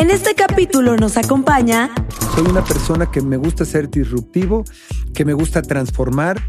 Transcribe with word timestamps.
En 0.00 0.10
este 0.10 0.34
capítulo 0.34 0.96
nos 0.96 1.18
acompaña. 1.18 1.90
Soy 2.34 2.46
una 2.46 2.64
persona 2.64 3.10
que 3.10 3.20
me 3.20 3.36
gusta 3.36 3.66
ser 3.66 3.90
disruptivo, 3.90 4.64
que 5.12 5.26
me 5.26 5.34
gusta 5.34 5.60
transformar, 5.60 6.40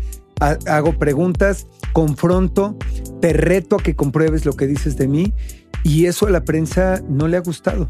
hago 0.68 0.98
preguntas, 0.98 1.68
confronto, 1.92 2.78
te 3.20 3.34
reto 3.34 3.76
a 3.76 3.84
que 3.84 3.94
compruebes 3.94 4.46
lo 4.46 4.54
que 4.54 4.68
dices 4.68 4.96
de 4.96 5.10
mí 5.10 5.34
y 5.84 6.06
eso 6.06 6.28
a 6.28 6.30
la 6.30 6.46
prensa 6.46 7.02
no 7.10 7.28
le 7.28 7.36
ha 7.36 7.42
gustado. 7.42 7.90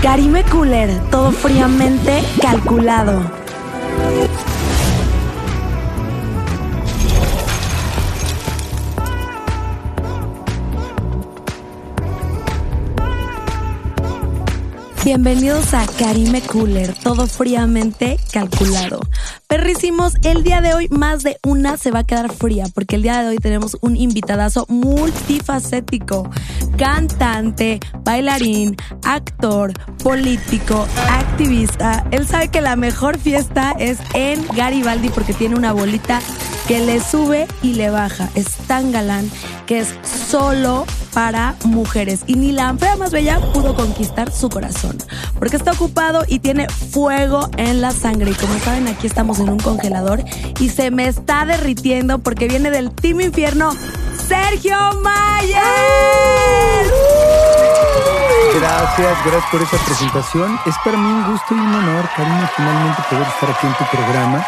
Karime 0.00 0.44
Cooler, 0.44 0.96
todo 1.10 1.32
fríamente 1.32 2.22
calculado. 2.40 3.20
Bienvenidos 15.04 15.74
a 15.74 15.86
Karime 15.86 16.40
Cooler, 16.40 16.94
todo 16.94 17.26
fríamente 17.26 18.16
calculado. 18.32 19.00
Perrísimos, 19.54 20.14
el 20.24 20.42
día 20.42 20.60
de 20.60 20.74
hoy 20.74 20.88
más 20.88 21.22
de 21.22 21.38
una 21.46 21.76
se 21.76 21.92
va 21.92 22.00
a 22.00 22.04
quedar 22.04 22.32
fría 22.32 22.64
porque 22.74 22.96
el 22.96 23.02
día 23.02 23.22
de 23.22 23.28
hoy 23.28 23.36
tenemos 23.36 23.76
un 23.82 23.94
invitadazo 23.94 24.66
multifacético, 24.68 26.28
cantante, 26.76 27.78
bailarín, 28.00 28.74
actor, 29.04 29.72
político, 30.02 30.88
activista. 31.08 32.04
Él 32.10 32.26
sabe 32.26 32.48
que 32.48 32.62
la 32.62 32.74
mejor 32.74 33.16
fiesta 33.16 33.76
es 33.78 33.98
en 34.12 34.44
Garibaldi 34.56 35.10
porque 35.10 35.32
tiene 35.32 35.54
una 35.54 35.72
bolita 35.72 36.20
que 36.66 36.80
le 36.80 36.98
sube 36.98 37.46
y 37.62 37.74
le 37.74 37.90
baja. 37.90 38.28
Es 38.34 38.56
tan 38.66 38.90
galán 38.90 39.30
que 39.66 39.78
es 39.78 39.94
solo 40.28 40.84
para 41.14 41.54
mujeres 41.64 42.24
y 42.26 42.34
ni 42.34 42.50
la 42.50 42.74
fea 42.74 42.96
más 42.96 43.12
bella 43.12 43.40
pudo 43.52 43.76
conquistar 43.76 44.32
su 44.32 44.48
corazón 44.48 44.98
porque 45.38 45.56
está 45.56 45.70
ocupado 45.70 46.24
y 46.26 46.40
tiene 46.40 46.68
fuego 46.68 47.48
en 47.56 47.80
la 47.80 47.92
sangre 47.92 48.32
y 48.32 48.34
como 48.34 48.58
saben 48.58 48.88
aquí 48.88 49.06
estamos 49.06 49.38
en 49.38 49.43
un 49.48 49.58
congelador 49.58 50.24
y 50.60 50.68
se 50.68 50.90
me 50.90 51.06
está 51.06 51.44
derritiendo 51.44 52.18
porque 52.18 52.48
viene 52.48 52.70
del 52.70 52.90
Team 52.90 53.20
Infierno 53.20 53.72
Sergio 54.26 54.76
Mayer. 55.02 55.60
Gracias, 58.54 59.16
gracias 59.24 59.50
por 59.50 59.62
esa 59.62 59.76
presentación. 59.84 60.58
Es 60.64 60.74
para 60.84 60.96
mí 60.96 61.06
un 61.06 61.32
gusto 61.32 61.54
y 61.54 61.58
un 61.58 61.74
honor, 61.74 62.08
Karina, 62.16 62.50
finalmente 62.56 63.02
poder 63.10 63.26
estar 63.26 63.50
aquí 63.50 63.66
en 63.66 63.74
tu 63.74 63.84
programa. 63.90 64.44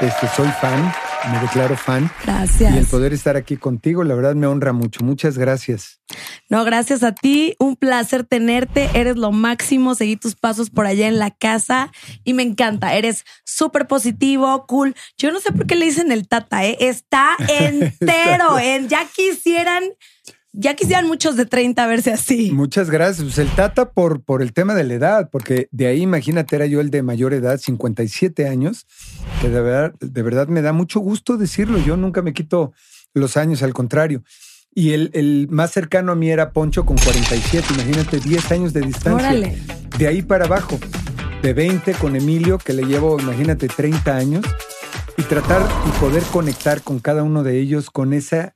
Este, 0.00 0.28
soy 0.28 0.48
fan, 0.60 0.92
me 1.30 1.40
declaro 1.40 1.76
fan. 1.76 2.10
Gracias. 2.24 2.74
Y 2.74 2.78
el 2.78 2.86
poder 2.86 3.12
estar 3.12 3.36
aquí 3.36 3.56
contigo, 3.56 4.04
la 4.04 4.14
verdad 4.14 4.34
me 4.34 4.46
honra 4.46 4.72
mucho. 4.72 5.04
Muchas 5.04 5.38
gracias. 5.38 6.00
No, 6.48 6.64
gracias 6.64 7.02
a 7.02 7.12
ti. 7.12 7.56
Un 7.58 7.76
placer 7.76 8.24
tenerte. 8.24 8.90
Eres 8.94 9.16
lo 9.16 9.32
máximo. 9.32 9.94
Seguí 9.94 10.16
tus 10.16 10.34
pasos 10.34 10.70
por 10.70 10.86
allá 10.86 11.08
en 11.08 11.18
la 11.18 11.30
casa 11.30 11.90
y 12.24 12.34
me 12.34 12.42
encanta. 12.42 12.94
Eres 12.94 13.24
súper 13.44 13.86
positivo, 13.86 14.66
cool. 14.66 14.94
Yo 15.18 15.32
no 15.32 15.40
sé 15.40 15.52
por 15.52 15.66
qué 15.66 15.76
le 15.76 15.86
dicen 15.86 16.12
el 16.12 16.28
tata, 16.28 16.64
¿eh? 16.64 16.76
Está 16.80 17.36
entero. 17.48 18.58
en 18.58 18.88
ya 18.88 19.06
quisieran 19.06 19.84
ya 20.56 20.74
quisieran 20.74 21.06
muchos 21.06 21.36
de 21.36 21.46
30 21.46 21.86
verse 21.88 22.12
así. 22.12 22.52
Muchas 22.52 22.88
gracias. 22.88 23.24
Pues 23.24 23.38
el 23.38 23.48
Tata 23.48 23.90
por, 23.90 24.22
por 24.22 24.40
el 24.40 24.52
tema 24.52 24.74
de 24.74 24.84
la 24.84 24.94
edad, 24.94 25.28
porque 25.30 25.68
de 25.72 25.88
ahí, 25.88 26.02
imagínate, 26.02 26.54
era 26.54 26.66
yo 26.66 26.80
el 26.80 26.90
de 26.90 27.02
mayor 27.02 27.34
edad, 27.34 27.58
57 27.58 28.48
años, 28.48 28.86
que 29.40 29.50
de 29.50 29.60
verdad, 29.60 29.94
de 30.00 30.22
verdad 30.22 30.46
me 30.46 30.62
da 30.62 30.72
mucho 30.72 31.00
gusto 31.00 31.36
decirlo. 31.36 31.78
Yo 31.78 31.96
nunca 31.96 32.22
me 32.22 32.32
quito 32.32 32.72
los 33.14 33.36
años, 33.36 33.64
al 33.64 33.74
contrario. 33.74 34.22
Y 34.72 34.92
el, 34.92 35.10
el 35.14 35.48
más 35.50 35.72
cercano 35.72 36.12
a 36.12 36.14
mí 36.14 36.30
era 36.30 36.52
Poncho 36.52 36.86
con 36.86 36.96
47, 36.96 37.74
imagínate, 37.74 38.20
10 38.20 38.52
años 38.52 38.72
de 38.72 38.80
distancia. 38.80 39.14
Órale. 39.14 39.58
De 39.98 40.06
ahí 40.06 40.22
para 40.22 40.46
abajo, 40.46 40.78
de 41.42 41.52
20 41.52 41.92
con 41.94 42.16
Emilio, 42.16 42.58
que 42.58 42.72
le 42.72 42.84
llevo, 42.84 43.18
imagínate, 43.20 43.68
30 43.68 44.16
años, 44.16 44.44
y 45.16 45.22
tratar 45.22 45.62
y 45.86 46.00
poder 46.00 46.22
conectar 46.24 46.82
con 46.82 46.98
cada 46.98 47.22
uno 47.22 47.42
de 47.42 47.60
ellos 47.60 47.90
con 47.90 48.12
esa 48.12 48.54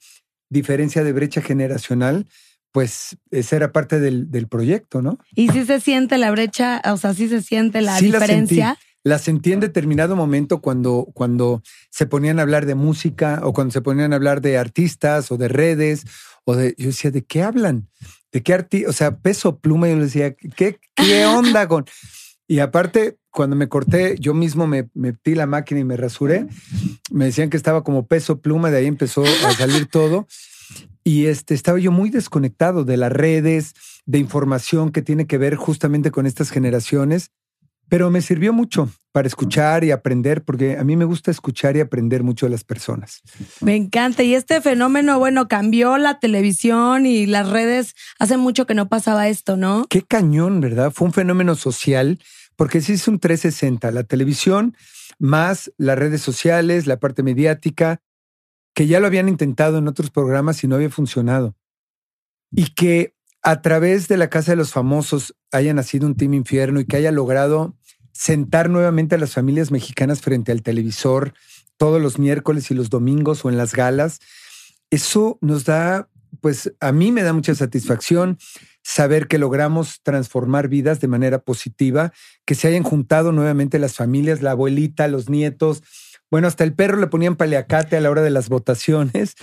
diferencia 0.48 1.04
de 1.04 1.12
brecha 1.12 1.42
generacional, 1.42 2.26
pues 2.72 3.16
esa 3.30 3.56
era 3.56 3.72
parte 3.72 3.98
del, 4.00 4.48
proyecto, 4.48 5.02
¿no? 5.02 5.18
Y 5.34 5.48
si 5.48 5.64
se 5.64 5.80
siente 5.80 6.18
la 6.18 6.30
brecha, 6.30 6.82
o 6.84 6.96
sea, 6.96 7.14
sí 7.14 7.28
se 7.28 7.42
siente 7.42 7.80
la 7.80 7.98
diferencia. 7.98 8.78
La 9.04 9.18
sentí, 9.18 9.52
en 9.52 9.60
determinado 9.60 10.16
momento 10.16 10.60
cuando, 10.60 11.08
cuando 11.14 11.62
se 11.90 12.06
ponían 12.06 12.38
a 12.38 12.42
hablar 12.42 12.66
de 12.66 12.74
música 12.74 13.40
o 13.42 13.52
cuando 13.52 13.72
se 13.72 13.80
ponían 13.80 14.12
a 14.12 14.16
hablar 14.16 14.40
de 14.42 14.58
artistas 14.58 15.30
o 15.30 15.38
de 15.38 15.48
redes 15.48 16.04
o 16.44 16.56
de, 16.56 16.74
yo 16.76 16.88
decía, 16.88 17.10
¿de 17.10 17.24
qué 17.24 17.42
hablan? 17.42 17.88
¿De 18.32 18.42
qué 18.42 18.52
artista? 18.54 18.90
O 18.90 18.92
sea, 18.92 19.18
peso 19.18 19.60
pluma, 19.60 19.88
yo 19.88 19.96
le 19.96 20.04
decía, 20.04 20.34
¿qué, 20.34 20.78
qué 20.94 21.26
onda 21.26 21.66
con...? 21.68 21.86
Y 22.50 22.60
aparte, 22.60 23.18
cuando 23.30 23.56
me 23.56 23.68
corté, 23.68 24.16
yo 24.18 24.32
mismo 24.32 24.66
me 24.66 24.88
metí 24.94 25.34
la 25.34 25.46
máquina 25.46 25.80
y 25.80 25.84
me 25.84 25.98
rasuré. 25.98 26.46
Me 27.10 27.26
decían 27.26 27.50
que 27.50 27.58
estaba 27.58 27.84
como 27.84 28.06
peso 28.06 28.40
pluma, 28.40 28.70
de 28.70 28.78
ahí 28.78 28.86
empezó 28.86 29.22
a 29.22 29.52
salir 29.52 29.86
todo. 29.86 30.26
Y 31.04 31.26
este, 31.26 31.54
estaba 31.54 31.78
yo 31.78 31.92
muy 31.92 32.08
desconectado 32.08 32.84
de 32.84 32.96
las 32.96 33.12
redes, 33.12 33.74
de 34.06 34.18
información 34.18 34.92
que 34.92 35.02
tiene 35.02 35.26
que 35.26 35.36
ver 35.36 35.56
justamente 35.56 36.10
con 36.10 36.24
estas 36.24 36.50
generaciones. 36.50 37.30
Pero 37.90 38.10
me 38.10 38.22
sirvió 38.22 38.52
mucho 38.52 38.90
para 39.12 39.28
escuchar 39.28 39.84
y 39.84 39.90
aprender, 39.90 40.42
porque 40.42 40.76
a 40.78 40.84
mí 40.84 40.96
me 40.96 41.04
gusta 41.04 41.30
escuchar 41.30 41.76
y 41.76 41.80
aprender 41.80 42.22
mucho 42.22 42.46
de 42.46 42.50
las 42.50 42.64
personas. 42.64 43.22
Me 43.60 43.76
encanta. 43.76 44.22
Y 44.22 44.34
este 44.34 44.60
fenómeno, 44.60 45.18
bueno, 45.18 45.48
cambió 45.48 45.98
la 45.98 46.18
televisión 46.18 47.04
y 47.04 47.26
las 47.26 47.48
redes. 47.48 47.94
Hace 48.18 48.36
mucho 48.36 48.66
que 48.66 48.74
no 48.74 48.88
pasaba 48.88 49.28
esto, 49.28 49.56
¿no? 49.56 49.86
Qué 49.88 50.02
cañón, 50.02 50.60
¿verdad? 50.60 50.92
Fue 50.94 51.06
un 51.06 51.12
fenómeno 51.12 51.54
social 51.54 52.18
porque 52.58 52.80
sí 52.80 52.94
es 52.94 53.06
un 53.06 53.20
360, 53.20 53.92
la 53.92 54.02
televisión 54.02 54.76
más 55.20 55.72
las 55.78 55.96
redes 55.96 56.22
sociales, 56.22 56.88
la 56.88 56.98
parte 56.98 57.22
mediática, 57.22 58.02
que 58.74 58.88
ya 58.88 58.98
lo 58.98 59.06
habían 59.06 59.28
intentado 59.28 59.78
en 59.78 59.86
otros 59.86 60.10
programas 60.10 60.64
y 60.64 60.66
no 60.66 60.74
había 60.74 60.90
funcionado. 60.90 61.56
Y 62.50 62.74
que 62.74 63.14
a 63.42 63.62
través 63.62 64.08
de 64.08 64.16
la 64.16 64.28
Casa 64.28 64.52
de 64.52 64.56
los 64.56 64.72
Famosos 64.72 65.36
haya 65.52 65.72
nacido 65.72 66.08
un 66.08 66.16
Team 66.16 66.34
Infierno 66.34 66.80
y 66.80 66.84
que 66.84 66.96
haya 66.96 67.12
logrado 67.12 67.76
sentar 68.12 68.70
nuevamente 68.70 69.14
a 69.14 69.18
las 69.18 69.34
familias 69.34 69.70
mexicanas 69.70 70.20
frente 70.20 70.50
al 70.50 70.62
televisor 70.62 71.34
todos 71.76 72.02
los 72.02 72.18
miércoles 72.18 72.72
y 72.72 72.74
los 72.74 72.90
domingos 72.90 73.44
o 73.44 73.50
en 73.50 73.56
las 73.56 73.72
galas, 73.72 74.18
eso 74.90 75.38
nos 75.40 75.64
da, 75.64 76.10
pues 76.40 76.74
a 76.80 76.90
mí 76.90 77.12
me 77.12 77.22
da 77.22 77.32
mucha 77.32 77.54
satisfacción 77.54 78.36
saber 78.88 79.28
que 79.28 79.36
logramos 79.36 80.00
transformar 80.02 80.68
vidas 80.68 80.98
de 80.98 81.08
manera 81.08 81.40
positiva, 81.40 82.10
que 82.46 82.54
se 82.54 82.68
hayan 82.68 82.84
juntado 82.84 83.32
nuevamente 83.32 83.78
las 83.78 83.94
familias, 83.94 84.40
la 84.40 84.52
abuelita, 84.52 85.08
los 85.08 85.28
nietos. 85.28 85.82
Bueno, 86.30 86.48
hasta 86.48 86.64
el 86.64 86.72
perro 86.72 86.96
le 86.96 87.06
ponían 87.06 87.36
paliacate 87.36 87.98
a 87.98 88.00
la 88.00 88.10
hora 88.10 88.22
de 88.22 88.30
las 88.30 88.48
votaciones 88.48 89.34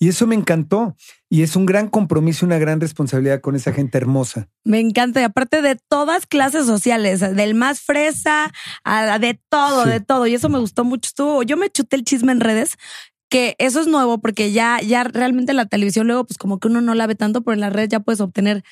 y 0.00 0.08
eso 0.08 0.26
me 0.26 0.34
encantó. 0.34 0.96
Y 1.30 1.42
es 1.42 1.54
un 1.54 1.64
gran 1.64 1.88
compromiso, 1.88 2.44
una 2.44 2.58
gran 2.58 2.80
responsabilidad 2.80 3.40
con 3.40 3.54
esa 3.54 3.72
gente 3.72 3.98
hermosa. 3.98 4.48
Me 4.64 4.80
encanta. 4.80 5.20
Y 5.20 5.24
aparte 5.24 5.62
de 5.62 5.76
todas 5.88 6.26
clases 6.26 6.66
sociales, 6.66 7.20
del 7.20 7.54
más 7.54 7.80
fresa, 7.80 8.52
a 8.82 9.18
de 9.20 9.40
todo, 9.48 9.84
de 9.84 10.00
todo. 10.00 10.26
Y 10.26 10.34
eso 10.34 10.48
me 10.48 10.58
gustó 10.58 10.84
mucho. 10.84 11.06
Estuvo, 11.06 11.44
yo 11.44 11.56
me 11.56 11.70
chuté 11.70 11.94
el 11.94 12.04
chisme 12.04 12.32
en 12.32 12.40
redes 12.40 12.76
que 13.28 13.56
eso 13.58 13.80
es 13.80 13.86
nuevo 13.86 14.18
porque 14.18 14.52
ya, 14.52 14.80
ya 14.80 15.04
realmente 15.04 15.52
la 15.52 15.66
televisión 15.66 16.06
luego 16.06 16.24
pues 16.24 16.38
como 16.38 16.58
que 16.58 16.68
uno 16.68 16.80
no 16.80 16.94
la 16.94 17.06
ve 17.06 17.14
tanto, 17.14 17.42
pero 17.42 17.54
en 17.54 17.60
la 17.60 17.70
red 17.70 17.88
ya 17.88 18.00
puedes 18.00 18.20
obtener 18.20 18.64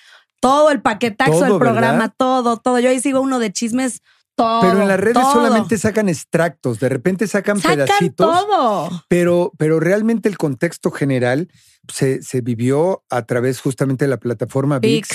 todo 0.47 0.71
el 0.71 0.81
paquetazo 0.81 1.41
del 1.41 1.59
programa, 1.59 2.09
todo, 2.09 2.57
todo. 2.59 2.79
Yo 2.79 2.91
ahí 2.91 3.01
sigo 3.01 3.21
uno 3.21 3.39
de 3.39 3.53
chismes, 3.53 4.03
todo. 4.37 4.61
Pero 4.61 4.83
en 4.83 4.89
las 4.89 5.01
redes 5.01 5.23
solamente 5.33 5.77
sacan 5.79 6.09
extractos, 6.09 6.79
de 6.79 6.89
repente 6.89 7.27
sacan, 7.27 7.61
sacan 7.61 7.87
pedacitos. 7.87 8.27
Todo. 8.27 9.05
Pero, 9.09 9.53
pero 9.59 9.81
realmente 9.81 10.29
el 10.29 10.39
contexto 10.39 10.91
general 10.91 11.49
se, 11.93 12.23
se 12.23 12.41
vivió 12.43 13.05
a 13.11 13.23
través 13.23 13.61
justamente 13.61 14.05
de 14.05 14.11
la 14.11 14.19
plataforma 14.19 14.79
VIX, 14.79 15.09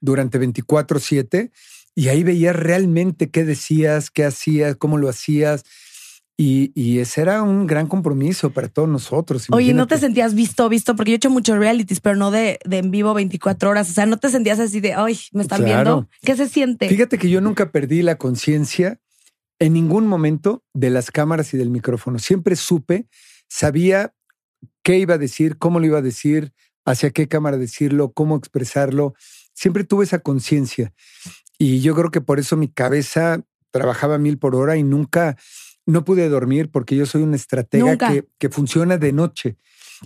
durante 0.00 0.40
24-7 0.40 1.50
y 1.94 2.08
ahí 2.08 2.22
veías 2.22 2.56
realmente 2.56 3.30
qué 3.30 3.44
decías, 3.44 4.10
qué 4.10 4.24
hacías, 4.24 4.76
cómo 4.76 4.98
lo 4.98 5.08
hacías. 5.08 5.64
Y, 6.44 6.98
ese 6.98 7.20
era 7.20 7.42
un 7.42 7.68
gran 7.68 7.86
compromiso 7.86 8.50
para 8.50 8.66
todos 8.66 8.88
nosotros. 8.88 9.46
Oye, 9.50 9.74
¿no 9.74 9.86
te 9.86 9.96
sentías 9.98 10.34
visto, 10.34 10.68
visto? 10.68 10.96
Porque 10.96 11.12
yo 11.12 11.14
he 11.14 11.16
hecho 11.16 11.30
muchos 11.30 11.56
realities, 11.56 12.00
pero 12.00 12.16
no 12.16 12.32
de, 12.32 12.58
de 12.64 12.78
en 12.78 12.90
vivo 12.90 13.14
24 13.14 13.70
horas. 13.70 13.88
O 13.90 13.92
sea, 13.92 14.06
¿no 14.06 14.16
te 14.16 14.28
sentías 14.28 14.58
así 14.58 14.80
de, 14.80 14.94
ay, 14.94 15.18
me 15.32 15.42
están 15.42 15.64
viendo? 15.64 16.08
¿Qué 16.22 16.36
se 16.36 16.48
siente? 16.48 16.88
Fíjate 16.88 17.18
que 17.18 17.30
yo 17.30 17.40
nunca 17.40 17.70
perdí 17.70 18.02
la 18.02 18.16
conciencia 18.16 19.00
en 19.60 19.72
ningún 19.72 20.08
momento 20.08 20.64
de 20.74 20.90
las 20.90 21.12
cámaras 21.12 21.54
y 21.54 21.58
del 21.58 21.70
micrófono. 21.70 22.18
Siempre 22.18 22.56
supe, 22.56 23.06
sabía 23.48 24.12
qué 24.82 24.98
iba 24.98 25.14
a 25.14 25.18
decir, 25.18 25.58
cómo 25.58 25.78
lo 25.78 25.86
iba 25.86 25.98
a 25.98 26.02
decir, 26.02 26.52
hacia 26.84 27.10
qué 27.10 27.28
cámara 27.28 27.56
decirlo, 27.56 28.10
cómo 28.10 28.36
expresarlo. 28.36 29.14
Siempre 29.54 29.84
tuve 29.84 30.04
esa 30.04 30.18
conciencia. 30.18 30.92
Y 31.56 31.82
yo 31.82 31.94
creo 31.94 32.10
que 32.10 32.20
por 32.20 32.40
eso 32.40 32.56
mi 32.56 32.66
cabeza 32.66 33.44
trabajaba 33.70 34.18
mil 34.18 34.38
por 34.38 34.56
hora 34.56 34.76
y 34.76 34.82
nunca 34.82 35.36
no 35.86 36.04
pude 36.04 36.28
dormir 36.28 36.70
porque 36.70 36.96
yo 36.96 37.06
soy 37.06 37.22
una 37.22 37.36
estratega 37.36 37.96
que, 37.96 38.24
que, 38.38 38.48
funciona 38.48 38.98
de 38.98 39.12
noche. 39.12 39.56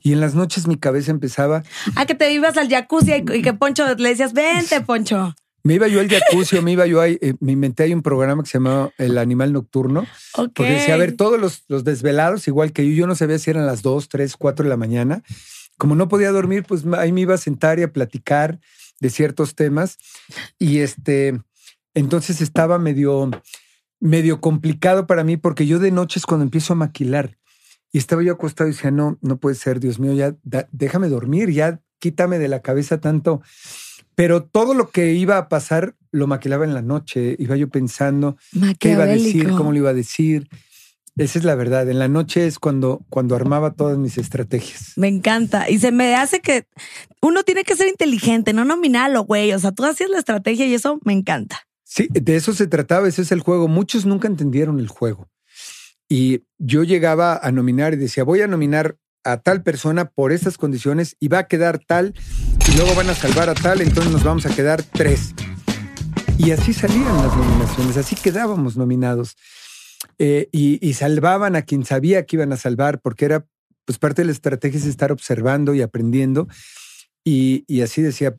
Y 0.02 0.12
en 0.12 0.20
las 0.20 0.34
noches 0.34 0.67
mi 0.67 0.76
cabeza 0.76 1.11
empezaba. 1.11 1.62
A 1.94 2.06
que 2.06 2.14
te 2.14 2.32
ibas 2.32 2.56
al 2.56 2.69
jacuzzi 2.69 3.12
y 3.34 3.43
que 3.43 3.52
Poncho 3.55 3.94
le 3.94 4.08
decías, 4.11 4.32
vente, 4.32 4.81
Poncho. 4.82 5.34
Me 5.67 5.75
iba 5.75 5.88
yo 5.88 5.99
al 5.99 6.08
jacuzzi, 6.08 6.61
me 6.61 6.73
iba 6.73 6.87
yo 6.87 7.00
ahí, 7.00 7.19
eh, 7.20 7.34
me 7.40 7.50
inventé 7.50 7.82
ahí 7.82 7.93
un 7.93 8.02
programa 8.02 8.43
que 8.44 8.49
se 8.49 8.58
llamaba 8.58 8.93
El 8.99 9.19
Animal 9.19 9.52
Nocturno. 9.52 10.06
Porque 10.55 10.70
decía, 10.70 10.94
a 10.94 10.96
ver, 10.96 11.17
todos 11.17 11.40
los, 11.40 11.64
los, 11.67 11.82
desvelados, 11.82 12.46
igual 12.46 12.73
que 12.73 12.87
yo, 12.88 12.93
yo 12.93 13.06
no 13.08 13.17
sabía 13.17 13.38
si 13.38 13.50
eran 13.50 13.67
las 13.67 13.82
2, 13.82 14.08
3, 14.08 14.37
4 14.37 14.62
de 14.62 14.69
la 14.69 14.76
mañana. 14.76 15.25
Como 15.76 15.96
no 15.96 16.08
podía 16.08 16.31
dormir, 16.31 16.62
pues 16.62 16.84
ahí 16.96 17.11
me 17.11 17.23
iba 17.23 17.34
a 17.34 17.38
sentar 17.38 17.81
y 17.81 17.82
a 17.82 17.93
platicar 17.93 18.61
de 19.00 19.11
ciertos 19.11 19.56
temas. 19.56 19.99
Y 20.58 20.78
este, 20.78 21.40
entonces 21.94 22.40
estaba 22.40 22.78
medio, 22.78 23.31
medio 24.01 24.41
complicado 24.41 25.07
para 25.07 25.25
mí 25.25 25.37
porque 25.37 25.67
yo 25.67 25.79
de 25.79 25.91
noche 25.91 26.19
es 26.19 26.27
cuando 26.27 26.45
empiezo 26.45 26.73
a 26.73 26.77
maquilar. 26.77 27.37
Y 27.93 27.99
estaba 27.99 28.23
yo 28.23 28.33
acostado 28.33 28.69
y 28.69 28.73
decía, 28.73 28.91
no, 28.91 29.19
no 29.23 29.39
puede 29.39 29.55
ser, 29.55 29.81
Dios 29.81 29.99
mío, 29.99 30.13
ya 30.13 30.37
déjame 30.71 31.09
dormir, 31.09 31.51
ya 31.51 31.81
quítame 31.99 32.39
de 32.39 32.49
la 32.49 32.61
cabeza 32.61 33.01
tanto 33.01 33.43
pero 34.17 34.43
todo 34.43 34.75
lo 34.75 34.91
que 34.91 35.13
iba 35.13 35.37
a 35.37 35.49
pasar 35.49 35.95
lo 36.11 36.27
maquilaba 36.27 36.65
en 36.65 36.73
la 36.75 36.81
noche. 36.81 37.37
Iba 37.39 37.55
yo 37.55 37.69
pensando 37.69 38.39
qué 38.81 38.93
iba 38.93 39.05
a 39.05 39.07
decir, 39.07 39.51
cómo 39.51 39.73
lo 39.73 39.79
iba 39.79 39.91
a 39.91 39.95
decir. 39.95 40.49
Esa 41.17 41.39
es 41.39 41.45
la 41.45 41.55
verdad. 41.55 41.89
En 41.89 41.99
la 41.99 42.09
noche 42.09 42.47
es 42.47 42.59
cuando, 42.59 43.05
cuando 43.11 43.37
armaba 43.37 43.75
todas 43.75 43.99
mis 43.99 44.17
estrategias. 44.17 44.95
Me 44.97 45.09
encanta. 45.09 45.69
Y 45.69 45.79
se 45.79 45.93
me 45.93 46.15
hace 46.15 46.41
que 46.41 46.67
uno 47.21 47.43
tiene 47.43 47.65
que 47.65 47.77
ser 47.77 47.89
inteligente, 47.89 48.55
no 48.55 48.65
nominarlo, 48.65 49.25
güey. 49.25 49.53
O 49.53 49.59
sea, 49.59 49.73
tú 49.73 49.85
hacías 49.85 50.09
la 50.09 50.19
estrategia 50.19 50.67
y 50.67 50.73
eso 50.73 50.99
me 51.05 51.13
encanta. 51.13 51.69
Sí, 51.88 52.09
de 52.11 52.35
eso 52.35 52.53
se 52.53 52.67
trataba. 52.67 53.06
Ese 53.06 53.23
es 53.23 53.31
el 53.31 53.41
juego. 53.41 53.69
Muchos 53.69 54.06
nunca 54.06 54.27
entendieron 54.27 54.81
el 54.81 54.88
juego. 54.88 55.31
Y 56.09 56.43
yo 56.59 56.83
llegaba 56.83 57.38
a 57.41 57.53
nominar 57.53 57.94
y 57.94 57.97
decía, 57.97 58.25
voy 58.25 58.43
a 58.43 58.49
nominar 58.49 58.97
a 59.25 59.38
tal 59.38 59.62
persona 59.62 60.11
por 60.11 60.33
estas 60.33 60.59
condiciones 60.59 61.17
y 61.21 61.29
va 61.29 61.41
a 61.41 61.47
quedar 61.49 61.81
tal 61.81 62.15
y 62.69 62.77
luego 62.77 62.94
van 62.94 63.11
a 63.11 63.15
salvar 63.15 63.49
a 63.49 63.55
tal, 63.55 63.81
entonces 63.81 64.12
nos 64.12 64.23
vamos 64.23 64.47
a 64.47 64.55
quedar 64.55 64.83
tres. 64.85 65.35
Y 66.38 66.53
así 66.53 66.73
salían 66.73 67.17
las 67.17 67.37
nominaciones, 67.37 67.97
así 67.97 68.15
quedábamos 68.15 68.77
nominados. 68.77 69.37
Eh, 70.19 70.49
y, 70.53 70.93
salvaban 70.94 71.56
a 71.56 71.62
quien 71.62 71.85
sabía 71.85 72.25
que 72.25 72.37
iban 72.37 72.53
a 72.53 72.56
salvar, 72.56 73.00
porque 73.00 73.25
era 73.25 73.47
pues 73.85 73.99
parte 73.99 74.23
de 74.23 74.27
la 74.27 74.33
estrategia 74.33 74.79
es 74.79 74.87
estar 74.87 75.11
observando 75.11 75.75
y 75.75 75.83
aprendiendo. 75.83 76.47
Y, 77.25 77.65
y 77.67 77.81
así 77.81 78.03
decía. 78.03 78.37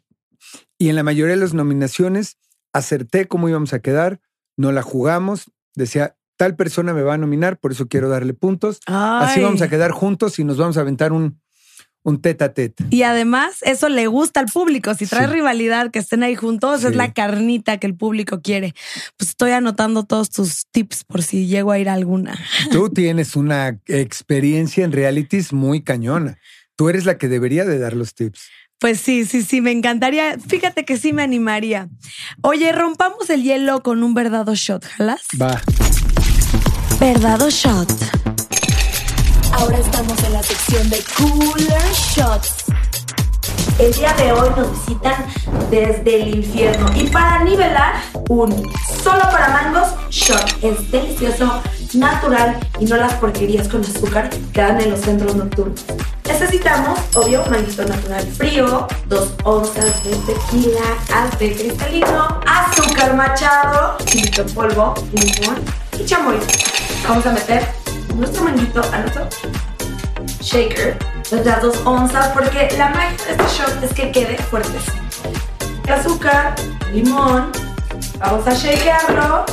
Y 0.78 0.90
en 0.90 0.96
la 0.96 1.04
mayoría 1.04 1.36
de 1.36 1.42
las 1.42 1.54
nominaciones 1.54 2.38
acerté 2.74 3.28
cómo 3.28 3.50
íbamos 3.50 3.74
a 3.74 3.80
quedar, 3.80 4.20
no 4.56 4.72
la 4.72 4.82
jugamos, 4.82 5.52
decía, 5.76 6.16
tal 6.38 6.56
persona 6.56 6.94
me 6.94 7.02
va 7.02 7.16
a 7.16 7.18
nominar, 7.18 7.58
por 7.60 7.72
eso 7.72 7.88
quiero 7.88 8.10
darle 8.10 8.34
puntos. 8.34 8.80
Así 8.86 9.42
vamos 9.42 9.62
a 9.62 9.70
quedar 9.70 9.92
juntos 9.92 10.40
y 10.40 10.44
nos 10.44 10.58
vamos 10.58 10.78
a 10.78 10.82
aventar 10.82 11.12
un, 11.12 11.40
un 12.04 12.22
tete 12.22 12.44
a 12.46 12.54
tete. 12.54 12.86
Y 12.90 13.04
además, 13.04 13.58
eso 13.64 13.90
le 13.90 14.08
gusta 14.08 14.40
al 14.40 14.46
público. 14.46 14.94
Si 14.94 15.06
trae 15.06 15.28
rivalidad, 15.28 15.92
que 15.92 16.00
estén 16.00 16.24
ahí 16.24 16.36
juntos, 16.36 16.84
es 16.84 16.96
la 16.96 17.14
carnita 17.14 17.80
que 17.80 17.88
el 17.88 17.96
público 17.96 18.42
quiere. 18.42 18.74
Pues 19.18 19.32
estoy 19.32 19.52
anotando 19.52 20.04
todos 20.04 20.30
tus 20.30 20.68
tips 20.72 21.04
por 21.04 21.22
si 21.22 21.48
llego 21.48 21.72
a 21.72 21.80
ir 21.80 21.90
a 21.90 21.94
alguna. 21.94 22.40
Tú 22.72 22.90
tienes 22.94 23.36
una 23.36 23.80
experiencia 23.88 24.86
en 24.86 24.92
realities 24.92 25.52
muy 25.52 25.82
cañona. 25.82 26.38
Tú 26.78 26.90
eres 26.90 27.06
la 27.06 27.18
que 27.18 27.28
debería 27.28 27.66
de 27.66 27.80
dar 27.80 27.94
los 27.94 28.14
tips. 28.14 28.48
Pues 28.80 29.00
sí, 29.00 29.26
sí, 29.26 29.42
sí, 29.42 29.62
me 29.62 29.72
encantaría. 29.72 30.38
Fíjate 30.38 30.86
que 30.86 30.98
sí 30.98 31.14
me 31.14 31.24
animaría. 31.24 31.90
Oye, 32.42 32.72
rompamos 32.72 33.30
el 33.30 33.42
hielo 33.42 33.82
con 33.82 34.04
un 34.04 34.14
verdadero 34.14 34.54
shot, 34.54 34.86
¿jalas? 34.86 35.22
Va. 35.42 35.62
Verdado 37.00 37.50
Shot. 37.50 37.92
Ahora 39.52 39.78
estamos 39.78 40.24
en 40.24 40.34
la 40.34 40.44
sección 40.44 40.90
de 40.90 41.04
Cooler 41.16 41.82
Shots. 41.94 42.66
El 43.80 43.94
día 43.94 44.14
de 44.14 44.32
hoy 44.32 44.50
nos 44.58 44.72
visitan 44.72 45.26
desde 45.70 46.22
el 46.22 46.36
infierno 46.38 46.90
y 46.96 47.08
para 47.08 47.44
nivelar 47.44 48.02
un 48.30 48.52
solo 49.04 49.22
para 49.32 49.50
mangos 49.50 49.90
shot 50.10 50.64
es 50.64 50.90
delicioso, 50.90 51.62
natural 51.94 52.60
y 52.80 52.86
no 52.86 52.98
las 52.98 53.14
porquerías 53.14 53.68
con 53.68 53.82
azúcar 53.82 54.30
que 54.30 54.62
dan 54.62 54.82
en 54.82 54.90
los 54.90 55.02
centros 55.02 55.36
nocturnos. 55.36 55.86
Necesitamos, 56.28 57.00
obvio, 57.16 57.44
manguito 57.50 57.84
natural 57.84 58.26
frío, 58.38 58.88
dos 59.08 59.34
onzas 59.44 60.04
de 60.04 60.16
tequila, 60.18 60.82
arte 61.14 61.56
cristalino, 61.56 62.42
azúcar 62.46 63.16
machado, 63.16 63.98
chilito 64.06 64.46
polvo, 64.48 64.94
limón 65.14 65.58
y 65.98 66.06
chamoy. 66.06 66.38
Vamos 67.08 67.26
a 67.26 67.32
meter 67.32 67.68
nuestro 68.16 68.44
manguito 68.44 68.82
a 68.92 68.98
nuestro 69.00 69.28
shaker, 70.42 70.98
las 71.32 71.62
dos 71.62 71.78
onzas, 71.86 72.28
porque 72.30 72.76
la 72.78 72.90
magia 72.90 73.26
de 73.26 73.32
este 73.32 73.46
shot 73.58 73.84
es 73.84 73.94
que 73.94 74.12
quede 74.12 74.38
fuerte. 74.38 74.78
Azúcar, 75.90 76.56
limón, 76.94 77.52
vamos 78.20 78.46
a 78.46 78.54
shakearlo. 78.54 79.46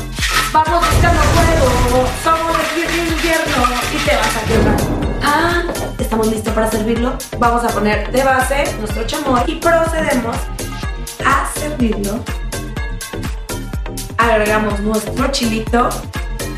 Vamos 0.53 0.88
buscando 0.88 1.20
fuego, 1.20 2.06
somos 2.23 2.56
de 2.77 2.82
invierno 2.82 3.65
y 3.93 3.99
te 4.09 4.17
vas 4.17 4.37
a 4.37 4.41
quemar. 4.47 4.83
Ah, 5.25 5.65
estamos 5.99 6.29
listos 6.29 6.53
para 6.53 6.71
servirlo. 6.71 7.17
Vamos 7.38 7.65
a 7.65 7.69
poner 7.69 8.11
de 8.12 8.23
base 8.23 8.65
nuestro 8.79 9.06
chamoy 9.06 9.43
y 9.47 9.56
procedemos 9.56 10.37
a 11.25 11.50
servirlo. 11.59 12.23
Agregamos 14.19 14.81
nuestro 14.81 15.31
chilito 15.32 15.88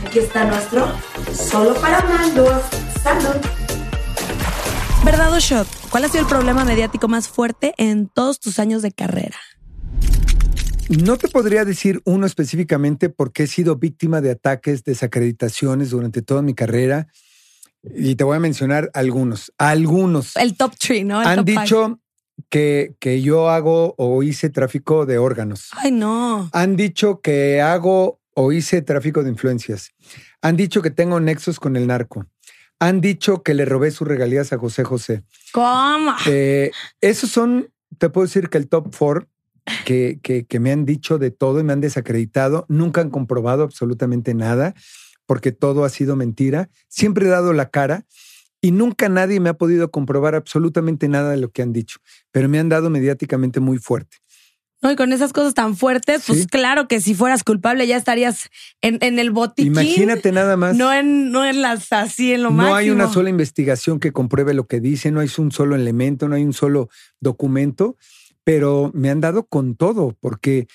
Aquí 0.07 0.21
está 0.21 0.45
nuestro 0.45 0.87
solo 1.35 1.75
para 1.75 2.01
mandos. 2.03 2.63
Salud. 3.03 3.37
¿Verdad 5.05 5.33
o 5.33 5.39
shot? 5.39 5.67
¿Cuál 5.91 6.05
ha 6.05 6.09
sido 6.09 6.23
el 6.23 6.29
problema 6.29 6.65
mediático 6.65 7.09
más 7.09 7.29
fuerte 7.29 7.75
en 7.77 8.09
todos 8.09 8.41
tus 8.41 8.59
años 8.59 8.83
de 8.83 8.93
carrera? 8.93 9.37
No 10.89 11.17
te 11.17 11.29
podría 11.29 11.65
decir 11.65 12.01
uno 12.05 12.27
específicamente 12.27 13.09
porque 13.09 13.43
he 13.43 13.47
sido 13.47 13.77
víctima 13.77 14.21
de 14.21 14.31
ataques, 14.31 14.85
desacreditaciones 14.85 15.91
durante 15.91 16.23
toda 16.23 16.43
mi 16.43 16.55
carrera. 16.55 17.09
Y 17.95 18.17
te 18.17 18.25
voy 18.25 18.37
a 18.37 18.41
mencionar 18.41 18.91
algunos. 18.95 19.53
Algunos. 19.59 20.37
El 20.37 20.57
top 20.57 20.75
three, 20.77 21.05
¿no? 21.05 21.21
han 21.21 21.45
dicho 21.45 22.01
que, 22.51 22.95
que 23.01 23.23
yo 23.23 23.49
hago 23.49 23.95
o 23.99 24.23
hice 24.23 24.51
tráfico 24.51 25.07
de 25.07 25.19
órganos. 25.19 25.71
Ay, 25.73 25.93
no. 25.93 26.49
Han 26.53 26.77
dicho 26.77 27.21
que 27.21 27.61
hago 27.61 28.21
o 28.35 28.53
hice 28.53 28.83
tráfico 28.83 29.23
de 29.23 29.31
influencias. 29.31 29.93
Han 30.43 30.57
dicho 30.57 30.83
que 30.83 30.91
tengo 30.91 31.21
nexos 31.21 31.59
con 31.59 31.77
el 31.77 31.87
narco. 31.87 32.27
Han 32.79 33.01
dicho 33.01 33.43
que 33.43 33.55
le 33.55 33.65
robé 33.65 33.91
sus 33.91 34.07
regalías 34.07 34.53
a 34.53 34.59
José 34.59 34.85
José. 34.85 35.25
¿Cómo? 35.53 36.15
Eh, 36.27 36.71
esos 37.01 37.31
son, 37.31 37.73
te 37.99 38.11
puedo 38.11 38.27
decir 38.27 38.51
que 38.51 38.59
el 38.59 38.69
top 38.69 38.95
four 38.95 39.29
que, 39.85 40.21
que, 40.23 40.45
que 40.45 40.61
me 40.61 40.71
han 40.71 40.85
dicho 40.85 41.19
de 41.19 41.31
todo 41.31 41.61
y 41.61 41.65
me 41.65 41.73
han 41.73 41.81
desacreditado. 41.81 42.67
Nunca 42.69 43.01
han 43.01 43.11
comprobado 43.11 43.63
absolutamente 43.63 44.35
nada 44.35 44.75
porque 45.27 45.53
todo 45.53 45.85
ha 45.85 45.89
sido 45.89 46.17
mentira. 46.17 46.71
Siempre 46.89 47.27
he 47.27 47.29
dado 47.29 47.53
la 47.53 47.71
cara 47.71 48.07
y 48.61 48.73
nunca 48.73 49.09
nadie 49.09 49.41
me 49.41 49.51
ha 49.51 49.55
podido 49.55 49.91
comprobar 49.91 50.35
absolutamente 50.35 51.09
nada 51.09 51.31
de 51.31 51.37
lo 51.37 51.51
que 51.51 51.63
han 51.63 51.73
dicho, 51.73 51.99
pero 52.33 52.49
me 52.49 52.59
han 52.59 52.69
dado 52.69 52.91
mediáticamente 52.91 53.61
muy 53.61 53.79
fuerte. 53.79 54.17
No, 54.83 54.93
y 54.93 54.97
con 54.97 55.13
esas 55.13 55.33
cosas 55.33 55.55
tan 55.55 55.75
fuertes, 55.75 56.25
pues 56.27 56.47
claro 56.47 56.87
que 56.87 57.01
si 57.01 57.15
fueras 57.15 57.43
culpable 57.45 57.87
ya 57.87 57.97
estarías 57.97 58.51
en, 58.83 58.99
en, 59.01 59.19
el 59.19 59.31
botiquín. 59.31 59.73
Imagínate 59.73 60.33
nada 60.33 60.57
más. 60.57 60.77
No 60.77 60.93
en, 60.93 61.33
no 61.33 61.47
en 61.47 61.63
las 61.63 61.93
así, 61.93 62.35
en 62.35 62.43
lo 62.43 62.51
máximo. 62.51 62.71
No 62.71 62.75
hay 62.77 62.91
una 62.91 63.11
sola 63.11 63.31
investigación 63.31 63.99
que 63.99 64.13
compruebe 64.13 64.53
lo 64.53 64.67
que 64.67 64.81
dice, 64.81 65.11
no 65.11 65.21
hay 65.21 65.31
un 65.39 65.51
solo 65.51 65.77
elemento, 65.77 66.29
no 66.29 66.35
hay 66.35 66.45
un 66.45 66.53
solo 66.53 66.91
documento, 67.21 67.97
pero 68.45 68.91
me 68.95 69.09
han 69.09 69.21
dado 69.21 69.47
con 69.47 69.77
todo, 69.77 70.15
porque 70.21 70.69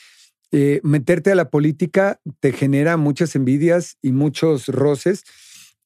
eh, 0.52 0.82
meterte 0.84 1.32
a 1.32 1.36
la 1.36 1.50
política 1.50 2.20
te 2.40 2.52
genera 2.52 2.98
muchas 2.98 3.36
envidias 3.36 3.98
y 4.02 4.12
muchos 4.12 4.68
roces, 4.68 5.24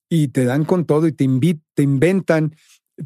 y 0.10 0.30
te 0.30 0.46
dan 0.46 0.66
con 0.66 0.86
todo 0.86 1.08
y 1.08 1.12
te, 1.12 1.28
te 1.74 1.84
inventan, 1.84 2.56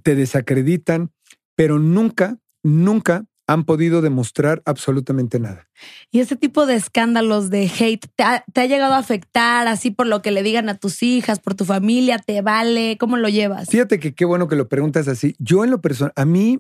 te 0.03 0.15
desacreditan, 0.15 1.11
pero 1.55 1.79
nunca, 1.79 2.37
nunca 2.63 3.25
han 3.49 3.63
podido 3.63 4.01
demostrar 4.01 4.61
absolutamente 4.65 5.39
nada. 5.39 5.67
¿Y 6.11 6.19
ese 6.19 6.35
tipo 6.35 6.67
de 6.67 6.75
escándalos 6.75 7.49
de 7.49 7.63
hate 7.63 8.05
te 8.15 8.23
ha, 8.23 8.65
llegado 8.67 8.93
a 8.93 8.99
afectar 8.99 9.67
así 9.67 9.89
por 9.89 10.05
lo 10.05 10.21
que 10.21 10.29
le 10.29 10.43
digan 10.43 10.69
a 10.69 10.77
tus 10.77 11.01
hijas, 11.01 11.39
por 11.39 11.55
tu 11.55 11.65
familia? 11.65 12.19
¿Te 12.19 12.41
vale? 12.41 12.97
¿Cómo 12.99 13.17
lo 13.17 13.27
llevas? 13.27 13.69
Fíjate 13.69 13.99
que 13.99 14.13
qué 14.13 14.23
bueno 14.23 14.47
que 14.47 14.55
lo 14.55 14.69
preguntas 14.69 15.07
así. 15.07 15.35
Yo 15.39 15.63
en 15.63 15.71
lo 15.71 15.81
personal, 15.81 16.13
a 16.15 16.25
mí 16.25 16.59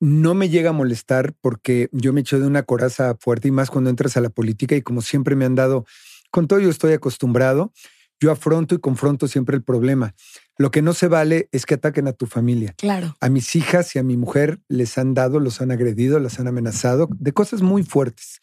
no 0.00 0.34
me 0.34 0.48
llega 0.48 0.70
a 0.70 0.72
molestar 0.72 1.34
porque 1.40 1.88
yo 1.92 2.12
me 2.12 2.20
echo 2.20 2.38
de 2.38 2.46
una 2.46 2.62
coraza 2.62 3.16
fuerte 3.18 3.48
y 3.48 3.50
más 3.50 3.70
cuando 3.70 3.90
entras 3.90 4.16
a 4.16 4.20
la 4.20 4.30
política 4.30 4.76
y 4.76 4.82
como 4.82 5.02
siempre 5.02 5.36
me 5.36 5.44
han 5.44 5.54
dado, 5.54 5.84
con 6.30 6.46
todo 6.46 6.60
yo 6.60 6.70
estoy 6.70 6.92
acostumbrado, 6.92 7.72
yo 8.20 8.30
afronto 8.32 8.74
y 8.74 8.78
confronto 8.78 9.28
siempre 9.28 9.56
el 9.56 9.62
problema. 9.62 10.14
Lo 10.56 10.70
que 10.70 10.82
no 10.82 10.92
se 10.92 11.08
vale 11.08 11.48
es 11.52 11.66
que 11.66 11.74
ataquen 11.74 12.08
a 12.08 12.12
tu 12.12 12.26
familia. 12.26 12.74
Claro. 12.76 13.16
A 13.20 13.28
mis 13.28 13.54
hijas 13.54 13.94
y 13.94 13.98
a 13.98 14.02
mi 14.02 14.16
mujer 14.16 14.60
les 14.68 14.98
han 14.98 15.14
dado, 15.14 15.38
los 15.38 15.60
han 15.60 15.70
agredido, 15.70 16.18
las 16.18 16.40
han 16.40 16.48
amenazado 16.48 17.08
de 17.12 17.32
cosas 17.32 17.62
muy 17.62 17.84
fuertes. 17.84 18.40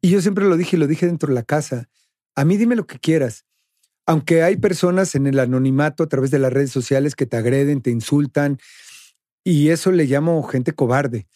Y 0.00 0.10
yo 0.10 0.20
siempre 0.22 0.44
lo 0.44 0.56
dije 0.56 0.76
y 0.76 0.80
lo 0.80 0.86
dije 0.86 1.06
dentro 1.06 1.28
de 1.28 1.34
la 1.34 1.42
casa. 1.42 1.88
A 2.36 2.44
mí 2.44 2.56
dime 2.56 2.76
lo 2.76 2.86
que 2.86 2.98
quieras. 2.98 3.44
Aunque 4.06 4.42
hay 4.42 4.56
personas 4.56 5.14
en 5.14 5.26
el 5.26 5.38
anonimato 5.38 6.02
a 6.02 6.08
través 6.08 6.30
de 6.30 6.38
las 6.38 6.52
redes 6.52 6.70
sociales 6.70 7.14
que 7.14 7.26
te 7.26 7.36
agreden, 7.36 7.80
te 7.80 7.90
insultan, 7.90 8.58
y 9.44 9.68
eso 9.68 9.92
le 9.92 10.06
llamo 10.06 10.42
gente 10.42 10.72
cobarde, 10.72 11.26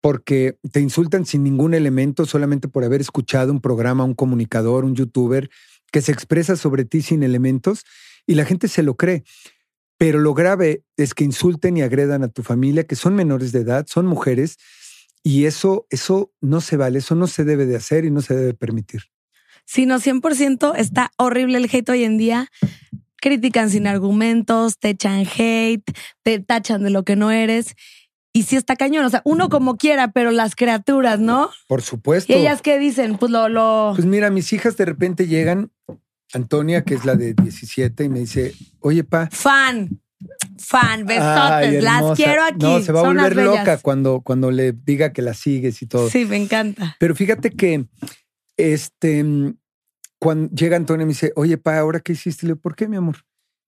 porque 0.00 0.58
te 0.70 0.80
insultan 0.80 1.26
sin 1.26 1.42
ningún 1.42 1.74
elemento 1.74 2.24
solamente 2.24 2.68
por 2.68 2.84
haber 2.84 3.00
escuchado 3.00 3.52
un 3.52 3.60
programa, 3.60 4.04
un 4.04 4.14
comunicador, 4.14 4.84
un 4.84 4.94
youtuber 4.94 5.50
que 5.90 6.00
se 6.00 6.12
expresa 6.12 6.56
sobre 6.56 6.84
ti 6.84 7.02
sin 7.02 7.22
elementos 7.22 7.84
y 8.26 8.36
la 8.36 8.44
gente 8.44 8.68
se 8.68 8.82
lo 8.82 8.96
cree. 8.96 9.24
Pero 9.98 10.18
lo 10.18 10.34
grave 10.34 10.84
es 10.96 11.14
que 11.14 11.24
insulten 11.24 11.76
y 11.76 11.82
agredan 11.82 12.22
a 12.22 12.28
tu 12.28 12.42
familia, 12.42 12.84
que 12.84 12.96
son 12.96 13.14
menores 13.14 13.52
de 13.52 13.60
edad, 13.60 13.86
son 13.88 14.06
mujeres, 14.06 14.56
y 15.22 15.44
eso, 15.44 15.86
eso 15.90 16.32
no 16.40 16.60
se 16.60 16.76
vale, 16.76 16.98
eso 16.98 17.14
no 17.14 17.26
se 17.26 17.44
debe 17.44 17.66
de 17.66 17.76
hacer 17.76 18.04
y 18.04 18.10
no 18.10 18.22
se 18.22 18.34
debe 18.34 18.54
permitir. 18.54 19.02
Sí, 19.64 19.86
no, 19.86 20.00
100% 20.00 20.74
está 20.76 21.12
horrible 21.16 21.58
el 21.58 21.70
hate 21.72 21.88
hoy 21.90 22.04
en 22.04 22.18
día. 22.18 22.50
Critican 23.22 23.70
sin 23.70 23.86
argumentos, 23.86 24.78
te 24.80 24.90
echan 24.90 25.24
hate, 25.24 25.84
te 26.24 26.40
tachan 26.40 26.82
de 26.82 26.90
lo 26.90 27.04
que 27.04 27.14
no 27.14 27.30
eres. 27.30 27.76
Y 28.32 28.42
sí 28.42 28.56
está 28.56 28.74
cañón, 28.74 29.04
o 29.04 29.10
sea, 29.10 29.22
uno 29.24 29.48
como 29.48 29.76
quiera, 29.76 30.10
pero 30.10 30.32
las 30.32 30.56
criaturas, 30.56 31.20
¿no? 31.20 31.50
Por 31.68 31.82
supuesto. 31.82 32.32
¿Y 32.32 32.36
ellas 32.36 32.62
qué 32.62 32.80
dicen? 32.80 33.18
Pues 33.18 33.30
lo, 33.30 33.48
lo... 33.48 33.92
Pues 33.94 34.06
mira, 34.06 34.28
mis 34.30 34.52
hijas 34.52 34.76
de 34.76 34.86
repente 34.86 35.28
llegan, 35.28 35.70
Antonia, 36.32 36.82
que 36.82 36.94
es 36.94 37.04
la 37.04 37.14
de 37.14 37.34
17, 37.34 38.02
y 38.02 38.08
me 38.08 38.18
dice, 38.18 38.54
oye, 38.80 39.04
pa. 39.04 39.28
Fan, 39.30 40.00
fan, 40.58 41.06
besotes, 41.06 41.84
las 41.84 42.16
quiero 42.16 42.42
aquí. 42.42 42.58
No, 42.58 42.80
se 42.80 42.90
va 42.90 43.02
a 43.02 43.04
volver 43.04 43.36
loca 43.36 43.78
cuando, 43.78 44.20
cuando 44.22 44.50
le 44.50 44.72
diga 44.72 45.12
que 45.12 45.22
la 45.22 45.34
sigues 45.34 45.80
y 45.80 45.86
todo. 45.86 46.10
Sí, 46.10 46.24
me 46.24 46.38
encanta. 46.38 46.96
Pero 46.98 47.14
fíjate 47.14 47.50
que, 47.50 47.86
este, 48.56 49.24
cuando 50.22 50.54
llega 50.54 50.76
Antonia 50.76 51.02
y 51.02 51.06
me 51.06 51.14
dice, 51.14 51.32
oye, 51.34 51.58
pa, 51.58 51.76
¿ahora 51.80 51.98
qué 51.98 52.12
hiciste? 52.12 52.46
Le 52.46 52.52
digo, 52.52 52.60
¿por 52.60 52.76
qué, 52.76 52.86
mi 52.86 52.96
amor? 52.96 53.16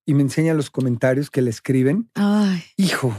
Y 0.07 0.15
me 0.15 0.23
enseña 0.23 0.55
los 0.55 0.71
comentarios 0.71 1.29
que 1.29 1.43
le 1.43 1.51
escriben. 1.51 2.09
Ay. 2.15 2.63
Hijo, 2.77 3.13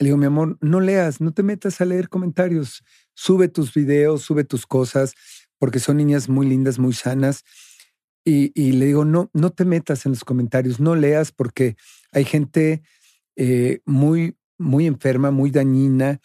le 0.00 0.06
digo, 0.06 0.16
mi 0.16 0.26
amor, 0.26 0.58
no 0.60 0.80
leas, 0.80 1.20
no 1.20 1.32
te 1.32 1.44
metas 1.44 1.80
a 1.80 1.84
leer 1.84 2.08
comentarios. 2.08 2.82
Sube 3.14 3.46
tus 3.46 3.72
videos, 3.72 4.22
sube 4.22 4.42
tus 4.42 4.66
cosas, 4.66 5.14
porque 5.60 5.78
son 5.78 5.98
niñas 5.98 6.28
muy 6.28 6.48
lindas, 6.48 6.80
muy 6.80 6.94
sanas. 6.94 7.44
Y, 8.24 8.50
le 8.72 8.86
digo, 8.86 9.04
no, 9.04 9.30
no 9.32 9.50
te 9.50 9.64
metas 9.64 10.04
en 10.04 10.10
los 10.10 10.24
comentarios, 10.24 10.80
no 10.80 10.96
leas, 10.96 11.30
porque 11.30 11.76
hay 12.10 12.24
gente 12.24 12.82
eh, 13.36 13.82
muy, 13.84 14.36
muy 14.58 14.86
enferma, 14.86 15.30
muy 15.30 15.52
dañina, 15.52 16.20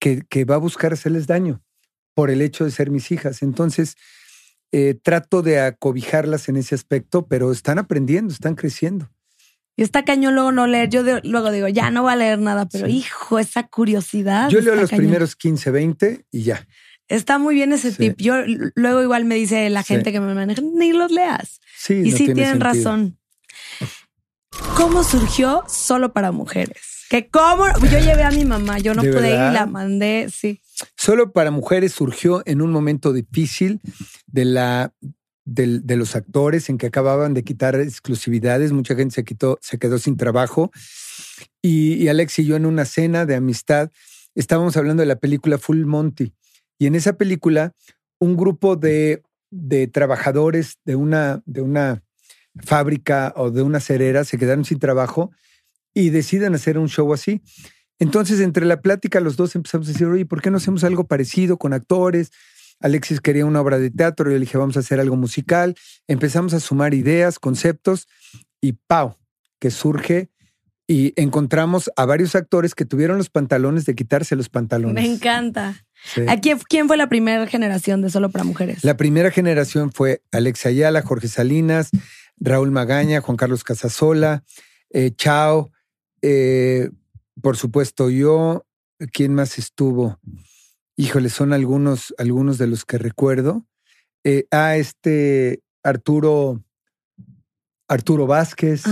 que, 0.00 0.22
que, 0.26 0.46
va 0.46 0.54
a 0.54 0.58
buscar 0.58 0.94
hacerles 0.94 1.26
daño 1.26 1.62
por 2.14 2.30
el 2.30 2.40
hecho 2.40 2.64
de 2.64 2.70
ser 2.70 2.90
mis 2.90 3.10
hijas. 3.10 3.42
Entonces, 3.42 3.96
eh, 4.72 4.94
trato 4.94 5.42
de 5.42 5.60
acobijarlas 5.60 6.48
en 6.48 6.56
ese 6.56 6.74
aspecto, 6.74 7.26
pero 7.26 7.52
están 7.52 7.78
aprendiendo, 7.78 8.32
están 8.32 8.54
creciendo. 8.54 9.10
Y 9.76 9.82
está 9.82 10.04
cañón 10.04 10.34
luego 10.34 10.52
no 10.52 10.66
leer. 10.66 10.88
Yo 10.88 11.02
luego 11.22 11.50
digo, 11.50 11.68
ya 11.68 11.90
no 11.90 12.02
voy 12.02 12.12
a 12.12 12.16
leer 12.16 12.38
nada, 12.38 12.66
pero 12.66 12.88
hijo, 12.88 13.38
esa 13.38 13.66
curiosidad. 13.68 14.48
Yo 14.48 14.60
leo 14.60 14.74
los 14.74 14.90
primeros 14.90 15.36
15, 15.36 15.70
20 15.70 16.26
y 16.30 16.42
ya. 16.42 16.66
Está 17.08 17.38
muy 17.38 17.54
bien 17.54 17.72
ese 17.72 17.92
tip. 17.92 18.16
Yo 18.18 18.36
luego 18.74 19.02
igual 19.02 19.24
me 19.24 19.34
dice 19.34 19.68
la 19.70 19.82
gente 19.82 20.12
que 20.12 20.20
me 20.20 20.34
maneja, 20.34 20.62
ni 20.62 20.92
los 20.92 21.10
leas. 21.10 21.60
Sí, 21.76 22.02
y 22.04 22.12
sí 22.12 22.32
tienen 22.32 22.60
razón. 22.60 23.18
¿Cómo 24.76 25.04
surgió 25.04 25.64
solo 25.68 26.12
para 26.12 26.32
mujeres? 26.32 27.06
Que 27.10 27.28
cómo 27.28 27.66
yo 27.90 27.98
llevé 27.98 28.22
a 28.22 28.30
mi 28.30 28.46
mamá, 28.46 28.78
yo 28.78 28.94
no 28.94 29.02
pude 29.02 29.28
ir 29.28 29.50
y 29.50 29.52
la 29.52 29.66
mandé, 29.66 30.28
sí. 30.32 30.62
Solo 30.96 31.32
para 31.32 31.50
mujeres 31.50 31.92
surgió 31.92 32.42
en 32.46 32.62
un 32.62 32.72
momento 32.72 33.12
difícil 33.12 33.80
de 34.26 34.44
la 34.44 34.92
de, 35.44 35.96
los 35.96 36.14
actores 36.14 36.68
en 36.68 36.78
que 36.78 36.86
acababan 36.86 37.34
de 37.34 37.42
quitar 37.42 37.74
exclusividades, 37.76 38.72
mucha 38.72 38.94
gente 38.94 39.14
se, 39.14 39.24
quitó, 39.24 39.58
se 39.60 39.78
quedó 39.78 39.98
sin 39.98 40.16
trabajo. 40.16 40.70
Y, 41.60 42.08
Alex 42.08 42.38
y 42.38 42.44
yo 42.44 42.56
en 42.56 42.66
una 42.66 42.84
cena 42.84 43.26
de 43.26 43.34
amistad 43.34 43.90
estábamos 44.34 44.76
hablando 44.76 45.02
de 45.02 45.06
la 45.06 45.16
película 45.16 45.58
Full 45.58 45.84
Monty. 45.84 46.34
Y 46.78 46.86
en 46.86 46.94
esa 46.94 47.14
película, 47.14 47.74
un 48.18 48.36
grupo 48.36 48.76
de, 48.76 49.22
de 49.50 49.86
trabajadores 49.88 50.78
de 50.84 50.96
una, 50.96 51.42
de 51.44 51.60
una 51.60 52.02
fábrica 52.60 53.32
o 53.36 53.50
de 53.50 53.62
una 53.62 53.80
cerera 53.80 54.24
se 54.24 54.38
quedaron 54.38 54.64
sin 54.64 54.78
trabajo 54.78 55.30
y 55.94 56.10
deciden 56.10 56.54
hacer 56.54 56.78
un 56.78 56.88
show 56.88 57.12
así. 57.12 57.42
Entonces, 58.02 58.40
entre 58.40 58.66
la 58.66 58.80
plática, 58.80 59.20
los 59.20 59.36
dos 59.36 59.54
empezamos 59.54 59.86
a 59.88 59.92
decir, 59.92 60.08
oye, 60.08 60.26
¿por 60.26 60.42
qué 60.42 60.50
no 60.50 60.56
hacemos 60.56 60.82
algo 60.82 61.04
parecido 61.04 61.56
con 61.56 61.72
actores? 61.72 62.32
Alexis 62.80 63.20
quería 63.20 63.46
una 63.46 63.60
obra 63.60 63.78
de 63.78 63.90
teatro, 63.90 64.28
yo 64.28 64.34
le 64.34 64.40
dije, 64.40 64.58
vamos 64.58 64.76
a 64.76 64.80
hacer 64.80 64.98
algo 64.98 65.14
musical. 65.14 65.76
Empezamos 66.08 66.52
a 66.52 66.58
sumar 66.58 66.94
ideas, 66.94 67.38
conceptos 67.38 68.08
y 68.60 68.72
¡pau! 68.72 69.16
que 69.60 69.70
surge 69.70 70.30
y 70.88 71.12
encontramos 71.14 71.92
a 71.94 72.04
varios 72.04 72.34
actores 72.34 72.74
que 72.74 72.84
tuvieron 72.84 73.18
los 73.18 73.30
pantalones 73.30 73.86
de 73.86 73.94
quitarse 73.94 74.34
los 74.34 74.48
pantalones. 74.48 74.94
Me 74.94 75.08
encanta. 75.08 75.76
quién, 76.68 76.88
fue 76.88 76.96
la 76.96 77.08
primera 77.08 77.46
generación 77.46 78.02
de 78.02 78.10
Solo 78.10 78.30
para 78.30 78.42
Mujeres? 78.42 78.82
La 78.82 78.96
primera 78.96 79.30
generación 79.30 79.92
fue 79.92 80.22
Alex 80.32 80.66
Ayala, 80.66 81.02
Jorge 81.02 81.28
Salinas, 81.28 81.90
Raúl 82.36 82.72
Magaña, 82.72 83.20
Juan 83.20 83.36
Carlos 83.36 83.62
Casasola, 83.62 84.42
eh, 84.90 85.12
Chao, 85.16 85.70
eh, 86.20 86.90
por 87.40 87.56
supuesto 87.56 88.10
yo. 88.10 88.66
¿Quién 89.12 89.34
más 89.34 89.58
estuvo? 89.58 90.20
híjole, 90.96 91.28
son 91.28 91.52
algunos, 91.52 92.14
algunos 92.18 92.58
de 92.58 92.66
los 92.66 92.84
que 92.84 92.98
recuerdo. 92.98 93.66
Eh, 94.24 94.46
ah, 94.50 94.76
este 94.76 95.62
Arturo, 95.82 96.62
Arturo 97.88 98.26
Vázquez. 98.26 98.84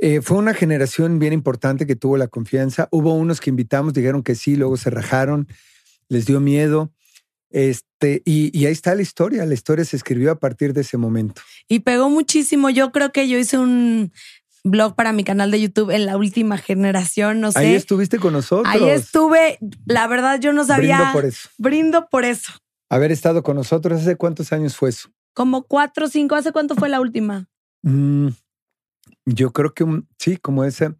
Eh, 0.00 0.20
fue 0.20 0.36
una 0.36 0.54
generación 0.54 1.18
bien 1.18 1.32
importante 1.32 1.86
que 1.86 1.96
tuvo 1.96 2.16
la 2.16 2.28
confianza. 2.28 2.88
Hubo 2.90 3.14
unos 3.14 3.40
que 3.40 3.50
invitamos, 3.50 3.94
dijeron 3.94 4.22
que 4.22 4.34
sí, 4.34 4.56
luego 4.56 4.76
se 4.76 4.90
rajaron, 4.90 5.48
les 6.08 6.26
dio 6.26 6.40
miedo. 6.40 6.92
Este, 7.50 8.22
y, 8.24 8.56
y, 8.58 8.66
ahí 8.66 8.72
está 8.72 8.94
la 8.94 9.02
historia. 9.02 9.46
La 9.46 9.54
historia 9.54 9.84
se 9.84 9.96
escribió 9.96 10.30
a 10.32 10.38
partir 10.38 10.72
de 10.72 10.82
ese 10.82 10.98
momento. 10.98 11.40
Y 11.68 11.80
pegó 11.80 12.10
muchísimo. 12.10 12.68
Yo 12.70 12.92
creo 12.92 13.12
que 13.12 13.28
yo 13.28 13.38
hice 13.38 13.56
un, 13.56 14.12
blog 14.70 14.94
para 14.94 15.12
mi 15.12 15.24
canal 15.24 15.50
de 15.50 15.60
YouTube 15.60 15.90
en 15.90 16.06
la 16.06 16.16
última 16.16 16.58
generación, 16.58 17.40
no 17.40 17.52
sé. 17.52 17.58
Ahí 17.60 17.74
estuviste 17.74 18.18
con 18.18 18.32
nosotros. 18.32 18.72
Ahí 18.74 18.88
estuve, 18.88 19.58
la 19.86 20.06
verdad 20.06 20.40
yo 20.40 20.52
no 20.52 20.64
sabía. 20.64 20.96
Brindo 20.98 21.12
por 21.12 21.24
eso. 21.24 21.48
Brindo 21.58 22.08
por 22.08 22.24
eso. 22.24 22.52
Haber 22.88 23.12
estado 23.12 23.42
con 23.42 23.56
nosotros, 23.56 24.00
¿hace 24.00 24.16
cuántos 24.16 24.52
años 24.52 24.76
fue 24.76 24.90
eso? 24.90 25.10
Como 25.34 25.64
cuatro 25.64 26.06
o 26.06 26.08
cinco, 26.08 26.34
¿hace 26.34 26.52
cuánto 26.52 26.74
fue 26.74 26.88
la 26.88 27.00
última? 27.00 27.48
Mm, 27.82 28.28
yo 29.26 29.52
creo 29.52 29.74
que 29.74 29.84
sí, 30.18 30.36
como 30.36 30.64
esa. 30.64 30.94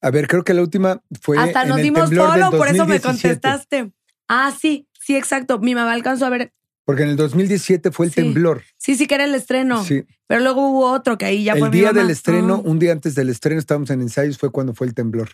A 0.00 0.10
ver, 0.10 0.28
creo 0.28 0.44
que 0.44 0.54
la 0.54 0.62
última 0.62 1.02
fue. 1.20 1.38
Hasta 1.38 1.64
nos 1.64 1.78
dimos 1.78 2.10
solo, 2.10 2.50
por 2.50 2.68
eso 2.68 2.86
me 2.86 3.00
contestaste. 3.00 3.92
Ah, 4.28 4.52
sí, 4.58 4.88
sí, 5.00 5.16
exacto. 5.16 5.58
Mi 5.58 5.74
mamá 5.74 5.92
alcanzó 5.92 6.26
a 6.26 6.30
ver 6.30 6.52
porque 6.88 7.02
en 7.02 7.10
el 7.10 7.16
2017 7.16 7.90
fue 7.90 8.06
el 8.06 8.14
temblor. 8.14 8.62
Sí, 8.78 8.96
sí 8.96 9.06
que 9.06 9.16
era 9.16 9.26
el 9.26 9.34
estreno. 9.34 9.84
Sí. 9.84 10.04
Pero 10.26 10.40
luego 10.40 10.70
hubo 10.70 10.90
otro 10.90 11.18
que 11.18 11.26
ahí 11.26 11.44
ya 11.44 11.54
fue. 11.54 11.68
El 11.68 11.72
día 11.74 11.92
del 11.92 12.08
estreno, 12.08 12.62
un 12.64 12.78
día 12.78 12.92
antes 12.92 13.14
del 13.14 13.28
estreno, 13.28 13.60
estábamos 13.60 13.90
en 13.90 14.00
ensayos, 14.00 14.38
fue 14.38 14.50
cuando 14.50 14.72
fue 14.72 14.86
el 14.86 14.94
temblor. 14.94 15.28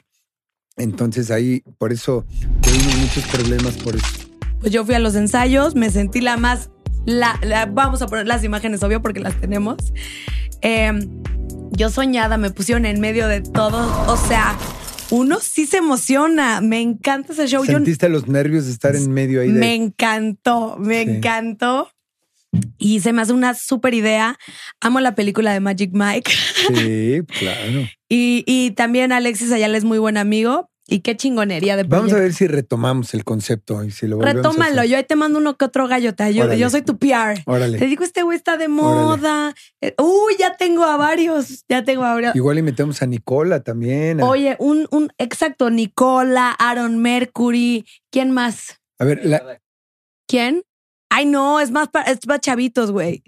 Entonces 0.76 1.30
ahí, 1.30 1.62
por 1.78 1.92
eso 1.92 2.26
tuvimos 2.61 2.96
muchos 2.96 3.25
problemas 3.28 3.75
por 3.76 3.94
eso. 3.94 4.04
Pues 4.58 4.73
yo 4.73 4.84
fui 4.84 4.96
a 4.96 4.99
los 4.99 5.14
ensayos, 5.14 5.76
me 5.76 5.90
sentí 5.90 6.20
la 6.20 6.37
más. 6.37 6.70
La, 7.06 7.38
vamos 7.73 8.02
a 8.02 8.08
poner 8.08 8.26
las 8.26 8.42
imágenes, 8.42 8.82
obvio, 8.82 9.00
porque 9.00 9.20
las 9.20 9.40
tenemos. 9.40 9.76
Em, 10.61 11.08
yo 11.70 11.88
soñada, 11.88 12.37
me 12.37 12.50
pusieron 12.50 12.84
en 12.84 13.00
medio 13.00 13.28
de 13.28 13.42
todo. 13.42 14.12
O 14.12 14.16
sea, 14.16 14.58
uno 15.14 15.38
sí 15.40 15.66
se 15.66 15.78
emociona. 15.78 16.61
Me 16.61 16.80
encanta 16.80 17.33
ese 17.33 17.47
show. 17.47 17.64
¿Sentiste 17.64 18.09
los 18.09 18.26
nervios 18.26 18.66
de 18.66 18.73
estar 18.73 18.97
en 18.97 19.12
medio 19.12 19.40
ahí? 19.40 19.49
Me 19.49 19.75
encantó, 19.75 20.76
me 20.78 21.02
encantó. 21.02 21.90
Y 22.78 23.00
se 23.00 23.12
me 23.12 23.23
hace 23.23 23.33
una 23.33 23.54
súper 23.54 23.94
idea. 23.94 24.37
Amo 24.80 25.00
la 25.00 25.14
película 25.14 25.52
de 25.52 25.61
Magic 25.61 25.90
Mike. 25.92 26.30
Sí, 26.75 27.21
claro. 27.38 27.88
y, 28.09 28.44
y 28.47 28.73
también 28.73 29.12
Alexis 29.12 29.50
Ayala 29.50 29.76
es 29.76 29.85
muy 29.85 29.99
buen 29.99 30.16
amigo. 30.16 30.71
Y 30.87 31.00
qué 31.00 31.17
chingonería 31.17 31.76
de 31.76 31.85
Vamos 31.85 32.12
a 32.12 32.17
ver 32.17 32.35
si 32.35 32.47
retomamos 32.47 33.14
el 33.14 33.25
concepto 33.25 33.83
y 33.85 33.91
si 33.91 34.07
lo 34.07 34.21
Retómalo. 34.21 34.85
Yo 34.85 34.99
ahí 34.99 35.05
te 35.05 35.17
mando 35.17 35.38
uno 35.38 35.57
que 35.57 35.64
otro 35.64 35.88
gallo, 35.88 36.14
te 36.14 36.25
ayudo. 36.25 36.53
Yo 36.55 36.69
soy 36.69 36.83
tu 36.83 36.99
PR. 36.99 37.43
Órale. 37.47 37.79
Te 37.79 37.87
digo, 37.87 38.05
este 38.05 38.23
güey 38.23 38.37
está 38.37 38.59
de 38.59 38.69
moda. 38.69 39.55
Eh, 39.81 39.95
uy, 39.99 40.35
ya 40.38 40.57
tengo 40.57 40.85
a 40.85 40.97
varios. 40.97 41.64
Ya 41.69 41.85
tengo 41.85 42.05
a 42.05 42.14
varios. 42.14 42.37
Igual 42.37 42.59
y 42.59 42.62
metemos 42.62 43.00
a 43.00 43.07
Nicola 43.07 43.61
también. 43.61 44.21
Oye, 44.23 44.57
un, 44.59 44.87
un, 44.91 45.11
exacto, 45.17 45.71
Nicola, 45.71 46.50
Aaron 46.50 46.99
Mercury. 46.99 47.87
¿Quién 48.11 48.31
más? 48.31 48.81
A 48.99 49.05
ver, 49.05 49.25
la... 49.25 49.61
¿Quién? 50.29 50.64
Ay, 51.09 51.26
no, 51.26 51.61
es 51.61 51.71
más, 51.71 51.88
es 52.07 52.26
más 52.26 52.41
chavitos, 52.41 52.91
güey. 52.91 53.23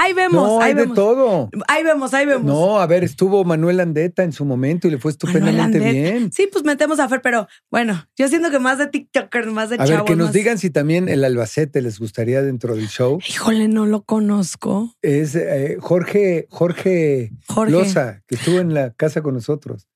Ahí 0.00 0.12
vemos, 0.12 0.46
No, 0.48 0.60
ahí 0.60 0.68
hay 0.68 0.74
de 0.74 0.80
vemos. 0.82 0.94
todo. 0.94 1.50
Ahí 1.66 1.82
vemos, 1.82 2.14
ahí 2.14 2.24
vemos. 2.24 2.44
No, 2.44 2.78
a 2.78 2.86
ver, 2.86 3.02
estuvo 3.02 3.42
Manuel 3.44 3.80
Andeta 3.80 4.22
en 4.22 4.32
su 4.32 4.44
momento 4.44 4.86
y 4.86 4.92
le 4.92 4.98
fue 4.98 5.10
estupendamente 5.10 5.80
bien. 5.80 6.30
Sí, 6.32 6.48
pues 6.52 6.62
metemos 6.64 7.00
a 7.00 7.08
Fer, 7.08 7.20
pero 7.20 7.48
bueno, 7.68 8.06
yo 8.16 8.28
siento 8.28 8.48
que 8.52 8.60
más 8.60 8.78
de 8.78 8.86
TikTokers, 8.86 9.48
más 9.48 9.70
de 9.70 9.74
A 9.74 9.78
ver, 9.80 9.88
chavos. 9.88 10.04
que 10.06 10.14
nos 10.14 10.26
más- 10.28 10.32
digan 10.34 10.58
si 10.58 10.70
también 10.70 11.08
el 11.08 11.24
Albacete 11.24 11.82
les 11.82 11.98
gustaría 11.98 12.42
dentro 12.42 12.76
del 12.76 12.86
show. 12.86 13.18
Híjole, 13.28 13.66
no 13.66 13.86
lo 13.86 14.02
conozco. 14.04 14.94
Es 15.02 15.34
eh, 15.34 15.78
Jorge, 15.80 16.46
Jorge, 16.48 17.32
Jorge. 17.48 17.72
Loza, 17.72 18.22
que 18.28 18.36
estuvo 18.36 18.60
en 18.60 18.74
la 18.74 18.92
casa 18.92 19.20
con 19.22 19.34
nosotros. 19.34 19.88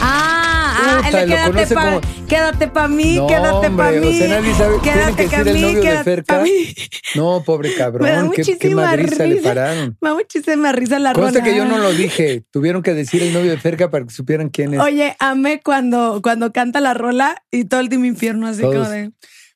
Ah, 0.00 0.47
ah, 0.78 1.02
Puta, 1.04 1.22
el 1.22 1.28
de 1.28 1.34
quédate 1.34 1.52
conoce 1.52 1.74
pa, 1.74 1.84
como- 1.84 2.00
quédate 2.28 2.68
pa 2.68 2.88
mí, 2.88 3.16
No, 3.16 3.26
quédate 3.26 3.50
pa 3.50 3.66
hombre, 3.68 3.98
o 3.98 4.02
mí. 4.02 4.18
sea, 4.18 4.28
nadie 4.28 4.54
sabe- 4.54 4.78
tiene 4.82 4.98
quédate 4.98 5.26
que 5.28 5.36
el 5.36 5.54
mí, 5.54 5.74
de 5.74 5.80
quédate 5.80 6.04
Ferca. 6.04 6.36
pa 6.38 6.42
mí. 6.42 6.74
No, 7.14 7.42
pobre 7.44 7.68
Me 7.70 7.74
da 7.76 7.84
cabrón, 7.84 8.30
qué, 8.34 8.58
qué 8.58 8.74
madriza 8.74 9.26
le 9.26 9.36
pararon. 9.36 9.96
Me 10.00 10.08
da 10.10 10.14
muchísima 10.14 10.72
risa 10.72 10.98
la 10.98 11.12
Consta 11.12 11.40
rola. 11.40 11.50
que 11.50 11.56
yo 11.56 11.64
no 11.64 11.78
lo 11.78 11.92
dije. 11.92 12.44
Tuvieron 12.50 12.82
que 12.82 12.94
decir 12.94 13.22
el 13.22 13.32
novio 13.32 13.50
de 13.50 13.58
Ferca 13.58 13.90
para 13.90 14.04
que 14.06 14.12
supieran 14.12 14.48
quién 14.50 14.74
es. 14.74 14.80
Oye, 14.80 15.16
amé 15.18 15.60
cuando, 15.62 16.20
cuando 16.22 16.52
canta 16.52 16.80
la 16.80 16.94
rola 16.94 17.42
y 17.50 17.64
todo 17.64 17.80
el 17.80 17.88
Team 17.88 18.04
Infierno 18.04 18.46
así 18.46 18.60
Todos. 18.62 18.74
como 18.76 18.88
de 18.90 19.10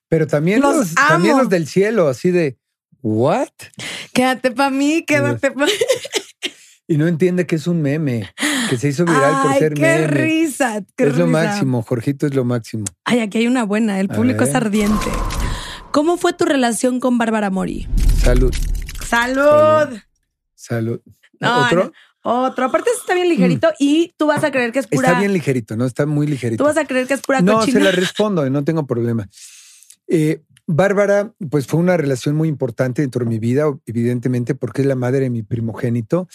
Pero 0.09 0.26
también 0.26 0.61
Los 0.61 0.76
los, 0.76 0.95
también 0.95 1.38
los 1.38 1.49
del 1.49 1.67
cielo, 1.67 2.09
así 2.09 2.31
de 2.31 2.59
¿what? 3.02 3.49
quédate 4.12 4.50
pa 4.50 4.71
mí, 4.71 5.05
quédate 5.07 5.50
pa 5.52 5.64
mí. 5.67 5.73
Y 6.88 6.97
no 6.99 7.07
entiende 7.07 7.47
que 7.47 7.57
es 7.57 7.67
un 7.67 7.81
meme, 7.81 8.31
que 8.73 8.79
se 8.79 8.88
hizo 8.88 9.05
viral 9.05 9.43
por 9.43 9.50
Ay, 9.52 9.59
ser 9.59 9.75
qué 9.75 9.83
meme. 9.83 10.07
risa, 10.07 10.83
qué 10.97 11.05
es 11.05 11.17
lo 11.19 11.26
risa. 11.26 11.38
máximo, 11.45 11.83
Jorgito 11.83 12.26
es 12.26 12.35
lo 12.35 12.45
máximo. 12.45 12.85
Ay, 13.05 13.21
aquí 13.21 13.37
hay 13.38 13.47
una 13.47 13.64
buena, 13.64 14.00
el 14.00 14.09
público 14.09 14.45
es 14.45 14.55
ardiente. 14.55 15.11
¿Cómo 15.91 16.17
fue 16.17 16.33
tu 16.33 16.47
relación 16.47 16.99
con 16.99 17.19
Bárbara 17.19 17.50
Mori? 17.50 17.87
Salud, 18.23 18.50
¡Salud! 19.07 19.99
salud. 20.55 21.00
No, 21.38 21.67
¿Otro? 21.67 21.93
no, 22.25 22.45
Otro. 22.45 22.64
Aparte 22.64 22.88
está 22.99 23.12
bien 23.14 23.29
ligerito 23.29 23.69
y 23.79 24.14
tú 24.17 24.26
vas 24.26 24.43
a 24.43 24.50
creer 24.50 24.73
que 24.73 24.79
es 24.79 24.87
pura. 24.87 25.09
Está 25.09 25.21
bien 25.21 25.35
ligerito, 25.35 25.76
¿no? 25.76 25.85
Está 25.85 26.07
muy 26.07 26.26
ligerito. 26.26 26.62
Tú 26.62 26.69
vas 26.69 26.79
a 26.79 26.87
creer 26.87 27.07
que 27.07 27.12
es 27.14 27.21
pura 27.21 27.43
No, 27.43 27.59
cochina. 27.59 27.79
se 27.79 27.85
la 27.85 27.91
respondo, 27.91 28.49
no 28.49 28.64
tengo 28.64 28.87
problema. 28.87 29.29
Eh, 30.09 30.41
Bárbara, 30.67 31.35
pues 31.50 31.67
fue 31.67 31.79
una 31.81 31.97
relación 31.99 32.37
muy 32.37 32.49
importante 32.49 33.02
dentro 33.02 33.25
de 33.25 33.29
mi 33.29 33.38
vida, 33.38 33.64
evidentemente, 33.85 34.55
porque 34.55 34.81
es 34.83 34.87
la 34.87 34.95
madre 34.95 35.21
de 35.21 35.31
mi 35.31 35.43
primogénito. 35.43 36.26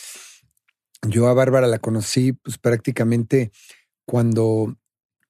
Yo 1.08 1.28
a 1.28 1.34
Bárbara 1.34 1.68
la 1.68 1.80
conocí 1.80 2.34
pues 2.34 2.58
prácticamente 2.58 3.52
cuando, 4.06 4.76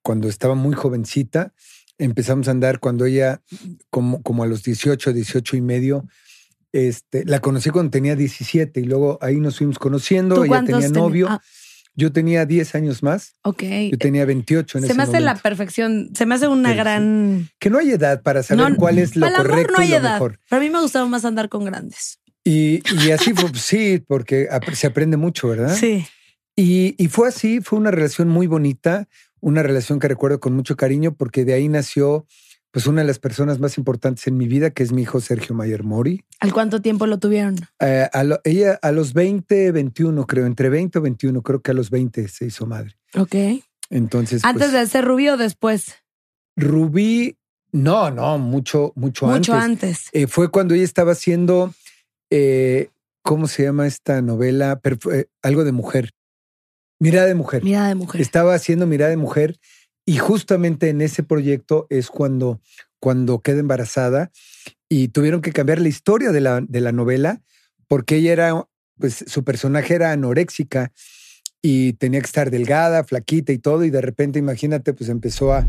cuando 0.02 0.28
estaba 0.28 0.54
muy 0.54 0.74
jovencita. 0.74 1.52
Empezamos 1.98 2.48
a 2.48 2.52
andar 2.52 2.78
cuando 2.78 3.06
ella, 3.06 3.42
como, 3.90 4.22
como 4.22 4.44
a 4.44 4.46
los 4.46 4.62
18, 4.62 5.12
18 5.12 5.56
y 5.56 5.60
medio, 5.60 6.06
este, 6.72 7.24
la 7.24 7.40
conocí 7.40 7.70
cuando 7.70 7.90
tenía 7.90 8.14
17 8.14 8.80
y 8.80 8.84
luego 8.84 9.18
ahí 9.20 9.40
nos 9.40 9.58
fuimos 9.58 9.78
conociendo. 9.78 10.36
¿Tú 10.36 10.44
Ella 10.44 10.62
tenía 10.64 10.80
ten- 10.80 10.92
novio. 10.92 11.26
Ah, 11.28 11.40
Yo 11.94 12.12
tenía 12.12 12.46
10 12.46 12.74
años 12.76 13.02
más. 13.02 13.34
ok. 13.42 13.62
Yo 13.90 13.98
tenía 13.98 14.24
28 14.24 14.78
en 14.78 14.82
Se 14.82 14.86
ese 14.88 14.96
me 14.96 15.02
hace 15.02 15.12
la 15.14 15.32
momento. 15.32 15.42
perfección. 15.42 16.10
Se 16.14 16.24
me 16.26 16.36
hace 16.36 16.46
una 16.46 16.70
sí. 16.70 16.76
gran. 16.76 17.50
Que 17.58 17.68
no 17.70 17.78
hay 17.78 17.90
edad 17.90 18.22
para 18.22 18.44
saber 18.44 18.70
No, 18.70 18.76
cuál 18.76 18.98
es 18.98 19.16
lo 19.16 19.26
correcto 19.34 19.72
no 19.72 19.78
hay 19.82 19.88
y 19.88 19.90
lo 19.90 19.96
edad. 19.96 20.12
mejor. 20.14 20.38
Pero 20.48 20.60
a 20.60 20.64
mí 20.64 20.70
me 20.70 20.80
gustaba 20.80 21.06
más 21.06 21.24
andar 21.24 21.48
con 21.48 21.64
grandes. 21.64 22.20
Y, 22.48 22.82
y 23.04 23.10
así 23.10 23.34
fue, 23.34 23.50
pues, 23.50 23.62
sí, 23.62 24.02
porque 24.06 24.48
se 24.72 24.86
aprende 24.86 25.16
mucho, 25.16 25.48
¿verdad? 25.48 25.74
Sí. 25.76 26.06
Y, 26.56 26.94
y 27.02 27.08
fue 27.08 27.28
así, 27.28 27.60
fue 27.60 27.78
una 27.78 27.90
relación 27.90 28.28
muy 28.28 28.46
bonita, 28.46 29.06
una 29.40 29.62
relación 29.62 29.98
que 30.00 30.08
recuerdo 30.08 30.40
con 30.40 30.54
mucho 30.54 30.76
cariño, 30.76 31.14
porque 31.14 31.44
de 31.44 31.52
ahí 31.54 31.68
nació 31.68 32.26
pues 32.70 32.86
una 32.86 33.00
de 33.00 33.06
las 33.06 33.18
personas 33.18 33.58
más 33.60 33.78
importantes 33.78 34.26
en 34.26 34.36
mi 34.36 34.46
vida, 34.46 34.70
que 34.70 34.82
es 34.82 34.92
mi 34.92 35.02
hijo 35.02 35.20
Sergio 35.20 35.54
Mayer 35.54 35.82
Mori. 35.84 36.22
¿Al 36.40 36.52
cuánto 36.52 36.82
tiempo 36.82 37.06
lo 37.06 37.18
tuvieron? 37.18 37.56
Eh, 37.80 38.08
a 38.12 38.24
lo- 38.24 38.40
ella 38.44 38.78
a 38.82 38.92
los 38.92 39.14
20, 39.14 39.72
21, 39.72 40.26
creo, 40.26 40.44
entre 40.46 40.68
20 40.68 40.98
o 40.98 41.02
21, 41.02 41.42
creo 41.42 41.60
que 41.62 41.70
a 41.70 41.74
los 41.74 41.90
20 41.90 42.28
se 42.28 42.44
hizo 42.46 42.66
madre. 42.66 42.96
Ok. 43.14 43.34
Entonces, 43.90 44.44
¿Antes 44.44 44.70
pues, 44.70 44.72
de 44.72 44.86
ser 44.86 45.04
rubio 45.06 45.34
o 45.34 45.36
después? 45.38 45.94
Rubí, 46.56 47.36
no, 47.72 48.10
no, 48.10 48.38
mucho, 48.38 48.92
mucho, 48.96 49.26
Mucho 49.26 49.54
antes. 49.54 49.64
antes. 49.98 50.08
Eh, 50.12 50.26
fue 50.26 50.50
cuando 50.50 50.74
ella 50.74 50.84
estaba 50.84 51.12
haciendo, 51.12 51.72
eh, 52.30 52.90
¿cómo 53.22 53.48
se 53.48 53.64
llama 53.64 53.86
esta 53.86 54.22
novela? 54.22 54.80
Perf- 54.80 55.12
eh, 55.12 55.26
algo 55.42 55.64
de 55.64 55.72
mujer. 55.72 56.10
Mirada 57.00 57.26
de 57.26 57.34
mujer. 57.34 57.62
Mirada 57.62 57.88
de 57.88 57.94
mujer. 57.94 58.20
Estaba 58.20 58.54
haciendo 58.54 58.86
Mirada 58.86 59.10
de 59.10 59.16
mujer 59.16 59.58
y 60.04 60.18
justamente 60.18 60.88
en 60.88 61.00
ese 61.00 61.22
proyecto 61.22 61.86
es 61.90 62.08
cuando, 62.08 62.60
cuando 63.00 63.40
queda 63.40 63.60
embarazada 63.60 64.30
y 64.88 65.08
tuvieron 65.08 65.42
que 65.42 65.52
cambiar 65.52 65.80
la 65.80 65.88
historia 65.88 66.32
de 66.32 66.40
la, 66.40 66.60
de 66.60 66.80
la 66.80 66.92
novela 66.92 67.42
porque 67.86 68.16
ella 68.16 68.32
era, 68.32 68.68
pues 68.98 69.24
su 69.26 69.44
personaje 69.44 69.94
era 69.94 70.12
anoréxica 70.12 70.92
y 71.62 71.94
tenía 71.94 72.20
que 72.20 72.26
estar 72.26 72.50
delgada, 72.50 73.04
flaquita 73.04 73.52
y 73.52 73.58
todo 73.58 73.84
y 73.84 73.90
de 73.90 74.00
repente, 74.00 74.38
imagínate, 74.38 74.92
pues 74.92 75.10
empezó 75.10 75.52
a, 75.52 75.66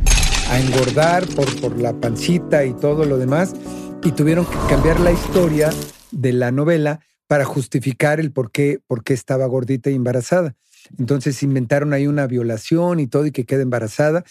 a 0.50 0.60
engordar 0.60 1.26
por, 1.28 1.60
por 1.62 1.78
la 1.80 1.94
pancita 1.94 2.64
y 2.66 2.74
todo 2.74 3.06
lo 3.06 3.18
demás 3.18 3.54
y 4.04 4.12
tuvieron 4.14 4.46
que 4.46 4.56
cambiar 4.70 5.00
la 5.00 5.12
historia 5.12 5.70
de 6.12 6.34
la 6.34 6.52
novela 6.52 7.00
para 7.28 7.46
justificar 7.46 8.20
el 8.20 8.32
por 8.32 8.52
qué, 8.52 8.80
por 8.88 9.04
qué 9.04 9.14
estaba 9.14 9.46
gordita 9.46 9.90
y 9.90 9.96
embarazada. 9.96 10.56
Entonces 10.98 11.44
inventaron 11.44 11.94
ahí 11.94 12.08
una 12.08 12.26
violación 12.28 13.00
y 13.00 13.08
todo 13.08 13.26
y 13.26 13.32
que 13.32 13.46
queda 13.46 13.62
embarazada. 13.62 14.24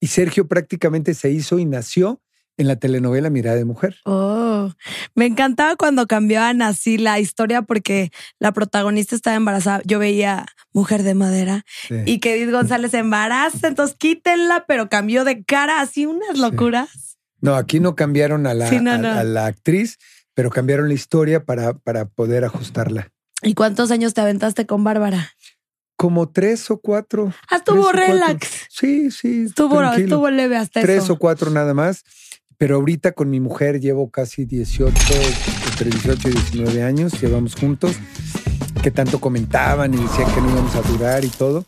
Y 0.00 0.08
Sergio 0.08 0.48
prácticamente 0.48 1.14
se 1.14 1.30
hizo 1.30 1.58
y 1.58 1.64
nació 1.64 2.20
en 2.58 2.68
la 2.68 2.76
telenovela 2.76 3.30
Mirada 3.30 3.56
de 3.56 3.64
Mujer. 3.64 3.96
Oh, 4.04 4.70
me 5.14 5.24
encantaba 5.24 5.76
cuando 5.76 6.06
cambiaban 6.06 6.60
así 6.60 6.98
la 6.98 7.18
historia 7.18 7.62
porque 7.62 8.10
la 8.38 8.52
protagonista 8.52 9.16
estaba 9.16 9.36
embarazada. 9.36 9.80
Yo 9.86 9.98
veía 9.98 10.44
Mujer 10.74 11.02
de 11.02 11.14
Madera 11.14 11.64
Sí. 11.88 11.94
y 12.04 12.18
que 12.18 12.34
Edith 12.34 12.52
González 12.52 12.90
se 12.90 12.98
embaraza, 12.98 13.68
entonces 13.68 13.96
quítenla, 13.98 14.66
pero 14.68 14.90
cambió 14.90 15.24
de 15.24 15.42
cara, 15.44 15.80
así 15.80 16.04
unas 16.04 16.36
locuras. 16.38 17.16
No, 17.40 17.54
aquí 17.54 17.80
no 17.80 17.94
cambiaron 17.96 18.46
a 18.46 18.52
la, 18.54 18.68
Sí, 18.68 18.80
no, 18.80 18.92
a- 18.92 18.98
no. 18.98 19.10
a 19.10 19.24
la 19.24 19.46
actriz, 19.46 19.98
pero 20.34 20.50
cambiaron 20.50 20.88
la 20.88 20.94
historia 20.94 21.44
para, 21.44 21.74
para 21.74 22.06
poder 22.06 22.44
ajustarla. 22.44 23.10
¿Y 23.42 23.54
cuántos 23.54 23.90
años 23.90 24.14
te 24.14 24.20
aventaste 24.20 24.66
con 24.66 24.84
Bárbara? 24.84 25.30
Como 25.96 26.28
tres 26.28 26.70
o 26.70 26.78
cuatro. 26.80 27.32
Ah, 27.50 27.56
estuvo 27.56 27.80
o 27.80 27.82
cuatro. 27.84 28.00
relax. 28.00 28.48
Sí, 28.70 29.10
sí. 29.10 29.44
Estuvo, 29.46 29.78
tranquilo. 29.78 30.04
estuvo 30.06 30.30
leve 30.30 30.56
hasta 30.56 30.80
Tres 30.80 31.04
eso. 31.04 31.14
o 31.14 31.18
cuatro 31.18 31.50
nada 31.50 31.74
más. 31.74 32.04
Pero 32.58 32.76
ahorita 32.76 33.12
con 33.12 33.28
mi 33.28 33.40
mujer 33.40 33.80
llevo 33.80 34.10
casi 34.10 34.44
18, 34.44 34.94
entre 35.72 35.90
18 35.90 36.28
y 36.28 36.32
19 36.32 36.82
años, 36.84 37.20
llevamos 37.20 37.56
juntos, 37.56 37.96
que 38.84 38.92
tanto 38.92 39.20
comentaban 39.20 39.92
y 39.94 39.96
decían 39.96 40.32
que 40.32 40.40
no 40.40 40.50
íbamos 40.50 40.74
a 40.76 40.82
durar 40.82 41.24
y 41.24 41.28
todo. 41.28 41.66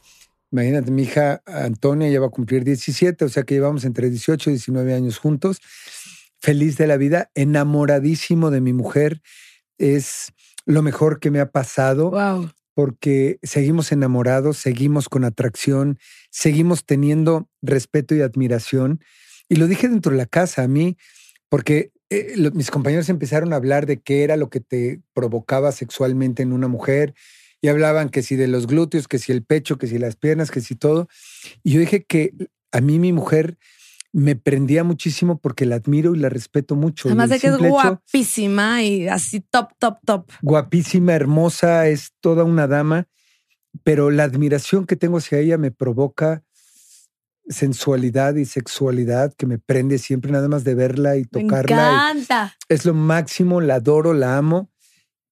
Imagínate, 0.53 0.93
mi 0.93 1.03
hija 1.03 1.43
Antonia 1.47 2.09
ya 2.09 2.21
va 2.21 2.27
a 2.27 2.31
cumplir 2.31 2.63
17, 2.63 3.25
o 3.25 3.29
sea 3.29 3.43
que 3.43 3.55
llevamos 3.55 3.85
entre 3.85 4.09
18 4.09 4.51
y 4.51 4.53
19 4.53 4.95
años 4.95 5.19
juntos. 5.19 5.59
Feliz 6.45 6.77
de 6.77 6.87
la 6.87 6.99
vida, 6.99 7.31
enamoradísimo 7.35 8.51
de 8.51 8.61
mi 8.61 8.75
mujer. 8.75 9.23
Es 9.79 10.35
lo 10.67 10.83
mejor 10.83 11.19
que 11.19 11.31
me 11.31 11.41
ha 11.41 11.51
pasado 11.51 12.11
Wow. 12.11 12.51
porque 12.75 13.39
seguimos 13.43 13.93
enamorados, 13.93 14.59
seguimos 14.59 15.09
con 15.09 15.25
atracción, 15.25 15.99
seguimos 16.31 16.85
teniendo 16.85 17.49
respeto 17.63 18.15
y 18.15 18.21
admiración. 18.21 19.01
Y 19.49 19.57
lo 19.57 19.67
dije 19.69 19.89
dentro 19.89 20.13
de 20.13 20.19
la 20.19 20.27
casa 20.27 20.65
a 20.65 20.69
mí, 20.69 20.99
porque 21.49 21.93
eh, 22.11 22.35
lo- 22.37 22.51
mis 22.51 22.71
compañeros 22.71 23.09
empezaron 23.09 23.55
a 23.55 23.57
hablar 23.57 23.87
de 23.87 24.03
qué 24.03 24.23
era 24.23 24.37
lo 24.37 24.51
que 24.51 24.61
te 24.61 25.01
provocaba 25.15 25.73
sexualmente 25.73 26.43
en 26.43 26.53
una 26.53 26.69
mujer. 26.69 27.15
Y 27.63 27.69
hablaban 27.69 28.11
que 28.11 28.23
si 28.23 28.37
de 28.37 28.49
los 28.49 28.67
glúteos, 28.67 29.09
que 29.09 29.19
si 29.19 29.33
el 29.33 29.43
pecho, 29.43 29.79
que 29.79 29.87
si 29.87 29.97
las 29.99 30.17
piernas, 30.17 30.51
que 30.51 30.61
si 30.61 30.75
todo. 30.75 31.09
Y 31.63 31.73
yo 31.73 31.81
dije 31.81 32.05
que 32.05 32.35
a 32.71 32.83
mí 32.83 32.99
mi 32.99 33.15
mujer 33.15 33.57
me 34.17 34.37
prendía 34.37 34.85
muchísimo 34.85 35.39
porque 35.39 35.67
la 35.67 35.75
admiro 35.75 36.15
y 36.15 36.19
la 36.21 36.29
respeto 36.29 36.77
mucho. 36.77 37.09
Además 37.09 37.31
de 37.31 37.41
que 37.41 37.49
es 37.49 37.55
hecho- 37.55 37.69
guapísima 37.69 38.81
y 38.85 39.09
así 39.09 39.41
top, 39.41 39.71
top, 39.81 39.99
top. 40.07 40.31
guapísima, 40.41 41.15
hermosa, 41.15 41.89
es 41.89 42.13
toda 42.21 42.45
una 42.45 42.69
dama, 42.69 43.09
pero 43.83 44.13
la 44.13 44.23
admiración 44.23 44.87
que 44.87 44.95
tengo 44.95 45.19
hacia 45.19 45.39
ella 45.41 45.59
me 45.59 45.73
provoca 45.73 46.45
sensualidad 47.49 48.37
y 48.37 48.45
sexualidad 48.45 49.35
que 49.35 49.47
me 49.47 49.59
prende 49.59 49.99
siempre 49.99 50.31
nada 50.33 50.49
más 50.49 50.63
de 50.65 50.75
verla 50.75 51.17
y 51.17 51.27
Me 51.33 51.43
tocarla. 51.43 52.09
encanta. 52.13 52.55
y 52.69 52.75
es 52.75 52.85
lo 52.87 52.95
máximo, 52.95 53.61
la 53.61 53.75
adoro, 53.77 54.15
la 54.15 54.37
amo. 54.39 54.71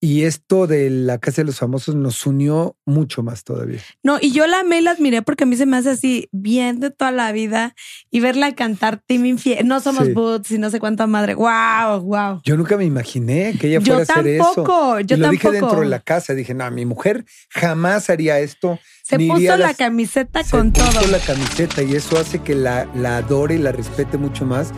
Y 0.04 0.24
esto 0.24 0.66
de 0.66 0.90
la 0.90 1.18
Casa 1.18 1.42
de 1.42 1.46
los 1.46 1.60
Famosos 1.60 1.94
nos 1.94 2.26
unió 2.26 2.74
mucho 2.84 3.22
más 3.22 3.44
todavía. 3.44 3.78
No, 4.02 4.18
y 4.20 4.32
yo 4.32 4.48
la 4.48 4.58
amé 4.58 4.78
y 4.78 4.82
la 4.82 4.90
admiré 4.90 5.22
porque 5.22 5.44
a 5.44 5.46
mí 5.46 5.54
se 5.56 5.64
me 5.64 5.76
hace 5.76 5.90
así 5.90 6.28
bien 6.32 6.80
de 6.80 6.90
toda 6.90 7.12
la 7.12 7.30
vida 7.30 7.76
y 8.10 8.18
verla 8.18 8.52
cantar 8.56 9.00
Team 9.06 9.26
Infiel. 9.26 9.64
No 9.68 9.78
somos 9.78 10.06
Sí. 10.08 10.12
boots 10.12 10.50
y 10.50 10.58
no 10.58 10.70
sé 10.70 10.80
cuánta 10.80 11.06
madre. 11.06 11.36
Wow, 11.36 12.00
wow. 12.02 12.40
Yo 12.42 12.56
nunca 12.56 12.76
me 12.76 12.84
imaginé 12.84 13.54
que 13.60 13.68
ella 13.68 13.78
Yo 13.78 13.94
fuera 13.94 14.00
a 14.00 14.02
hacer 14.18 14.26
eso. 14.26 14.44
tampoco, 14.56 14.98
yo 14.98 15.14
y 15.16 15.20
lo 15.20 15.30
dije 15.30 15.42
tampoco. 15.44 15.66
dentro 15.66 15.80
de 15.82 15.86
la 15.88 16.00
casa. 16.00 16.34
Dije, 16.34 16.52
no, 16.52 16.68
mi 16.72 16.84
mujer 16.84 17.24
jamás 17.50 18.10
haría 18.10 18.40
esto. 18.40 18.80
Se 19.04 19.20
puso 19.20 19.40
la 19.40 19.56
las- 19.56 19.76
camiseta 19.76 20.42
se 20.42 20.50
con 20.50 20.72
puso 20.72 20.84
todo. 21.00 21.06
la 21.12 21.20
camiseta 21.20 21.80
y 21.84 21.94
eso 21.94 22.18
hace 22.18 22.40
que 22.40 22.56
la, 22.56 22.88
la 22.96 23.18
adore 23.18 23.54
y 23.54 23.58
la 23.58 23.70
respete 23.70 24.18
mucho 24.18 24.46
más. 24.46 24.72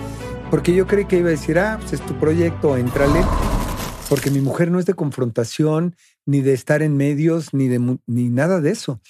Porque 0.51 0.75
yo 0.75 0.87
creí 0.87 1.07
que 1.07 1.17
iba 1.17 1.29
a 1.29 1.31
decir, 1.31 1.59
ah, 1.59 1.79
pues 1.81 1.95
es 1.95 2.03
tu 2.05 2.13
proyecto, 2.21 2.77
éntrale. 2.77 3.21
Porque 4.09 4.31
mi 4.31 4.41
mujer 4.41 4.71
no 4.71 4.79
es 4.79 4.87
de 4.87 4.95
confrontación, 4.95 5.97
ni 6.27 6.41
de 6.41 6.53
estar 6.53 6.83
en 6.83 6.97
medios, 6.97 7.53
ni 7.55 7.69
de 7.69 7.99
ni 8.07 8.29
nada 8.29 8.61
de 8.61 8.71
eso. 8.71 9.01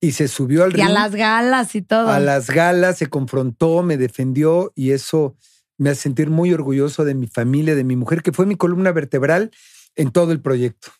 Y 0.00 0.12
se 0.12 0.28
subió 0.28 0.64
al 0.64 0.72
ring. 0.72 0.84
Y 0.84 0.88
a 0.88 0.90
las 0.90 1.14
galas 1.14 1.74
y 1.74 1.82
todo. 1.82 2.08
A 2.08 2.20
las 2.20 2.50
galas, 2.50 2.98
se 2.98 3.08
confrontó, 3.08 3.82
me 3.82 3.96
defendió 3.96 4.72
y 4.74 4.92
eso 4.92 5.36
me 5.76 5.90
hace 5.90 6.02
sentir 6.02 6.30
muy 6.30 6.52
orgulloso 6.52 7.04
de 7.04 7.14
mi 7.14 7.26
familia, 7.26 7.74
de 7.74 7.84
mi 7.84 7.96
mujer, 7.96 8.22
que 8.22 8.32
fue 8.32 8.46
mi 8.46 8.56
columna 8.56 8.92
vertebral 8.92 9.50
en 9.96 10.10
todo 10.10 10.32
el 10.32 10.40
proyecto. 10.40 10.90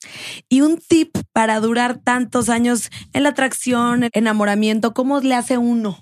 Y 0.48 0.61
un 0.61 0.79
tip 0.79 1.16
para 1.33 1.61
durar 1.61 1.98
tantos 1.98 2.48
años 2.48 2.90
en 3.12 3.22
la 3.22 3.31
atracción, 3.31 4.09
enamoramiento, 4.12 4.92
¿cómo 4.92 5.20
le 5.20 5.35
hace 5.35 5.59
uno? 5.59 5.98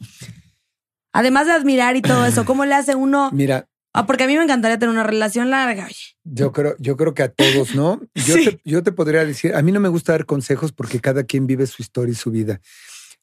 Además 1.13 1.47
de 1.47 1.53
admirar 1.53 1.97
y 1.97 2.03
todo 2.03 2.27
eso, 2.27 2.45
¿cómo 2.45 2.65
le 2.65 2.75
hace 2.75 2.95
uno? 2.95 3.31
Mira. 3.33 3.68
Ah, 3.93 4.07
porque 4.07 4.25
a 4.25 4.27
mí 4.27 4.37
me 4.37 4.43
encantaría 4.43 4.79
tener 4.79 4.93
una 4.93 5.03
relación 5.03 5.51
larga. 5.51 5.89
Yo 6.25 6.53
creo, 6.53 6.77
yo 6.79 6.97
creo 6.97 7.15
que 7.15 7.23
a 7.23 7.29
todos, 7.31 7.75
¿no? 7.75 8.01
Yo, 8.15 8.35
te, 8.35 8.61
yo 8.65 8.83
te 8.83 8.93
podría 8.93 9.25
decir, 9.25 9.55
a 9.55 9.63
mí 9.63 9.73
no 9.73 9.81
me 9.81 9.89
gusta 9.89 10.13
dar 10.13 10.27
consejos 10.27 10.73
porque 10.73 11.01
cada 11.01 11.25
quien 11.25 11.47
vive 11.47 11.67
su 11.67 11.83
historia 11.83 12.13
y 12.13 12.17
su 12.17 12.31
vida. 12.31 12.61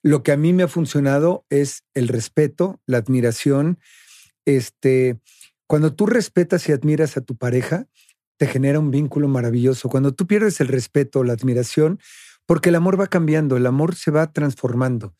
Lo 0.01 0.23
que 0.23 0.32
a 0.32 0.38
mí 0.38 0.54
me 0.54 0.63
ha 0.63 0.67
funcionado 0.67 1.45
es 1.49 1.84
el 1.93 2.08
respeto, 2.08 2.80
la 2.86 2.97
admiración. 2.97 3.80
Este, 4.45 5.19
cuando 5.67 5.93
tú 5.93 6.06
respetas 6.06 6.67
y 6.69 6.71
admiras 6.71 7.17
a 7.17 7.21
tu 7.21 7.36
pareja, 7.38 7.88
te 8.38 8.47
genera 8.47 8.80
un 8.80 8.91
vínculo 8.91 9.28
maravilloso. 9.28 9.89
Cuando 9.89 10.13
tú 10.13 10.28
pierdes 10.28 10.60
el 10.62 10.67
respeto, 10.67 11.23
la 11.23 11.34
admiración, 11.34 11.99
porque 12.45 12.69
el 12.69 12.75
amor 12.75 12.99
va 12.99 13.08
cambiando, 13.08 13.58
el 13.58 13.65
amor 13.65 13.95
se 13.95 14.12
va 14.12 14.32
transformando. 14.32 15.15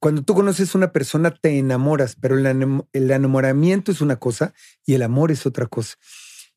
Cuando 0.00 0.22
tú 0.22 0.34
conoces 0.34 0.74
a 0.74 0.78
una 0.78 0.92
persona, 0.92 1.30
te 1.30 1.58
enamoras, 1.58 2.16
pero 2.18 2.38
el, 2.38 2.46
enamoramiento 2.92 3.92
es 3.92 4.00
una 4.00 4.16
cosa 4.16 4.54
y 4.86 4.94
el 4.94 5.02
amor 5.02 5.30
es 5.30 5.44
otra 5.44 5.66
cosa. 5.66 5.96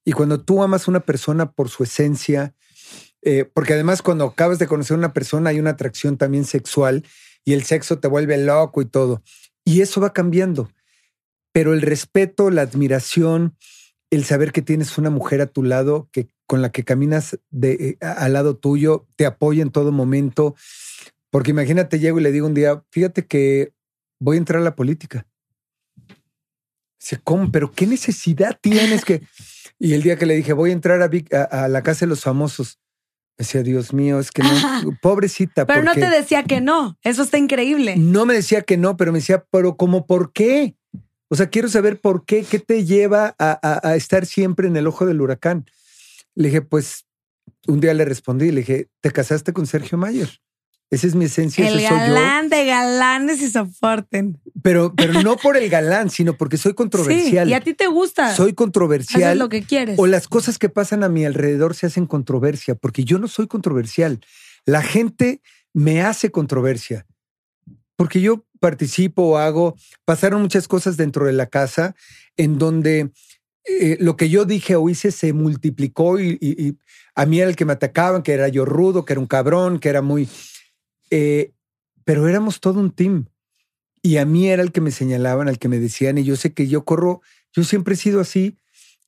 Y 0.06 0.14
cuando 0.14 0.42
tú 0.42 0.64
amas 0.64 0.88
a 0.88 0.92
una 0.92 1.02
persona 1.02 1.52
por 1.52 1.70
su 1.70 1.84
esencia, 1.84 2.56
eh, 3.22 3.44
porque 3.54 3.74
además 3.74 4.02
cuando 4.02 4.26
acabas 4.26 4.60
de 4.60 4.68
conocer 4.68 4.96
a 4.96 4.98
una 4.98 5.14
persona 5.14 5.50
hay 5.50 5.60
una 5.60 5.72
atracción 5.72 6.18
también 6.18 6.46
sexual 6.46 7.06
y 7.44 7.54
el 7.54 7.64
sexo 7.64 8.00
te 8.00 8.08
vuelve 8.08 8.38
loco 8.38 8.82
y 8.82 8.86
todo. 8.86 9.22
Y 9.66 9.82
eso 9.82 10.00
va 10.00 10.14
cambiando. 10.14 10.72
Pero 11.52 11.74
el 11.74 11.82
respeto, 11.82 12.50
la 12.50 12.62
admiración, 12.62 13.58
el 14.10 14.24
saber 14.24 14.54
que 14.54 14.62
tienes 14.62 14.98
una 14.98 15.10
mujer 15.10 15.42
a 15.42 15.48
tu 15.48 15.64
lado 15.64 16.08
que 16.12 16.30
con 16.48 16.62
la 16.62 16.72
que 16.72 16.84
caminas 16.84 17.40
eh, 17.62 17.98
al 18.00 18.34
lado 18.34 18.56
tuyo, 18.56 19.08
te 19.16 19.26
apoya 19.26 19.64
en 19.64 19.72
todo 19.72 19.92
momento. 19.92 20.56
Porque 21.34 21.50
imagínate, 21.50 21.98
llego 21.98 22.20
y 22.20 22.22
le 22.22 22.32
digo 22.32 22.46
un 22.46 22.54
día, 22.54 22.84
fíjate 22.92 23.26
que 23.26 23.74
voy 24.20 24.36
a 24.36 24.38
entrar 24.38 24.62
a 24.62 24.64
la 24.64 24.76
política. 24.76 25.26
Dice, 27.00 27.20
¿cómo? 27.24 27.52
¿Pero 27.52 27.72
qué 27.72 27.88
necesidad 27.88 28.56
tienes 28.62 29.04
que...? 29.04 29.24
Y 29.80 29.94
el 29.94 30.04
día 30.04 30.16
que 30.16 30.28
le 30.28 30.36
dije, 30.36 30.54
voy 30.54 30.70
a 30.70 30.74
entrar 30.74 31.02
a, 31.02 31.68
la 31.70 31.82
casa 31.82 32.06
de 32.06 32.10
los 32.10 32.22
famosos, 32.22 32.80
decía, 33.36 33.64
Dios 33.64 33.94
mío, 33.94 34.20
es 34.20 34.30
que 34.30 34.44
no, 34.44 34.52
pobrecita. 35.02 35.66
Pero 35.66 35.82
no 35.82 35.96
te 35.96 36.08
decía 36.08 36.44
que 36.44 36.62
no, 36.62 37.00
eso 37.02 37.24
está 37.24 37.40
increíble. 37.40 37.96
No 37.98 38.28
me 38.28 38.36
decía 38.36 38.62
que 38.62 38.78
no, 38.78 38.96
pero 38.96 39.12
me 39.12 39.18
decía, 39.18 39.44
pero 39.50 39.76
¿cómo 39.76 40.06
por 40.06 40.34
qué? 40.34 40.76
O 41.30 41.36
sea, 41.36 41.50
quiero 41.50 41.68
saber 41.68 42.00
por 42.00 42.26
qué, 42.26 42.44
qué 42.44 42.60
te 42.60 42.86
lleva 42.86 43.36
a, 43.40 43.96
estar 43.96 44.28
siempre 44.28 44.68
en 44.68 44.78
el 44.78 44.86
ojo 44.86 45.08
del 45.08 45.20
huracán. 45.20 45.66
Le 46.36 46.50
dije, 46.50 46.62
pues 46.62 47.08
un 47.66 47.80
día 47.80 47.96
le 47.96 48.06
respondí, 48.06 48.52
le 48.52 48.60
dije, 48.60 48.90
te 49.02 49.10
casaste 49.10 49.52
con 49.52 49.66
Sergio 49.66 49.98
Mayer. 49.98 50.30
Esa 50.94 51.08
es 51.08 51.16
mi 51.16 51.26
esencia. 51.26 51.68
El 51.68 51.82
galán 51.82 52.50
de 52.50 52.68
galanes 52.68 53.42
y 53.42 53.50
soporten. 53.50 54.40
Pero, 54.62 54.94
pero 54.96 55.24
no 55.24 55.38
por 55.38 55.58
el 55.58 55.68
galán, 55.72 56.12
sino 56.12 56.38
porque 56.38 56.58
soy 56.58 56.76
controversial. 56.76 57.48
Sí, 57.48 57.52
y 57.52 57.56
a 57.56 57.62
ti 57.62 57.74
te 57.74 57.88
gusta. 57.88 58.36
Soy 58.36 58.54
controversial. 58.54 59.32
es 59.32 59.38
lo 59.40 59.50
que 59.50 59.64
quieres. 59.64 59.98
O 59.98 60.06
las 60.06 60.28
cosas 60.28 60.60
que 60.60 60.70
pasan 60.70 61.04
a 61.04 61.10
mi 61.10 61.26
alrededor 61.26 61.74
se 61.74 61.88
hacen 61.88 62.06
controversia, 62.06 62.76
porque 62.76 63.06
yo 63.06 63.18
no 63.18 63.28
soy 63.28 63.48
controversial. 63.48 64.20
La 64.66 64.84
gente 64.84 65.42
me 65.74 66.04
hace 66.04 66.30
controversia. 66.30 67.08
Porque 67.96 68.22
yo 68.22 68.46
participo 68.60 69.24
o 69.24 69.38
hago, 69.38 69.76
pasaron 70.06 70.44
muchas 70.44 70.68
cosas 70.68 70.96
dentro 70.96 71.26
de 71.26 71.34
la 71.34 71.48
casa 71.48 71.96
en 72.38 72.60
donde 72.60 73.10
eh, 73.66 73.98
lo 74.00 74.16
que 74.16 74.30
yo 74.30 74.46
dije 74.46 74.76
o 74.76 74.90
hice 74.90 75.12
se 75.12 75.34
multiplicó 75.34 76.20
y, 76.20 76.78
a 77.16 77.26
mí 77.26 77.40
era 77.40 77.50
el 77.50 77.56
que 77.56 77.66
me 77.66 77.74
atacaban, 77.74 78.22
que 78.22 78.34
era 78.34 78.48
yo 78.48 78.64
rudo, 78.64 79.06
que 79.06 79.14
era 79.14 79.20
un 79.20 79.28
cabrón, 79.28 79.80
que 79.80 79.90
era 79.90 80.04
muy... 80.04 80.30
Eh, 81.16 81.52
pero 82.04 82.28
éramos 82.28 82.60
todo 82.60 82.80
un 82.80 82.92
team. 82.92 83.28
Y 84.02 84.18
a 84.18 84.26
mí 84.26 84.50
era 84.50 84.64
el 84.64 84.72
que 84.72 84.82
me 84.82 84.92
señalaban, 84.92 85.48
al 85.48 85.60
que 85.60 85.70
me 85.70 85.80
decían, 85.80 86.18
y 86.18 86.24
yo 86.24 86.36
sé 86.36 86.54
que 86.54 86.68
yo 86.68 86.84
corro, 86.84 87.22
yo 87.54 87.64
siempre 87.64 87.94
he 87.94 87.98
sido 87.98 88.20
así 88.20 88.58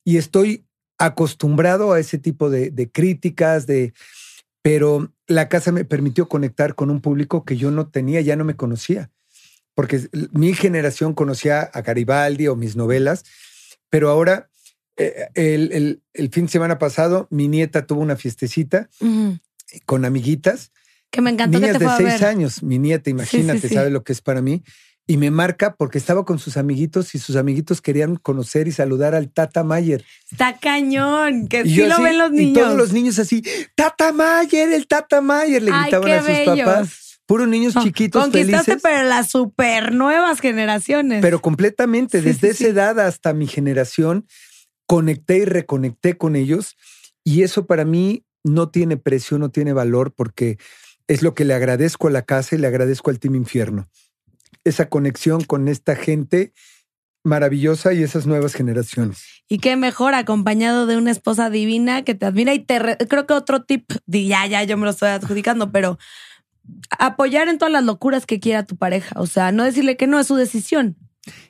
y 0.03 0.17
estoy 0.17 0.65
acostumbrado 0.97 1.91
a 1.91 1.99
ese 1.99 2.17
tipo 2.17 2.49
de, 2.49 2.69
de 2.71 2.89
críticas, 2.89 3.67
de... 3.67 3.93
Pero 4.61 5.13
la 5.27 5.49
casa 5.49 5.71
me 5.71 5.85
permitió 5.85 6.27
conectar 6.27 6.75
con 6.75 6.89
un 6.89 7.01
público 7.01 7.43
que 7.43 7.57
yo 7.57 7.71
no 7.71 7.87
tenía, 7.87 8.21
ya 8.21 8.35
no 8.35 8.45
me 8.45 8.55
conocía 8.55 9.11
porque 9.75 10.07
mi 10.31 10.53
generación 10.53 11.13
conocía 11.13 11.61
a 11.61 11.81
Garibaldi 11.81 12.47
o 12.47 12.55
mis 12.55 12.75
novelas, 12.75 13.25
pero 13.89 14.09
ahora, 14.09 14.49
eh, 14.95 15.27
el, 15.35 16.29
fin 16.31 16.45
de 16.45 16.51
semana 16.51 16.79
pasado, 16.79 17.27
mi 17.29 17.47
nieta 17.47 17.85
tuvo 17.85 18.01
una 18.01 18.15
fiestecita 18.15 18.89
con 19.85 20.05
amiguitas. 20.05 20.71
Que 21.15 21.21
me 21.21 21.29
encantó. 21.29 21.57
Niñas 21.57 21.77
que 21.77 21.85
de 21.85 21.95
seis 21.95 22.21
años, 22.23 22.61
mi 22.61 22.77
nieta, 22.77 23.09
imagínate, 23.09 23.69
sabe 23.69 23.89
lo 23.89 24.03
que 24.03 24.11
es 24.11 24.19
para 24.19 24.41
mí. 24.41 24.63
Y 25.07 25.15
me 25.15 25.31
marca 25.31 25.75
porque 25.75 25.97
estaba 25.97 26.25
con 26.25 26.39
sus 26.39 26.57
amiguitos 26.57 27.15
y 27.15 27.19
sus 27.19 27.37
amiguitos 27.37 27.79
querían 27.79 28.17
conocer 28.17 28.67
y 28.67 28.73
saludar 28.73 29.15
al 29.15 29.29
Tata 29.31 29.63
Mayer. 29.63 30.03
Está 30.29 30.57
cañón, 30.57 31.47
que 31.47 31.63
sí 31.63 31.85
lo 31.85 32.01
ven 32.01 32.17
los 32.17 32.31
niños. 32.31 32.57
Y 32.57 32.61
todos 32.61 32.75
los 32.75 32.91
niños 32.91 33.17
así, 33.17 33.41
Tata 33.75 34.11
Mayer, 34.11 34.73
el 34.73 34.87
Tata 34.87 35.21
Mayer, 35.21 35.63
le 35.63 35.71
gritaban 35.71 36.11
a 36.11 36.21
sus 36.21 36.57
papás. 36.57 37.19
Puros 37.25 37.47
niños 37.47 37.75
chiquitos 37.81 38.21
Conquistaste 38.23 38.77
pero 38.83 39.07
las 39.07 39.29
super 39.29 39.93
nuevas 39.93 40.41
generaciones. 40.41 41.21
Pero 41.21 41.41
completamente, 41.41 42.21
desde 42.21 42.49
esa 42.49 42.67
edad 42.67 42.99
hasta 42.99 43.31
mi 43.31 43.47
generación, 43.47 44.27
conecté 44.85 45.37
y 45.37 45.45
reconecté 45.45 46.17
con 46.17 46.35
ellos. 46.35 46.75
Y 47.23 47.43
eso 47.43 47.65
para 47.65 47.85
mí 47.85 48.25
no 48.43 48.69
tiene 48.69 48.97
precio, 48.97 49.37
no 49.37 49.49
tiene 49.49 49.71
valor, 49.71 50.13
porque 50.13 50.57
es 51.07 51.21
lo 51.21 51.33
que 51.33 51.45
le 51.45 51.53
agradezco 51.53 52.07
a 52.07 52.11
la 52.11 52.23
casa 52.23 52.55
y 52.55 52.59
le 52.59 52.67
agradezco 52.67 53.09
al 53.09 53.19
Team 53.19 53.35
Infierno. 53.35 53.87
Esa 54.63 54.89
conexión 54.89 55.43
con 55.43 55.67
esta 55.67 55.95
gente 55.95 56.53
maravillosa 57.23 57.93
y 57.93 58.03
esas 58.03 58.27
nuevas 58.27 58.53
generaciones. 58.53 59.23
Y 59.47 59.59
qué 59.59 59.75
mejor 59.75 60.13
acompañado 60.13 60.85
de 60.85 60.97
una 60.97 61.11
esposa 61.11 61.49
divina 61.49 62.03
que 62.03 62.15
te 62.15 62.25
admira 62.25 62.53
y 62.53 62.59
te 62.59 62.79
creo 63.07 63.25
que 63.25 63.33
otro 63.33 63.63
tip, 63.63 63.91
ya, 64.05 64.45
ya, 64.45 64.63
yo 64.63 64.77
me 64.77 64.85
lo 64.85 64.91
estoy 64.91 65.09
adjudicando, 65.09 65.71
pero 65.71 65.97
apoyar 66.97 67.47
en 67.47 67.57
todas 67.57 67.71
las 67.71 67.83
locuras 67.83 68.25
que 68.25 68.39
quiera 68.39 68.65
tu 68.65 68.77
pareja. 68.77 69.19
O 69.19 69.27
sea, 69.27 69.51
no 69.51 69.63
decirle 69.63 69.97
que 69.97 70.07
no 70.07 70.19
es 70.19 70.27
su 70.27 70.35
decisión. 70.35 70.97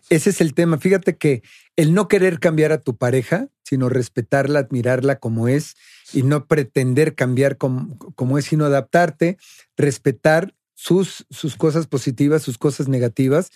Ese 0.10 0.30
es 0.30 0.42
el 0.42 0.54
tema. 0.54 0.78
Fíjate 0.78 1.18
que 1.18 1.44
el 1.76 1.94
no 1.94 2.08
querer 2.08 2.40
cambiar 2.40 2.72
a 2.72 2.82
tu 2.82 2.98
pareja, 2.98 3.48
sino 3.64 3.90
respetarla, 3.90 4.60
admirarla 4.60 5.20
como 5.20 5.48
es 5.48 5.76
y 6.14 6.24
no 6.24 6.46
pretender 6.48 7.16
cambiar 7.16 7.58
como, 7.58 7.98
como 8.16 8.38
es, 8.38 8.46
sino 8.46 8.66
adaptarte, 8.66 9.38
respetar 9.78 10.54
sus, 10.74 11.26
sus 11.30 11.56
cosas 11.56 11.88
positivas, 11.88 12.44
sus 12.44 12.58
cosas 12.58 12.88
negativas. 12.88 13.52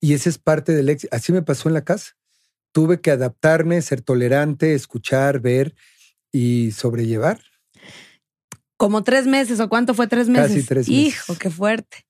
Y 0.00 0.14
ese 0.14 0.28
es 0.28 0.38
parte 0.38 0.72
del 0.72 0.88
éxito. 0.88 1.14
Así 1.16 1.32
me 1.32 1.42
pasó 1.42 1.68
en 1.68 1.74
la 1.74 1.84
casa. 1.84 2.12
Tuve 2.72 3.00
que 3.00 3.10
adaptarme, 3.10 3.80
ser 3.80 4.02
tolerante, 4.02 4.74
escuchar, 4.74 5.40
ver 5.40 5.74
y 6.32 6.72
sobrellevar. 6.72 7.40
Como 8.76 9.04
tres 9.04 9.26
meses, 9.26 9.60
¿o 9.60 9.68
cuánto 9.68 9.94
fue 9.94 10.08
tres 10.08 10.28
meses? 10.28 10.48
Casi 10.48 10.66
tres 10.66 10.88
meses. 10.88 11.06
Hijo, 11.06 11.36
qué 11.36 11.48
fuerte. 11.48 12.04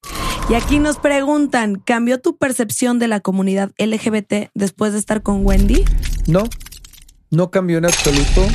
Y 0.48 0.54
aquí 0.54 0.78
nos 0.78 0.98
preguntan, 0.98 1.76
¿cambió 1.76 2.20
tu 2.20 2.36
percepción 2.36 2.98
de 2.98 3.08
la 3.08 3.20
comunidad 3.20 3.72
LGBT 3.78 4.50
después 4.54 4.92
de 4.92 4.98
estar 4.98 5.22
con 5.22 5.44
Wendy? 5.46 5.84
No, 6.26 6.44
no 7.30 7.50
cambió 7.50 7.78
en 7.78 7.84
absoluto. 7.84 8.46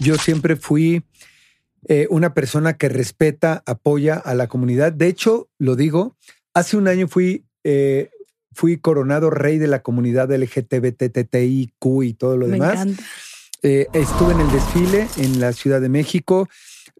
Yo 0.00 0.16
siempre 0.16 0.56
fui 0.56 1.04
eh, 1.88 2.06
una 2.10 2.34
persona 2.34 2.76
que 2.76 2.88
respeta, 2.88 3.62
apoya 3.66 4.16
a 4.16 4.34
la 4.34 4.48
comunidad. 4.48 4.92
De 4.92 5.06
hecho, 5.06 5.48
lo 5.58 5.76
digo, 5.76 6.16
hace 6.52 6.76
un 6.76 6.88
año 6.88 7.08
fui, 7.08 7.44
eh, 7.62 8.10
fui 8.52 8.78
coronado 8.78 9.30
rey 9.30 9.58
de 9.58 9.68
la 9.68 9.82
comunidad 9.82 10.32
LGTBTTIQ 10.32 12.02
y 12.02 12.14
todo 12.14 12.36
lo 12.36 12.46
demás. 12.48 12.86
Eh, 13.62 13.86
estuve 13.92 14.32
en 14.32 14.40
el 14.40 14.50
desfile 14.50 15.08
en 15.16 15.40
la 15.40 15.52
Ciudad 15.52 15.80
de 15.80 15.88
México 15.88 16.48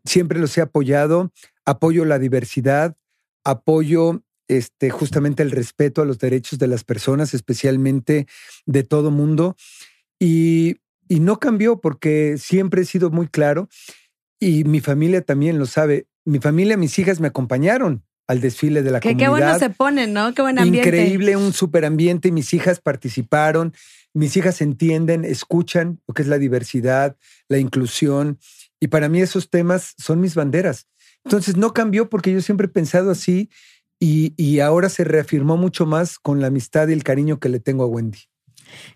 siempre 0.04 0.38
los 0.38 0.57
he 0.57 0.61
apoyado, 0.61 1.33
apoyo 1.64 2.04
la 2.04 2.18
diversidad, 2.18 2.96
apoyo 3.44 4.22
este, 4.48 4.90
justamente 4.90 5.42
el 5.42 5.50
respeto 5.50 6.02
a 6.02 6.04
los 6.04 6.18
derechos 6.18 6.59
de 6.59 6.66
las 6.66 6.85
personas, 6.85 7.35
especialmente 7.35 8.26
de 8.66 8.83
todo 8.83 9.11
mundo. 9.11 9.57
Y, 10.18 10.76
y 11.08 11.20
no 11.20 11.38
cambió 11.38 11.80
porque 11.80 12.36
siempre 12.38 12.82
he 12.82 12.84
sido 12.84 13.10
muy 13.10 13.28
claro 13.28 13.68
y 14.40 14.64
mi 14.64 14.80
familia 14.80 15.22
también 15.22 15.58
lo 15.58 15.66
sabe. 15.66 16.06
Mi 16.24 16.38
familia, 16.38 16.76
mis 16.76 16.98
hijas 16.98 17.20
me 17.20 17.28
acompañaron 17.28 18.04
al 18.26 18.40
desfile 18.40 18.82
de 18.82 18.90
la 18.90 19.00
que, 19.00 19.10
comunidad. 19.10 19.26
Qué 19.26 19.30
bueno 19.30 19.58
se 19.58 19.70
ponen, 19.70 20.12
¿no? 20.12 20.34
Qué 20.34 20.42
buen 20.42 20.58
ambiente. 20.58 20.88
Increíble, 20.88 21.36
un 21.36 21.52
super 21.52 21.84
ambiente. 21.84 22.32
Mis 22.32 22.52
hijas 22.54 22.80
participaron, 22.80 23.74
mis 24.12 24.36
hijas 24.36 24.60
entienden, 24.60 25.24
escuchan 25.24 26.00
lo 26.06 26.14
que 26.14 26.22
es 26.22 26.28
la 26.28 26.38
diversidad, 26.38 27.16
la 27.48 27.58
inclusión 27.58 28.38
Y 28.80 28.88
para 28.88 29.08
mí 29.08 29.20
esos 29.20 29.50
temas 29.50 29.94
son 29.98 30.20
mis 30.20 30.34
banderas. 30.34 30.88
Entonces 31.24 31.56
no 31.56 31.72
cambió 31.72 32.08
porque 32.08 32.32
yo 32.32 32.40
siempre 32.42 32.66
he 32.66 32.70
pensado 32.70 33.10
así 33.10 33.48
y, 33.98 34.34
y 34.36 34.60
ahora 34.60 34.90
se 34.90 35.04
reafirmó 35.04 35.56
mucho 35.56 35.86
más 35.86 36.18
con 36.18 36.40
la 36.40 36.48
amistad 36.48 36.88
y 36.88 36.92
el 36.92 37.02
cariño 37.02 37.40
que 37.40 37.48
le 37.48 37.60
tengo 37.60 37.84
a 37.84 37.86
Wendy. 37.86 38.28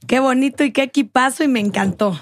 Qué 0.07 0.21
bonito 0.21 0.65
y 0.65 0.73
qué 0.73 0.85
equipazo 0.85 1.45
y 1.45 1.49
me 1.49 1.61
encantó. 1.61 2.21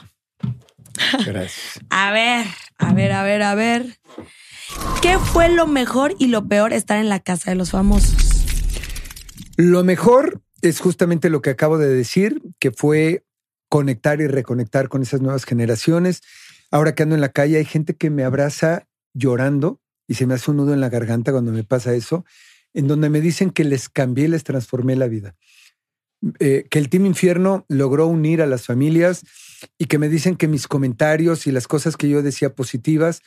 Gracias. 1.24 1.80
A 1.90 2.10
ver, 2.10 2.46
a 2.78 2.94
ver, 2.94 3.12
a 3.12 3.22
ver, 3.22 3.42
a 3.42 3.54
ver. 3.54 3.98
¿Qué 5.02 5.18
fue 5.18 5.48
lo 5.48 5.66
mejor 5.66 6.14
y 6.18 6.28
lo 6.28 6.48
peor 6.48 6.72
estar 6.72 6.98
en 6.98 7.08
la 7.08 7.20
casa 7.20 7.50
de 7.50 7.56
los 7.56 7.70
famosos? 7.70 8.14
Lo 9.56 9.84
mejor 9.84 10.42
es 10.62 10.80
justamente 10.80 11.30
lo 11.30 11.42
que 11.42 11.50
acabo 11.50 11.78
de 11.78 11.88
decir, 11.88 12.42
que 12.58 12.70
fue 12.70 13.24
conectar 13.68 14.20
y 14.20 14.26
reconectar 14.26 14.88
con 14.88 15.02
esas 15.02 15.20
nuevas 15.20 15.44
generaciones. 15.44 16.22
Ahora 16.70 16.94
que 16.94 17.02
ando 17.02 17.14
en 17.14 17.20
la 17.20 17.30
calle 17.30 17.58
hay 17.58 17.64
gente 17.64 17.94
que 17.94 18.10
me 18.10 18.24
abraza 18.24 18.86
llorando 19.14 19.80
y 20.06 20.14
se 20.14 20.26
me 20.26 20.34
hace 20.34 20.50
un 20.50 20.58
nudo 20.58 20.74
en 20.74 20.80
la 20.80 20.88
garganta 20.88 21.32
cuando 21.32 21.52
me 21.52 21.64
pasa 21.64 21.94
eso, 21.94 22.24
en 22.74 22.88
donde 22.88 23.10
me 23.10 23.20
dicen 23.20 23.50
que 23.50 23.64
les 23.64 23.88
cambié 23.88 24.28
les 24.28 24.44
transformé 24.44 24.96
la 24.96 25.08
vida. 25.08 25.34
Eh, 26.40 26.66
que 26.70 26.78
el 26.78 26.88
Team 26.88 27.06
Infierno 27.06 27.64
logró 27.68 28.06
unir 28.06 28.40
a 28.40 28.46
las 28.46 28.64
familias 28.64 29.22
y 29.78 29.84
que 29.86 29.98
me 29.98 30.08
dicen 30.08 30.36
que 30.36 30.48
mis 30.48 30.66
comentarios 30.66 31.46
y 31.46 31.52
las 31.52 31.68
cosas 31.68 31.96
que 31.96 32.08
yo 32.08 32.22
decía 32.22 32.54
positivas, 32.54 33.22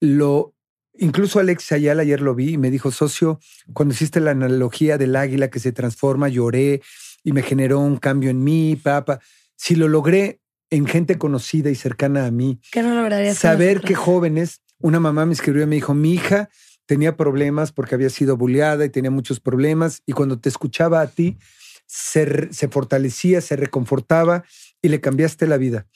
lo, 0.00 0.54
incluso 0.98 1.38
Alex 1.38 1.72
Ayala 1.72 2.02
ayer 2.02 2.20
lo 2.20 2.34
vi 2.34 2.54
y 2.54 2.58
me 2.58 2.70
dijo, 2.70 2.90
socio, 2.90 3.38
cuando 3.72 3.94
hiciste 3.94 4.20
la 4.20 4.32
analogía 4.32 4.98
del 4.98 5.16
águila 5.16 5.50
que 5.50 5.60
se 5.60 5.72
transforma, 5.72 6.28
lloré 6.28 6.82
y 7.22 7.32
me 7.32 7.42
generó 7.42 7.80
un 7.80 7.96
cambio 7.96 8.30
en 8.30 8.42
mí, 8.42 8.76
papá. 8.76 9.20
Si 9.56 9.74
lo 9.74 9.88
logré 9.88 10.40
en 10.70 10.86
gente 10.86 11.18
conocida 11.18 11.70
y 11.70 11.74
cercana 11.74 12.26
a 12.26 12.30
mí, 12.30 12.60
¿Qué 12.72 12.82
no 12.82 12.94
lograrías? 12.94 13.38
saber 13.38 13.80
que 13.80 13.94
jóvenes, 13.94 14.62
una 14.80 15.00
mamá 15.00 15.26
me 15.26 15.32
escribió 15.32 15.62
y 15.62 15.66
me 15.66 15.76
dijo, 15.76 15.94
mi 15.94 16.14
hija 16.14 16.50
tenía 16.86 17.16
problemas 17.16 17.72
porque 17.72 17.94
había 17.94 18.10
sido 18.10 18.36
bulleada 18.36 18.84
y 18.84 18.90
tenía 18.90 19.10
muchos 19.10 19.40
problemas 19.40 20.02
y 20.06 20.12
cuando 20.12 20.38
te 20.38 20.48
escuchaba 20.48 21.00
a 21.00 21.06
ti, 21.06 21.38
se, 21.86 22.52
se 22.52 22.68
fortalecía, 22.68 23.40
se 23.40 23.56
reconfortaba 23.56 24.44
y 24.82 24.88
le 24.88 25.00
cambiaste 25.00 25.46
la 25.46 25.56
vida. 25.56 25.86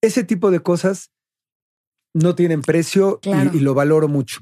Ese 0.00 0.24
tipo 0.24 0.50
de 0.50 0.60
cosas 0.60 1.10
no 2.14 2.34
tienen 2.34 2.62
precio 2.62 3.18
y- 3.22 3.28
Claro. 3.30 3.50
y, 3.54 3.60
lo 3.60 3.74
valoro 3.74 4.08
mucho. 4.08 4.40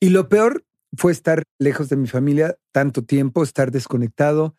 Y 0.00 0.10
lo 0.10 0.28
peor 0.28 0.64
fue 0.96 1.12
estar 1.12 1.42
lejos 1.58 1.88
de 1.88 1.96
mi 1.96 2.06
familia 2.06 2.56
tanto 2.72 3.04
tiempo, 3.04 3.42
estar 3.42 3.70
desconectado 3.70 4.56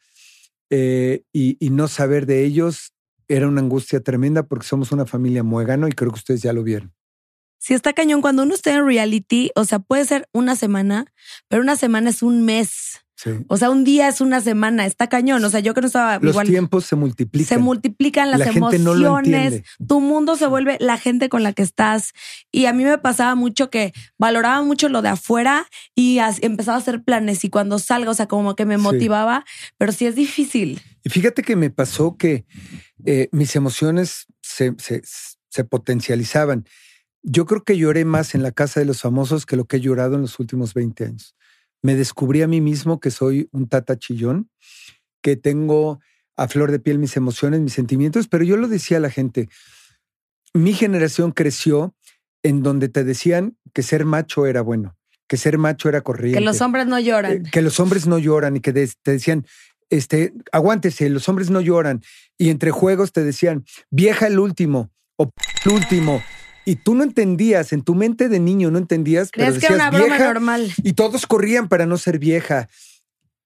eh, 0.69 1.23
y, 1.33 1.57
y 1.59 1.69
no 1.71 1.87
saber 1.87 2.25
de 2.25 2.43
ellos. 2.45 2.93
Era 3.27 3.47
una 3.47 3.61
angustia 3.61 4.01
tremenda 4.01 4.43
porque 4.43 4.65
somos 4.67 4.91
una 4.91 5.05
familia 5.05 5.43
muégano 5.43 5.87
y 5.87 5.91
creo 5.91 6.11
que 6.11 6.17
ustedes 6.19 6.41
ya 6.41 6.51
lo 6.53 6.63
vieron. 6.63 6.93
Si 7.59 7.73
está 7.73 7.93
cañón, 7.93 8.21
cuando 8.21 8.43
uno 8.43 8.53
está 8.55 8.73
en 8.73 8.85
reality, 8.85 9.51
o 9.55 9.65
sea, 9.65 9.79
puede 9.79 10.05
ser 10.05 10.27
una 10.33 10.55
semana, 10.55 11.05
pero 11.47 11.61
una 11.61 11.75
semana 11.75 12.09
es 12.09 12.23
un 12.23 12.43
mes. 12.45 13.01
Sí. 13.21 13.31
O 13.49 13.57
sea, 13.57 13.69
un 13.69 13.83
día 13.83 14.07
es 14.07 14.21
una 14.21 14.39
semana, 14.39 14.85
está 14.85 15.07
cañón. 15.07 15.43
O 15.43 15.49
sea, 15.49 15.59
yo 15.59 15.73
que 15.73 15.81
no 15.81 15.87
estaba 15.87 16.19
Los 16.19 16.31
igual. 16.31 16.47
tiempos 16.47 16.85
se 16.85 16.95
multiplican. 16.95 17.47
Se 17.49 17.57
multiplican 17.57 18.31
las 18.31 18.39
La 18.39 18.53
gente 18.53 18.79
no 18.79 18.95
lo 18.95 19.07
emociones, 19.19 19.63
tu 19.85 19.99
mundo 19.99 20.37
se 20.37 20.47
vuelve 20.47 20.77
la 20.79 20.97
gente 20.97 21.27
con 21.27 21.43
la 21.43 21.51
que 21.51 21.61
estás. 21.61 22.13
Y 22.49 22.65
a 22.67 22.71
mí 22.71 22.85
me 22.85 22.97
pasaba 22.97 23.35
mucho 23.35 23.69
que 23.69 23.91
valoraba 24.17 24.61
mucho 24.63 24.87
lo 24.87 25.01
de 25.01 25.09
afuera 25.09 25.67
y 25.95 26.19
empezaba 26.41 26.77
a 26.77 26.79
hacer 26.79 27.03
planes 27.03 27.43
y 27.43 27.49
cuando 27.49 27.77
salga, 27.77 28.09
o 28.09 28.13
sea, 28.13 28.27
como 28.29 28.55
que 28.55 28.65
me 28.65 28.77
Sí. 28.77 28.81
motivaba, 28.83 29.43
pero 29.77 29.91
sí 29.91 30.05
es 30.05 30.15
difícil. 30.15 30.81
Y 31.03 31.09
fíjate 31.09 31.41
que 31.41 31.57
me 31.57 31.69
pasó 31.71 32.15
que 32.15 32.45
eh, 33.05 33.27
mis 33.33 33.53
emociones 33.57 34.27
se, 34.41 34.75
se- 34.77 35.01
se 35.49 35.63
potencializaban. 35.65 36.65
Yo 37.21 37.45
creo 37.45 37.65
que 37.65 37.77
lloré 37.77 38.05
más 38.05 38.33
en 38.33 38.43
la 38.43 38.53
casa 38.53 38.79
de 38.79 38.85
los 38.85 39.01
famosos 39.01 39.45
que 39.45 39.57
lo 39.57 39.65
que 39.65 39.75
he 39.77 39.81
llorado 39.81 40.15
en 40.15 40.21
los 40.21 40.39
últimos 40.39 40.73
20 40.73 41.03
años. 41.03 41.35
Me 41.81 41.95
descubrí 41.95 42.41
a 42.41 42.47
mí 42.47 42.61
mismo 42.61 42.99
que 42.99 43.11
soy 43.11 43.47
un 43.51 43.67
tata 43.67 43.97
chillón, 43.97 44.49
que 45.21 45.35
tengo 45.35 45.99
a 46.37 46.47
flor 46.47 46.71
de 46.71 46.79
piel 46.79 46.99
mis 46.99 47.15
emociones, 47.17 47.59
mis 47.61 47.73
sentimientos, 47.73 48.27
pero 48.27 48.43
yo 48.43 48.57
lo 48.57 48.67
decía 48.67 48.97
a 48.97 49.01
la 49.01 49.09
gente. 49.09 49.49
Mi 50.53 50.73
generación 50.73 51.31
creció 51.31 51.95
en 52.43 52.63
donde 52.63 52.87
te 52.89 53.03
decían 53.03 53.57
que 53.73 53.83
ser 53.83 54.05
macho 54.05 54.45
era 54.45 54.61
bueno, 54.61 54.95
que 55.27 55.37
ser 55.37 55.57
macho 55.57 55.89
era 55.89 56.01
corriente. 56.01 56.39
Que 56.39 56.45
los 56.45 56.61
hombres 56.61 56.87
no 56.87 56.97
Eh, 56.97 57.03
lloran. 57.03 57.43
que 57.43 57.61
los 57.61 57.79
hombres 57.79 58.07
no 58.07 58.17
lloran 58.17 58.55
y 58.55 58.59
que 58.61 58.71
te 58.73 58.87
decían, 59.11 59.45
este, 59.89 60.33
aguántese, 60.51 61.09
los 61.09 61.27
hombres 61.29 61.49
no 61.49 61.61
lloran. 61.61 62.01
Y 62.37 62.49
entre 62.49 62.71
juegos 62.71 63.11
te 63.11 63.23
decían, 63.23 63.65
vieja 63.89 64.27
el 64.27 64.39
último 64.39 64.89
o 65.17 65.29
el 65.65 65.71
último. 65.73 66.21
Y 66.65 66.75
tú 66.75 66.95
no 66.95 67.03
entendías, 67.03 67.73
en 67.73 67.81
tu 67.81 67.95
mente 67.95 68.29
de 68.29 68.39
niño 68.39 68.69
no 68.71 68.77
entendías, 68.77 69.31
pero 69.33 69.47
Crees 69.47 69.59
que 69.59 69.73
era 69.73 69.75
decías 69.75 69.91
una 69.91 69.99
broma 69.99 70.15
vieja 70.17 70.33
normal. 70.33 70.73
y 70.83 70.93
todos 70.93 71.25
corrían 71.25 71.67
para 71.67 71.85
no 71.85 71.97
ser 71.97 72.19
vieja. 72.19 72.69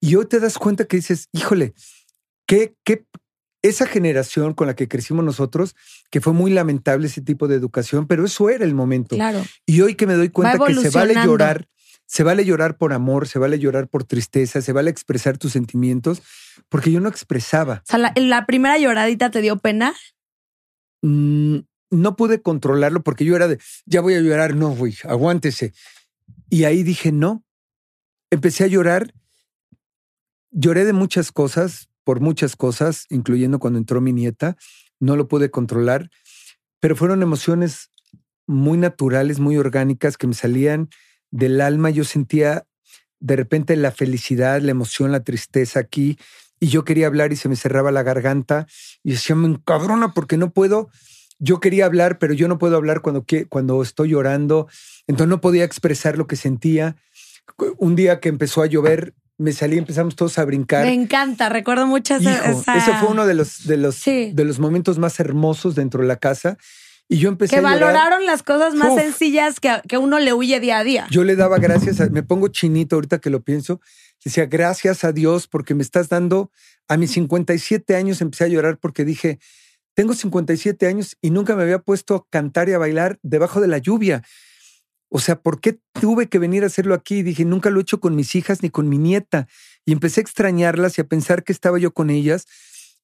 Y 0.01 0.15
hoy 0.15 0.25
te 0.25 0.39
das 0.39 0.57
cuenta 0.57 0.85
que 0.85 0.97
dices, 0.97 1.29
híjole, 1.31 1.73
qué, 2.45 2.75
qué, 2.83 3.05
esa 3.61 3.87
generación 3.87 4.53
con 4.53 4.67
la 4.67 4.75
que 4.75 4.87
crecimos 4.89 5.23
nosotros, 5.23 5.75
que 6.11 6.19
fue 6.19 6.33
muy 6.33 6.51
lamentable 6.51 7.07
ese 7.07 7.21
tipo 7.21 7.47
de 7.47 7.55
educación, 7.55 8.07
pero 8.07 8.25
eso 8.25 8.49
era 8.49 8.65
el 8.65 8.75
momento. 8.75 9.15
Claro. 9.15 9.41
Y 9.65 9.79
hoy 9.81 9.95
que 9.95 10.05
me 10.05 10.15
doy 10.15 10.29
cuenta 10.29 10.59
que 10.65 10.75
se 10.75 10.89
vale 10.89 11.15
llorar, 11.15 11.69
se 12.05 12.23
vale 12.23 12.43
llorar 12.43 12.77
por 12.77 12.91
amor, 12.91 13.27
se 13.27 13.39
vale 13.39 13.59
llorar 13.59 13.87
por 13.87 14.03
tristeza, 14.03 14.61
se 14.61 14.73
vale 14.73 14.91
expresar 14.91 15.37
tus 15.37 15.53
sentimientos, 15.53 16.21
porque 16.67 16.91
yo 16.91 16.99
no 16.99 17.07
expresaba. 17.07 17.81
O 17.85 17.89
sea, 17.89 17.99
la, 17.99 18.13
la 18.17 18.45
primera 18.45 18.77
lloradita 18.77 19.31
te 19.31 19.41
dio 19.41 19.57
pena. 19.57 19.93
Mm, 21.01 21.59
no 21.93 22.15
pude 22.15 22.41
controlarlo 22.41 23.03
porque 23.03 23.25
yo 23.25 23.35
era 23.35 23.47
de, 23.47 23.59
ya 23.85 24.01
voy 24.01 24.15
a 24.15 24.21
llorar, 24.21 24.55
no, 24.55 24.69
güey, 24.75 24.95
aguántese. 25.03 25.73
Y 26.49 26.65
ahí 26.65 26.83
dije, 26.83 27.11
no. 27.11 27.43
Empecé 28.31 28.63
a 28.63 28.67
llorar. 28.67 29.13
Lloré 30.51 30.85
de 30.85 30.93
muchas 30.93 31.31
cosas, 31.31 31.89
por 32.03 32.19
muchas 32.19 32.55
cosas, 32.55 33.05
incluyendo 33.09 33.59
cuando 33.59 33.79
entró 33.79 34.01
mi 34.01 34.13
nieta. 34.13 34.57
No 34.99 35.15
lo 35.15 35.27
pude 35.27 35.51
controlar, 35.51 36.09
pero 36.79 36.95
fueron 36.95 37.21
emociones 37.21 37.91
muy 38.45 38.77
naturales, 38.77 39.39
muy 39.39 39.57
orgánicas 39.57 40.17
que 40.17 40.27
me 40.27 40.33
salían 40.33 40.89
del 41.31 41.61
alma. 41.61 41.89
Yo 41.89 42.03
sentía 42.03 42.67
de 43.19 43.35
repente 43.35 43.75
la 43.75 43.91
felicidad, 43.91 44.61
la 44.61 44.71
emoción, 44.71 45.11
la 45.11 45.23
tristeza 45.23 45.79
aquí. 45.79 46.17
Y 46.59 46.67
yo 46.67 46.85
quería 46.85 47.07
hablar 47.07 47.33
y 47.33 47.35
se 47.35 47.49
me 47.49 47.55
cerraba 47.55 47.91
la 47.91 48.03
garganta 48.03 48.67
y 49.03 49.11
decía, 49.11 49.35
me 49.35 49.47
encabrona 49.47 50.13
porque 50.13 50.37
no 50.37 50.51
puedo. 50.51 50.89
Yo 51.43 51.59
quería 51.59 51.85
hablar, 51.85 52.19
pero 52.19 52.33
yo 52.33 52.47
no 52.47 52.57
puedo 52.57 52.77
hablar 52.77 53.01
cuando, 53.01 53.25
cuando 53.49 53.81
estoy 53.81 54.09
llorando. 54.09 54.67
Entonces 55.07 55.29
no 55.29 55.41
podía 55.41 55.65
expresar 55.65 56.17
lo 56.17 56.25
que 56.27 56.35
sentía. 56.37 56.95
Un 57.77 57.95
día 57.95 58.19
que 58.21 58.29
empezó 58.29 58.61
a 58.61 58.67
llover, 58.67 59.13
me 59.37 59.51
salí, 59.51 59.77
empezamos 59.77 60.15
todos 60.15 60.37
a 60.37 60.45
brincar. 60.45 60.85
Me 60.85 60.93
encanta, 60.93 61.49
recuerdo 61.49 61.85
mucho 61.85 62.15
esa. 62.15 62.49
Ese 62.51 62.93
fue 62.99 63.09
uno 63.09 63.25
de 63.25 63.33
los, 63.33 63.67
de, 63.67 63.77
los, 63.77 63.95
Sí. 63.95 64.31
de 64.33 64.45
los 64.45 64.59
momentos 64.59 64.99
más 64.99 65.19
hermosos 65.19 65.75
dentro 65.75 66.01
de 66.01 66.07
la 66.07 66.15
casa. 66.15 66.57
Y 67.09 67.17
yo 67.17 67.27
empecé 67.27 67.55
Que 67.55 67.59
a 67.59 67.61
valoraron 67.61 68.25
las 68.25 68.41
cosas 68.43 68.73
más 68.75 68.91
Uf. 68.93 69.01
sencillas 69.01 69.59
que, 69.59 69.81
que 69.89 69.97
uno 69.97 70.19
le 70.19 70.31
huye 70.33 70.61
día 70.61 70.77
a 70.77 70.83
día. 70.85 71.07
Yo 71.11 71.25
le 71.25 71.35
daba 71.35 71.57
gracias, 71.59 71.99
a- 71.99 72.09
me 72.09 72.23
pongo 72.23 72.47
chinito 72.47 72.95
ahorita 72.95 73.19
que 73.19 73.29
lo 73.29 73.41
pienso. 73.41 73.81
Decía, 74.23 74.45
gracias 74.45 75.03
a 75.03 75.11
Dios 75.11 75.47
porque 75.47 75.75
me 75.75 75.83
estás 75.83 76.07
dando, 76.07 76.49
a 76.87 76.95
mis 76.95 77.11
57 77.11 77.95
años 77.97 78.21
empecé 78.21 78.45
a 78.45 78.47
llorar 78.47 78.77
porque 78.77 79.03
dije, 79.03 79.39
tengo 79.93 80.13
57 80.13 80.87
años 80.87 81.17
y 81.21 81.29
nunca 81.29 81.55
me 81.55 81.63
había 81.63 81.79
puesto 81.79 82.15
a 82.15 82.25
cantar 82.29 82.69
y 82.69 82.73
a 82.73 82.77
bailar 82.77 83.19
debajo 83.21 83.61
de 83.61 83.67
la 83.67 83.77
lluvia. 83.77 84.23
O 85.09 85.19
sea, 85.19 85.39
¿por 85.39 85.61
qué 85.61 85.79
tuve 85.93 86.27
que 86.27 86.39
venir 86.39 86.63
a 86.63 86.67
hacerlo 86.67 86.95
aquí? 86.95 87.21
Dije, 87.21 87.45
nunca 87.45 87.69
lo 87.69 87.79
he 87.79 87.83
hecho 87.83 87.99
con 87.99 88.15
mis 88.15 88.33
hijas 88.33 88.63
ni 88.63 88.71
con 88.71 88.89
mi 88.89 88.97
nieta. 88.97 89.47
Y 89.85 89.91
empecé 89.91 90.19
a 90.19 90.23
extrañarlas 90.23 90.97
y 90.97 91.01
a 91.01 91.07
pensar 91.07 91.43
que 91.43 91.51
estaba 91.51 91.77
yo 91.77 91.93
con 91.93 92.09
ellas. 92.09 92.47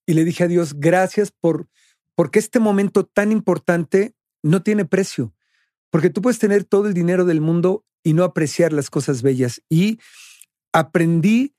Y 0.08 0.14
le 0.14 0.26
dije 0.26 0.46
a 0.46 0.48
Dios, 0.48 0.74
gracias 0.80 1.32
por, 1.32 1.68
porque 2.16 2.40
este 2.40 2.60
momento 2.60 3.06
tan 3.06 3.32
importante 3.32 4.16
no 4.42 4.64
tiene 4.64 4.86
precio. 4.86 5.36
Porque 5.92 6.10
tú 6.10 6.24
puedes 6.24 6.40
tener 6.40 6.64
todo 6.64 6.88
el 6.88 6.96
dinero 6.96 7.26
del 7.26 7.42
mundo 7.42 7.86
y 8.04 8.14
no 8.14 8.24
apreciar 8.24 8.74
las 8.74 8.90
cosas 8.90 9.22
bellas. 9.22 9.62
Y 9.70 10.00
aprendí 10.74 11.54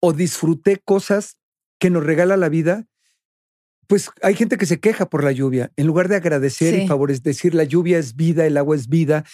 o 0.00 0.12
disfruté 0.12 0.78
cosas 0.84 1.38
que 1.80 1.90
nos 1.90 2.04
regala 2.04 2.36
la 2.36 2.48
vida. 2.48 2.86
Pues 3.86 4.10
hay 4.22 4.34
gente 4.34 4.56
que 4.56 4.66
se 4.66 4.80
queja 4.80 5.08
por 5.08 5.22
la 5.24 5.32
lluvia. 5.32 5.70
En 5.76 5.86
lugar 5.86 6.08
de 6.08 6.16
agradecer 6.16 6.74
Sí. 6.74 6.80
y 6.82 6.86
favorecer, 6.88 7.22
decir 7.22 7.54
la 7.54 7.64
lluvia 7.64 7.98
es 7.98 8.16
vida, 8.16 8.46
el 8.46 8.56
agua 8.56 8.76
es 8.76 8.88
vida. 8.88 9.24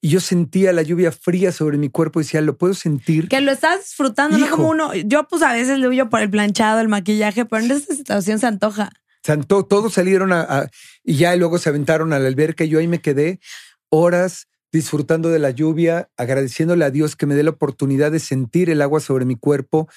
Y 0.00 0.10
yo 0.10 0.20
sentía 0.20 0.72
la 0.72 0.82
lluvia 0.82 1.10
fría 1.10 1.50
sobre 1.52 1.78
mi 1.78 1.88
cuerpo 1.88 2.20
y 2.20 2.24
decía, 2.24 2.40
lo 2.40 2.56
puedo 2.56 2.74
sentir. 2.74 3.28
Que 3.28 3.40
lo 3.40 3.50
estás 3.50 3.80
disfrutando, 3.80 4.36
no 4.38 4.48
como 4.50 4.68
uno. 4.68 4.94
Yo, 4.94 5.26
pues 5.26 5.42
a 5.42 5.52
veces 5.52 5.78
le 5.78 5.88
huyo 5.88 6.08
por 6.10 6.20
el 6.20 6.30
planchado, 6.30 6.80
el 6.80 6.88
maquillaje, 6.88 7.44
pero 7.46 7.64
en 7.64 7.70
esta 7.70 7.94
situación 7.94 8.38
se 8.38 8.46
antoja. 8.46 8.90
Santo, 9.24 9.64
todos 9.64 9.94
salieron 9.94 10.32
a, 10.32 10.42
a- 10.42 10.70
y 11.02 11.16
ya 11.16 11.34
luego 11.34 11.58
se 11.58 11.70
aventaron 11.70 12.12
a 12.12 12.18
la 12.20 12.28
alberca 12.28 12.62
y 12.64 12.68
yo 12.68 12.78
ahí 12.78 12.86
me 12.86 13.00
quedé 13.00 13.40
horas 13.88 14.48
disfrutando 14.70 15.30
de 15.30 15.38
la 15.38 15.50
lluvia, 15.50 16.10
agradeciéndole 16.16 16.84
a 16.84 16.90
Dios 16.90 17.16
que 17.16 17.26
me 17.26 17.34
dé 17.34 17.42
la 17.42 17.50
oportunidad 17.50 18.12
de 18.12 18.18
sentir 18.20 18.68
el 18.70 18.82
agua 18.82 19.00
sobre 19.00 19.24
mi 19.24 19.36
cuerpo. 19.36 19.88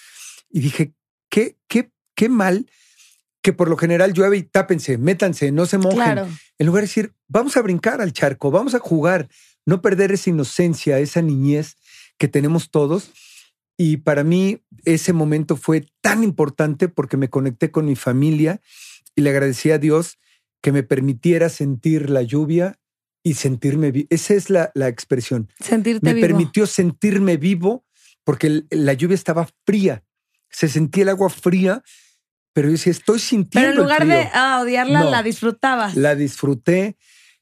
Y 0.49 0.61
dije, 0.61 0.93
qué, 1.29 1.57
qué, 1.67 1.91
qué 2.15 2.29
mal 2.29 2.67
que 3.41 3.53
por 3.53 3.69
lo 3.69 3.77
general 3.77 4.13
llueve 4.13 4.37
y 4.37 4.43
tápense, 4.43 4.97
métanse, 4.97 5.51
no 5.51 5.65
se 5.65 5.77
mojen. 5.77 5.97
Claro. 5.97 6.27
En 6.57 6.67
lugar 6.67 6.81
de 6.81 6.87
decir, 6.87 7.13
vamos 7.27 7.55
a 7.57 7.61
brincar 7.61 8.01
al 8.01 8.11
charco, 8.13 8.51
vamos 8.51 8.75
a 8.75 8.79
jugar, 8.79 9.29
no 9.65 9.81
perder 9.81 10.11
esa 10.11 10.29
inocencia, 10.29 10.99
esa 10.99 11.21
niñez 11.21 11.77
que 12.17 12.27
tenemos 12.27 12.69
todos. 12.69 13.11
Y 13.77 13.97
para 13.97 14.23
mí 14.25 14.61
ese 14.83 15.13
momento 15.13 15.55
fue 15.55 15.85
tan 16.01 16.23
importante 16.23 16.89
porque 16.89 17.15
me 17.15 17.29
conecté 17.29 17.71
con 17.71 17.85
mi 17.85 17.95
familia 17.95 18.61
y 19.15 19.21
le 19.21 19.29
agradecí 19.29 19.71
a 19.71 19.77
Dios 19.77 20.19
que 20.61 20.73
me 20.73 20.83
permitiera 20.83 21.47
sentir 21.47 22.09
la 22.09 22.21
lluvia 22.21 22.77
y 23.23 23.35
sentirme 23.35 23.91
vivo. 23.91 24.07
Esa 24.09 24.33
es 24.33 24.49
la, 24.49 24.71
la 24.75 24.89
expresión. 24.89 25.49
Sentirte 25.61 26.05
Me 26.05 26.13
vivo. 26.13 26.27
permitió 26.27 26.67
sentirme 26.67 27.37
vivo 27.37 27.85
porque 28.25 28.63
la 28.69 28.93
lluvia 28.93 29.15
estaba 29.15 29.47
fría. 29.65 30.03
Se 30.49 30.67
sentía 30.67 31.03
el 31.03 31.09
agua 31.09 31.29
fría, 31.29 31.81
pero 32.59 32.67
yo 32.67 32.73
decía, 32.73 32.91
estoy 32.91 33.19
sintiendo 33.19 33.69
Pero 33.69 33.71
en 33.71 33.83
lugar 33.83 34.01
el 34.01 34.09
de 34.09 34.15
frío. 34.17 34.31
ah, 34.33 34.59
odiarla, 34.61 35.03
No. 35.05 35.09
la 35.11 35.23
disfrutabas. 35.23 35.95
La 35.95 36.13
disfruté. 36.13 36.97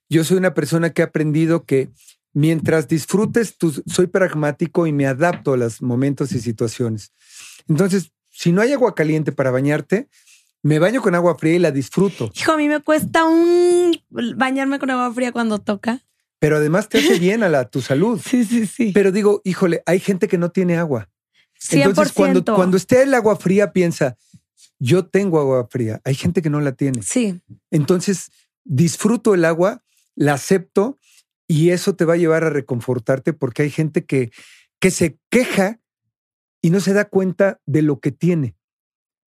Yo 0.10 0.24
soy 0.24 0.38
una 0.38 0.54
persona 0.54 0.92
que 0.92 1.02
ha 1.02 1.06
aprendido 1.06 1.66
que 1.66 1.90
mientras 2.34 2.88
disfrutes, 2.88 3.58
tú, 3.58 3.74
soy 3.88 4.06
pragmático 4.06 4.86
y 4.86 4.94
me 4.94 5.08
adapto 5.08 5.54
a 5.54 5.58
los 5.58 5.82
momentos 5.82 6.34
y 6.34 6.40
situaciones. 6.40 7.14
Entonces, 7.68 8.12
si 8.30 8.52
no 8.52 8.62
hay 8.62 8.74
agua 8.74 8.94
caliente 8.94 9.32
para 9.32 9.50
bañarte, 9.50 10.08
me 10.62 10.78
baño 10.78 11.02
con 11.02 11.16
agua 11.16 11.36
fría 11.36 11.56
y 11.56 11.60
la 11.60 11.72
disfruto. 11.72 12.30
Hijo, 12.36 12.52
a 12.52 12.58
mí 12.58 12.68
me 12.68 12.80
cuesta 12.82 13.26
un 13.26 14.00
bañarme 14.12 14.78
con 14.78 14.92
agua 14.92 15.12
fría 15.12 15.32
cuando 15.32 15.58
toca. 15.58 16.02
Pero 16.38 16.58
además 16.58 16.90
te 16.90 17.00
hace 17.00 17.18
bien 17.18 17.42
a 17.42 17.50
la, 17.50 17.68
tu 17.68 17.82
salud. 17.82 18.22
Sí, 18.24 18.46
sí, 18.46 18.68
sí. 18.68 18.92
Pero 18.94 19.12
digo, 19.12 19.42
híjole, 19.44 19.82
hay 19.88 20.00
gente 20.00 20.28
que 20.28 20.38
no 20.38 20.52
tiene 20.52 20.78
agua. 20.78 21.10
100%. 21.60 21.86
Entonces, 21.88 22.14
cuando, 22.14 22.46
cuando 22.46 22.78
esté 22.78 23.02
el 23.02 23.16
agua 23.16 23.36
fría, 23.36 23.74
piensa, 23.74 24.16
yo 24.80 25.08
tengo 25.08 25.40
agua 25.40 25.68
fría. 25.70 26.02
Hay 26.04 26.16
gente 26.16 26.42
que 26.42 26.50
no 26.50 26.62
la 26.62 26.74
tiene. 26.74 27.02
Sí, 27.02 27.42
Entonces, 27.72 28.32
disfruto 28.64 29.34
el 29.34 29.46
agua, 29.46 29.84
la 30.16 30.34
acepto 30.34 30.98
y 31.48 31.70
eso 31.70 31.96
te 31.96 32.06
va 32.06 32.14
a 32.14 32.18
llevar 32.18 32.44
a 32.44 32.50
reconfortarte 32.50 33.34
porque 33.34 33.64
hay 33.64 33.70
gente 33.70 34.06
que, 34.06 34.32
que 34.80 34.92
se 34.92 35.18
queja 35.30 35.80
y 36.62 36.70
no 36.70 36.80
se 36.80 36.94
da 36.94 37.06
cuenta 37.06 37.62
de 37.66 37.82
lo 37.82 38.00
que 38.00 38.12
tiene. 38.12 38.56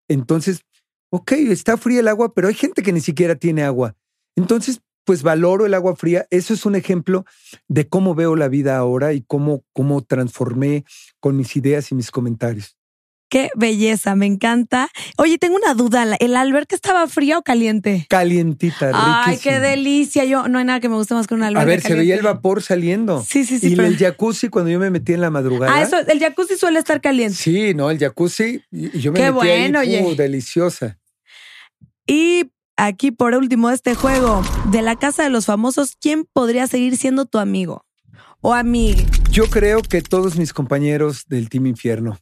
Entonces, 0.08 0.62
ok, 1.10 1.32
está 1.32 1.76
fría 1.76 2.00
el 2.00 2.08
agua, 2.08 2.34
pero 2.34 2.48
hay 2.48 2.54
gente 2.54 2.82
que 2.82 2.92
ni 2.92 3.00
siquiera 3.00 3.36
tiene 3.36 3.62
agua. 3.62 3.96
Entonces, 4.36 4.80
pues 5.04 5.22
valoro 5.22 5.66
el 5.66 5.74
agua 5.74 5.96
fría. 5.96 6.26
Eso 6.30 6.52
es 6.52 6.66
un 6.66 6.74
ejemplo 6.74 7.24
de 7.66 7.88
cómo 7.88 8.14
veo 8.14 8.36
la 8.36 8.48
vida 8.48 8.76
ahora 8.76 9.14
y 9.14 9.22
cómo, 9.22 9.64
cómo 9.72 10.02
transformé 10.02 10.84
con 11.20 11.36
mis 11.36 11.56
ideas 11.56 11.90
y 11.92 11.94
mis 11.94 12.10
comentarios. 12.10 12.77
Qué 13.28 13.50
belleza, 13.56 14.14
me 14.14 14.26
encanta. 14.26 14.88
Oye, 15.16 15.38
tengo 15.38 15.56
una 15.56 15.74
duda. 15.74 16.04
¿la- 16.04 16.16
¿El 16.16 16.36
alberca 16.36 16.74
estaba 16.74 17.06
fría 17.08 17.38
o 17.38 17.42
caliente? 17.42 18.06
Calientita, 18.08 18.90
Ay, 18.94 19.38
qué 19.38 19.58
delicia. 19.60 20.24
Yo 20.24 20.48
no 20.48 20.58
hay 20.58 20.64
nada 20.64 20.80
que 20.80 20.88
me 20.88 20.94
guste 20.96 21.14
más 21.14 21.26
que 21.26 21.34
un 21.34 21.42
alberca. 21.42 21.62
A 21.62 21.64
ver, 21.66 21.80
se 21.82 21.94
veía 21.94 22.14
el 22.16 22.22
vapor 22.22 22.62
saliendo. 22.62 23.22
Sí, 23.22 23.44
sí, 23.44 23.58
sí. 23.58 23.68
y 23.72 23.76
pero- 23.76 23.88
el 23.88 23.96
jacuzzi 23.98 24.48
cuando 24.48 24.70
yo 24.70 24.78
me 24.78 24.90
metí 24.90 25.12
en 25.12 25.20
la 25.20 25.30
madrugada. 25.30 25.74
Ah, 25.74 25.82
eso, 25.82 25.96
el 25.98 26.18
jacuzzi 26.20 26.56
suele 26.56 26.78
estar 26.78 27.00
caliente. 27.00 27.34
Sí, 27.36 27.74
no, 27.74 27.90
el 27.90 27.98
jacuzzi. 27.98 28.62
Y 28.70 28.98
yo 28.98 29.12
me 29.12 29.20
Qué 29.20 29.32
metí 29.32 29.48
ahí, 29.48 29.60
bueno, 29.62 29.80
oye. 29.80 30.02
uh, 30.02 30.14
deliciosa. 30.14 30.98
Y 32.06 32.50
aquí 32.76 33.10
por 33.10 33.34
último 33.34 33.70
este 33.70 33.94
juego 33.94 34.42
de 34.70 34.82
la 34.82 34.96
casa 34.96 35.22
de 35.22 35.30
los 35.30 35.46
famosos, 35.46 35.96
¿quién 36.00 36.24
podría 36.32 36.66
seguir 36.66 36.96
siendo 36.96 37.26
tu 37.26 37.38
amigo 37.38 37.84
o 38.40 38.54
amiga? 38.54 39.02
Yo 39.30 39.46
creo 39.50 39.82
que 39.82 40.00
todos 40.00 40.36
mis 40.36 40.52
compañeros 40.52 41.24
del 41.28 41.48
Team 41.50 41.66
Infierno 41.66 42.18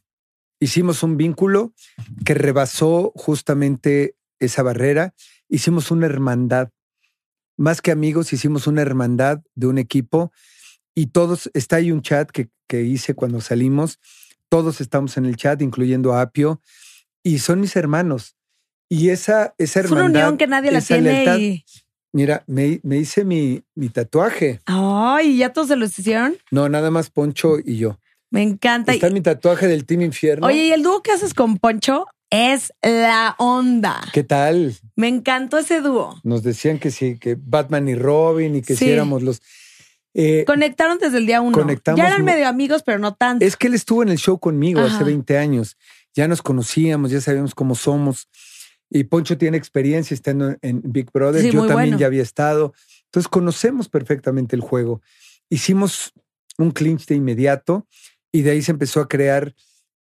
hicimos 0.59 1.03
un 1.03 1.17
vínculo 1.17 1.73
que 2.25 2.33
rebasó 2.33 3.11
justamente 3.15 4.15
esa 4.39 4.63
barrera. 4.63 5.13
Hicimos 5.49 5.91
una 5.91 6.05
hermandad. 6.05 6.69
Más 7.57 7.81
que 7.81 7.91
amigos, 7.91 8.33
hicimos 8.33 8.67
una 8.67 8.81
hermandad 8.81 9.41
de 9.55 9.67
un 9.67 9.77
equipo 9.77 10.31
y 10.93 11.07
todos, 11.07 11.49
está 11.53 11.77
ahí 11.77 11.91
un 11.91 12.01
chat 12.01 12.29
que, 12.31 12.49
que 12.67 12.83
hice 12.83 13.13
cuando 13.13 13.41
salimos. 13.41 13.99
Todos 14.49 14.81
estamos 14.81 15.17
en 15.17 15.25
el 15.25 15.35
chat, 15.35 15.61
incluyendo 15.61 16.13
a 16.13 16.21
Apio, 16.21 16.61
y 17.23 17.39
son 17.39 17.59
mis 17.59 17.75
hermanos. 17.75 18.35
Y 18.89 19.09
esa, 19.09 19.53
esa 19.57 19.81
Es 19.81 19.91
una 19.91 20.01
hermandad. 20.01 20.21
unión 20.23 20.37
que 20.37 20.47
nadie 20.47 20.71
la 20.71 20.81
tiene 20.81 21.01
lealtad, 21.03 21.37
y... 21.37 21.65
Mira, 22.13 22.43
me, 22.47 22.79
me 22.83 22.97
hice 22.97 23.25
mi, 23.25 23.63
mi 23.75 23.89
tatuaje. 23.89 24.61
Ay, 24.65 25.37
¿ya 25.37 25.51
todos 25.51 25.67
se 25.67 25.75
los 25.75 25.97
hicieron? 25.99 26.37
No, 26.49 26.69
nada 26.69 26.89
más 26.89 27.09
Poncho 27.09 27.57
y 27.63 27.77
yo. 27.77 27.99
Me 28.29 28.43
encanta. 28.43 28.93
Está 28.93 29.09
mi 29.09 29.21
tatuaje 29.21 29.67
del 29.67 29.85
Team 29.85 30.01
Infierno. 30.01 30.47
Oye, 30.47 30.65
y 30.67 30.71
el 30.71 30.83
dúo 30.83 31.01
que 31.01 31.11
haces 31.11 31.33
con 31.33 31.57
Poncho 31.57 32.05
es 32.29 32.73
la 32.81 33.35
onda. 33.37 34.01
¿Qué 34.13 34.23
tal? 34.23 34.75
Me 34.95 35.07
encantó 35.07 35.57
ese 35.57 35.79
dúo. 35.81 36.19
Nos 36.23 36.43
decían 36.43 36.77
que 36.79 36.91
sí, 36.91 37.17
que 37.17 37.37
Batman 37.39 37.87
y 37.87 37.95
Robin 37.95 38.55
y 38.57 38.61
que 38.61 38.75
Sí. 38.75 38.85
sí 38.85 38.91
éramos 38.91 39.23
los. 39.23 39.41
Eh, 40.13 40.43
Conectaron 40.47 40.97
desde 40.97 41.19
el 41.19 41.25
día 41.25 41.41
uno. 41.41 41.51
Conectamos 41.57 41.99
ya 41.99 42.07
eran 42.07 42.25
medio 42.25 42.47
amigos, 42.47 42.83
pero 42.83 42.97
no 42.99 43.13
tanto. 43.15 43.45
es 43.45 43.55
que 43.55 43.67
él 43.67 43.75
estuvo 43.75 44.01
en 44.03 44.09
el 44.09 44.17
show 44.17 44.39
conmigo 44.39 44.81
Ajá. 44.81 44.95
hace 44.95 45.03
20 45.03 45.37
años. 45.37 45.77
Ya 46.15 46.27
nos 46.27 46.41
conocíamos, 46.41 47.11
ya 47.11 47.21
sabíamos 47.21 47.53
cómo 47.55 47.75
somos. 47.75 48.27
Y 48.89 49.03
Poncho 49.05 49.37
tiene 49.37 49.57
experiencia 49.57 50.15
estando 50.15 50.55
en 50.61 50.81
Big 50.83 51.11
Brother. 51.13 51.41
Sí, 51.43 51.51
Yo 51.51 51.59
también 51.67 51.75
bueno. 51.91 51.97
ya 51.99 52.07
había 52.07 52.23
estado. 52.23 52.73
Entonces 53.05 53.27
conocemos 53.29 53.89
perfectamente 53.89 54.55
el 54.55 54.61
juego. 54.61 55.01
Hicimos 55.49 56.13
un 56.57 56.71
clinch 56.71 57.05
de 57.05 57.15
inmediato 57.15 57.85
y 58.37 58.41
de 58.43 58.51
ahí 58.51 58.61
se 58.61 58.71
empezó 58.71 58.99
a 59.01 59.07
crear 59.07 59.53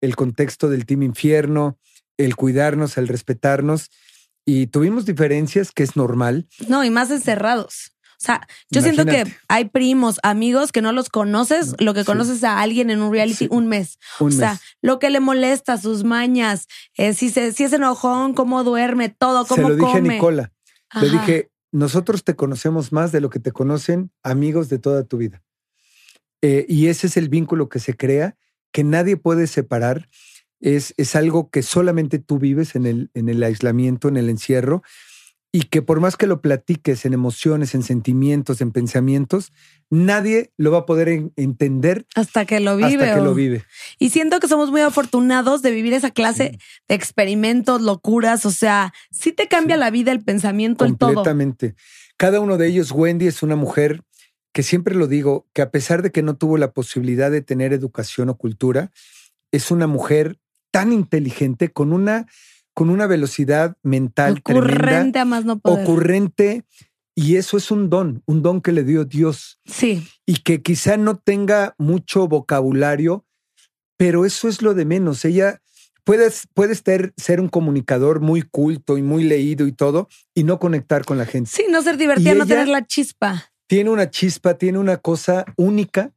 el 0.02 0.16
contexto 0.16 0.70
del 0.70 0.86
Team 0.86 1.04
Infierno, 1.04 1.78
el 2.18 2.36
cuidarnos, 2.36 2.98
el 2.98 3.08
respetarnos. 3.08 3.90
Y 4.46 4.68
tuvimos 4.68 5.06
diferencias, 5.06 5.72
que 5.72 5.84
es 5.84 5.96
normal. 5.96 6.48
No, 6.68 6.84
y 6.84 6.90
más 6.90 7.12
encerrados. 7.12 7.92
O 8.22 8.26
sea, 8.26 8.46
yo 8.70 8.82
siento 8.82 9.06
que 9.06 9.24
hay 9.48 9.66
primos, 9.66 10.20
amigos 10.24 10.72
que 10.74 10.82
no 10.82 10.92
los 10.92 11.10
conoces, 11.10 11.76
lo 11.80 11.94
que 11.94 12.02
Sí. 12.02 12.06
conoces 12.06 12.44
a 12.44 12.60
alguien 12.60 12.90
en 12.90 13.02
un 13.02 13.12
reality 13.14 13.46
Sí. 13.46 13.48
un 13.50 13.68
mes. 13.68 13.98
Un 14.20 14.28
o 14.28 14.32
sea, 14.32 14.52
mes. 14.54 14.62
lo 14.82 15.00
que 15.00 15.10
le 15.10 15.20
molesta, 15.22 15.78
sus 15.78 16.04
mañas, 16.04 16.68
eh, 16.98 17.14
si, 17.14 17.30
se, 17.30 17.54
si 17.54 17.64
es 17.64 17.72
enojón, 17.74 18.34
cómo 18.34 18.64
duerme, 18.66 19.08
todo, 19.10 19.44
Se 19.46 19.56
cómo 19.56 19.70
lo 19.70 19.76
dije 19.76 19.92
come. 19.94 20.10
a 20.10 20.14
Nicola. 20.14 20.52
Le 21.02 21.08
Ajá. 21.08 21.20
dije, 21.20 21.50
nosotros 21.72 22.24
te 22.24 22.36
conocemos 22.36 22.92
más 22.92 23.12
de 23.14 23.22
lo 23.22 23.30
que 23.30 23.40
te 23.40 23.52
conocen 23.54 24.12
amigos 24.24 24.68
de 24.70 24.80
toda 24.80 25.04
tu 25.04 25.18
vida. 25.18 25.42
Eh, 26.42 26.66
y 26.70 26.88
ese 26.88 27.08
es 27.08 27.18
el 27.18 27.30
vínculo 27.30 27.70
que 27.70 27.80
se 27.80 27.96
crea, 27.96 28.36
que 28.72 28.84
nadie 28.84 29.18
puede 29.18 29.48
separar. 29.48 30.10
Es, 30.62 30.94
es 30.98 31.16
algo 31.16 31.50
que 31.50 31.64
solamente 31.64 32.20
tú 32.20 32.38
vives 32.40 32.76
en 32.76 32.86
el, 32.86 33.10
en 33.14 33.30
el 33.30 33.42
aislamiento, 33.44 34.08
en 34.10 34.18
el 34.18 34.30
encierro, 34.30 34.84
y 35.52 35.64
que 35.64 35.82
por 35.82 36.00
más 36.00 36.16
que 36.16 36.28
lo 36.28 36.42
platiques 36.42 37.06
en 37.06 37.14
emociones, 37.14 37.74
en 37.74 37.82
sentimientos, 37.82 38.62
en 38.62 38.72
pensamientos, 38.72 39.52
nadie 39.90 40.52
lo 40.58 40.70
va 40.72 40.80
a 40.80 40.86
poder 40.86 41.10
en- 41.10 41.34
entender 41.38 42.06
Hasta 42.14 42.46
que 42.46 42.60
lo 42.60 42.78
vive. 42.78 43.04
hasta 43.04 43.16
que 43.16 43.22
lo 43.22 43.34
vive. 43.34 43.64
Y 43.98 44.10
siento 44.12 44.40
que 44.40 44.48
somos 44.48 44.70
muy 44.70 44.82
afortunados 44.82 45.64
de 45.64 45.72
vivir 45.72 45.94
esa 45.94 46.12
clase 46.12 46.60
de 46.88 46.94
experimentos, 46.96 47.82
locuras. 47.82 48.46
O 48.46 48.52
sea, 48.52 48.94
sí 49.12 49.32
te 49.32 49.48
cambia 49.48 49.76
Sí. 49.78 49.80
la 49.80 49.90
vida, 49.90 50.12
el 50.12 50.24
pensamiento, 50.24 50.86
el 50.86 50.98
todo. 50.98 51.16
Completamente. 51.16 51.74
Cada 52.16 52.40
uno 52.42 52.58
de 52.58 52.68
ellos, 52.68 52.92
Wendy, 52.92 53.26
es 53.26 53.42
una 53.42 53.56
mujer 53.56 54.04
que 54.54 54.64
siempre 54.64 54.96
lo 54.96 55.08
digo, 55.08 55.48
que 55.54 55.62
a 55.62 55.72
pesar 55.72 56.02
de 56.02 56.12
que 56.12 56.24
no 56.24 56.36
tuvo 56.36 56.58
la 56.58 56.72
posibilidad 56.72 57.32
de 57.32 57.42
tener 57.42 57.74
educación 57.74 58.30
o 58.30 58.38
cultura, 58.38 58.92
es 59.52 59.72
una 59.72 59.88
mujer 59.88 60.40
tan 60.72 60.94
inteligente, 60.94 61.70
con 61.70 61.94
una, 61.94 62.28
con 62.74 62.90
una 62.90 63.08
velocidad 63.08 63.78
mental 63.84 64.42
tremenda, 64.44 64.68
Ocurrente 64.70 65.20
a 65.20 65.26
más 65.26 65.46
no 65.46 65.60
poder. 65.60 65.84
ocurrente, 65.84 66.64
y 67.16 67.36
eso 67.36 67.58
es 67.58 67.72
un 67.72 67.90
don, 67.90 68.24
un 68.26 68.42
don 68.42 68.62
que 68.62 68.72
le 68.72 68.84
dio 68.84 69.06
Dios, 69.06 69.60
Sí, 69.66 70.08
y 70.26 70.38
que 70.38 70.62
quizá 70.62 70.98
no 70.98 71.18
tenga 71.18 71.76
mucho 71.78 72.28
vocabulario, 72.28 73.26
pero 73.98 74.26
eso 74.26 74.48
es 74.48 74.62
lo 74.62 74.74
de 74.74 74.86
menos. 74.86 75.26
Ella 75.26 75.62
puede, 76.04 76.32
puede 76.54 76.76
ser, 76.76 77.14
ser 77.18 77.42
un 77.42 77.50
comunicador 77.50 78.22
muy 78.22 78.42
culto 78.44 78.98
y 78.98 79.02
muy 79.02 79.24
leído 79.24 79.68
y 79.68 79.74
todo, 79.74 80.08
y 80.34 80.44
no 80.44 80.60
conectar 80.60 81.04
con 81.06 81.18
la 81.18 81.26
gente. 81.26 81.50
sí, 81.52 81.66
no 81.70 81.82
ser 81.82 81.98
divertida, 81.98 82.34
no 82.36 82.46
tener 82.46 82.68
la 82.68 82.86
chispa. 82.86 83.52
Tiene 83.70 83.92
una 83.92 84.10
chispa, 84.10 84.56
tiene 84.56 84.80
una 84.80 84.98
cosa 84.98 85.46
única 85.56 86.12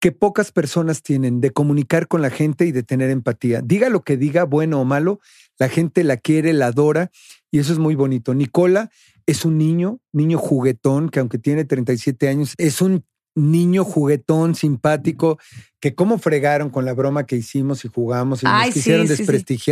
que 0.00 0.12
pocas 0.12 0.50
personas 0.50 1.02
tienen 1.02 1.42
de 1.42 1.50
comunicar 1.50 2.08
con 2.08 2.22
la 2.22 2.30
gente 2.30 2.64
y 2.64 2.72
de 2.72 2.82
tener 2.82 3.10
empatía. 3.10 3.60
Diga 3.62 3.90
lo 3.90 4.02
que 4.02 4.16
diga, 4.16 4.44
bueno 4.44 4.80
o 4.80 4.86
malo, 4.86 5.20
la 5.58 5.68
gente 5.68 6.04
la 6.04 6.16
quiere, 6.16 6.54
la 6.54 6.68
adora 6.68 7.10
y 7.50 7.58
eso 7.58 7.74
es 7.74 7.78
muy 7.78 7.96
bonito. 7.96 8.32
Nicola 8.32 8.90
es 9.26 9.44
un 9.44 9.58
niño, 9.58 10.00
niño 10.12 10.38
juguetón, 10.38 11.10
que 11.10 11.20
aunque 11.20 11.36
tiene 11.36 11.66
37 11.66 12.28
años, 12.28 12.54
es 12.56 12.80
un 12.80 13.04
niño 13.34 13.84
juguetón, 13.84 14.54
simpático, 14.54 15.38
que 15.80 15.94
cómo 15.94 16.16
fregaron 16.18 16.70
con 16.70 16.86
la 16.86 16.94
broma 16.94 17.26
que 17.26 17.36
hicimos 17.36 17.84
y 17.84 17.88
jugamos 17.88 18.42
y 18.42 18.46
Ay, 18.46 18.68
nos 18.68 18.74
sí, 18.74 18.80
quisieron 18.80 19.06
sí, 19.06 19.16
sí. 19.16 19.68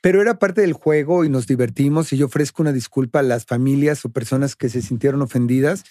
Pero 0.00 0.22
era 0.22 0.38
parte 0.38 0.60
del 0.60 0.72
juego 0.72 1.24
y 1.24 1.28
nos 1.28 1.46
divertimos 1.46 2.12
y 2.12 2.16
yo 2.16 2.26
ofrezco 2.26 2.62
una 2.62 2.72
disculpa 2.72 3.20
a 3.20 3.22
las 3.22 3.44
familias 3.44 4.04
o 4.04 4.10
personas 4.10 4.56
que 4.56 4.68
se 4.68 4.82
sintieron 4.82 5.22
ofendidas 5.22 5.84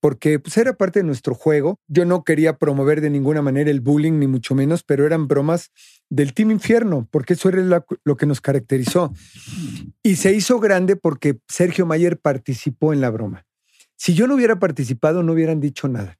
porque 0.00 0.38
pues 0.38 0.56
era 0.56 0.72
parte 0.72 1.00
de 1.00 1.04
nuestro 1.04 1.34
juego. 1.34 1.78
Yo 1.86 2.04
no 2.04 2.24
quería 2.24 2.56
promover 2.56 3.00
de 3.00 3.10
ninguna 3.10 3.42
manera 3.42 3.70
el 3.70 3.80
bullying, 3.80 4.18
ni 4.18 4.26
mucho 4.26 4.54
menos, 4.54 4.82
pero 4.82 5.06
eran 5.06 5.28
bromas 5.28 5.70
del 6.08 6.32
Team 6.32 6.50
Infierno, 6.50 7.06
porque 7.10 7.34
eso 7.34 7.50
era 7.50 7.60
lo, 7.60 7.84
lo 8.04 8.16
que 8.16 8.26
nos 8.26 8.40
caracterizó. 8.40 9.12
Y 10.02 10.16
se 10.16 10.32
hizo 10.32 10.58
grande 10.58 10.96
porque 10.96 11.38
Sergio 11.48 11.86
Mayer 11.86 12.18
participó 12.18 12.92
en 12.92 13.00
la 13.00 13.10
broma. 13.10 13.46
Si 13.96 14.14
yo 14.14 14.26
no 14.26 14.34
hubiera 14.34 14.58
participado, 14.58 15.22
no 15.22 15.34
hubieran 15.34 15.60
dicho 15.60 15.86
nada. 15.86 16.18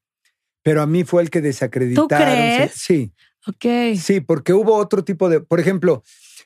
Pero 0.63 0.83
a 0.83 0.87
mí 0.87 1.05
fue 1.05 1.23
el 1.23 1.31
que 1.31 1.41
desacreditaron. 1.41 2.09
¿Tú 2.09 2.15
crees? 2.15 2.73
Sí. 2.75 3.13
Ok. 3.47 3.97
Sí, 3.99 4.21
porque 4.21 4.53
hubo 4.53 4.75
otro 4.75 5.03
tipo 5.03 5.31
de. 5.31 5.41
Por 5.41 5.59
ejemplo, 5.59 6.03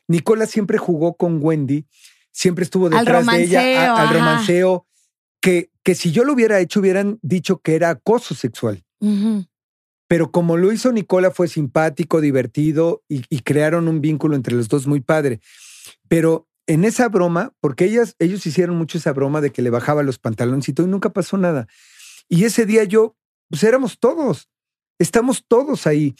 Nicola 0.07 0.45
siempre 0.45 0.77
jugó 0.77 1.15
con 1.15 1.39
Wendy, 1.41 1.85
siempre 2.31 2.63
estuvo 2.63 2.89
detrás 2.89 3.25
de 3.25 3.43
ella, 3.43 3.59
a- 3.77 4.01
al 4.01 4.07
romanceo, 4.19 4.87
que, 5.41 5.69
que 5.83 5.95
si 5.95 6.11
yo 6.11 6.23
lo 6.23 6.33
hubiera 6.33 6.59
hecho, 6.59 6.79
hubieran 6.79 7.19
dicho 7.21 7.59
que 7.59 7.75
era 7.75 7.89
acoso 7.89 8.35
sexual. 8.35 8.83
Pero 10.07 10.31
como 10.31 10.57
lo 10.57 10.71
hizo 10.71 10.91
Nicola, 10.91 11.31
fue 11.31 11.47
simpático, 11.47 12.21
divertido 12.21 13.03
y, 13.09 13.23
y 13.29 13.39
crearon 13.39 13.87
un 13.87 14.01
vínculo 14.01 14.35
entre 14.35 14.55
los 14.55 14.67
dos 14.67 14.85
muy 14.87 15.01
padre. 15.01 15.39
Pero 16.07 16.47
en 16.67 16.83
esa 16.85 17.09
broma, 17.09 17.53
porque 17.59 17.85
ellas, 17.85 18.15
ellos 18.19 18.45
hicieron 18.45 18.75
mucho 18.77 18.97
esa 18.97 19.13
broma 19.13 19.41
de 19.41 19.51
que 19.51 19.61
le 19.61 19.69
bajaba 19.71 20.03
los 20.03 20.19
pantalones 20.19 20.67
y 20.69 20.73
todo, 20.73 20.85
y 20.87 20.89
nunca 20.89 21.09
pasó 21.11 21.37
nada. 21.37 21.67
Y 22.29 22.43
ese 22.45 22.65
día 22.65 22.83
yo, 22.83 23.15
pues 23.49 23.63
éramos 23.63 23.99
todos, 23.99 24.49
estamos 24.99 25.43
todos 25.47 25.85
ahí. 25.87 26.15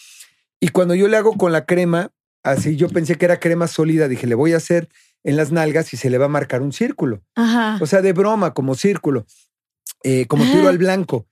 Y 0.60 0.70
cuando 0.70 0.96
yo 0.96 1.08
le 1.08 1.18
hago 1.18 1.34
con 1.38 1.52
la 1.52 1.66
crema, 1.66 2.12
así 2.46 2.76
yo 2.78 2.88
pensé 2.90 3.16
que 3.16 3.26
era 3.26 3.40
crema 3.40 3.68
sólida, 3.68 4.08
dije, 4.08 4.28
le 4.28 4.36
voy 4.36 4.54
a 4.54 4.58
hacer 4.58 4.88
en 5.24 5.36
las 5.38 5.52
nalgas 5.52 5.94
y 5.94 5.98
se 5.98 6.10
le 6.10 6.18
va 6.18 6.26
a 6.26 6.30
marcar 6.30 6.62
un 6.62 6.72
círculo. 6.72 7.22
Ajá. 7.36 7.78
O 7.82 7.86
sea, 7.88 8.02
de 8.02 8.14
broma, 8.14 8.54
como 8.54 8.76
círculo, 8.76 9.26
eh, 10.04 10.26
como 10.28 10.44
tiro 10.46 10.68
Ah. 10.68 10.70
al 10.70 10.78
blanco. 10.78 11.28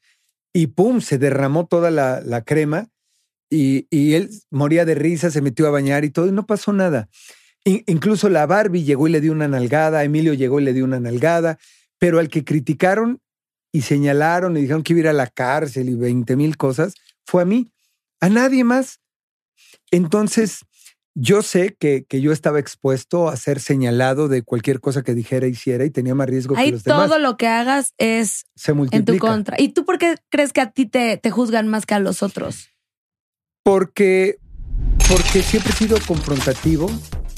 Y 0.54 0.68
pum, 0.68 1.00
se 1.02 1.18
derramó 1.18 1.66
toda 1.68 1.90
la, 1.92 2.22
la 2.22 2.44
crema 2.44 2.90
y, 3.50 3.88
y 3.90 4.14
él 4.16 4.30
moría 4.52 4.84
de 4.86 4.96
risa, 4.96 5.30
se 5.32 5.42
metió 5.42 5.68
a 5.68 5.72
bañar 5.72 6.06
y 6.06 6.10
todo, 6.10 6.28
y 6.28 6.32
no 6.32 6.46
pasó 6.46 6.74
nada. 6.74 7.08
In- 7.66 7.84
incluso 7.88 8.30
la 8.30 8.46
Barbie 8.46 8.84
llegó 8.84 9.08
y 9.08 9.12
le 9.12 9.22
dio 9.22 9.32
una 9.32 9.48
nalgada, 9.48 10.04
Emilio 10.04 10.34
llegó 10.34 10.60
y 10.60 10.64
le 10.64 10.74
dio 10.74 10.84
una 10.86 11.00
nalgada, 11.00 11.60
pero 12.00 12.20
al 12.20 12.30
que 12.30 12.44
criticaron 12.44 13.22
y 13.72 13.82
señalaron 13.82 14.58
y 14.58 14.62
dijeron 14.62 14.84
que 14.84 14.94
iba 14.94 15.00
a 15.00 15.02
ir 15.02 15.08
a 15.10 15.14
la 15.14 15.28
cárcel 15.28 15.90
y 15.90 15.96
20 15.96 16.36
mil 16.36 16.58
cosas, 16.58 16.94
fue 17.26 17.42
a 17.44 17.46
mí, 17.46 17.72
a 18.22 18.30
nadie 18.30 18.64
más. 18.64 19.00
Entonces, 19.92 20.60
yo 21.16 21.42
sé 21.44 21.76
que, 21.80 22.06
que 22.06 22.22
yo 22.22 22.32
estaba 22.32 22.60
expuesto 22.60 23.30
a 23.30 23.38
ser 23.38 23.60
señalado 23.60 24.28
de 24.28 24.42
cualquier 24.42 24.80
cosa 24.80 25.04
que 25.04 25.14
dijera, 25.14 25.46
hiciera 25.48 25.86
y 25.86 25.92
tenía 25.92 26.16
más 26.16 26.28
riesgo 26.28 26.56
que 26.56 26.72
los 26.72 26.84
todo 26.84 27.04
demás. 27.04 27.22
lo 27.22 27.38
que 27.38 27.48
hagas 27.48 27.94
es 27.98 28.46
Se 28.56 28.72
en 28.72 28.76
tu 28.76 28.80
multiplica. 28.80 29.28
contra. 29.28 29.62
¿Y 29.62 29.70
tú 29.70 29.86
por 29.86 30.00
qué 30.00 30.16
crees 30.30 30.54
que 30.54 30.62
a 30.62 30.72
ti 30.72 30.86
te, 30.88 31.18
te 31.18 31.30
juzgan 31.32 31.68
más 31.68 31.86
que 31.86 31.94
a 31.94 32.00
los 32.00 32.24
otros? 32.24 32.70
Porque, 33.64 34.40
porque 35.08 35.42
siempre 35.44 35.72
he 35.72 35.76
sido 35.76 35.98
confrontativo, 36.06 36.90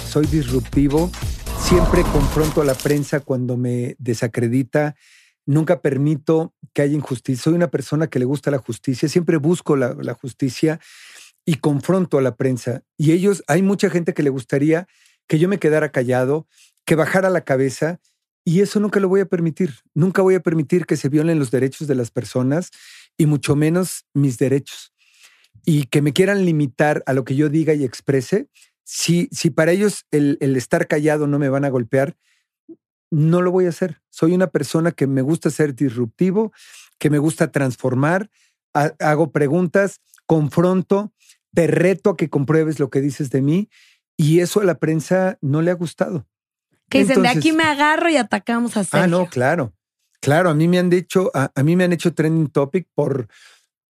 soy 0.08 0.26
disruptivo, 0.26 1.12
siempre 1.60 2.02
confronto 2.04 2.62
a 2.62 2.66
la 2.66 2.74
prensa 2.76 3.20
cuando 3.20 3.58
me 3.58 3.96
desacredita, 4.00 4.96
nunca 5.46 5.82
permito 5.82 6.54
que 6.74 6.82
haya 6.82 6.96
injusticia. 6.96 7.44
Soy 7.44 7.54
una 7.54 7.68
persona 7.70 8.08
que 8.08 8.20
le 8.20 8.26
gusta 8.26 8.50
la 8.50 8.58
justicia, 8.58 9.08
siempre 9.10 9.38
busco 9.38 9.76
la, 9.76 9.94
la 9.94 10.14
justicia 10.14 10.80
y 11.46 11.56
confronto 11.56 12.18
a 12.18 12.22
la 12.22 12.36
prensa. 12.36 12.84
Y 12.98 13.12
ellos, 13.12 13.44
hay 13.48 13.62
mucha 13.62 13.90
gente 13.90 14.14
que 14.14 14.24
le 14.24 14.30
gustaría 14.30 14.88
que 15.28 15.40
yo 15.40 15.48
me 15.50 15.60
quedara 15.60 15.92
callado, 15.92 16.48
que 16.86 16.96
bajara 16.96 17.30
la 17.30 17.42
cabeza. 17.42 18.00
Y 18.44 18.62
eso 18.62 18.80
nunca 18.80 19.00
lo 19.00 19.10
voy 19.10 19.22
a 19.22 19.26
permitir. 19.26 19.76
Nunca 19.94 20.22
voy 20.22 20.36
a 20.36 20.40
permitir 20.42 20.86
que 20.86 20.98
se 20.98 21.10
violen 21.10 21.40
los 21.40 21.52
derechos 21.52 21.88
de 21.88 21.96
las 21.96 22.12
personas 22.12 22.72
y 23.18 23.26
mucho 23.26 23.56
menos 23.56 24.06
mis 24.14 24.38
derechos 24.38 24.94
y 25.66 25.86
que 25.86 26.02
me 26.02 26.14
quieran 26.14 26.46
limitar 26.46 27.04
a 27.06 27.14
lo 27.14 27.26
que 27.26 27.36
yo 27.36 27.50
diga 27.50 27.74
y 27.74 27.84
exprese, 27.84 28.48
si, 28.84 29.28
si 29.32 29.50
para 29.50 29.72
ellos 29.72 30.06
el, 30.12 30.38
el 30.42 30.56
estar 30.58 30.88
callado 30.88 31.28
no 31.28 31.40
me 31.40 31.50
van 31.50 31.66
a 31.66 31.70
golpear, 31.70 32.16
no 33.12 33.42
lo 33.42 33.52
voy 33.52 33.66
a 33.66 33.70
hacer. 33.70 34.02
Soy 34.10 34.34
una 34.34 34.48
persona 34.48 34.92
que 34.92 35.08
me 35.08 35.22
gusta 35.22 35.50
ser 35.50 35.76
disruptivo, 35.76 36.52
que 37.00 37.10
me 37.10 37.18
gusta 37.18 37.52
transformar, 37.52 38.30
ha- 38.74 38.94
hago 39.00 39.32
preguntas, 39.32 40.02
confronto, 40.26 41.14
te 41.56 41.66
reto 41.66 42.12
a 42.12 42.18
que 42.18 42.30
compruebes 42.30 42.80
lo 42.80 42.92
que 42.92 43.02
dices 43.02 43.32
de 43.32 43.42
mí 43.42 43.70
y 44.18 44.42
eso 44.42 44.62
a 44.62 44.66
la 44.66 44.78
prensa 44.78 45.40
no 45.42 45.64
le 45.64 45.72
ha 45.72 45.76
gustado. 45.76 46.28
Que 46.90 47.00
dicen, 47.00 47.24
de 47.24 47.30
aquí 47.30 47.52
me 47.52 47.64
agarro 47.64 48.10
y 48.10 48.18
atacamos 48.18 48.78
a 48.78 48.84
Sergio. 48.84 49.04
Ah, 49.04 49.08
no, 49.08 49.28
claro. 49.28 49.74
Claro, 50.22 50.50
a 50.50 50.54
mí 50.54 50.68
me 50.68 50.78
han 50.78 50.90
dicho, 50.90 51.32
a, 51.34 51.52
a 51.56 51.64
mí 51.64 51.76
me 51.76 51.84
han 51.84 51.94
hecho 51.94 52.14
trending 52.14 52.50
topic 52.50 52.88
por 52.94 53.28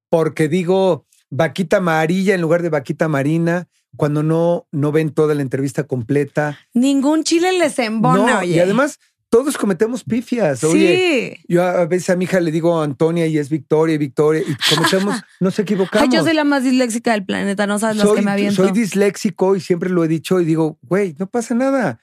porque 0.09 0.49
digo 0.49 1.07
vaquita 1.31 1.79
amarilla 1.79 2.35
en 2.35 2.41
lugar 2.41 2.63
de 2.63 2.69
vaquita 2.69 3.09
marina, 3.09 3.69
cuando 3.97 4.23
no, 4.23 4.69
no 4.71 4.93
ven 4.93 5.11
toda 5.11 5.35
la 5.35 5.43
entrevista 5.43 5.85
completa. 5.85 6.59
Ningún 6.73 7.25
chile 7.25 7.53
les 7.59 7.79
embona, 7.81 8.27
no, 8.27 8.39
oye. 8.41 8.55
y 8.55 8.61
además 8.61 9.01
todos 9.35 9.59
cometemos 9.59 10.05
pifias. 10.05 10.63
Oye, 10.63 11.37
sí. 11.39 11.45
yo 11.49 11.65
a 11.65 11.87
veces 11.87 12.11
a 12.11 12.15
mi 12.17 12.25
hija 12.25 12.39
le 12.39 12.53
digo 12.53 12.81
Antonia 12.81 13.27
y 13.27 13.37
es 13.37 13.51
Victoria 13.51 13.97
y 13.97 13.99
Victoria 13.99 14.43
y 14.47 14.55
cometemos, 14.77 15.21
nos 15.41 15.59
Ay, 15.59 15.63
equivocamos. 15.65 16.15
yo 16.15 16.23
soy 16.23 16.35
la 16.35 16.45
más 16.45 16.63
disléxica 16.63 17.11
del 17.13 17.25
planeta, 17.25 17.67
no 17.67 17.81
sabes 17.81 18.01
soy, 18.01 18.19
que 18.19 18.23
me 18.23 18.31
aviento. 18.31 18.63
soy 18.63 18.71
disléxico 18.71 19.57
y 19.57 19.61
siempre 19.61 19.91
lo 19.91 20.05
he 20.05 20.09
dicho 20.09 20.41
y 20.41 20.45
digo, 20.45 20.79
güey, 20.83 21.17
no 21.19 21.27
pasa 21.29 21.55
nada. 21.57 21.99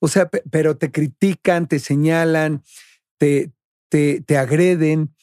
O 0.00 0.08
sea, 0.08 0.28
pe- 0.28 0.42
pero 0.50 0.76
te 0.76 0.90
critican, 0.90 1.68
te 1.68 1.78
señalan, 1.78 2.64
te, 3.16 3.52
te, 3.88 4.20
te 4.20 4.36
agreden 4.36 5.14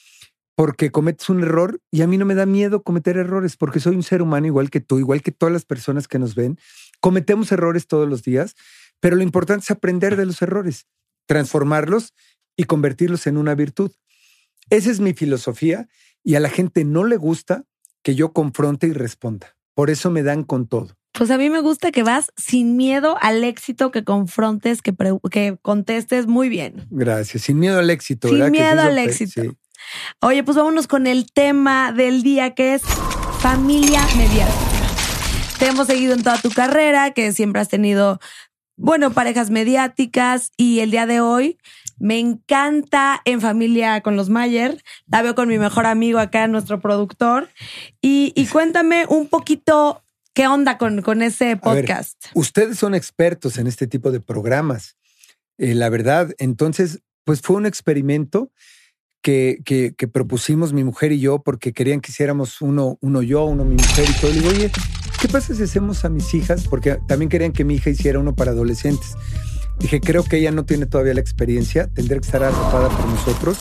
porque 0.56 0.92
cometes 0.92 1.28
un 1.30 1.42
error 1.44 1.82
y 1.92 2.04
a 2.04 2.08
mí 2.08 2.18
no 2.18 2.26
me 2.26 2.36
da 2.36 2.46
miedo 2.46 2.84
cometer 2.84 3.18
errores 3.18 3.58
porque 3.58 3.82
soy 3.82 3.98
un 3.98 4.04
ser 4.04 4.22
humano 4.22 4.48
igual 4.48 4.70
que 4.70 4.80
tú, 4.80 4.98
igual 4.98 5.22
que 5.22 5.32
todas 5.34 5.52
las 5.52 5.66
personas 5.66 6.08
que 6.08 6.20
nos 6.20 6.36
ven. 6.36 6.58
Cometemos 7.02 7.52
errores 7.52 7.86
todos 7.86 8.08
los 8.08 8.24
días, 8.24 8.56
pero 9.02 9.18
lo 9.18 9.24
importante 9.24 9.64
es 9.64 9.72
aprender 9.72 10.16
de 10.16 10.26
los 10.26 10.42
errores, 10.42 10.88
transformarlos 11.30 12.16
y 12.58 12.64
convertirlos 12.64 13.28
en 13.28 13.38
una 13.38 13.54
virtud. 13.54 13.92
Esa 14.72 14.90
es 14.90 15.00
mi 15.00 15.14
filosofía 15.14 15.88
y 16.24 16.36
a 16.36 16.40
la 16.40 16.50
gente 16.50 16.84
no 16.84 17.04
le 17.04 17.18
gusta 17.18 17.66
que 18.02 18.16
yo 18.16 18.34
confronte 18.34 18.88
y 18.88 18.94
responda. 18.94 19.56
Por 19.76 19.92
eso 19.92 20.10
me 20.10 20.24
dan 20.24 20.44
con 20.44 20.68
todo. 20.68 20.98
Pues 21.14 21.30
a 21.30 21.38
mí 21.38 21.52
me 21.52 21.62
gusta 21.62 21.92
que 21.92 22.02
vas 22.02 22.32
sin 22.36 22.78
miedo 22.78 23.16
al 23.22 23.44
éxito, 23.44 23.92
que 23.92 24.04
confrontes, 24.04 24.82
que, 24.82 24.94
que 25.32 25.58
contestes 25.62 26.26
muy 26.26 26.50
bien. 26.50 26.88
Gracias. 26.90 27.44
Sin 27.44 27.60
miedo 27.60 27.78
al 27.78 27.92
éxito, 27.92 28.28
Sin 28.30 28.50
miedo 28.50 28.82
sí 28.82 28.88
al 28.88 28.98
éxito. 28.98 29.42
sí. 29.44 29.50
Oye, 30.22 30.44
pues 30.44 30.58
vámonos 30.58 30.88
con 30.88 31.06
el 31.06 31.32
tema 31.32 31.92
del 31.92 32.24
día 32.24 32.56
que 32.56 32.74
es 32.74 32.82
familia 33.40 34.02
mediática. 34.18 34.80
Te 35.60 35.68
hemos 35.68 35.88
seguido 35.88 36.14
en 36.14 36.24
toda 36.24 36.42
tu 36.42 36.50
carrera, 36.52 37.12
que 37.12 37.34
siempre 37.34 37.62
has 37.62 37.70
tenido, 37.70 38.20
bueno, 38.80 39.12
parejas 39.12 39.50
mediáticas 39.50 40.52
y 40.56 40.80
el 40.80 40.90
día 40.90 41.06
de 41.06 41.20
hoy 41.20 41.58
me 42.00 42.18
encanta 42.18 43.22
en 43.26 43.42
familia 43.42 44.00
con 44.02 44.16
los 44.16 44.30
Mayer. 44.30 44.82
La 45.08 45.22
veo 45.22 45.36
con 45.36 45.50
mi 45.50 45.60
mejor 45.60 45.86
amigo 45.86 46.18
acá, 46.18 46.48
nuestro 46.48 46.80
productor. 46.80 47.50
Y, 48.02 48.32
y 48.36 48.48
cuéntame 48.48 49.06
un 49.10 49.28
poquito 49.28 50.02
qué 50.34 50.48
onda 50.48 50.78
con, 50.78 51.02
con 51.02 51.22
ese 51.22 51.46
ver, 51.46 51.60
podcast. 51.60 52.28
Ustedes 52.36 52.80
son 52.80 52.96
expertos 52.96 53.58
en 53.58 53.68
este 53.68 53.86
tipo 53.86 54.12
de 54.12 54.22
programas. 54.22 54.96
Eh, 55.58 55.76
la 55.76 55.90
verdad, 55.90 56.34
entonces, 56.38 57.02
pues 57.26 57.42
fue 57.42 57.58
un 57.58 57.66
experimento 57.66 58.50
que, 59.22 59.60
que, 59.66 59.94
que 59.98 60.08
propusimos 60.08 60.72
mi 60.72 60.86
mujer 60.86 61.12
y 61.12 61.20
yo 61.20 61.40
porque 61.44 61.74
querían 61.74 62.00
que 62.00 62.12
hiciéramos 62.12 62.62
uno, 62.62 62.98
uno 63.02 63.22
yo, 63.24 63.44
uno 63.44 63.66
mi 63.66 63.76
mujer 63.76 64.06
y 64.10 64.14
todo. 64.22 64.32
Le 64.32 64.38
digo, 64.38 64.50
oye, 64.52 64.72
¿qué 65.22 65.28
pasa 65.28 65.54
si 65.54 65.64
hacemos 65.64 66.06
a 66.06 66.10
mis 66.10 66.34
hijas? 66.34 66.68
Porque 66.68 66.98
también 67.08 67.30
querían 67.30 67.52
que 67.52 67.64
mi 67.66 67.76
hija 67.76 67.90
hiciera 67.90 68.20
uno 68.20 68.36
para 68.36 68.52
adolescentes. 68.52 69.16
Dije, 69.80 70.02
creo 70.02 70.24
que 70.24 70.38
ella 70.38 70.52
no 70.52 70.66
tiene 70.66 70.86
todavía 70.86 71.14
la 71.14 71.22
experiencia, 71.22 71.88
tendrá 71.94 72.20
que 72.20 72.26
estar 72.26 72.44
arropada 72.44 72.90
por 72.90 73.08
nosotros. 73.08 73.60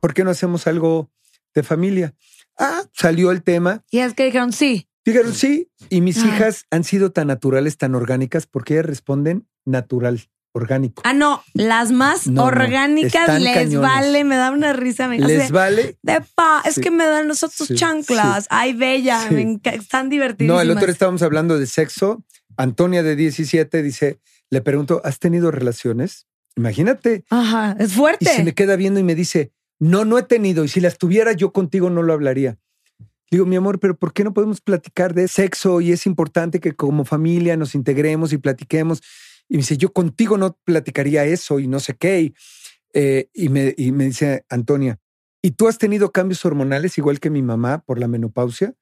¿Por 0.00 0.14
qué 0.14 0.24
no 0.24 0.30
hacemos 0.30 0.66
algo 0.66 1.10
de 1.54 1.62
familia? 1.62 2.14
Ah, 2.58 2.82
salió 2.92 3.30
el 3.30 3.42
tema. 3.42 3.84
Y 3.90 3.98
es 4.00 4.14
que 4.14 4.24
dijeron, 4.24 4.52
sí, 4.52 4.84
Dijeron 5.04 5.32
sí, 5.32 5.70
y 5.88 6.02
mis 6.02 6.18
Ah. 6.18 6.26
hijas 6.26 6.66
han 6.70 6.84
sido 6.84 7.12
tan 7.12 7.28
naturales, 7.28 7.78
tan 7.78 7.94
orgánicas, 7.94 8.46
porque 8.46 8.74
ellas 8.74 8.84
responden 8.84 9.48
natural, 9.64 10.28
orgánico. 10.52 11.02
Ah, 11.04 11.12
no, 11.12 11.42
las 11.54 11.92
más 11.92 12.26
No, 12.26 12.44
orgánicas 12.44 13.40
les 13.40 13.54
cañones. 13.54 13.80
vale, 13.80 14.24
me 14.24 14.36
da 14.36 14.50
una 14.50 14.72
risa. 14.72 15.08
Me, 15.08 15.18
Les 15.18 15.50
vale. 15.50 15.96
de 16.02 16.20
pa, 16.34 16.62
es 16.64 16.76
Sí. 16.76 16.80
que 16.80 16.90
me 16.90 17.04
dan 17.06 17.28
nosotros 17.28 17.68
Sí, 17.68 17.74
chanclas. 17.74 18.46
Ay, 18.50 18.72
bella, 18.74 19.20
Sí. 19.28 19.34
me 19.34 19.60
están 19.74 20.08
divertidas. 20.08 20.48
No, 20.54 20.60
el 20.60 20.70
otro 20.70 20.86
día 20.86 20.92
estábamos 20.92 21.22
hablando 21.22 21.58
de 21.58 21.66
sexo. 21.66 22.24
Antonia 22.56 23.02
de 23.02 23.14
17 23.16 23.82
dice, 23.82 24.18
le 24.50 24.60
pregunto, 24.60 25.00
¿has 25.04 25.18
tenido 25.18 25.50
relaciones? 25.50 26.26
Imagínate. 26.56 27.24
Ajá, 27.30 27.76
es 27.78 27.92
Y 27.92 27.94
fuerte. 27.94 28.26
se 28.26 28.42
me 28.42 28.54
queda 28.54 28.74
viendo 28.76 28.98
y 28.98 29.04
me 29.04 29.14
dice, 29.14 29.52
no, 29.78 30.04
no 30.04 30.18
he 30.18 30.22
tenido. 30.24 30.64
Y 30.64 30.68
si 30.68 30.80
las 30.80 30.98
tuviera 30.98 31.32
yo 31.32 31.52
contigo 31.52 31.88
no 31.90 32.02
lo 32.02 32.12
hablaría. 32.14 32.58
Digo, 33.30 33.44
mi 33.44 33.56
amor, 33.56 33.78
pero 33.78 33.94
¿por 33.96 34.12
qué 34.14 34.24
no 34.24 34.32
podemos 34.32 34.60
platicar 34.62 35.12
de 35.14 35.28
sexo? 35.28 35.80
Y 35.82 35.92
es 35.92 36.06
importante 36.06 36.60
que 36.60 36.72
como 36.72 37.04
familia 37.04 37.56
nos 37.58 37.74
integremos 37.74 38.32
y 38.32 38.38
platiquemos. 38.38 39.02
Y 39.48 39.54
me 39.54 39.58
dice, 39.58 39.76
yo 39.76 39.92
contigo 39.92 40.36
no 40.36 40.58
platicaría 40.64 41.24
eso 41.24 41.58
y 41.58 41.66
no 41.66 41.80
sé 41.80 41.94
qué. 41.96 42.20
Y, 42.20 42.34
eh, 42.92 43.30
y 43.32 43.48
me, 43.48 43.74
y 43.76 43.92
me 43.92 44.04
dice 44.04 44.44
Antonia, 44.48 44.98
¿y 45.42 45.52
tú 45.52 45.68
has 45.68 45.78
tenido 45.78 46.12
cambios 46.12 46.44
hormonales 46.44 46.98
igual 46.98 47.20
que 47.20 47.30
mi 47.30 47.42
mamá 47.42 47.78
por 47.78 47.98
la 47.98 48.08
menopausia? 48.08 48.74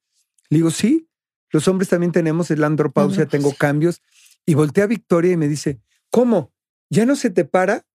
Le 0.49 0.57
digo, 0.57 0.71
sí. 0.71 1.09
Los 1.49 1.67
hombres 1.69 1.89
también 1.89 2.11
tenemos 2.11 2.51
el 2.51 2.63
andropausia, 2.63 3.25
tengo 3.25 3.53
cambios. 3.53 4.01
Y 4.45 4.53
volteé 4.53 4.83
a 4.83 4.87
Victoria 4.87 5.31
y 5.31 5.37
me 5.37 5.47
dice, 5.47 5.79
¿cómo? 6.09 6.51
¿Ya 6.89 7.05
no 7.05 7.15
se 7.15 7.29
te 7.29 7.45
para? 7.45 7.85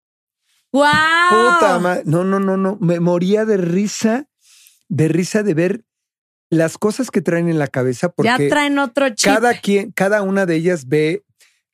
¡Wow! 0.72 0.84
Puta 0.84 1.78
madre. 1.78 2.02
No, 2.06 2.24
no, 2.24 2.40
no, 2.40 2.56
no. 2.56 2.78
Me 2.80 2.98
moría 2.98 3.44
de 3.44 3.58
risa, 3.58 4.28
de 4.88 5.08
risa 5.08 5.42
de 5.42 5.52
ver 5.52 5.84
las 6.48 6.78
cosas 6.78 7.10
que 7.10 7.20
traen 7.20 7.48
en 7.48 7.58
la 7.58 7.66
cabeza. 7.66 8.10
Porque 8.10 8.28
ya 8.28 8.48
traen 8.48 8.78
otro 8.78 9.08
chip. 9.10 9.32
cada 9.32 9.54
quien, 9.60 9.92
cada 9.92 10.22
una 10.22 10.46
de 10.46 10.56
ellas 10.56 10.88
ve 10.88 11.24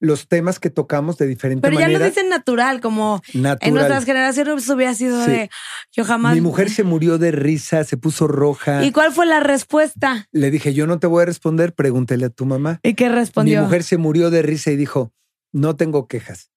los 0.00 0.28
temas 0.28 0.60
que 0.60 0.70
tocamos 0.70 1.18
de 1.18 1.26
diferente 1.26 1.62
Pero 1.62 1.74
manera. 1.74 1.92
ya 1.92 1.98
lo 1.98 2.04
dicen 2.04 2.28
natural, 2.28 2.80
como 2.80 3.20
Natural. 3.34 3.58
en 3.60 3.74
nuestras 3.74 4.04
generaciones 4.04 4.68
hubiera 4.68 4.94
sido 4.94 5.24
Sí. 5.24 5.30
de 5.30 5.50
yo 5.92 6.04
jamás. 6.04 6.34
Mi 6.34 6.40
mujer 6.40 6.70
se 6.70 6.84
murió 6.84 7.18
de 7.18 7.32
risa, 7.32 7.82
se 7.84 7.96
puso 7.96 8.28
roja. 8.28 8.84
¿Y 8.84 8.92
cuál 8.92 9.12
fue 9.12 9.26
la 9.26 9.40
respuesta? 9.40 10.28
Le 10.30 10.50
dije, 10.50 10.72
yo 10.74 10.86
no 10.86 10.98
te 10.98 11.06
voy 11.06 11.22
a 11.22 11.26
responder, 11.26 11.72
pregúntele 11.74 12.26
a 12.26 12.30
tu 12.30 12.46
mamá. 12.46 12.78
¿Y 12.82 12.94
qué 12.94 13.08
respondió? 13.08 13.58
Mi 13.60 13.64
mujer 13.64 13.82
se 13.82 13.96
murió 13.96 14.30
de 14.30 14.42
risa 14.42 14.70
y 14.70 14.76
dijo, 14.76 15.12
no 15.52 15.74
tengo 15.76 16.06
quejas. 16.06 16.50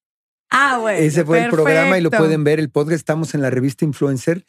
Ah, 0.50 0.76
güey. 0.78 1.04
Ese 1.06 1.24
fue 1.24 1.42
el 1.44 1.50
programa 1.50 1.98
y 1.98 2.02
lo 2.02 2.10
pueden 2.10 2.44
ver, 2.44 2.60
el 2.60 2.70
podcast. 2.70 2.98
Estamos 2.98 3.34
en 3.34 3.40
la 3.42 3.48
revista 3.50 3.84
Influencer. 3.86 4.44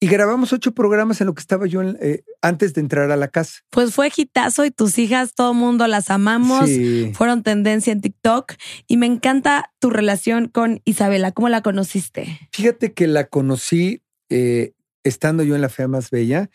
Y 0.00 0.06
grabamos 0.08 0.52
ocho 0.52 0.72
programas 0.72 1.20
en 1.20 1.28
lo 1.28 1.34
que 1.34 1.40
estaba 1.40 1.66
yo 1.66 1.80
en- 1.80 1.96
eh, 2.00 2.24
antes 2.42 2.74
de 2.74 2.80
entrar 2.82 3.10
a 3.10 3.16
la 3.16 3.28
casa. 3.28 3.60
Pues 3.70 3.94
fue 3.94 4.10
hitazo 4.14 4.64
y 4.66 4.70
tus 4.70 4.98
hijas, 4.98 5.34
todo 5.34 5.54
mundo 5.54 5.86
las 5.86 6.10
amamos. 6.10 6.68
Sí. 6.68 7.10
Fueron 7.14 7.42
tendencia 7.42 7.92
en 7.92 8.00
TikTok 8.02 8.52
y 8.86 8.96
me 8.98 9.06
encanta 9.06 9.72
tu 9.78 9.88
relación 9.90 10.48
con 10.48 10.82
Isabela. 10.84 11.32
¿Cómo 11.32 11.48
la 11.48 11.62
conociste? 11.62 12.38
Fíjate 12.52 12.92
que 12.92 13.06
la 13.06 13.24
conocí 13.28 14.02
eh, 14.28 14.72
estando 15.04 15.42
yo 15.42 15.54
en 15.54 15.62
La 15.62 15.68
Fea 15.70 15.88
Más 15.88 16.10
Bella. 16.10 16.50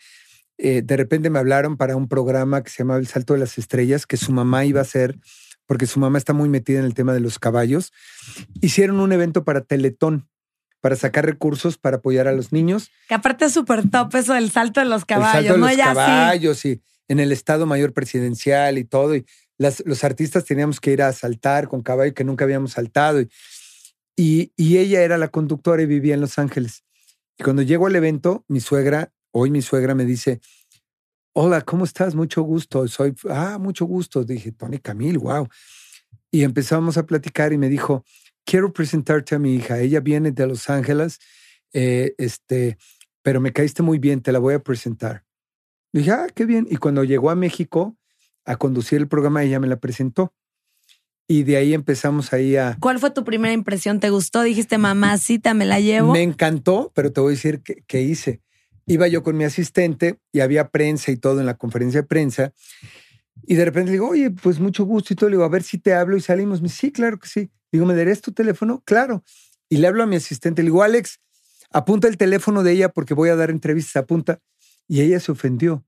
Eh, 0.58 0.82
de 0.84 0.96
repente 0.96 1.30
me 1.30 1.38
hablaron 1.38 1.76
para 1.76 1.96
un 1.96 2.06
programa 2.06 2.62
que 2.62 2.70
se 2.70 2.78
llamaba 2.78 3.00
El 3.00 3.06
Salto 3.06 3.32
de 3.32 3.40
las 3.40 3.56
Estrellas, 3.58 4.06
que 4.06 4.16
su 4.18 4.30
mamá 4.30 4.64
iba 4.66 4.78
a 4.80 4.82
hacer, 4.82 5.18
porque 5.66 5.86
su 5.86 5.98
mamá 5.98 6.18
está 6.18 6.34
muy 6.34 6.48
metida 6.48 6.78
en 6.80 6.84
el 6.84 6.94
tema 6.94 7.14
de 7.14 7.20
los 7.20 7.38
caballos. 7.38 7.92
Hicieron 8.60 9.00
un 9.00 9.12
evento 9.12 9.42
para 9.44 9.62
Teletón, 9.62 10.28
para 10.80 10.96
sacar 10.96 11.26
recursos 11.26 11.76
para 11.78 11.98
apoyar 11.98 12.26
a 12.28 12.32
los 12.32 12.52
niños. 12.52 12.90
Que 13.08 13.14
aparte 13.14 13.44
es 13.46 13.52
súper 13.52 13.88
top 13.90 14.14
eso 14.16 14.34
del 14.34 14.50
salto 14.50 14.80
de 14.80 14.86
los 14.86 15.02
el 15.02 15.06
caballos, 15.06 15.32
salto 15.32 15.52
de 15.54 15.58
¿no? 15.58 15.66
los 15.66 15.76
Ya 15.76 15.84
sí. 15.90 15.94
caballos 15.94 16.64
y 16.64 16.80
en 17.08 17.20
el 17.20 17.32
Estado 17.32 17.66
Mayor 17.66 17.92
Presidencial 17.92 18.78
y 18.78 18.84
todo. 18.84 19.14
Y 19.16 19.26
las- 19.58 19.82
los 19.84 20.04
artistas 20.04 20.44
teníamos 20.44 20.80
que 20.80 20.92
ir 20.92 21.02
a 21.02 21.12
saltar 21.12 21.68
con 21.68 21.82
caballo 21.82 22.14
que 22.14 22.24
nunca 22.24 22.44
habíamos 22.44 22.72
saltado. 22.72 23.20
Y, 23.20 23.28
y, 24.16 24.52
y 24.56 24.78
ella 24.78 25.02
era 25.02 25.18
la 25.18 25.28
conductora 25.28 25.82
y 25.82 25.86
vivía 25.86 26.14
en 26.14 26.20
Los 26.20 26.38
Ángeles. 26.38 26.84
Y 27.38 27.42
cuando 27.44 27.62
llego 27.62 27.86
al 27.86 27.96
evento, 27.96 28.44
mi 28.48 28.60
suegra, 28.60 29.12
hoy 29.32 29.50
mi 29.50 29.62
suegra 29.62 29.94
me 29.94 30.04
dice, 30.04 30.40
hola, 31.32 31.60
¿cómo 31.62 31.84
estás? 31.84 32.14
Mucho 32.14 32.42
gusto. 32.42 32.86
Soy, 32.88 33.14
ah, 33.28 33.58
mucho 33.58 33.84
gusto. 33.86 34.24
Dije, 34.24 34.52
Tony 34.52 34.78
Camil, 34.78 35.18
wow. 35.18 35.48
Y 36.30 36.42
empezamos 36.44 36.96
a 36.96 37.06
platicar 37.06 37.52
y 37.52 37.58
me 37.58 37.68
dijo, 37.68 38.04
quiero 38.50 38.72
presentarte 38.72 39.36
a 39.36 39.38
mi 39.38 39.54
hija. 39.54 39.78
Ella 39.78 40.00
viene 40.00 40.32
de 40.32 40.44
Los 40.44 40.68
Ángeles, 40.68 41.20
eh, 41.72 42.14
este, 42.18 42.78
pero 43.22 43.40
me 43.40 43.52
caíste 43.52 43.84
muy 43.84 44.00
bien, 44.00 44.22
te 44.22 44.32
la 44.32 44.40
voy 44.40 44.54
a 44.54 44.58
presentar. 44.58 45.24
Dije, 45.92 46.10
ah, 46.10 46.26
qué 46.34 46.46
bien. 46.46 46.66
Y 46.68 46.76
cuando 46.76 47.04
llegó 47.04 47.30
a 47.30 47.36
México 47.36 47.96
a 48.44 48.56
conducir 48.56 48.98
el 48.98 49.06
programa, 49.06 49.44
ella 49.44 49.60
me 49.60 49.68
la 49.68 49.78
presentó. 49.78 50.34
Y 51.28 51.44
de 51.44 51.58
ahí 51.58 51.74
empezamos 51.74 52.32
ahí 52.32 52.56
a... 52.56 52.76
¿Cuál 52.80 52.98
fue 52.98 53.12
tu 53.12 53.22
primera 53.22 53.54
impresión? 53.54 54.00
¿Te 54.00 54.10
gustó? 54.10 54.42
Dijiste, 54.42 54.78
mamacita, 54.78 55.54
me 55.54 55.64
la 55.64 55.78
llevo. 55.78 56.12
Me 56.12 56.24
encantó, 56.24 56.90
pero 56.92 57.12
te 57.12 57.20
voy 57.20 57.34
a 57.34 57.36
decir 57.36 57.62
qué 57.62 57.84
qué 57.86 58.02
hice. 58.02 58.42
Iba 58.84 59.06
yo 59.06 59.22
con 59.22 59.36
mi 59.36 59.44
asistente 59.44 60.18
y 60.32 60.40
había 60.40 60.70
prensa 60.70 61.12
y 61.12 61.16
todo 61.16 61.38
en 61.38 61.46
la 61.46 61.54
conferencia 61.54 62.00
de 62.00 62.08
prensa. 62.08 62.52
Y 63.44 63.54
de 63.54 63.64
repente 63.64 63.92
le 63.92 63.92
digo, 63.92 64.08
oye, 64.08 64.32
pues 64.32 64.58
mucho 64.58 64.84
gusto 64.84 65.12
y 65.12 65.16
todo. 65.16 65.30
Le 65.30 65.36
digo, 65.36 65.44
a 65.44 65.48
ver 65.48 65.62
si 65.62 65.78
te 65.78 65.94
hablo 65.94 66.16
y 66.16 66.20
salimos. 66.20 66.60
Me 66.60 66.66
dice, 66.66 66.80
sí, 66.80 66.90
claro 66.90 67.16
que 67.20 67.28
sí. 67.28 67.50
Digo, 67.72 67.86
¿me 67.86 67.94
darías 67.94 68.20
tu 68.20 68.32
teléfono? 68.32 68.82
Claro. 68.84 69.22
Y 69.68 69.76
le 69.78 69.86
hablo 69.86 70.02
a 70.02 70.06
mi 70.06 70.16
asistente. 70.16 70.62
Le 70.62 70.66
digo, 70.66 70.82
Alex, 70.82 71.20
apunta 71.70 72.08
el 72.08 72.16
teléfono 72.16 72.62
de 72.62 72.72
ella 72.72 72.88
porque 72.88 73.14
voy 73.14 73.28
a 73.28 73.36
dar 73.36 73.50
entrevistas. 73.50 73.96
Apunta. 74.02 74.40
Y 74.88 75.00
ella 75.00 75.20
se 75.20 75.32
ofendió. 75.32 75.84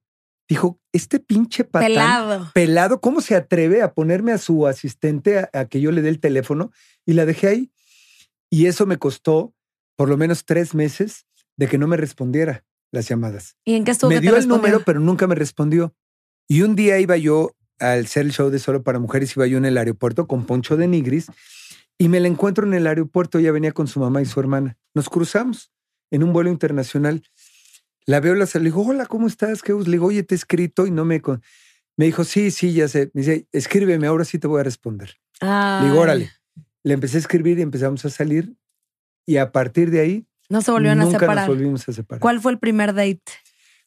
Dijo, 0.49 0.81
este 0.93 1.19
pinche 1.19 1.65
patán 1.65 1.89
Pelado. 1.89 2.51
pelado, 2.53 3.01
¿cómo 3.01 3.21
se 3.21 3.35
atreve 3.35 3.81
a 3.81 3.95
ponerme 3.95 4.33
a 4.33 4.39
su 4.39 4.67
asistente 4.67 5.39
a, 5.39 5.51
a 5.53 5.65
que 5.67 5.81
yo 5.81 5.93
le 5.93 6.03
dé 6.03 6.09
el 6.09 6.21
teléfono? 6.21 6.73
Y 7.07 7.15
la 7.15 7.25
dejé 7.27 7.49
ahí. 7.49 7.73
Y 8.51 8.67
eso 8.67 8.87
me 8.87 8.99
costó 8.99 9.55
por 9.97 10.09
lo 10.09 10.17
menos 10.17 10.45
tres 10.45 10.75
meses 10.75 11.27
de 11.57 11.69
que 11.69 11.79
no 11.79 11.87
me 11.87 11.97
respondiera 11.97 12.65
las 12.91 13.09
llamadas. 13.09 13.57
¿Y 13.65 13.75
en 13.75 13.85
qué 13.85 13.93
estuvo 13.93 14.11
me 14.11 14.21
dio 14.21 14.37
el 14.37 14.47
número, 14.47 14.83
pero 14.85 15.01
nunca 15.01 15.27
me 15.27 15.35
respondió. 15.35 15.95
Y 16.49 16.63
un 16.63 16.77
día 16.77 16.99
iba 17.01 17.17
yo 17.17 17.57
al 17.79 18.07
ser 18.07 18.27
el 18.27 18.33
show 18.33 18.51
de 18.51 18.59
Solo 18.59 18.83
para 18.83 18.99
Mujeres, 18.99 19.35
iba 19.37 19.47
yo 19.47 19.59
en 19.59 19.65
el 19.65 19.79
aeropuerto 19.79 20.27
con 20.27 20.45
Poncho 20.45 20.77
de 20.77 20.87
Nigris 20.87 21.27
y 21.99 22.09
me 22.09 22.21
la 22.21 22.29
encuentro 22.29 22.67
en 22.67 22.75
el 22.75 22.87
aeropuerto. 22.87 23.39
Ella 23.39 23.53
venía 23.53 23.73
con 23.73 23.87
su 23.87 24.01
mamá 24.01 24.23
y 24.23 24.27
su 24.27 24.41
hermana. 24.41 24.77
Nos 24.95 25.09
cruzamos 25.09 25.73
en 26.11 26.23
un 26.23 26.33
vuelo 26.33 26.51
internacional. 26.51 27.23
La 28.07 28.21
veo, 28.21 28.35
la 28.35 28.47
le 28.53 28.61
digo, 28.61 28.85
hola, 28.87 29.07
¿cómo 29.07 29.27
estás? 29.27 29.63
¿Qué? 29.63 29.73
Le 29.73 29.85
digo, 29.91 30.07
oye, 30.07 30.23
te 30.23 30.35
he 30.35 30.37
escrito 30.37 30.87
y 30.87 30.91
no 30.91 31.05
me... 31.05 31.21
con-". 31.21 31.43
Me 31.97 32.07
dijo, 32.07 32.25
sí, 32.25 32.51
sí, 32.51 32.73
ya 32.73 32.89
sé. 32.89 33.11
Me 33.15 33.21
dice, 33.21 33.47
escríbeme, 33.53 34.07
ahora 34.07 34.25
sí 34.25 34.39
te 34.39 34.49
voy 34.49 34.61
a 34.61 34.65
responder. 34.65 35.17
Le 35.41 35.47
digo, 35.47 35.53
Ay, 35.95 35.99
órale. 35.99 36.31
Le 36.83 36.95
empecé 36.95 37.19
a 37.19 37.21
escribir 37.21 37.59
y 37.59 37.63
empezamos 37.63 38.05
a 38.05 38.11
salir. 38.11 38.57
Y 39.27 39.37
a 39.37 39.53
partir 39.53 39.91
de 39.91 40.01
ahí, 40.01 40.27
No 40.49 40.63
se 40.63 40.73
volvieron 40.73 40.99
nunca 40.99 41.17
a 41.17 41.21
separar. 41.21 41.49
nos 41.49 41.57
volvimos 41.57 41.89
a 41.89 41.93
separar. 41.93 42.21
¿Cuál 42.21 42.41
fue 42.41 42.53
el 42.53 42.59
primer 42.59 42.93
date? 42.95 43.23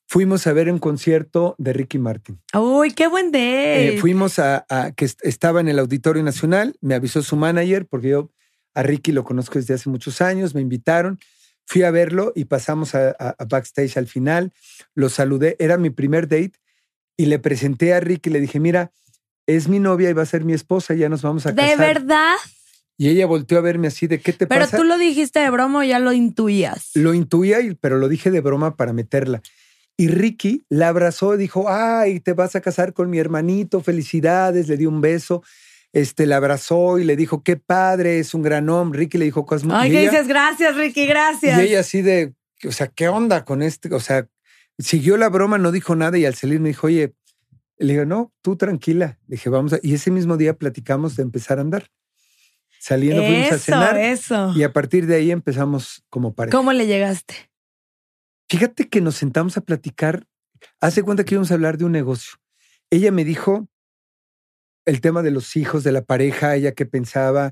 Fuimos 0.07 0.45
a 0.47 0.53
ver 0.53 0.71
un 0.71 0.79
concierto 0.79 1.55
de 1.57 1.73
Ricky 1.73 1.97
Martin. 1.97 2.39
Uy, 2.53 2.91
qué 2.91 3.07
buen 3.07 3.31
date. 3.31 3.95
Eh, 3.95 3.97
fuimos 3.99 4.37
a, 4.39 4.65
a- 4.69 4.91
que 4.91 5.05
est- 5.05 5.19
estaba 5.25 5.59
en 5.61 5.67
el 5.67 5.79
Auditorio 5.79 6.21
Nacional, 6.23 6.75
me 6.81 6.93
avisó 6.95 7.21
su 7.23 7.35
manager, 7.35 7.87
porque 7.87 8.09
yo 8.09 8.29
a 8.75 8.83
Ricky 8.83 9.11
lo 9.11 9.23
conozco 9.23 9.57
desde 9.57 9.73
hace 9.73 9.89
muchos 9.89 10.21
años, 10.21 10.53
me 10.53 10.61
invitaron, 10.61 11.19
fui 11.65 11.81
a 11.83 11.91
verlo 11.91 12.31
y 12.35 12.45
pasamos 12.45 12.93
a, 12.93 13.09
a- 13.17 13.35
a 13.37 13.45
backstage 13.45 13.97
al 13.97 14.07
final, 14.07 14.53
lo 14.93 15.09
saludé, 15.09 15.55
era 15.59 15.77
mi 15.77 15.89
primer 15.89 16.27
date 16.27 16.53
y 17.17 17.25
le 17.25 17.39
presenté 17.39 17.93
a 17.93 17.99
Ricky, 17.99 18.29
le 18.29 18.41
dije, 18.41 18.59
mira, 18.59 18.91
es 19.47 19.67
mi 19.67 19.79
novia 19.79 20.09
y 20.09 20.13
va 20.13 20.21
a 20.21 20.27
ser 20.27 20.43
mi 20.43 20.53
esposa, 20.53 20.93
ya 20.93 21.09
nos 21.09 21.21
vamos 21.23 21.45
a 21.47 21.51
¿De 21.51 21.61
casar. 21.63 21.79
verdad? 21.79 22.35
Y 22.97 23.09
ella 23.09 23.25
volteó 23.25 23.57
a 23.57 23.61
verme 23.61 23.87
así 23.87 24.05
de, 24.07 24.19
¿qué 24.21 24.33
te 24.33 24.45
Pero 24.47 24.61
pasa? 24.65 24.77
tú 24.77 24.83
lo 24.83 24.97
dijiste 24.97 25.39
de 25.39 25.49
broma 25.49 25.79
o 25.79 25.83
ya 25.83 25.99
lo 25.99 26.13
intuías. 26.13 26.91
Lo 26.93 27.13
intuía, 27.13 27.57
pero 27.81 27.97
lo 27.97 28.07
dije 28.07 28.29
de 28.31 28.39
broma 28.41 28.75
para 28.75 28.93
meterla. 28.93 29.41
Y 29.97 30.09
Ricky 30.09 30.65
la 30.69 30.89
abrazó 30.89 31.35
y 31.35 31.37
dijo, 31.37 31.69
ay, 31.69 32.19
te 32.19 32.33
vas 32.33 32.55
a 32.55 32.61
casar 32.61 32.93
con 32.93 33.09
mi 33.09 33.17
hermanito, 33.17 33.81
felicidades, 33.81 34.67
le 34.67 34.75
dio 34.75 34.89
un 34.89 34.99
beso, 34.99 35.41
este, 35.93 36.25
la 36.25 36.37
abrazó 36.37 36.99
y 36.99 37.05
le 37.05 37.15
dijo, 37.15 37.43
qué 37.43 37.55
padre, 37.55 38.19
es 38.19 38.33
un 38.33 38.41
gran 38.41 38.69
hombre. 38.69 38.99
Ricky 38.99 39.17
le 39.17 39.25
dijo 39.25 39.45
cosas 39.45 39.65
muy 39.65 39.75
Ay, 39.75 39.91
que 39.91 40.01
dices, 40.01 40.27
gracias, 40.27 40.75
Ricky, 40.75 41.05
gracias. 41.05 41.57
Y 41.59 41.67
ella 41.67 41.79
así 41.79 42.01
de, 42.01 42.33
o 42.67 42.71
sea, 42.71 42.87
¿qué 42.87 43.07
onda 43.07 43.45
con 43.45 43.61
este? 43.61 43.93
O 43.93 44.01
sea, 44.01 44.27
siguió 44.77 45.15
la 45.15 45.29
broma, 45.29 45.57
no 45.57 45.71
dijo 45.71 45.95
nada 45.95 46.17
y 46.17 46.25
al 46.25 46.35
salir 46.35 46.59
me 46.59 46.69
dijo, 46.69 46.87
oye, 46.87 47.13
le 47.77 47.93
digo, 47.93 48.05
no, 48.05 48.33
tú 48.41 48.55
tranquila. 48.57 49.17
Le 49.27 49.35
dije, 49.35 49.49
vamos 49.49 49.73
a... 49.73 49.79
Y 49.81 49.93
ese 49.93 50.11
mismo 50.11 50.37
día 50.37 50.57
platicamos 50.57 51.15
de 51.15 51.23
empezar 51.23 51.57
a 51.57 51.61
andar. 51.61 51.89
Saliendo 52.79 53.23
fuimos 53.23 53.51
a 53.51 53.55
eso, 53.55 53.57
cenar 53.57 53.97
eso. 53.97 54.53
y 54.55 54.63
a 54.63 54.71
partir 54.71 55.07
de 55.07 55.15
ahí 55.15 55.31
empezamos 55.31 56.03
como 56.09 56.35
pareja. 56.35 56.55
¿Cómo 56.55 56.71
le 56.71 56.85
llegaste? 56.85 57.49
Fíjate 58.49 58.89
que 58.89 59.01
nos 59.01 59.15
sentamos 59.15 59.57
a 59.57 59.61
platicar. 59.61 60.27
Hace 60.79 61.03
cuenta 61.03 61.23
que 61.23 61.35
íbamos 61.35 61.51
a 61.51 61.55
hablar 61.55 61.77
de 61.77 61.85
un 61.85 61.91
negocio. 61.91 62.37
Ella 62.89 63.11
me 63.11 63.25
dijo 63.25 63.67
el 64.85 65.01
tema 65.01 65.23
de 65.23 65.31
los 65.31 65.55
hijos, 65.55 65.83
de 65.83 65.91
la 65.91 66.03
pareja, 66.03 66.55
ella 66.55 66.73
qué 66.73 66.85
pensaba. 66.85 67.51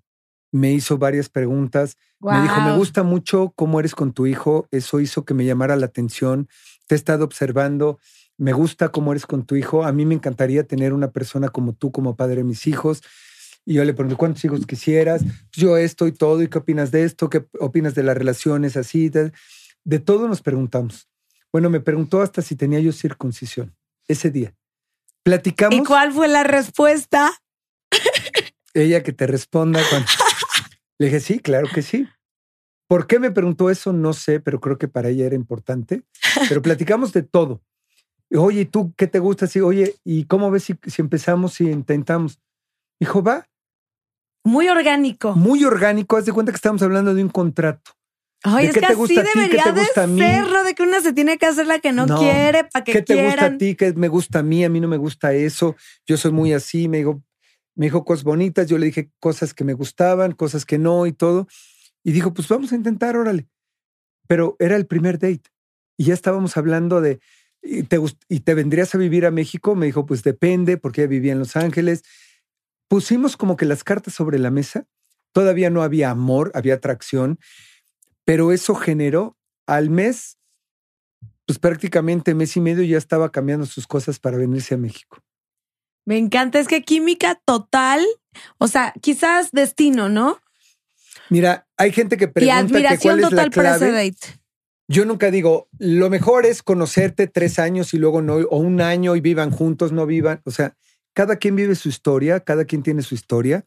Me 0.51 0.71
hizo 0.71 0.99
varias 0.99 1.29
preguntas. 1.29 1.97
Me 2.21 2.41
dijo, 2.41 2.61
me 2.61 2.77
gusta 2.77 3.01
mucho 3.01 3.51
cómo 3.55 3.79
eres 3.79 3.95
con 3.95 4.13
tu 4.13 4.27
hijo. 4.27 4.67
Eso 4.69 4.99
hizo 4.99 5.25
que 5.25 5.33
me 5.33 5.45
llamara 5.45 5.75
la 5.75 5.87
atención. 5.87 6.47
Te 6.87 6.93
he 6.93 6.97
estado 6.97 7.25
observando. 7.25 7.99
Me 8.37 8.53
gusta 8.53 8.89
cómo 8.89 9.11
eres 9.11 9.25
con 9.25 9.45
tu 9.45 9.55
hijo. 9.55 9.83
A 9.83 9.91
mí 9.91 10.05
me 10.05 10.13
encantaría 10.13 10.63
tener 10.63 10.93
una 10.93 11.11
persona 11.11 11.49
como 11.49 11.73
tú, 11.73 11.91
como 11.91 12.15
padre 12.15 12.37
de 12.37 12.43
mis 12.43 12.67
hijos. 12.67 13.01
Y 13.65 13.75
yo 13.75 13.83
le 13.83 13.93
pregunté, 13.93 14.15
¿cuántos 14.15 14.45
hijos 14.45 14.65
quisieras? 14.67 15.23
Yo 15.51 15.75
esto 15.77 16.05
y 16.05 16.11
todo. 16.11 16.43
¿Y 16.43 16.49
qué 16.49 16.59
opinas 16.59 16.91
de 16.91 17.03
esto? 17.03 17.29
¿Qué 17.29 17.45
opinas 17.59 17.95
de 17.95 18.03
las 18.03 18.15
relaciones 18.15 18.77
así? 18.77 19.09
De, 19.83 19.99
todo 19.99 20.27
nos 20.27 20.41
preguntamos. 20.41 21.07
Bueno, 21.51 21.69
me 21.69 21.79
preguntó 21.79 22.21
hasta 22.21 22.41
si 22.41 22.55
tenía 22.55 22.79
yo 22.79 22.91
circuncisión 22.91 23.75
ese 24.07 24.31
día. 24.31 24.55
Platicamos. 25.23 25.79
¿Y 25.79 25.83
cuál 25.83 26.11
fue 26.11 26.27
la 26.27 26.43
respuesta? 26.43 27.31
Ella 28.73 29.03
que 29.03 29.13
te 29.13 29.27
responda 29.27 29.81
cuando... 29.89 30.07
Le 30.99 31.07
dije, 31.07 31.19
sí, 31.19 31.39
claro 31.39 31.67
que 31.73 31.81
sí. 31.81 32.07
¿Por 32.87 33.07
qué 33.07 33.19
me 33.19 33.31
preguntó 33.31 33.69
eso? 33.69 33.93
No 33.93 34.13
sé, 34.13 34.39
pero 34.39 34.59
creo 34.59 34.77
que 34.77 34.87
para 34.87 35.09
ella 35.09 35.25
era 35.25 35.35
importante. 35.35 36.03
Pero 36.49 36.61
platicamos 36.61 37.13
de 37.13 37.23
todo. 37.23 37.61
Oye, 38.35 38.61
¿y 38.61 38.65
tú 38.65 38.93
qué 38.97 39.07
te 39.07 39.19
gusta? 39.19 39.47
Sí, 39.47 39.59
oye, 39.61 39.95
¿y 40.03 40.25
cómo 40.25 40.49
ves 40.51 40.63
si, 40.63 40.75
si 40.87 41.01
empezamos 41.01 41.59
y 41.61 41.69
intentamos? 41.69 42.39
Dijo, 42.99 43.21
va, 43.23 43.47
Muy 44.43 44.69
orgánico. 44.69 45.35
muy 45.35 45.63
orgánico. 45.63 46.17
Haz 46.17 46.25
de 46.25 46.33
cuenta 46.33 46.51
que 46.51 46.57
estamos 46.57 46.81
hablando 46.81 47.13
de 47.13 47.23
un 47.23 47.29
contrato. 47.29 47.91
Ay, 48.43 48.65
¿De 48.65 48.71
es 48.71 48.77
que 48.77 48.85
así 48.85 48.95
gusta 48.95 49.23
debería 49.23 49.71
de 49.71 49.85
serlo, 49.85 50.63
de 50.65 50.75
que 50.75 50.83
una 50.83 51.01
se 51.01 51.13
tiene 51.13 51.37
que 51.37 51.45
hacer 51.45 51.65
la 51.65 51.79
que 51.79 51.93
no, 51.93 52.05
No. 52.05 52.17
quiere 52.19 52.65
para 52.65 52.83
que 52.83 52.91
¿Qué 52.91 53.01
te 53.01 53.13
quieran. 53.13 53.29
gusta 53.31 53.45
a 53.45 53.57
ti? 53.57 53.75
¿Qué 53.75 53.93
me 53.93 54.09
gusta 54.09 54.39
a 54.39 54.43
mí? 54.43 54.65
A 54.65 54.69
mí 54.69 54.81
no 54.81 54.87
me 54.89 54.97
gusta 54.97 55.33
eso. 55.33 55.75
Yo 56.05 56.17
soy 56.17 56.31
muy 56.33 56.51
así. 56.51 56.89
Me 56.89 56.97
dijo, 56.97 57.23
me 57.75 57.85
dijo 57.85 58.03
cosas 58.03 58.25
bonitas. 58.25 58.67
Yo 58.67 58.77
le 58.77 58.87
dije 58.87 59.09
cosas 59.21 59.53
que 59.53 59.63
me 59.63 59.73
gustaban, 59.73 60.33
cosas 60.33 60.65
que 60.65 60.77
no 60.77 61.05
y 61.07 61.13
todo. 61.13 61.47
Y 62.03 62.11
dijo, 62.11 62.33
pues 62.33 62.49
vamos 62.49 62.73
a 62.73 62.75
intentar, 62.75 63.15
órale. 63.15 63.47
Pero 64.27 64.57
era 64.59 64.75
el 64.75 64.87
primer 64.87 65.19
date. 65.19 65.49
Y 65.97 66.05
ya 66.05 66.13
estábamos 66.13 66.57
hablando 66.57 66.99
de, 66.99 67.19
¿y 67.61 67.83
te, 67.83 67.97
¿y 68.27 68.41
te 68.41 68.53
vendrías 68.55 68.93
a 68.93 68.97
vivir 68.97 69.25
a 69.25 69.31
México? 69.31 69.73
Me 69.75 69.85
dijo, 69.85 70.05
pues 70.05 70.21
depende, 70.21 70.75
porque 70.75 71.01
ella 71.01 71.09
vivía 71.09 71.31
en 71.31 71.39
Los 71.39 71.55
Ángeles. 71.55 72.03
Pusimos 72.89 73.37
como 73.37 73.55
que 73.55 73.65
las 73.65 73.83
cartas 73.85 74.13
sobre 74.13 74.37
la 74.37 74.51
mesa. 74.51 74.85
Todavía 75.31 75.69
no 75.69 75.81
había 75.81 76.09
amor, 76.11 76.51
había 76.55 76.73
atracción. 76.75 77.39
Pero 78.25 78.51
eso 78.51 78.75
generó 78.75 79.37
al 79.67 79.89
mes, 79.89 80.37
pues 81.45 81.59
prácticamente 81.59 82.35
mes 82.35 82.55
y 82.55 82.61
medio 82.61 82.83
ya 82.83 82.97
estaba 82.97 83.31
cambiando 83.31 83.65
sus 83.65 83.87
cosas 83.87 84.19
para 84.19 84.37
venirse 84.37 84.75
a 84.75 84.77
México. 84.77 85.17
Me 86.05 86.17
encanta, 86.17 86.59
es 86.59 86.67
que 86.67 86.83
química 86.83 87.41
total, 87.45 88.05
o 88.57 88.67
sea, 88.67 88.93
quizás 89.01 89.51
destino, 89.51 90.09
¿no? 90.09 90.39
Mira, 91.29 91.67
hay 91.77 91.91
gente 91.91 92.17
que 92.17 92.25
y 92.25 92.27
pregunta 92.27 92.55
que 92.55 92.59
admiración 92.59 93.19
cuál 93.19 93.19
es 93.19 93.23
la 93.23 93.29
total 93.29 93.51
para 93.51 93.75
ese 93.75 93.89
clave. 93.89 94.09
date. 94.09 94.43
Yo 94.89 95.05
nunca 95.05 95.31
digo, 95.31 95.69
lo 95.79 96.09
mejor 96.09 96.45
es 96.45 96.61
conocerte 96.61 97.27
tres 97.27 97.57
años 97.57 97.93
y 97.93 97.97
luego 97.97 98.21
no, 98.21 98.35
o 98.35 98.57
un 98.57 98.81
año 98.81 99.15
y 99.15 99.21
vivan 99.21 99.49
juntos, 99.49 99.93
no 99.93 100.05
vivan. 100.05 100.41
O 100.43 100.51
sea, 100.51 100.75
cada 101.13 101.37
quien 101.37 101.55
vive 101.55 101.75
su 101.75 101.87
historia, 101.87 102.41
cada 102.41 102.65
quien 102.65 102.83
tiene 102.83 103.01
su 103.01 103.15
historia 103.15 103.63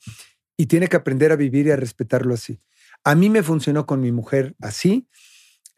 y 0.59 0.67
tiene 0.67 0.89
que 0.89 0.97
aprender 0.97 1.33
a 1.33 1.37
vivir 1.37 1.67
y 1.67 1.71
a 1.71 1.77
respetarlo 1.77 2.35
así. 2.35 2.61
A 3.07 3.15
mí 3.15 3.31
me 3.31 3.43
funcionó 3.43 3.87
con 3.87 4.01
mi 4.01 4.11
mujer 4.13 4.55
así. 4.61 5.09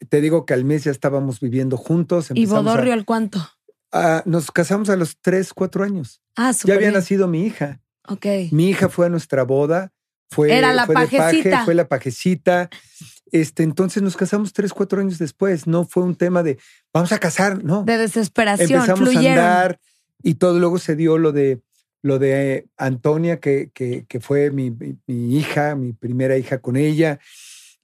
Te 0.09 0.21
digo 0.21 0.47
que 0.47 0.55
al 0.55 0.65
mes 0.65 0.85
ya 0.85 0.91
estábamos 0.91 1.41
viviendo 1.41 1.77
juntos. 1.77 2.29
¿Y 2.35 2.47
Bodorrio 2.47 2.93
al 2.93 3.05
cuánto? 3.05 3.39
a- 3.93 4.23
nos 4.27 4.51
casamos 4.51 4.89
a 4.91 4.97
los 4.97 5.19
tres, 5.21 5.53
cuatro 5.55 5.85
años. 5.85 6.21
Ah, 6.37 6.49
Ya 6.51 6.53
súper 6.55 6.75
había 6.77 6.89
bien. 6.89 6.95
nacido 7.01 7.27
mi 7.29 7.45
hija. 7.47 7.81
Ok. 8.07 8.27
Mi 8.53 8.69
hija 8.71 8.89
fue 8.89 9.07
a 9.07 9.09
nuestra 9.09 9.43
boda. 9.45 9.93
Fue, 10.31 10.53
Era 10.57 10.73
la 10.73 10.87
fue 10.87 10.95
de 10.95 11.01
paje, 11.03 11.17
pajecita. 11.19 11.65
fue 11.65 11.75
la 11.75 11.89
pajecita. 11.89 12.69
Este, 13.33 13.63
entonces 13.63 14.03
nos 14.03 14.17
casamos 14.17 14.53
tres, 14.53 14.73
cuatro 14.73 15.01
años 15.01 15.19
después. 15.19 15.67
No 15.67 15.85
fue 15.85 16.03
un 16.05 16.17
tema 16.17 16.43
de 16.43 16.59
vamos 16.95 17.13
a 17.13 17.19
casar, 17.19 17.63
no. 17.65 17.83
De 17.85 17.99
desesperación, 17.99 18.71
Empezamos 18.73 19.11
fluyeron. 19.11 19.39
a 19.39 19.51
andar 19.63 19.81
y 20.23 20.35
todo. 20.35 20.59
Luego 20.59 20.79
se 20.79 20.97
dio 20.97 21.19
lo 21.19 21.33
de 21.33 21.61
lo 22.03 22.19
de 22.19 22.69
Antonia, 22.77 23.41
que, 23.41 23.71
que, 23.75 24.05
que 24.09 24.21
fue 24.21 24.51
mi, 24.51 24.71
mi- 24.71 24.97
mi 25.07 25.37
hija, 25.37 25.75
mi 25.75 25.93
primera 25.93 26.37
hija 26.39 26.59
con 26.59 26.77
ella. 26.77 27.19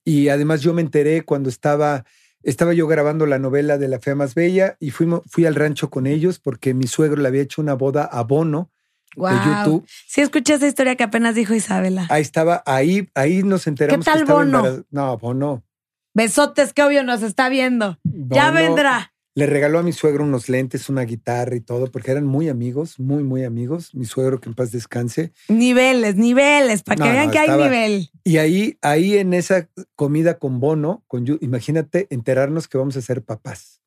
Y 0.04 0.28
además 0.28 0.60
yo 0.60 0.74
me 0.74 0.82
enteré 0.82 1.22
cuando 1.22 1.48
estaba, 1.48 2.04
estaba 2.42 2.74
yo 2.74 2.86
grabando 2.86 3.26
la 3.26 3.38
novela 3.38 3.78
de 3.78 3.88
La 3.88 4.00
Fea 4.00 4.14
Más 4.14 4.34
Bella 4.34 4.76
y 4.80 4.90
fuimos, 4.90 5.22
fui 5.30 5.46
al 5.46 5.54
rancho 5.54 5.88
con 5.90 6.06
ellos 6.06 6.38
porque 6.38 6.74
mi 6.74 6.86
suegro 6.86 7.22
le 7.22 7.28
había 7.28 7.42
hecho 7.42 7.62
una 7.62 7.74
boda 7.74 8.04
a 8.04 8.22
Bono 8.22 8.70
de 9.16 9.20
Guau. 9.20 9.64
YouTube. 9.64 9.86
Sí, 10.06 10.20
escuché 10.20 10.54
esa 10.54 10.66
historia 10.66 10.96
que 10.96 11.04
apenas 11.04 11.34
dijo 11.34 11.54
Isabela. 11.54 12.06
Ahí 12.10 12.20
estaba, 12.22 12.62
ahí, 12.66 13.08
ahí 13.14 13.42
nos 13.42 13.66
enteramos. 13.66 14.04
¿Qué 14.04 14.10
tal 14.10 14.24
que 14.26 14.32
Bono? 14.32 14.84
No, 14.90 15.16
Bono. 15.18 15.64
Besotes, 16.12 16.72
que 16.72 16.82
obvio 16.82 17.02
nos 17.02 17.22
está 17.22 17.48
viendo. 17.48 17.98
Ya 18.04 18.50
vendrá. 18.50 19.13
Le 19.36 19.46
regaló 19.46 19.80
a 19.80 19.82
mi 19.82 19.92
suegro 19.92 20.22
unos 20.22 20.48
lentes, 20.48 20.88
una 20.88 21.02
guitarra 21.02 21.56
y 21.56 21.60
todo, 21.60 21.90
porque 21.90 22.12
eran 22.12 22.24
muy 22.24 22.48
amigos, 22.48 23.00
muy, 23.00 23.24
muy 23.24 23.42
amigos. 23.44 23.92
Mi 23.94 24.04
suegro, 24.04 24.40
que 24.40 24.48
en 24.48 24.54
paz 24.54 24.70
descanse. 24.70 25.32
Niveles, 25.48 26.14
niveles, 26.14 26.84
para 26.84 26.96
que 26.96 27.02
No, 27.08 27.10
vean 27.12 27.26
no, 27.26 27.32
que 27.32 27.38
hay 27.40 27.50
nivel. 27.50 28.10
Y 28.22 28.36
ahí, 28.36 28.78
ahí 28.80 29.16
en 29.18 29.34
esa 29.34 29.68
comida 29.96 30.38
con 30.38 30.60
Bono, 30.60 31.02
con, 31.08 31.24
imagínate 31.40 32.06
enterarnos 32.10 32.68
que 32.68 32.78
vamos 32.78 32.96
a 32.96 33.02
ser 33.02 33.22
papás. 33.24 33.80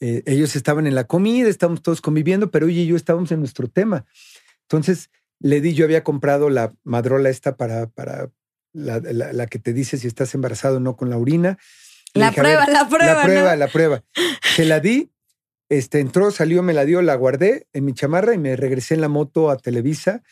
Eh, 0.00 0.22
ellos 0.26 0.54
estaban 0.54 0.86
en 0.86 0.94
la 0.94 1.04
comida, 1.04 1.48
estábamos 1.48 1.82
todos 1.82 2.00
conviviendo, 2.00 2.50
pero 2.50 2.68
ella 2.68 2.82
y 2.82 2.86
yo 2.86 2.96
estábamos 2.96 3.32
en 3.32 3.40
nuestro 3.40 3.68
tema. 3.68 4.04
Entonces 4.62 5.10
le 5.40 5.60
di, 5.60 5.74
yo 5.74 5.84
había 5.84 6.04
comprado 6.04 6.48
la 6.48 6.72
madrola 6.84 7.28
esta 7.28 7.56
para, 7.56 7.88
para 7.88 8.30
la, 8.72 9.00
la- 9.00 9.32
la 9.32 9.46
que 9.46 9.58
te 9.58 9.72
dice 9.72 9.98
si 9.98 10.06
estás 10.06 10.34
embarazado 10.34 10.76
o 10.76 10.80
no 10.80 10.96
con 10.96 11.10
la 11.10 11.16
orina. 11.18 11.58
La 12.14 12.28
dije, 12.30 12.40
a 12.40 12.42
ver, 12.42 12.56
prueba, 12.56 12.72
la 12.72 12.88
prueba, 12.88 13.14
La 13.14 13.22
prueba, 13.22 13.50
¿no? 13.50 13.56
la 13.56 13.68
prueba. 13.68 14.02
Se 14.54 14.64
la 14.64 14.80
di, 14.80 15.10
este, 15.68 16.00
entró, 16.00 16.30
salió, 16.30 16.62
me 16.62 16.72
la 16.72 16.84
dio, 16.84 17.02
la 17.02 17.14
guardé 17.14 17.66
en 17.72 17.84
mi 17.84 17.92
chamarra 17.92 18.34
y 18.34 18.38
me 18.38 18.56
regresé 18.56 18.94
en 18.94 19.00
la 19.00 19.08
moto 19.08 19.50
a 19.50 19.56
Televisa. 19.56 20.22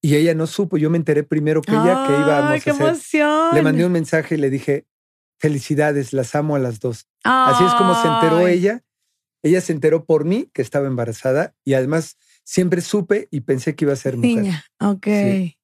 Y 0.00 0.14
ella 0.16 0.34
no 0.34 0.46
supo, 0.46 0.76
yo 0.76 0.90
me 0.90 0.98
enteré 0.98 1.22
primero 1.24 1.62
que 1.62 1.72
ella 1.72 2.04
que 2.06 2.12
íbamos 2.12 2.62
qué 2.64 2.70
a 2.70 2.72
hacer. 2.72 2.86
emoción. 2.86 3.54
Le 3.54 3.62
mandé 3.62 3.84
un 3.84 3.92
mensaje 3.92 4.36
y 4.36 4.38
le 4.38 4.50
dije, 4.50 4.86
felicidades, 5.38 6.12
las 6.12 6.34
amo 6.34 6.54
a 6.56 6.58
las 6.58 6.80
dos. 6.80 7.06
Así 7.24 7.64
es 7.64 7.72
como 7.74 8.00
se 8.00 8.08
enteró 8.08 8.46
ella. 8.46 8.82
Ella 9.42 9.60
se 9.60 9.72
enteró 9.72 10.04
por 10.04 10.24
mí 10.24 10.50
que 10.52 10.62
estaba 10.62 10.86
embarazada 10.86 11.54
y 11.64 11.74
además 11.74 12.16
siempre 12.44 12.80
supe 12.80 13.28
y 13.30 13.40
pensé 13.42 13.74
que 13.74 13.84
iba 13.84 13.92
a 13.92 13.96
ser 13.96 14.16
mujer. 14.16 14.42
Niña, 14.42 14.64
ok. 14.80 15.06
Sí. 15.06 15.58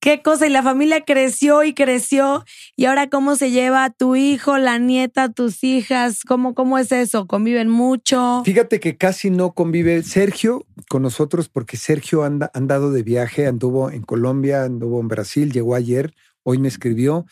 Qué 0.00 0.22
cosa, 0.22 0.46
y 0.46 0.50
la 0.50 0.62
familia 0.62 1.04
creció 1.04 1.62
y 1.62 1.74
creció. 1.74 2.44
Y 2.76 2.86
ahora, 2.86 3.08
¿cómo 3.08 3.36
se 3.36 3.50
lleva 3.50 3.90
tu 3.90 4.16
hijo, 4.16 4.58
la 4.58 4.78
nieta, 4.78 5.28
tus 5.28 5.62
hijas? 5.62 6.22
¿Cómo, 6.26 6.54
cómo 6.54 6.78
es 6.78 6.90
eso? 6.92 7.26
¿Conviven 7.26 7.68
mucho? 7.68 8.42
Fíjate 8.44 8.80
que 8.80 8.96
casi 8.96 9.30
no 9.30 9.52
convive 9.52 10.02
Sergio 10.02 10.66
con 10.88 11.02
nosotros 11.02 11.48
porque 11.48 11.76
Sergio 11.76 12.24
anda 12.24 12.50
andado 12.54 12.90
de 12.90 13.02
viaje, 13.02 13.46
anduvo 13.46 13.90
en 13.90 14.02
Colombia, 14.02 14.64
anduvo 14.64 15.00
en 15.00 15.08
Brasil, 15.08 15.52
llegó 15.52 15.74
ayer, 15.74 16.14
hoy 16.42 16.58
me 16.58 16.68
escribió. 16.68 17.26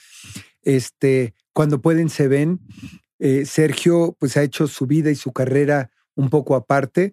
Este, 0.62 1.34
cuando 1.52 1.80
pueden 1.80 2.08
se 2.08 2.28
ven. 2.28 2.60
Eh, 3.18 3.44
Sergio 3.44 4.16
pues 4.18 4.36
ha 4.38 4.42
hecho 4.42 4.66
su 4.66 4.86
vida 4.86 5.10
y 5.10 5.14
su 5.14 5.32
carrera 5.32 5.90
un 6.14 6.30
poco 6.30 6.54
aparte, 6.54 7.12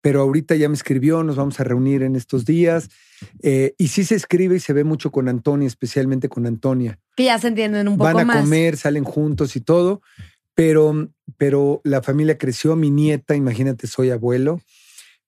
pero 0.00 0.22
ahorita 0.22 0.54
ya 0.54 0.68
me 0.68 0.74
escribió, 0.74 1.22
nos 1.24 1.36
vamos 1.36 1.58
a 1.60 1.64
reunir 1.64 2.02
en 2.02 2.16
estos 2.16 2.44
días. 2.44 2.88
Eh, 3.42 3.74
y 3.78 3.88
sí 3.88 4.04
se 4.04 4.14
escribe 4.14 4.56
y 4.56 4.60
se 4.60 4.72
ve 4.72 4.84
mucho 4.84 5.10
con 5.10 5.28
Antonia, 5.28 5.66
especialmente 5.66 6.28
con 6.28 6.46
Antonia. 6.46 6.98
Que 7.16 7.24
ya 7.24 7.38
se 7.38 7.48
entienden 7.48 7.88
un 7.88 7.98
poco 7.98 8.04
Van 8.04 8.20
a 8.20 8.24
más. 8.24 8.40
comer, 8.40 8.76
salen 8.76 9.04
juntos 9.04 9.56
y 9.56 9.60
todo, 9.60 10.02
pero, 10.54 11.08
pero 11.36 11.80
la 11.84 12.02
familia 12.02 12.38
creció. 12.38 12.76
Mi 12.76 12.90
nieta, 12.90 13.34
imagínate, 13.34 13.86
soy 13.86 14.10
abuelo. 14.10 14.60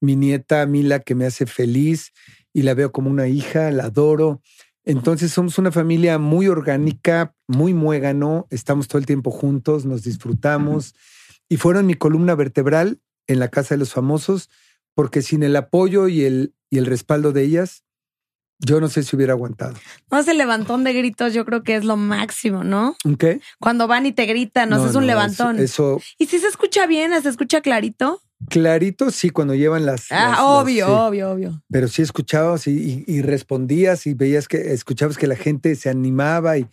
Mi 0.01 0.16
nieta 0.16 0.64
Mila, 0.66 1.01
que 1.01 1.14
me 1.14 1.27
hace 1.27 1.47
feliz 1.47 2.12
y 2.53 2.62
la 2.62 2.75
veo 2.75 2.93
como 2.93 3.11
una 3.11 3.29
hija, 3.29 3.71
la 3.71 3.85
adoro. 3.85 4.41
Entonces 4.85 5.33
somos 5.33 5.59
una 5.59 5.73
familia 5.73 6.18
muy 6.18 6.49
orgánica, 6.49 7.35
muy 7.47 7.75
muégano, 7.75 8.47
estamos 8.51 8.89
todo 8.89 8.99
el 8.99 9.07
tiempo 9.07 9.31
juntos, 9.31 9.85
nos 9.85 10.03
disfrutamos 10.03 10.95
y 11.49 11.59
fueron 11.59 11.87
mi 11.87 11.95
columna 11.95 12.35
vertebral 12.35 12.99
en 13.31 13.39
la 13.39 13.49
casa 13.49 13.74
de 13.74 13.78
los 13.78 13.93
famosos, 13.93 14.49
porque 14.95 15.22
sin 15.22 15.43
el 15.43 15.57
apoyo 15.57 16.09
y 16.09 16.24
el, 16.24 16.55
y 16.68 16.78
el 16.78 16.87
respaldo 16.87 17.33
de 17.33 17.43
ellas, 17.45 17.85
yo 18.59 18.81
no 18.81 18.89
sé 18.89 19.03
si 19.03 19.16
hubiera 19.16 19.33
aguantado. 19.33 19.74
No, 20.11 20.18
ese 20.18 20.35
levantón 20.35 20.85
de 20.85 20.93
gritos 20.93 21.33
yo 21.33 21.45
creo 21.47 21.62
que 21.62 21.76
es 21.76 21.85
lo 21.85 21.97
máximo, 21.97 22.62
¿no? 22.64 22.97
¿Un 23.05 23.16
qué? 23.16 23.41
Cuando 23.59 23.87
van 23.87 24.05
y 24.05 24.12
te 24.12 24.26
gritan, 24.26 24.68
nos 24.68 24.85
es 24.91 24.95
un 24.95 25.03
no, 25.03 25.07
levantón. 25.07 25.59
Eso, 25.59 25.97
eso 25.97 26.03
¿Y 26.18 26.26
si 26.26 26.39
se 26.39 26.49
escucha 26.49 26.87
bien? 26.87 27.12
¿Se 27.22 27.28
escucha 27.28 27.61
clarito? 27.62 28.20
clarito, 28.49 29.11
sí, 29.11 29.31
cuando 29.31 29.55
llevan 29.55 29.85
las. 29.87 30.11
Ah, 30.11 30.22
las- 30.22 30.31
las- 30.33 30.41
obvio, 30.41 30.87
sí. 30.87 30.93
obvio, 30.93 31.31
obvio. 31.31 31.62
Pero 31.70 31.89
sí 31.89 32.03
escuchabas 32.03 32.66
y, 32.66 32.70
y- 32.72 33.05
y 33.07 33.22
respondías 33.22 34.07
y 34.07 34.14
veías 34.14 34.49
que 34.49 34.72
escuchabas 34.72 35.16
que 35.18 35.26
la 35.26 35.37
gente 35.37 35.74
se 35.76 35.89
animaba 35.91 36.59
y 36.59 36.66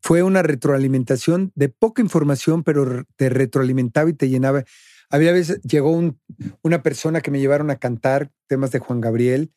fue 0.00 0.22
una 0.22 0.42
retroalimentación 0.42 1.50
de 1.54 1.68
poca 1.68 2.02
información, 2.02 2.62
pero 2.62 3.04
te 3.16 3.28
retroalimentaba 3.30 4.10
y 4.10 4.14
te 4.14 4.28
llenaba. 4.28 4.64
Había 5.10 5.32
veces, 5.32 5.60
llegó 5.62 5.90
un- 5.90 6.20
una 6.62 6.82
persona 6.82 7.20
que 7.20 7.30
me 7.30 7.40
llevaron 7.40 7.70
a 7.70 7.76
cantar 7.76 8.30
temas 8.46 8.70
de 8.72 8.78
Juan 8.78 9.00
Gabriel 9.00 9.52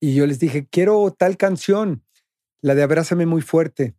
y 0.00 0.14
yo 0.14 0.26
les 0.26 0.38
dije, 0.38 0.66
quiero 0.70 1.10
tal 1.16 1.36
canción, 1.36 2.04
la 2.62 2.74
de 2.74 2.82
Abrázame 2.82 3.26
muy 3.26 3.42
fuerte. 3.42 3.94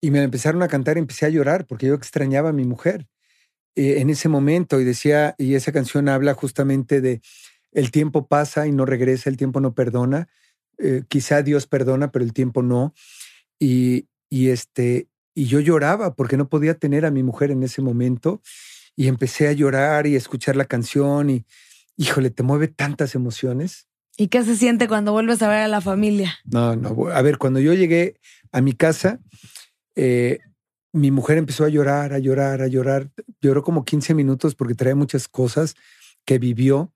Y 0.00 0.10
me 0.10 0.22
empezaron 0.22 0.62
a 0.62 0.68
cantar 0.68 0.96
y 0.96 1.00
empecé 1.00 1.26
a 1.26 1.30
llorar 1.30 1.66
porque 1.66 1.86
yo 1.86 1.94
extrañaba 1.94 2.50
a 2.50 2.52
mi 2.52 2.64
mujer 2.64 3.06
eh, 3.76 4.00
en 4.00 4.10
ese 4.10 4.28
momento 4.28 4.80
y 4.80 4.84
decía, 4.84 5.34
y 5.38 5.54
esa 5.54 5.72
canción 5.72 6.08
habla 6.08 6.34
justamente 6.34 7.00
de 7.00 7.22
el 7.72 7.90
tiempo 7.90 8.28
pasa 8.28 8.66
y 8.66 8.72
no 8.72 8.86
regresa, 8.86 9.30
el 9.30 9.36
tiempo 9.38 9.60
no 9.60 9.74
perdona. 9.74 10.28
Eh, 10.78 11.04
quizá 11.08 11.42
Dios 11.42 11.66
perdona, 11.66 12.12
pero 12.12 12.24
el 12.24 12.32
tiempo 12.32 12.62
no. 12.62 12.94
Y, 13.58 14.08
y 14.30 14.50
este, 14.50 15.08
y 15.34 15.46
yo 15.46 15.60
lloraba 15.60 16.14
porque 16.16 16.36
no 16.36 16.48
podía 16.48 16.74
tener 16.74 17.06
a 17.06 17.10
mi 17.10 17.22
mujer 17.22 17.50
en 17.52 17.62
ese 17.64 17.82
momento. 17.82 18.42
Y 18.98 19.06
empecé 19.06 19.46
a 19.46 19.52
llorar 19.52 20.08
y 20.08 20.16
a 20.16 20.18
escuchar 20.18 20.56
la 20.56 20.64
canción 20.64 21.30
y, 21.30 21.46
híjole, 21.96 22.30
te 22.30 22.42
mueve 22.42 22.66
tantas 22.66 23.14
emociones. 23.14 23.86
¿Y 24.16 24.26
qué 24.26 24.42
se 24.42 24.56
siente 24.56 24.88
cuando 24.88 25.12
vuelves 25.12 25.40
a 25.40 25.48
ver 25.48 25.60
a 25.60 25.68
la 25.68 25.80
familia? 25.80 26.36
No, 26.44 26.74
no. 26.74 27.06
A 27.12 27.22
ver, 27.22 27.38
cuando 27.38 27.60
yo 27.60 27.74
llegué 27.74 28.16
a 28.50 28.60
mi 28.60 28.72
casa, 28.72 29.20
eh, 29.94 30.40
mi 30.92 31.12
mujer 31.12 31.38
empezó 31.38 31.64
a 31.64 31.68
llorar, 31.68 32.12
a 32.12 32.18
llorar, 32.18 32.60
a 32.60 32.66
llorar. 32.66 33.12
Lloró 33.40 33.62
como 33.62 33.84
15 33.84 34.14
minutos 34.14 34.56
porque 34.56 34.74
traía 34.74 34.96
muchas 34.96 35.28
cosas 35.28 35.76
que 36.24 36.40
vivió. 36.40 36.92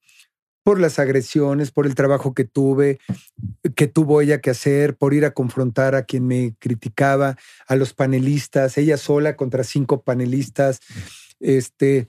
por 0.64 0.78
las 0.78 1.00
agresiones, 1.00 1.72
por 1.72 1.86
el 1.86 1.96
trabajo 1.96 2.34
que 2.34 2.44
tuve, 2.44 3.00
que 3.74 3.88
tuvo 3.88 4.20
ella 4.20 4.40
que 4.40 4.50
hacer, 4.50 4.96
por 4.96 5.12
ir 5.12 5.24
a 5.24 5.32
confrontar 5.32 5.96
a 5.96 6.04
quien 6.04 6.24
me 6.24 6.54
criticaba, 6.60 7.36
a 7.66 7.74
los 7.74 7.94
panelistas, 7.94 8.78
ella 8.78 8.96
sola 8.96 9.34
contra 9.34 9.64
cinco 9.64 10.02
panelistas, 10.02 10.78
este, 11.42 12.08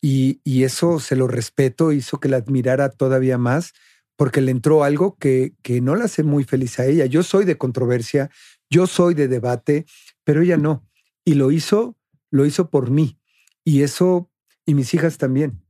y, 0.00 0.40
y 0.44 0.64
eso 0.64 1.00
se 1.00 1.16
lo 1.16 1.26
respeto, 1.26 1.92
hizo 1.92 2.20
que 2.20 2.28
la 2.28 2.36
admirara 2.36 2.90
todavía 2.90 3.38
más, 3.38 3.72
porque 4.16 4.40
le 4.40 4.50
entró 4.50 4.84
algo 4.84 5.16
que, 5.16 5.54
que 5.62 5.80
no 5.80 5.94
la 5.94 6.04
hace 6.04 6.22
muy 6.22 6.44
feliz 6.44 6.78
a 6.78 6.86
ella. 6.86 7.06
Yo 7.06 7.22
soy 7.22 7.44
de 7.44 7.56
controversia, 7.58 8.30
yo 8.70 8.86
soy 8.86 9.14
de 9.14 9.28
debate, 9.28 9.86
pero 10.24 10.42
ella 10.42 10.56
no. 10.56 10.86
Y 11.24 11.34
lo 11.34 11.50
hizo, 11.50 11.96
lo 12.30 12.46
hizo 12.46 12.70
por 12.70 12.90
mí. 12.90 13.18
Y 13.64 13.82
eso, 13.82 14.30
y 14.66 14.74
mis 14.74 14.92
hijas 14.94 15.18
también. 15.18 15.62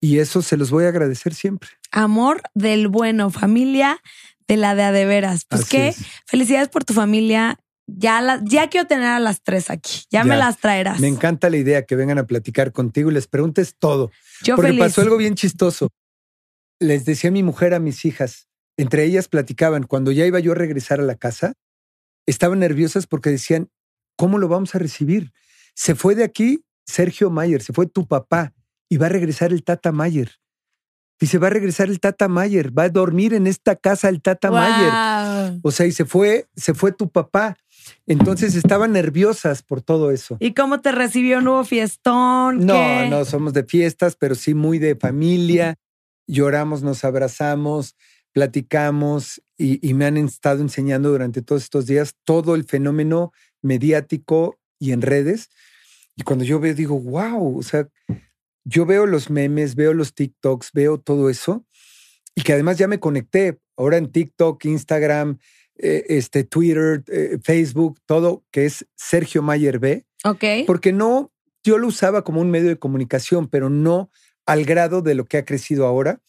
Y 0.00 0.18
eso 0.18 0.40
se 0.40 0.56
los 0.56 0.70
voy 0.70 0.84
a 0.84 0.88
agradecer 0.88 1.34
siempre. 1.34 1.68
Amor 1.90 2.42
del 2.54 2.88
bueno, 2.88 3.30
familia 3.30 4.00
de 4.48 4.56
la 4.56 4.74
de 4.74 4.82
a 4.82 4.92
de 4.92 5.04
veras. 5.04 5.44
Pues 5.44 5.62
Así 5.62 5.70
qué 5.70 5.88
es. 5.88 5.98
felicidades 6.26 6.68
por 6.68 6.84
tu 6.84 6.94
familia. 6.94 7.60
Ya, 7.96 8.20
la- 8.20 8.40
ya 8.44 8.68
quiero 8.68 8.86
tener 8.86 9.06
a 9.06 9.18
las 9.20 9.42
tres 9.42 9.70
aquí. 9.70 10.04
Ya, 10.10 10.24
me 10.24 10.36
las 10.36 10.58
traerás. 10.58 11.00
Me 11.00 11.08
encanta 11.08 11.50
la 11.50 11.56
idea 11.56 11.84
que 11.84 11.96
vengan 11.96 12.18
a 12.18 12.26
platicar 12.26 12.72
contigo 12.72 13.10
y 13.10 13.14
les 13.14 13.26
preguntes 13.26 13.76
todo. 13.78 14.10
Yo 14.42 14.56
Porque 14.56 14.70
feliz. 14.70 14.80
pasó 14.84 15.00
algo 15.02 15.16
bien 15.16 15.34
chistoso. 15.34 15.88
Les 16.78 17.04
decía 17.04 17.28
a 17.28 17.32
mi 17.32 17.42
mujer, 17.42 17.74
a 17.74 17.78
mis 17.80 18.04
hijas, 18.04 18.48
entre 18.76 19.04
ellas 19.04 19.28
platicaban, 19.28 19.82
cuando 19.84 20.12
ya 20.12 20.24
iba 20.26 20.40
yo 20.40 20.52
a 20.52 20.54
regresar 20.54 21.00
a 21.00 21.02
la 21.04 21.14
casa, 21.16 21.52
estaban 22.26 22.58
nerviosas 22.60 23.06
porque 23.06 23.30
decían, 23.30 23.68
¿cómo 24.16 24.38
lo 24.38 24.48
vamos 24.48 24.74
a 24.74 24.78
recibir? 24.78 25.32
Se 25.74 25.94
fue 25.94 26.14
de 26.14 26.24
aquí 26.24 26.64
Sergio 26.86 27.30
Mayer, 27.30 27.62
se 27.62 27.72
fue 27.72 27.86
tu 27.86 28.06
papá 28.06 28.54
y 28.88 28.96
va 28.96 29.06
a 29.06 29.10
regresar 29.10 29.52
el 29.52 29.62
Tata 29.62 29.92
Mayer. 29.92 30.32
Dice, 31.20 31.36
va 31.36 31.48
a 31.48 31.50
regresar 31.50 31.88
el 31.90 32.00
Tata 32.00 32.28
Mayer, 32.28 32.76
va 32.76 32.84
a 32.84 32.88
dormir 32.88 33.34
en 33.34 33.46
esta 33.46 33.76
casa 33.76 34.08
el 34.08 34.22
Tata 34.22 34.50
Mayer. 34.50 35.60
O 35.62 35.70
sea, 35.70 35.84
y 35.84 35.92
se 35.92 36.06
fue, 36.06 36.48
se 36.56 36.72
fue 36.72 36.92
tu 36.92 37.10
papá. 37.10 37.58
Entonces 38.06 38.54
estaban 38.54 38.92
nerviosas 38.92 39.62
por 39.62 39.82
todo 39.82 40.10
eso. 40.10 40.36
¿Y 40.40 40.54
cómo 40.54 40.80
te 40.80 40.92
recibió? 40.92 41.40
¿No 41.40 41.54
hubo 41.54 41.64
fiestón? 41.64 42.66
No, 42.66 42.74
¿Qué? 42.74 43.08
no 43.10 43.24
somos 43.24 43.52
de 43.52 43.64
fiestas, 43.64 44.16
pero 44.16 44.34
sí 44.34 44.54
muy 44.54 44.78
de 44.78 44.96
familia. 44.96 45.76
Lloramos, 46.26 46.82
nos 46.82 47.04
abrazamos, 47.04 47.96
platicamos 48.32 49.42
y, 49.56 49.86
y 49.86 49.94
me 49.94 50.06
han 50.06 50.16
estado 50.16 50.60
enseñando 50.60 51.10
durante 51.10 51.42
todos 51.42 51.62
estos 51.62 51.86
días 51.86 52.14
todo 52.24 52.54
el 52.54 52.64
fenómeno 52.64 53.32
mediático 53.62 54.58
y 54.78 54.92
en 54.92 55.02
redes. 55.02 55.48
Y 56.16 56.22
cuando 56.22 56.44
yo 56.44 56.60
veo, 56.60 56.74
digo, 56.74 56.98
wow, 57.00 57.58
o 57.58 57.62
sea, 57.62 57.88
yo 58.64 58.86
veo 58.86 59.06
los 59.06 59.30
memes, 59.30 59.74
veo 59.74 59.94
los 59.94 60.14
TikToks, 60.14 60.70
veo 60.72 60.98
todo 60.98 61.30
eso 61.30 61.64
y 62.34 62.42
que 62.42 62.52
además 62.52 62.78
ya 62.78 62.88
me 62.88 63.00
conecté 63.00 63.60
ahora 63.76 63.96
en 63.96 64.10
TikTok, 64.10 64.64
Instagram, 64.64 65.38
eh, 65.82 66.04
este, 66.08 66.44
Twitter, 66.44 67.02
eh, 67.08 67.38
Facebook, 67.42 67.98
todo 68.06 68.44
que 68.50 68.66
es 68.66 68.86
Sergio 68.96 69.42
Mayer 69.42 69.78
B 69.78 70.04
Ok. 70.24 70.44
porque 70.66 70.92
no, 70.92 71.32
yo 71.64 71.78
lo 71.78 71.88
usaba 71.88 72.22
como 72.24 72.40
un 72.40 72.50
medio 72.50 72.68
de 72.68 72.78
comunicación, 72.78 73.48
pero 73.48 73.70
no 73.70 74.10
al 74.46 74.64
grado 74.64 75.02
de 75.02 75.14
lo 75.14 75.24
que 75.24 75.38
ha 75.38 75.44
crecido 75.44 75.86
ahora. 75.86 76.20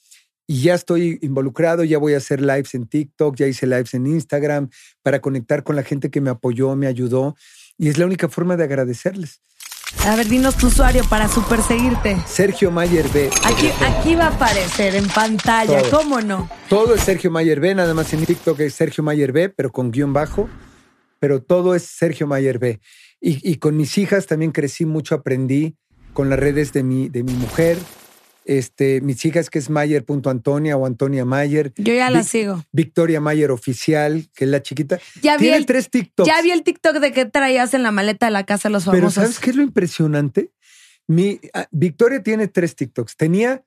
Y 0.48 0.64
ya 0.64 0.74
estoy 0.74 1.18
involucrado, 1.22 1.84
ya 1.86 1.98
voy 1.98 2.14
a 2.14 2.18
hacer 2.18 2.42
lives 2.42 2.74
en 2.76 2.86
TikTok, 2.86 3.36
ya 3.38 3.48
hice 3.48 3.66
lives 3.68 3.94
en 3.94 4.06
Instagram 4.06 4.70
para 5.02 5.22
conectar 5.22 5.64
con 5.64 5.76
la 5.78 5.84
gente 5.84 6.10
que 6.10 6.20
me 6.20 6.30
apoyó, 6.30 6.76
me 6.76 6.88
ayudó. 6.88 7.36
Y 7.78 7.88
es 7.88 7.98
la 7.98 8.06
única 8.06 8.28
forma 8.28 8.58
de 8.58 8.66
agradecerles. 8.66 9.42
A 10.06 10.16
ver, 10.16 10.28
dinos 10.28 10.58
tu 10.58 10.68
usuario 10.68 11.04
para 11.10 11.28
super 11.28 11.62
seguirte. 11.62 12.18
Sergio 12.26 12.72
Mayer 12.72 13.08
B. 13.10 13.30
Aquí, 13.44 13.70
aquí 13.86 14.16
va 14.16 14.26
a 14.26 14.30
aparecer 14.30 14.96
en 14.96 15.08
pantalla, 15.08 15.82
Todo. 15.84 16.00
¿cómo 16.00 16.22
no? 16.22 16.50
Todo 16.70 16.96
es 16.96 17.02
Sergio 17.02 17.30
Mayer 17.30 17.60
B, 17.60 17.76
nada 17.76 17.94
más 17.94 18.12
en 18.14 18.26
TikTok 18.26 18.60
es 18.62 18.74
Sergio 18.74 19.04
Mayer 19.04 19.32
B, 19.32 19.50
pero 19.50 19.72
con 19.72 19.92
guion 19.92 20.12
bajo. 20.14 20.50
Pero 21.20 21.44
todo 21.44 21.76
es 21.76 21.84
Sergio 21.84 22.26
Mayer 22.26 22.58
B. 22.58 22.80
Y, 23.20 23.48
y 23.48 23.58
con 23.58 23.78
mis 23.78 23.98
hijas 24.00 24.26
también 24.26 24.52
crecí 24.52 24.86
mucho, 24.86 25.14
aprendí 25.14 25.76
con 26.14 26.30
las 26.30 26.40
redes 26.40 26.74
de 26.74 26.82
mi, 26.82 27.08
de 27.10 27.22
mi 27.22 27.34
mujer. 27.34 27.78
Este, 28.46 29.02
mis 29.02 29.24
hijas 29.26 29.50
que 29.50 29.60
es 29.60 29.70
Mayer.Antonia 29.70 30.76
o 30.78 30.86
Antonia 30.86 31.26
Mayer. 31.26 31.74
Yo 31.78 31.94
ya 31.94 32.10
la 32.10 32.24
sigo. 32.24 32.64
Victoria 32.72 33.22
Mayer 33.22 33.52
Oficial, 33.52 34.30
que 34.34 34.46
es 34.46 34.52
la 34.52 34.62
chiquita. 34.64 35.00
Ya 35.22 35.38
vi, 35.38 35.44
Tiene 35.44 35.58
el, 35.58 35.66
tres 35.66 35.90
TikToks. 35.90 36.28
ya 36.28 36.42
vi 36.42 36.52
el 36.52 36.64
TikTok 36.64 36.98
de 36.98 37.12
que 37.12 37.26
traías 37.26 37.74
en 37.74 37.84
la 37.84 37.92
maleta 37.92 38.26
de 38.26 38.32
la 38.32 38.46
casa 38.46 38.70
de 38.70 38.74
los 38.74 38.86
Pero 38.86 38.98
famosos. 38.98 39.14
¿sabes 39.14 39.40
qué 39.40 39.52
es 39.52 39.56
lo 39.56 39.64
impresionante? 39.64 40.52
Mi, 41.08 41.40
ah, 41.54 41.68
Victoria 41.72 42.24
tiene 42.24 42.48
tres 42.48 42.76
TikToks. 42.76 43.16
Tenía, 43.16 43.64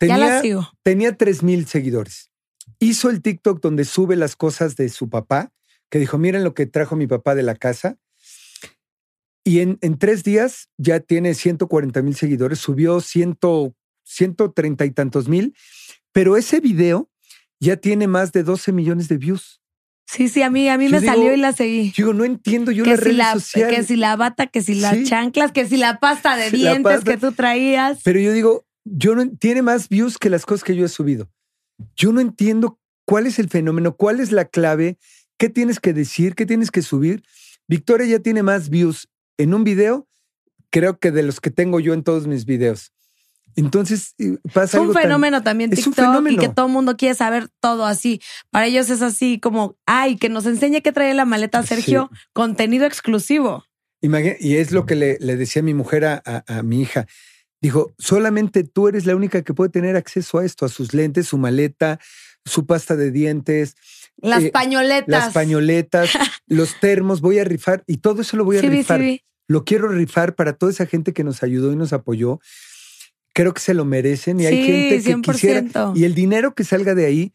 ya 0.00 0.18
la 0.18 0.26
tenía, 0.26 0.40
sigo. 0.42 0.68
tenía 0.82 1.16
3 1.16 1.42
mil 1.42 1.66
seguidores. 1.66 2.30
Hizo 2.78 3.10
el 3.10 3.22
TikTok 3.22 3.60
donde 3.60 3.84
sube 3.84 4.14
las 4.16 4.36
cosas 4.36 4.76
de 4.76 4.88
su 4.88 5.08
papá, 5.08 5.52
que 5.90 5.98
dijo, 5.98 6.18
miren 6.18 6.44
lo 6.44 6.54
que 6.54 6.66
trajo 6.66 6.96
mi 6.96 7.06
papá 7.06 7.34
de 7.34 7.42
la 7.42 7.54
casa. 7.54 7.98
Y 9.44 9.60
en, 9.60 9.78
en 9.80 9.98
tres 9.98 10.22
días 10.24 10.68
ya 10.76 11.00
tiene 11.00 11.34
140 11.34 12.02
mil 12.02 12.14
seguidores, 12.14 12.58
subió 12.58 13.00
100, 13.00 13.38
130 14.08 14.84
y 14.86 14.90
tantos 14.90 15.28
mil, 15.28 15.54
pero 16.12 16.36
ese 16.36 16.60
video 16.60 17.10
ya 17.60 17.76
tiene 17.76 18.06
más 18.06 18.32
de 18.32 18.42
12 18.42 18.72
millones 18.72 19.08
de 19.08 19.18
views. 19.18 19.60
Sí, 20.06 20.28
sí, 20.28 20.40
a 20.42 20.48
mí, 20.48 20.68
a 20.70 20.78
mí 20.78 20.86
Yo 20.86 20.92
me 20.92 21.00
digo, 21.00 21.12
salió 21.12 21.34
y 21.34 21.36
la 21.36 21.52
seguí. 21.52 21.90
Yo 21.92 22.06
digo, 22.06 22.14
no 22.14 22.24
entiendo 22.24 22.70
yo 22.72 22.82
Que 22.84 22.90
las 22.90 22.98
si, 23.00 23.04
redes 23.04 23.16
la, 23.18 23.32
sociales. 23.34 23.76
que 23.76 23.82
si 23.84 23.96
la 23.96 24.16
bata, 24.16 24.46
que 24.46 24.62
si 24.62 24.74
las 24.76 24.96
Sí. 24.96 25.04
chanclas, 25.04 25.52
que 25.52 25.68
si 25.68 25.76
la 25.76 25.98
pasta 26.00 26.36
de 26.36 26.50
dientes 26.50 26.82
pasta. 26.82 27.10
que 27.10 27.18
tú 27.18 27.32
traías. 27.32 28.00
Pero 28.04 28.18
yo 28.18 28.32
digo, 28.32 28.64
yo 28.84 29.14
no 29.14 29.28
tiene 29.36 29.60
más 29.60 29.88
views 29.90 30.16
que 30.16 30.30
las 30.30 30.46
cosas 30.46 30.64
que 30.64 30.74
yo 30.76 30.86
he 30.86 30.88
subido. 30.88 31.28
Yo 31.94 32.12
no 32.12 32.20
entiendo 32.20 32.80
cuál 33.04 33.26
es 33.26 33.38
el 33.38 33.48
fenómeno, 33.50 33.96
cuál 33.96 34.20
es 34.20 34.32
la 34.32 34.46
clave, 34.46 34.96
qué 35.36 35.50
tienes 35.50 35.78
que 35.78 35.92
decir, 35.92 36.34
qué 36.34 36.46
tienes 36.46 36.70
que 36.70 36.80
subir. 36.82 37.22
Victoria 37.68 38.06
ya 38.06 38.18
tiene 38.20 38.42
más 38.42 38.70
views 38.70 39.08
en 39.36 39.52
un 39.52 39.62
video, 39.62 40.08
creo 40.70 40.98
que 40.98 41.10
de 41.10 41.22
los 41.22 41.38
que 41.40 41.50
tengo 41.50 41.80
yo 41.80 41.92
en 41.92 42.02
todos 42.02 42.26
mis 42.26 42.46
videos. 42.46 42.92
Entonces 43.58 44.14
eh, 44.18 44.36
pasa 44.54 44.64
Es 44.66 44.74
un 44.74 44.80
algo 44.82 44.92
tan- 44.94 45.02
fenómeno 45.02 45.42
también 45.42 45.72
es 45.72 45.86
un 45.86 45.92
TikTok 45.92 46.30
y 46.30 46.36
que 46.36 46.48
todo 46.48 46.66
el 46.66 46.72
mundo 46.72 46.96
quiere 46.96 47.14
saber 47.14 47.48
todo 47.60 47.84
así. 47.86 48.20
Para 48.50 48.66
ellos 48.66 48.88
es 48.90 49.02
así 49.02 49.40
como, 49.40 49.76
ay, 49.86 50.16
que 50.16 50.28
nos 50.28 50.46
enseñe 50.46 50.80
qué 50.80 50.92
trae 50.92 51.12
la 51.14 51.24
maleta 51.24 51.62
Sergio, 51.64 52.10
contenido 52.32 52.86
exclusivo. 52.86 53.64
Imagina- 54.00 54.36
y 54.38 54.56
es 54.56 54.70
lo 54.70 54.86
que 54.86 54.94
le, 54.94 55.18
le 55.20 55.36
decía 55.36 55.62
mi 55.62 55.74
mujer 55.74 56.04
a, 56.04 56.22
a- 56.24 56.44
a 56.58 56.62
mi 56.62 56.82
hija. 56.82 57.06
Dijo, 57.60 57.92
solamente 57.98 58.62
tú 58.62 58.86
eres 58.86 59.06
la 59.06 59.16
única 59.16 59.42
que 59.42 59.52
puede 59.54 59.70
tener 59.70 59.96
acceso 59.96 60.38
a 60.38 60.44
esto, 60.44 60.64
a 60.64 60.68
sus 60.68 60.94
lentes, 60.94 61.26
su 61.26 61.38
maleta, 61.38 61.98
su 62.44 62.64
pasta 62.64 62.94
de 62.94 63.10
dientes, 63.10 63.74
Las 64.20 64.44
Eh, 64.44 64.50
pañoletas. 64.52 65.08
las 65.08 65.32
pañoletas, 65.34 66.10
los 66.46 66.78
termos, 66.80 67.20
voy 67.20 67.40
a 67.40 67.44
rifar 67.44 67.82
y 67.88 67.96
todo 67.98 68.22
eso 68.22 68.36
lo 68.36 68.44
voy 68.44 68.58
a 68.58 68.60
Sí, 68.60 68.68
vi, 68.68 68.76
sí, 68.76 68.78
rifar. 68.82 69.00
Lo 69.48 69.64
quiero 69.64 69.88
rifar 69.88 70.34
para 70.36 70.52
toda 70.52 70.70
esa 70.70 70.86
gente 70.86 71.12
que 71.12 71.24
nos 71.24 71.42
ayudó 71.42 71.72
y 71.72 71.76
nos 71.76 71.92
apoyó. 71.92 72.38
Creo 73.38 73.54
que 73.54 73.60
se 73.60 73.72
lo 73.72 73.84
merecen 73.84 74.40
y 74.40 74.46
hay 74.46 74.66
gente 74.66 75.00
que 75.00 75.14
100%. 75.14 75.32
quisiera. 75.32 75.92
Y 75.94 76.02
el 76.02 76.16
dinero 76.16 76.56
que 76.56 76.64
salga 76.64 76.96
de 76.96 77.06
ahí, 77.06 77.32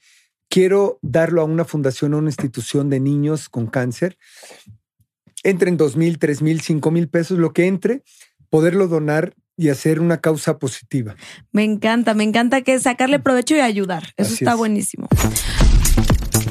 quiero 0.49 0.99
darlo 1.01 1.41
a 1.41 1.45
una 1.45 1.63
fundación, 1.63 2.13
a 2.13 2.17
una 2.17 2.27
institución 2.27 2.89
de 2.89 2.99
niños 2.99 3.47
con 3.47 3.67
cáncer. 3.67 4.17
Entren 5.43 5.77
dos 5.77 5.95
mil, 5.95 6.19
tres 6.19 6.41
mil, 6.41 6.59
cinco 6.59 6.91
mil 6.91 7.07
pesos, 7.07 7.39
lo 7.39 7.53
que 7.53 7.67
entre, 7.67 8.03
poderlo 8.49 8.89
donar 8.89 9.33
y 9.55 9.69
hacer 9.69 10.01
una 10.01 10.19
causa 10.19 10.59
positiva. 10.59 11.15
Me 11.53 11.63
encanta, 11.63 12.13
me 12.13 12.25
encanta 12.25 12.63
que 12.63 12.77
sacarle 12.81 13.19
provecho 13.19 13.55
y 13.55 13.61
ayudar. 13.61 14.03
Eso 14.17 14.33
Así 14.33 14.43
está 14.43 14.51
es. 14.51 14.57
buenísimo. 14.57 15.07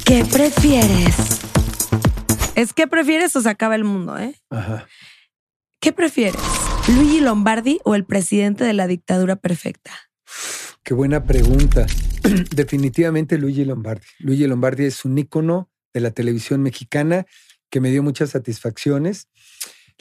¿Qué 0.07 0.25
prefieres? 0.25 1.15
Es 2.55 2.73
que 2.73 2.87
prefieres 2.87 3.37
o 3.37 3.43
se 3.43 3.51
acaba 3.51 3.75
el 3.75 3.85
mundo, 3.85 4.17
¿eh? 4.17 4.35
Ajá. 4.49 4.87
¿Qué 5.79 5.93
prefieres? 5.93 6.41
¿Luigi 6.89 7.21
Lombardi 7.21 7.79
o 7.85 7.95
el 7.95 8.05
presidente 8.05 8.65
de 8.65 8.73
la 8.73 8.89
dictadura 8.89 9.37
perfecta? 9.37 9.93
Qué 10.83 10.95
buena 10.95 11.25
pregunta. 11.25 11.87
Definitivamente 12.55 13.39
Luigi 13.39 13.65
Lombardi. 13.65 14.07
Luigi 14.19 14.47
Lombardi 14.49 14.85
es 14.87 15.05
un 15.05 15.17
ícono 15.17 15.71
de 15.95 16.01
la 16.01 16.11
televisión 16.11 16.61
mexicana 16.61 17.25
que 17.71 17.81
me 17.81 17.91
dio 17.91 18.03
muchas 18.03 18.31
satisfacciones. 18.31 19.29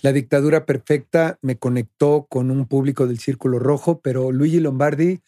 La 0.01 0.11
dictadura 0.11 0.65
perfecta 0.65 1.38
me 1.43 1.57
conectó 1.57 2.25
con 2.27 2.49
un 2.49 2.67
público 2.67 3.05
del 3.05 3.19
Círculo 3.19 3.59
Rojo, 3.59 4.01
pero 4.01 4.32
Luigi 4.32 4.59
Lombardi 4.59 5.21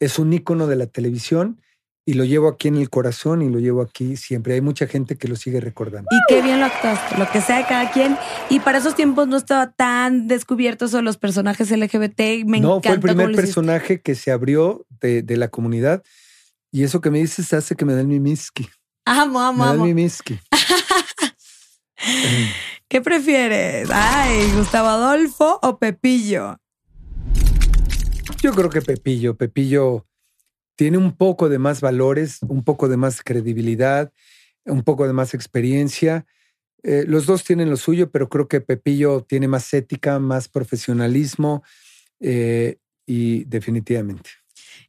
es 0.00 0.18
un 0.18 0.32
ícono 0.34 0.66
de 0.66 0.76
la 0.76 0.86
televisión 0.86 1.62
y 2.08 2.14
lo 2.14 2.24
llevo 2.24 2.48
aquí 2.48 2.68
en 2.68 2.78
el 2.78 2.88
corazón 2.88 3.42
y 3.42 3.50
lo 3.50 3.58
llevo 3.58 3.82
aquí 3.82 4.16
siempre. 4.16 4.54
Hay 4.54 4.62
mucha 4.62 4.86
gente 4.86 5.18
que 5.18 5.28
lo 5.28 5.36
sigue 5.36 5.60
recordando. 5.60 6.08
Y 6.10 6.16
qué 6.26 6.40
bien 6.40 6.58
lo 6.58 6.64
actuaste, 6.64 7.18
lo 7.18 7.30
que 7.30 7.42
sea 7.42 7.58
de 7.58 7.66
cada 7.66 7.90
quien. 7.90 8.16
Y 8.48 8.60
para 8.60 8.78
esos 8.78 8.96
tiempos 8.96 9.28
no 9.28 9.36
estaba 9.36 9.72
tan 9.72 10.26
descubierto 10.26 10.88
de 10.88 11.02
los 11.02 11.18
personajes 11.18 11.70
LGBT. 11.70 12.46
Me 12.46 12.60
no, 12.60 12.80
fue 12.80 12.92
el 12.92 13.00
primer 13.00 13.32
personaje 13.32 14.00
que 14.00 14.14
se 14.14 14.32
abrió 14.32 14.86
de, 15.02 15.20
de 15.20 15.36
la 15.36 15.48
comunidad 15.48 16.02
y 16.72 16.84
eso 16.84 17.02
que 17.02 17.10
me 17.10 17.18
dices 17.18 17.52
hace 17.52 17.76
que 17.76 17.84
me 17.84 17.92
den 17.92 18.08
mi 18.08 18.20
miski. 18.20 18.66
Amo, 19.04 19.42
amo, 19.42 19.66
Me 19.66 19.70
amo. 19.72 19.84
mi 19.84 19.92
miski. 19.92 20.40
¿Qué 22.88 23.02
prefieres? 23.02 23.90
Ay, 23.92 24.50
Gustavo 24.56 24.88
Adolfo 24.88 25.58
o 25.60 25.78
Pepillo. 25.78 26.56
Yo 28.42 28.52
creo 28.52 28.70
que 28.70 28.80
Pepillo, 28.80 29.36
Pepillo 29.36 30.07
tiene 30.78 30.96
un 30.96 31.16
poco 31.16 31.48
de 31.48 31.58
más 31.58 31.80
valores, 31.80 32.38
un 32.46 32.62
poco 32.62 32.88
de 32.88 32.96
más 32.96 33.20
credibilidad, 33.24 34.12
un 34.64 34.84
poco 34.84 35.08
de 35.08 35.12
más 35.12 35.34
experiencia. 35.34 36.24
Eh, 36.84 37.04
los 37.08 37.26
dos 37.26 37.42
tienen 37.42 37.68
lo 37.68 37.76
suyo, 37.76 38.12
pero 38.12 38.28
creo 38.28 38.46
que 38.46 38.60
Pepillo 38.60 39.22
tiene 39.22 39.48
más 39.48 39.74
ética, 39.74 40.20
más 40.20 40.48
profesionalismo 40.48 41.64
eh, 42.20 42.78
y 43.06 43.42
definitivamente. 43.46 44.30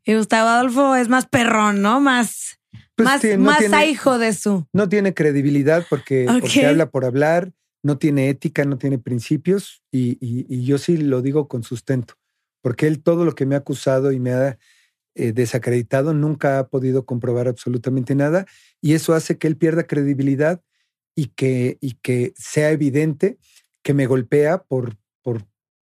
Y 0.06 0.14
Gustavo 0.14 0.50
Adolfo 0.50 0.96
es 0.96 1.10
más 1.10 1.26
perrón, 1.26 1.82
¿no? 1.82 2.00
Más, 2.00 2.60
Pues 2.96 3.08
más, 3.08 3.22
tiene- 3.22 3.38
no 3.38 3.44
más 3.46 3.58
tiene- 3.58 3.88
hijo 3.88 4.20
de 4.20 4.34
su. 4.34 4.68
No 4.72 4.88
tiene 4.90 5.16
credibilidad 5.16 5.88
porque, 5.90 6.28
porque 6.40 6.68
habla 6.68 6.92
por 6.92 7.04
hablar, 7.04 7.52
no 7.82 7.98
tiene 7.98 8.30
ética, 8.30 8.64
no 8.64 8.78
tiene 8.78 9.00
principios 9.00 9.82
y, 9.92 10.20
y- 10.24 10.46
y 10.48 10.66
yo 10.66 10.78
sí 10.78 10.98
lo 10.98 11.24
digo 11.24 11.48
con 11.48 11.64
sustento, 11.64 12.14
porque 12.62 12.86
él 12.86 13.02
todo 13.02 13.26
lo 13.26 13.34
que 13.34 13.48
me 13.48 13.56
ha 13.56 13.60
acusado 13.60 14.12
y 14.12 14.20
me 14.20 14.34
ha 14.34 14.60
eh, 15.20 15.34
desacreditado 15.34 16.14
nunca 16.14 16.60
ha 16.60 16.68
podido 16.70 17.06
comprobar 17.06 17.48
absolutamente 17.48 18.16
nada 18.16 18.46
y 18.82 18.94
eso 18.94 19.14
hace 19.14 19.38
que 19.38 19.48
él 19.48 19.58
pierda 19.58 19.84
credibilidad 19.86 20.62
y 21.16 21.28
que, 21.28 21.78
y 21.82 21.94
que 22.02 22.34
sea 22.38 22.72
evidente 22.72 23.38
que 23.84 23.94
me 23.94 24.08
golpea 24.08 24.64
por, 24.64 24.96
por, 25.22 25.46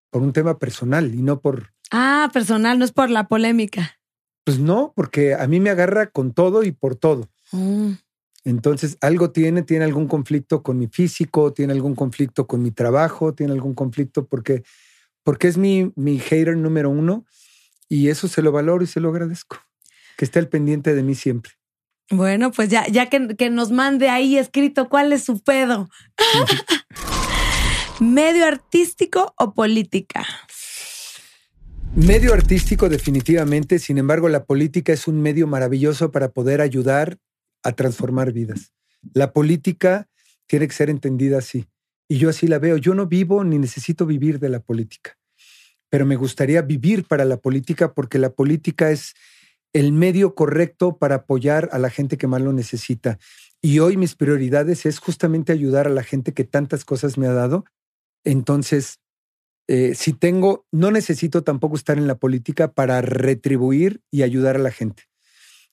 por 0.09 0.21
un 0.21 0.33
tema 0.33 0.59
personal 0.59 1.15
y 1.15 1.21
no 1.21 1.39
por, 1.39 1.71
Ah, 1.91 2.29
personal, 2.33 2.79
no 2.79 2.85
es 2.85 2.91
por 2.91 3.09
la 3.09 3.27
polémica. 3.27 3.99
pues 4.45 4.59
no, 4.59 4.93
porque 4.95 5.33
a 5.35 5.45
mí 5.47 5.59
me 5.59 5.69
agarra 5.69 6.07
con 6.07 6.33
todo 6.33 6.63
y 6.63 6.71
por 6.71 6.95
todo. 6.95 7.29
Mm. 7.51 7.91
Entonces, 8.43 8.97
algo 9.01 9.31
tiene, 9.31 9.61
tiene 9.61 9.85
algún 9.85 10.07
conflicto 10.07 10.63
con 10.63 10.79
mi 10.79 10.87
físico, 10.87 11.53
tiene 11.53 11.73
algún 11.73 11.95
conflicto 11.95 12.47
con 12.47 12.61
mi 12.61 12.71
trabajo, 12.71 13.33
tiene 13.33 13.53
algún 13.53 13.75
conflicto 13.75 14.25
porque, 14.25 14.63
porque 15.23 15.47
es 15.47 15.57
mi, 15.57 15.91
mi 15.95 16.17
hater 16.17 16.57
número 16.57 16.89
uno 16.89 17.25
y 17.91 18.07
eso 18.07 18.29
se 18.29 18.41
lo 18.41 18.53
valoro 18.53 18.85
y 18.85 18.87
se 18.87 19.01
lo 19.01 19.09
agradezco. 19.09 19.57
Que 20.15 20.23
esté 20.23 20.39
al 20.39 20.47
pendiente 20.47 20.95
de 20.95 21.03
mí 21.03 21.13
siempre. 21.13 21.51
Bueno, 22.09 22.51
pues 22.51 22.69
ya, 22.69 22.87
ya 22.87 23.09
que, 23.09 23.35
que 23.35 23.49
nos 23.49 23.71
mande 23.71 24.07
ahí 24.07 24.37
escrito 24.37 24.87
cuál 24.87 25.11
es 25.11 25.25
su 25.25 25.43
pedo. 25.43 25.89
¿Medio 27.99 28.45
artístico 28.45 29.33
o 29.37 29.53
política? 29.53 30.25
Medio 31.93 32.33
artístico 32.33 32.87
definitivamente, 32.87 33.77
sin 33.77 33.97
embargo, 33.97 34.29
la 34.29 34.45
política 34.45 34.93
es 34.93 35.09
un 35.09 35.21
medio 35.21 35.45
maravilloso 35.45 36.11
para 36.11 36.31
poder 36.31 36.61
ayudar 36.61 37.17
a 37.61 37.73
transformar 37.73 38.31
vidas. 38.31 38.71
La 39.13 39.33
política 39.33 40.07
tiene 40.47 40.65
que 40.69 40.73
ser 40.73 40.89
entendida 40.89 41.39
así. 41.39 41.67
Y 42.07 42.19
yo 42.19 42.29
así 42.29 42.47
la 42.47 42.57
veo. 42.57 42.77
Yo 42.77 42.93
no 42.93 43.07
vivo 43.07 43.43
ni 43.43 43.59
necesito 43.59 44.05
vivir 44.05 44.39
de 44.39 44.47
la 44.47 44.61
política, 44.61 45.17
pero 45.91 46.05
me 46.05 46.15
gustaría 46.15 46.61
vivir 46.61 47.03
para 47.03 47.25
la 47.25 47.37
política 47.37 47.93
porque 47.93 48.17
la 48.17 48.31
política 48.31 48.91
es 48.91 49.13
el 49.73 49.91
medio 49.91 50.35
correcto 50.35 50.97
para 50.97 51.15
apoyar 51.15 51.67
a 51.73 51.79
la 51.79 51.89
gente 51.89 52.17
que 52.17 52.27
más 52.27 52.41
lo 52.41 52.53
necesita. 52.53 53.19
Y 53.61 53.79
hoy 53.79 53.97
mis 53.97 54.15
prioridades 54.15 54.85
es 54.85 54.99
justamente 54.99 55.51
ayudar 55.51 55.87
a 55.87 55.91
la 55.91 56.03
gente 56.03 56.33
que 56.33 56.45
tantas 56.45 56.85
cosas 56.85 57.17
me 57.17 57.27
ha 57.27 57.33
dado. 57.33 57.65
Entonces, 58.23 58.99
eh, 59.67 59.93
si 59.93 60.13
tengo, 60.13 60.65
no 60.71 60.91
necesito 60.91 61.43
tampoco 61.43 61.75
estar 61.75 61.97
en 61.97 62.07
la 62.07 62.15
política 62.15 62.71
para 62.71 63.01
retribuir 63.01 64.01
y 64.09 64.23
ayudar 64.23 64.55
a 64.55 64.59
la 64.59 64.71
gente. 64.71 65.03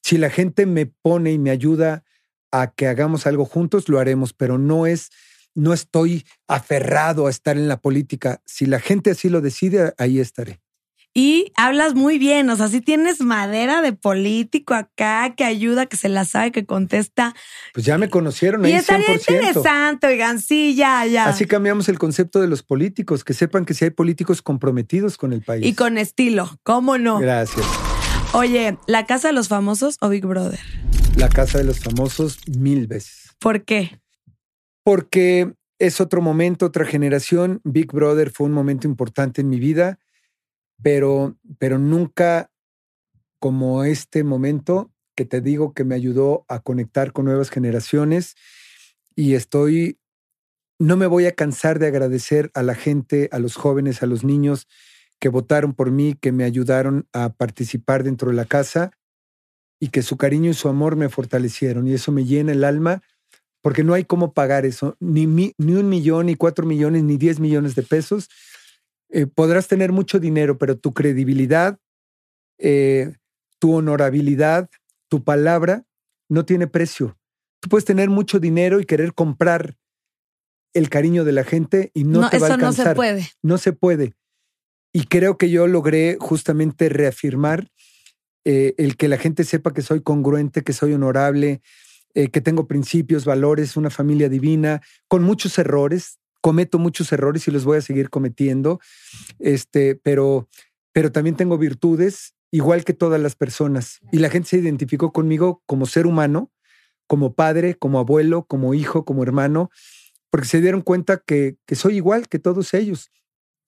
Si 0.02 0.18
la 0.18 0.30
gente 0.30 0.66
me 0.66 0.86
pone 0.86 1.30
y 1.30 1.38
me 1.38 1.50
ayuda 1.50 2.02
a 2.50 2.72
que 2.72 2.88
hagamos 2.88 3.28
algo 3.28 3.44
juntos, 3.44 3.88
lo 3.88 4.00
haremos, 4.00 4.32
pero 4.32 4.58
no 4.58 4.86
es, 4.86 5.10
no 5.58 5.72
estoy 5.72 6.24
aferrado 6.46 7.26
a 7.26 7.30
estar 7.30 7.56
en 7.56 7.68
la 7.68 7.78
política. 7.80 8.40
Si 8.46 8.64
la 8.66 8.78
gente 8.80 9.10
así 9.10 9.28
lo 9.28 9.40
decide, 9.40 9.92
ahí 9.98 10.20
estaré. 10.20 10.60
Y 11.14 11.52
hablas 11.56 11.94
muy 11.94 12.18
bien, 12.18 12.48
o 12.48 12.54
sea, 12.54 12.68
si 12.68 12.80
tienes 12.80 13.20
madera 13.20 13.82
de 13.82 13.92
político 13.92 14.74
acá 14.74 15.34
que 15.36 15.42
ayuda, 15.44 15.86
que 15.86 15.96
se 15.96 16.08
la 16.08 16.24
sabe, 16.24 16.52
que 16.52 16.64
contesta. 16.64 17.34
Pues 17.74 17.84
ya 17.84 17.98
me 17.98 18.08
conocieron 18.08 18.64
Y 18.66 18.72
estaría 18.72 19.06
100%. 19.06 19.20
interesante, 19.32 20.06
oigan, 20.06 20.38
sí, 20.40 20.76
ya, 20.76 21.04
ya. 21.06 21.24
Así 21.24 21.46
cambiamos 21.46 21.88
el 21.88 21.98
concepto 21.98 22.40
de 22.40 22.46
los 22.46 22.62
políticos, 22.62 23.24
que 23.24 23.34
sepan 23.34 23.64
que 23.64 23.74
si 23.74 23.84
hay 23.86 23.90
políticos 23.90 24.42
comprometidos 24.42 25.16
con 25.16 25.32
el 25.32 25.42
país. 25.42 25.66
y 25.66 25.74
con 25.74 25.98
estilo, 25.98 26.56
¿cómo 26.62 26.98
no? 26.98 27.18
Gracias. 27.18 27.66
Oye, 28.32 28.78
¿la 28.86 29.06
casa 29.06 29.28
de 29.28 29.34
los 29.34 29.48
famosos 29.48 29.96
o 30.00 30.10
Big 30.10 30.24
Brother? 30.24 30.60
La 31.16 31.28
casa 31.28 31.58
de 31.58 31.64
los 31.64 31.80
famosos 31.80 32.38
mil 32.46 32.86
veces. 32.86 33.34
¿Por 33.40 33.64
qué? 33.64 33.98
Porque 34.88 35.52
es 35.78 36.00
otro 36.00 36.22
momento, 36.22 36.64
otra 36.64 36.86
generación. 36.86 37.60
Big 37.62 37.92
Brother 37.92 38.30
fue 38.30 38.46
un 38.46 38.54
momento 38.54 38.88
importante 38.88 39.42
en 39.42 39.50
mi 39.50 39.60
vida, 39.60 39.98
pero, 40.82 41.36
pero 41.58 41.78
nunca 41.78 42.50
como 43.38 43.84
este 43.84 44.24
momento 44.24 44.90
que 45.14 45.26
te 45.26 45.42
digo 45.42 45.74
que 45.74 45.84
me 45.84 45.94
ayudó 45.94 46.46
a 46.48 46.60
conectar 46.60 47.12
con 47.12 47.26
nuevas 47.26 47.50
generaciones 47.50 48.34
y 49.14 49.34
estoy, 49.34 49.98
no 50.78 50.96
me 50.96 51.06
voy 51.06 51.26
a 51.26 51.32
cansar 51.32 51.78
de 51.78 51.88
agradecer 51.88 52.50
a 52.54 52.62
la 52.62 52.74
gente, 52.74 53.28
a 53.30 53.40
los 53.40 53.56
jóvenes, 53.56 54.02
a 54.02 54.06
los 54.06 54.24
niños 54.24 54.68
que 55.20 55.28
votaron 55.28 55.74
por 55.74 55.90
mí, 55.90 56.14
que 56.18 56.32
me 56.32 56.44
ayudaron 56.44 57.06
a 57.12 57.34
participar 57.34 58.04
dentro 58.04 58.30
de 58.30 58.36
la 58.36 58.46
casa 58.46 58.92
y 59.78 59.88
que 59.88 60.00
su 60.00 60.16
cariño 60.16 60.50
y 60.50 60.54
su 60.54 60.66
amor 60.70 60.96
me 60.96 61.10
fortalecieron 61.10 61.86
y 61.86 61.92
eso 61.92 62.10
me 62.10 62.24
llena 62.24 62.52
el 62.52 62.64
alma 62.64 63.02
porque 63.68 63.84
no 63.84 63.92
hay 63.92 64.04
cómo 64.06 64.32
pagar 64.32 64.64
eso, 64.64 64.96
ni, 64.98 65.26
mi- 65.26 65.52
ni 65.58 65.74
un 65.74 65.90
millón, 65.90 66.24
ni 66.24 66.36
cuatro 66.36 66.64
millones, 66.64 67.02
ni 67.02 67.18
diez 67.18 67.38
millones 67.38 67.74
de 67.74 67.82
pesos. 67.82 68.30
Eh, 69.10 69.26
podrás 69.26 69.68
tener 69.68 69.92
mucho 69.92 70.18
dinero, 70.18 70.56
pero 70.56 70.78
tu 70.78 70.94
credibilidad, 70.94 71.78
eh, 72.56 73.12
tu 73.58 73.74
honorabilidad, 73.74 74.70
tu 75.10 75.22
palabra 75.22 75.84
no 76.30 76.46
tiene 76.46 76.66
precio. 76.66 77.18
Tú 77.60 77.68
puedes 77.68 77.84
tener 77.84 78.08
mucho 78.08 78.40
dinero 78.40 78.80
y 78.80 78.86
querer 78.86 79.12
comprar 79.12 79.76
el 80.72 80.88
cariño 80.88 81.24
de 81.26 81.32
la 81.32 81.44
gente 81.44 81.90
y 81.92 82.04
no, 82.04 82.22
No, 82.22 82.30
te 82.30 82.38
va 82.38 82.46
a 82.46 82.48
eso 82.48 82.56
no 82.56 82.68
alcanzar. 82.68 82.92
se 82.92 82.94
puede. 82.94 83.28
No 83.42 83.58
se 83.58 83.74
puede. 83.74 84.14
Y 84.94 85.04
creo 85.08 85.36
que 85.36 85.50
yo 85.50 85.66
logré 85.66 86.16
justamente 86.18 86.88
reafirmar 86.88 87.68
eh, 88.46 88.74
el 88.78 88.96
que 88.96 89.08
la 89.08 89.18
gente 89.18 89.44
sepa 89.44 89.74
que 89.74 89.82
soy 89.82 90.00
congruente, 90.00 90.62
que 90.64 90.72
soy 90.72 90.94
honorable, 90.94 91.60
eh, 92.14 92.28
que 92.28 92.40
tengo 92.40 92.66
principios, 92.66 93.24
valores, 93.24 93.76
una 93.76 93.90
familia 93.90 94.28
divina, 94.28 94.80
con 95.08 95.22
muchos 95.22 95.58
errores. 95.58 96.18
Cometo 96.40 96.78
muchos 96.78 97.12
errores 97.12 97.48
y 97.48 97.50
los 97.50 97.64
voy 97.64 97.78
a 97.78 97.82
seguir 97.82 98.10
cometiendo, 98.10 98.80
este, 99.40 99.96
pero, 99.96 100.48
pero 100.92 101.10
también 101.10 101.36
tengo 101.36 101.58
virtudes, 101.58 102.34
igual 102.52 102.84
que 102.84 102.94
todas 102.94 103.20
las 103.20 103.34
personas. 103.34 103.98
Y 104.12 104.18
la 104.18 104.30
gente 104.30 104.50
se 104.50 104.58
identificó 104.58 105.12
conmigo 105.12 105.62
como 105.66 105.86
ser 105.86 106.06
humano, 106.06 106.52
como 107.08 107.34
padre, 107.34 107.74
como 107.74 107.98
abuelo, 107.98 108.44
como 108.46 108.72
hijo, 108.72 109.04
como 109.04 109.24
hermano, 109.24 109.70
porque 110.30 110.46
se 110.46 110.60
dieron 110.60 110.82
cuenta 110.82 111.16
que, 111.18 111.56
que 111.66 111.74
soy 111.74 111.96
igual 111.96 112.28
que 112.28 112.38
todos 112.38 112.72
ellos. 112.72 113.10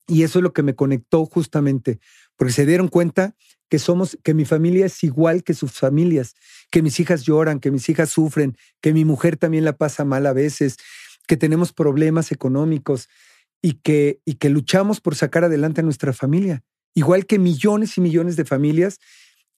Y 0.06 0.22
eso 0.22 0.38
es 0.38 0.42
lo 0.42 0.52
que 0.52 0.62
me 0.62 0.74
conectó 0.74 1.24
justamente, 1.26 2.00
porque 2.40 2.54
se 2.54 2.64
dieron 2.64 2.88
cuenta 2.88 3.36
que 3.68 3.78
somos, 3.78 4.16
que 4.24 4.32
mi 4.32 4.46
familia 4.46 4.86
es 4.86 5.04
igual 5.04 5.44
que 5.44 5.52
sus 5.52 5.72
familias, 5.72 6.36
que 6.70 6.80
mis 6.80 6.98
hijas 6.98 7.24
lloran, 7.24 7.60
que 7.60 7.70
mis 7.70 7.86
hijas 7.90 8.08
sufren, 8.08 8.56
que 8.80 8.94
mi 8.94 9.04
mujer 9.04 9.36
también 9.36 9.62
la 9.62 9.76
pasa 9.76 10.06
mal 10.06 10.24
a 10.24 10.32
veces, 10.32 10.78
que 11.28 11.36
tenemos 11.36 11.74
problemas 11.74 12.32
económicos 12.32 13.10
y 13.60 13.74
que, 13.74 14.22
y 14.24 14.36
que 14.36 14.48
luchamos 14.48 15.02
por 15.02 15.16
sacar 15.16 15.44
adelante 15.44 15.82
a 15.82 15.84
nuestra 15.84 16.14
familia, 16.14 16.64
igual 16.94 17.26
que 17.26 17.38
millones 17.38 17.98
y 17.98 18.00
millones 18.00 18.36
de 18.36 18.46
familias 18.46 19.00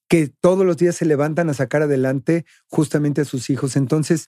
que 0.09 0.27
todos 0.41 0.67
los 0.67 0.77
días 0.77 0.97
se 0.97 1.05
levantan 1.05 1.51
a 1.51 1.55
sacar 1.55 1.83
adelante 1.83 2.47
justamente 2.67 3.21
a 3.21 3.27
sus 3.27 3.49
hijos. 3.49 3.77
Entonces, 3.77 4.27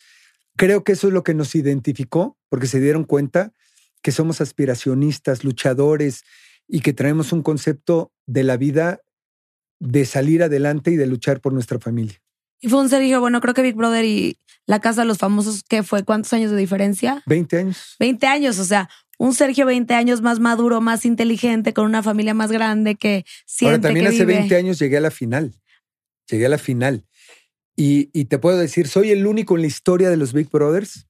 creo 0.54 0.84
que 0.84 0.92
eso 0.92 1.08
es 1.08 1.12
lo 1.12 1.24
que 1.24 1.34
nos 1.34 1.56
identificó, 1.56 2.38
porque 2.48 2.68
se 2.68 2.78
dieron 2.78 3.02
cuenta 3.02 3.52
que 4.00 4.12
somos 4.12 4.40
aspiracionistas, 4.40 5.42
luchadores 5.42 6.22
y 6.68 6.80
que 6.80 6.92
traemos 6.92 7.32
un 7.32 7.42
concepto 7.42 8.12
de 8.26 8.44
la 8.44 8.56
vida 8.56 9.00
de 9.80 10.06
salir 10.06 10.42
adelante 10.42 10.90
y 10.90 10.96
de 10.96 11.06
luchar 11.06 11.40
por 11.40 11.52
nuestra 11.52 11.78
familia. 11.78 12.20
Y 12.60 12.68
fue 12.68 12.80
un 12.80 12.88
Sergio, 12.88 13.20
bueno, 13.20 13.40
creo 13.40 13.52
que 13.52 13.62
Big 13.62 13.74
Brother 13.74 14.04
y 14.04 14.38
la 14.66 14.80
casa 14.80 15.02
de 15.02 15.06
los 15.06 15.18
famosos, 15.18 15.62
¿qué 15.68 15.82
fue? 15.82 16.04
¿Cuántos 16.04 16.32
años 16.32 16.50
de 16.50 16.56
diferencia? 16.56 17.22
20 17.26 17.58
años. 17.58 17.96
20 17.98 18.26
años, 18.26 18.58
o 18.58 18.64
sea, 18.64 18.88
un 19.18 19.34
Sergio 19.34 19.66
20 19.66 19.92
años 19.94 20.22
más 20.22 20.40
maduro, 20.40 20.80
más 20.80 21.04
inteligente, 21.04 21.74
con 21.74 21.84
una 21.84 22.02
familia 22.02 22.34
más 22.34 22.50
grande 22.50 22.94
que 22.94 23.24
siente 23.46 23.76
Ahora, 23.76 23.80
también 23.82 24.06
que 24.06 24.14
hace 24.14 24.24
vive. 24.24 24.38
20 24.38 24.56
años 24.56 24.78
llegué 24.78 24.96
a 24.96 25.00
la 25.00 25.10
final. 25.10 25.54
Llegué 26.30 26.46
a 26.46 26.48
la 26.48 26.58
final. 26.58 27.04
Y, 27.76 28.08
y 28.18 28.26
te 28.26 28.38
puedo 28.38 28.56
decir, 28.56 28.88
soy 28.88 29.10
el 29.10 29.26
único 29.26 29.56
en 29.56 29.62
la 29.62 29.66
historia 29.66 30.08
de 30.08 30.16
los 30.16 30.32
Big 30.32 30.48
Brothers 30.48 31.06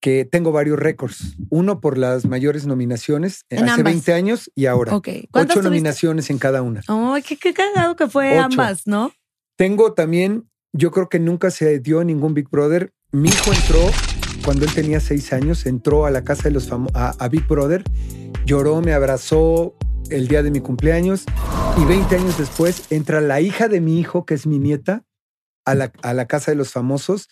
que 0.00 0.24
tengo 0.24 0.52
varios 0.52 0.78
récords. 0.78 1.36
Uno 1.50 1.80
por 1.80 1.96
las 1.98 2.26
mayores 2.26 2.66
nominaciones 2.66 3.44
eh, 3.50 3.56
En 3.56 3.64
hace 3.64 3.80
ambas. 3.80 3.92
20 3.92 4.12
años 4.12 4.50
y 4.54 4.66
ahora. 4.66 4.94
Ok. 4.94 5.08
¿Cuántas 5.30 5.56
Ocho 5.56 5.68
nominaciones 5.68 6.30
en 6.30 6.38
cada 6.38 6.62
una. 6.62 6.82
Ay, 6.88 7.22
qué, 7.22 7.36
qué 7.36 7.54
cagado 7.54 7.96
que 7.96 8.08
fue 8.08 8.32
Ocho. 8.32 8.44
ambas, 8.44 8.86
¿no? 8.86 9.12
Tengo 9.56 9.94
también, 9.94 10.48
yo 10.72 10.90
creo 10.90 11.08
que 11.08 11.18
nunca 11.20 11.50
se 11.50 11.78
dio 11.80 12.04
ningún 12.04 12.34
Big 12.34 12.48
Brother. 12.50 12.92
Mi 13.12 13.28
hijo 13.28 13.52
entró 13.52 13.80
cuando 14.44 14.66
él 14.66 14.74
tenía 14.74 15.00
seis 15.00 15.32
años, 15.32 15.64
entró 15.66 16.04
a 16.04 16.10
la 16.10 16.24
casa 16.24 16.44
de 16.44 16.50
los 16.50 16.68
famosos, 16.68 16.94
a, 16.96 17.14
a 17.18 17.28
Big 17.28 17.46
Brother, 17.46 17.82
lloró, 18.44 18.82
me 18.82 18.92
abrazó 18.92 19.74
el 20.10 20.28
día 20.28 20.42
de 20.42 20.50
mi 20.50 20.60
cumpleaños 20.60 21.24
Y 21.80 21.84
20 21.86 22.16
años 22.16 22.38
después 22.38 22.84
entra 22.90 23.20
la 23.20 23.40
hija 23.40 23.68
de 23.68 23.80
mi 23.80 23.98
hijo, 23.98 24.26
que 24.26 24.34
es 24.34 24.46
mi 24.46 24.58
nieta, 24.58 25.04
a 25.64 25.74
la, 25.74 25.92
a 26.02 26.12
la 26.12 26.26
casa 26.26 26.50
de 26.50 26.56
los 26.56 26.70
famosos. 26.72 27.28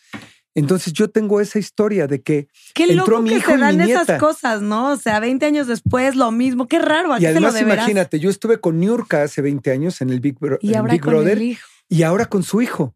Entonces 0.55 0.93
yo 0.93 1.09
tengo 1.11 1.41
esa 1.41 1.59
historia 1.59 2.07
de 2.07 2.21
que 2.23 2.49
Qué 2.75 2.85
entró 2.85 3.07
loco 3.07 3.23
mi 3.23 3.31
que 3.31 3.37
hijo 3.37 3.51
se 3.53 3.53
y 3.53 3.57
mi 3.57 3.63
dan 3.63 3.81
esas 3.81 4.19
cosas, 4.21 4.61
¿no? 4.63 4.93
O 4.93 4.97
sea, 4.97 5.19
20 5.21 5.47
años 5.47 5.67
después, 5.67 6.15
lo 6.15 6.31
mismo. 6.31 6.69
Qué 6.69 6.79
raro, 6.79 7.13
¿a 7.13 7.19
Y 7.19 7.21
qué 7.21 7.27
se 7.29 7.33
lo 7.33 7.39
además 7.39 7.55
deberás? 7.55 7.77
imagínate, 7.85 8.21
yo 8.21 8.29
estuve 8.29 8.61
con 8.61 8.79
Niurka 8.79 9.23
hace 9.23 9.41
20 9.41 9.71
años 9.71 10.01
en 10.03 10.11
el 10.11 10.21
Big, 10.21 10.39
Bro- 10.39 10.59
Y 10.61 10.71
en 10.73 10.77
ahora 10.81 10.93
Big 10.93 11.01
con 11.03 11.13
Brother 11.15 11.39
el 11.39 11.43
hijo. 11.43 11.67
y 11.89 12.03
ahora 12.03 12.27
con 12.27 12.43
su 12.43 12.61
hijo. 12.61 12.95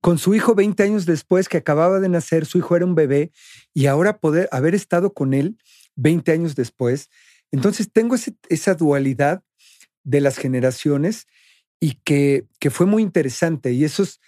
Con 0.00 0.18
su 0.18 0.34
hijo 0.36 0.54
20 0.54 0.82
años 0.84 1.06
después 1.06 1.48
que 1.48 1.56
acababa 1.56 1.98
de 1.98 2.08
nacer, 2.08 2.46
su 2.46 2.58
hijo 2.58 2.76
era 2.76 2.84
un 2.84 2.94
bebé 2.94 3.32
y 3.74 3.86
ahora 3.86 4.18
poder 4.18 4.48
haber 4.52 4.74
estado 4.76 5.12
con 5.12 5.34
él 5.34 5.58
20 5.96 6.30
años 6.30 6.54
después. 6.54 7.10
Entonces 7.50 7.90
tengo 7.92 8.14
ese- 8.14 8.36
esa 8.48 8.74
dualidad 8.74 9.42
de 10.04 10.20
las 10.20 10.36
generaciones 10.36 11.26
y 11.80 11.94
que, 12.04 12.46
que 12.60 12.70
fue 12.70 12.86
muy 12.86 13.02
interesante. 13.02 13.72
Y 13.72 13.84
esos, 13.84 14.20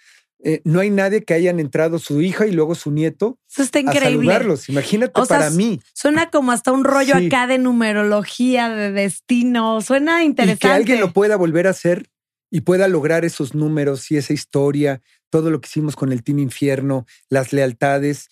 eh, 0.43 0.61
no 0.63 0.79
hay 0.79 0.89
nadie 0.89 1.23
que 1.23 1.33
hayan 1.33 1.59
entrado 1.59 1.99
su 1.99 2.21
hija 2.21 2.47
y 2.47 2.51
luego 2.51 2.73
su 2.75 2.91
nieto 2.91 3.37
Eso 3.49 3.61
está 3.63 3.79
a 3.79 3.81
increíble. 3.81 4.09
saludarlos. 4.09 4.69
Imagínate 4.69 5.19
O 5.19 5.25
sea, 5.25 5.39
para 5.39 5.49
mí. 5.51 5.81
Suena 5.93 6.29
como 6.29 6.51
hasta 6.53 6.71
un 6.71 6.83
rollo 6.85 7.17
Sí. 7.17 7.27
acá 7.27 7.45
de 7.47 7.57
numerología, 7.57 8.69
de 8.69 8.91
destino. 8.91 9.81
Suena 9.81 10.23
Y 10.23 10.27
interesante. 10.27 10.59
que 10.67 10.73
alguien 10.73 10.99
lo 11.01 11.11
pueda 11.13 11.35
volver 11.35 11.67
a 11.67 11.71
hacer 11.71 12.09
y 12.51 12.61
pueda 12.61 12.87
lograr 12.87 13.25
esos 13.25 13.53
números 13.53 14.09
y 14.11 14.17
esa 14.17 14.33
historia, 14.33 15.01
todo 15.29 15.51
lo 15.51 15.59
que 15.61 15.67
hicimos 15.67 15.95
con 15.95 16.11
el 16.11 16.23
Team 16.23 16.39
Infierno, 16.39 17.05
las 17.29 17.53
lealtades. 17.53 18.29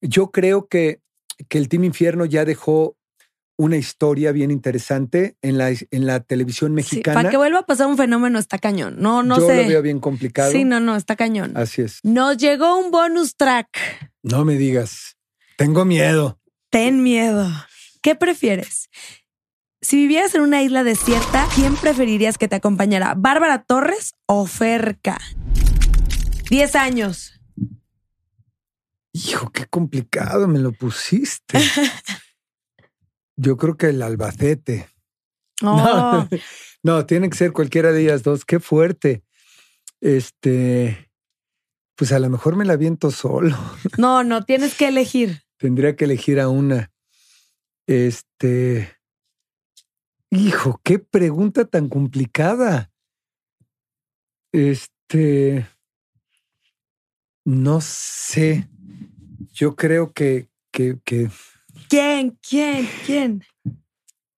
Yo 0.00 0.30
creo 0.30 0.66
que, 0.66 1.00
que 1.48 1.58
el 1.58 1.68
Team 1.68 1.84
Infierno 1.84 2.24
ya 2.24 2.44
dejó 2.44 2.96
una 3.60 3.76
historia 3.76 4.32
bien 4.32 4.50
interesante 4.50 5.36
en 5.42 5.58
la, 5.58 5.68
en 5.70 6.06
la 6.06 6.20
televisión 6.20 6.70
Sí, 6.70 6.74
mexicana. 6.76 7.14
para 7.14 7.28
que 7.30 7.36
vuelva 7.36 7.58
a 7.58 7.66
pasar 7.66 7.88
un 7.88 7.98
fenómeno 7.98 8.38
está 8.38 8.58
cañón. 8.58 8.96
No, 8.98 9.22
no 9.22 9.38
Yo 9.38 9.46
sé. 9.48 9.62
lo 9.64 9.68
veo 9.68 9.82
bien 9.82 10.00
complicado. 10.00 10.50
Sí, 10.50 10.64
no, 10.64 10.80
no, 10.80 10.96
está 10.96 11.14
cañón. 11.14 11.52
Así 11.56 11.82
es. 11.82 12.00
Nos 12.02 12.38
llegó 12.38 12.78
un 12.78 12.90
bonus 12.90 13.36
track. 13.36 13.68
No 14.22 14.46
me 14.46 14.56
digas. 14.56 15.16
Tengo 15.58 15.84
miedo. 15.84 16.40
Ten 16.70 17.02
miedo. 17.02 17.46
¿Qué 18.00 18.14
prefieres? 18.14 18.88
Si 19.82 19.96
vivieras 19.96 20.34
en 20.34 20.40
una 20.40 20.62
isla 20.62 20.82
desierta, 20.82 21.46
¿quién 21.54 21.76
preferirías 21.76 22.38
que 22.38 22.48
te 22.48 22.56
acompañara? 22.56 23.14
¿Bárbara 23.14 23.62
Torres 23.62 24.14
o 24.26 24.46
Ferca? 24.46 25.18
Diez 26.48 26.74
años. 26.76 27.34
Hijo, 29.12 29.50
qué 29.50 29.66
complicado 29.66 30.48
me 30.48 30.58
lo 30.60 30.72
pusiste. 30.72 31.58
Yo 33.40 33.56
creo 33.56 33.78
que 33.78 33.86
el 33.86 34.02
Albacete. 34.02 34.90
Oh, 35.62 35.76
No, 35.76 36.28
no, 36.82 37.06
tiene 37.06 37.30
que 37.30 37.38
ser 37.38 37.52
cualquiera 37.52 37.90
de 37.90 38.02
ellas 38.02 38.22
dos. 38.22 38.44
Qué 38.44 38.60
fuerte. 38.60 39.22
Este, 40.02 41.10
pues 41.96 42.12
a 42.12 42.18
lo 42.18 42.28
mejor 42.28 42.56
me 42.56 42.66
la 42.66 42.76
viento 42.76 43.10
solo. 43.10 43.56
no, 43.98 44.24
no, 44.24 44.44
tienes 44.44 44.74
que 44.74 44.88
elegir. 44.88 45.42
Tendría 45.56 45.96
que 45.96 46.04
elegir 46.04 46.38
a 46.38 46.50
una. 46.50 46.92
Este, 47.86 48.94
hijo, 50.30 50.78
qué 50.84 50.98
pregunta 50.98 51.64
tan 51.64 51.88
complicada. 51.88 52.92
Este, 54.52 55.66
no 57.46 57.80
sé. 57.80 58.68
Yo 59.54 59.76
creo 59.76 60.12
que, 60.12 60.50
que, 60.70 60.98
que 61.04 61.30
¿Quién? 61.90 62.38
¿Quién? 62.48 62.88
¿Quién? 63.04 63.44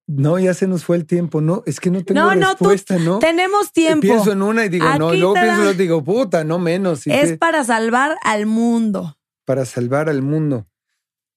no, 0.08 0.38
ya 0.38 0.52
se 0.52 0.66
nos 0.66 0.84
fue 0.84 0.96
el 0.96 1.06
tiempo. 1.06 1.40
No, 1.40 1.62
es 1.64 1.80
que 1.80 1.90
no 1.90 2.04
tengo 2.04 2.20
No, 2.20 2.34
no, 2.34 2.54
tú- 2.56 2.68
¿no? 3.00 3.18
Tenemos 3.18 3.72
tiempo. 3.72 4.00
Pienso 4.02 4.32
en 4.32 4.42
una 4.42 4.64
y 4.66 4.68
digo, 4.68 4.84
no, 4.98 5.08
Aquí 5.08 5.16
y 5.16 5.20
luego 5.20 5.34
pienso 5.34 5.52
en 5.54 5.60
otra 5.60 5.72
y 5.72 5.76
digo, 5.76 6.02
puta, 6.04 6.44
no 6.44 6.58
menos. 6.58 7.06
Es 7.06 7.30
que- 7.30 7.38
para 7.38 7.62
salvar 7.64 8.16
al 8.24 8.46
mundo. 8.46 9.16
para 9.44 9.64
salvar 9.64 10.08
al 10.08 10.22
mundo. 10.22 10.66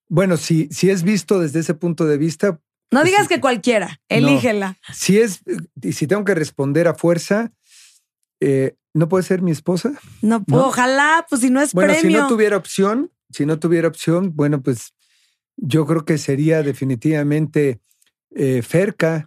Bueno, 0.08 0.38
si, 0.38 0.68
si 0.72 0.90
es 0.90 1.04
visto 1.04 1.40
desde 1.40 1.60
ese 1.60 1.74
punto 1.74 2.06
de 2.06 2.18
vista, 2.18 2.60
No 2.92 3.00
Pues 3.02 3.06
digas 3.06 3.28
que 3.28 3.42
cualquiera. 3.42 4.00
Elígela. 4.10 4.78
si 4.94 5.20
es, 5.20 5.42
y 5.82 5.94
si 5.94 6.06
tengo 6.08 6.24
que 6.24 6.36
responder 6.36 6.88
a 6.88 6.94
fuerza, 6.96 7.52
eh, 8.40 8.76
¿no 8.94 9.10
puede 9.10 9.24
ser 9.24 9.42
mi 9.42 9.52
esposa? 9.52 9.94
No, 10.22 10.44
¿No? 10.48 10.68
ojalá, 10.68 11.26
pues 11.30 11.42
si 11.42 11.50
no 11.50 11.62
es 11.62 11.74
Bueno, 11.74 11.94
si 11.96 12.02
premio. 12.02 12.22
no 12.22 12.28
tuviera 12.28 12.58
opción, 12.58 13.12
si 13.32 13.46
no 13.46 13.58
tuviera 13.60 13.88
opción, 13.88 14.32
bueno, 14.36 14.62
pues 14.62 14.94
yo 15.58 15.86
creo 15.86 16.06
que 16.06 16.18
sería 16.18 16.64
definitivamente 16.64 17.80
eh, 18.32 18.62
Ferca. 18.62 19.26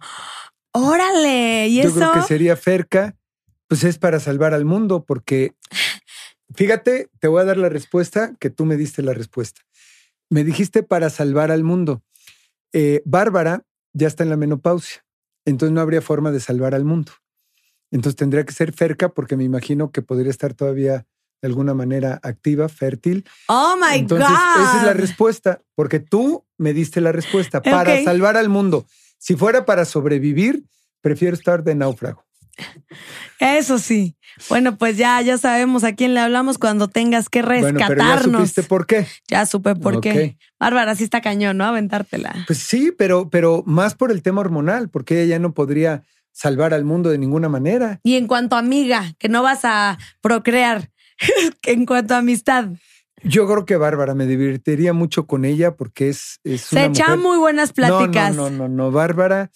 Órale. 0.71 1.67
¿Y 1.67 1.81
Yo 1.81 1.89
eso? 1.89 1.95
creo 1.95 2.13
que 2.13 2.21
sería 2.21 2.55
Ferca, 2.55 3.15
pues 3.67 3.83
es 3.83 3.97
para 3.97 4.19
salvar 4.19 4.53
al 4.53 4.65
mundo, 4.65 5.03
porque 5.05 5.53
fíjate, 6.55 7.09
te 7.19 7.27
voy 7.27 7.41
a 7.41 7.45
dar 7.45 7.57
la 7.57 7.69
respuesta 7.69 8.35
que 8.39 8.49
tú 8.49 8.65
me 8.65 8.77
diste 8.77 9.01
la 9.01 9.13
respuesta. 9.13 9.61
Me 10.29 10.43
dijiste 10.43 10.83
para 10.83 11.09
salvar 11.09 11.51
al 11.51 11.63
mundo. 11.63 12.03
Eh, 12.71 13.01
Bárbara 13.05 13.63
ya 13.93 14.07
está 14.07 14.23
en 14.23 14.29
la 14.29 14.37
menopausia, 14.37 15.03
entonces 15.45 15.73
no 15.73 15.81
habría 15.81 16.01
forma 16.01 16.31
de 16.31 16.39
salvar 16.39 16.75
al 16.75 16.85
mundo. 16.85 17.11
Entonces 17.91 18.15
tendría 18.15 18.45
que 18.45 18.53
ser 18.53 18.71
Ferca, 18.71 19.09
porque 19.09 19.35
me 19.35 19.43
imagino 19.43 19.91
que 19.91 20.03
podría 20.03 20.29
estar 20.29 20.53
todavía 20.53 21.07
de 21.41 21.47
alguna 21.47 21.73
manera 21.73 22.19
activa, 22.23 22.69
fértil. 22.69 23.25
Oh 23.47 23.75
my 23.79 23.99
Entonces, 23.99 24.27
God. 24.27 24.63
esa 24.63 24.77
es 24.77 24.83
la 24.83 24.93
respuesta, 24.93 25.61
porque 25.75 25.99
tú 25.99 26.45
me 26.57 26.73
diste 26.73 27.01
la 27.01 27.11
respuesta 27.11 27.61
para 27.61 28.03
salvar 28.03 28.37
al 28.37 28.49
mundo. 28.49 28.85
Si 29.17 29.35
fuera 29.35 29.65
para 29.65 29.85
sobrevivir, 29.85 30.63
prefiero 31.01 31.35
estar 31.35 31.63
de 31.63 31.75
náufrago. 31.75 32.25
Eso 33.39 33.79
sí. 33.79 34.15
Bueno, 34.49 34.77
pues 34.77 34.97
ya, 34.97 35.21
ya 35.21 35.37
sabemos 35.37 35.83
a 35.83 35.93
quién 35.95 36.13
le 36.13 36.19
hablamos 36.19 36.57
cuando 36.57 36.87
tengas 36.87 37.29
que 37.29 37.41
Bueno, 37.41 37.67
pero 37.67 37.79
ya 37.79 37.87
rescatarnos. 37.87 38.41
supiste 38.41 38.63
por 38.63 38.85
qué. 38.85 39.07
Ya 39.27 39.45
supe 39.45 39.75
por 39.75 40.01
qué. 40.01 40.37
Bárbara, 40.59 40.95
sí 40.95 41.03
está 41.03 41.21
cañón, 41.21 41.57
¿no? 41.57 41.65
Aventártela. 41.65 42.35
Pues 42.47 42.59
sí, 42.59 42.91
pero, 42.97 43.29
pero 43.29 43.63
más 43.65 43.95
por 43.95 44.11
el 44.11 44.21
tema 44.21 44.41
hormonal, 44.41 44.89
porque 44.89 45.21
ella 45.21 45.35
ya 45.35 45.39
no 45.39 45.53
podría 45.53 46.03
salvar 46.31 46.73
al 46.73 46.85
mundo 46.85 47.09
de 47.09 47.17
ninguna 47.17 47.49
manera. 47.49 47.99
Y 48.03 48.15
en 48.15 48.27
cuanto 48.27 48.55
a 48.55 48.59
amiga, 48.59 49.13
que 49.19 49.29
no 49.29 49.43
vas 49.43 49.61
a 49.63 49.97
procrear, 50.21 50.89
en 51.63 51.85
cuanto 51.85 52.13
a 52.15 52.19
amistad, 52.19 52.69
Yo 53.23 53.47
creo 53.47 53.65
que 53.65 53.75
Bárbara 53.75 54.13
me 54.15 54.25
divertiría 54.25 54.93
mucho 54.93 55.27
con 55.27 55.43
ella 55.45 55.75
porque 55.75 56.09
es, 56.09 56.39
es 56.43 56.61
se 56.61 56.87
una 56.87 56.89
mujer- 56.89 57.17
muy 57.17 57.37
buenas 57.37 57.73
pláticas. 57.73 58.35
No, 58.35 58.49
no, 58.49 58.57
no, 58.57 58.67
no, 58.69 58.75
no. 58.85 58.91
Bárbara, 58.91 59.51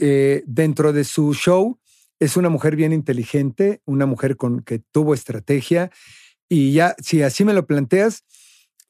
eh, 0.00 0.42
dentro 0.46 0.92
de 0.92 1.04
su 1.04 1.32
show, 1.34 1.78
es 2.18 2.36
una 2.36 2.48
mujer 2.48 2.74
bien 2.74 2.92
inteligente, 2.92 3.80
una 3.84 4.04
mujer 4.06 4.36
con 4.36 4.60
que 4.62 4.80
tuvo 4.90 5.14
estrategia. 5.14 5.90
Y 6.48 6.72
ya, 6.72 6.96
si 7.00 7.22
así 7.22 7.44
me 7.44 7.52
lo 7.54 7.66
planteas, 7.66 8.24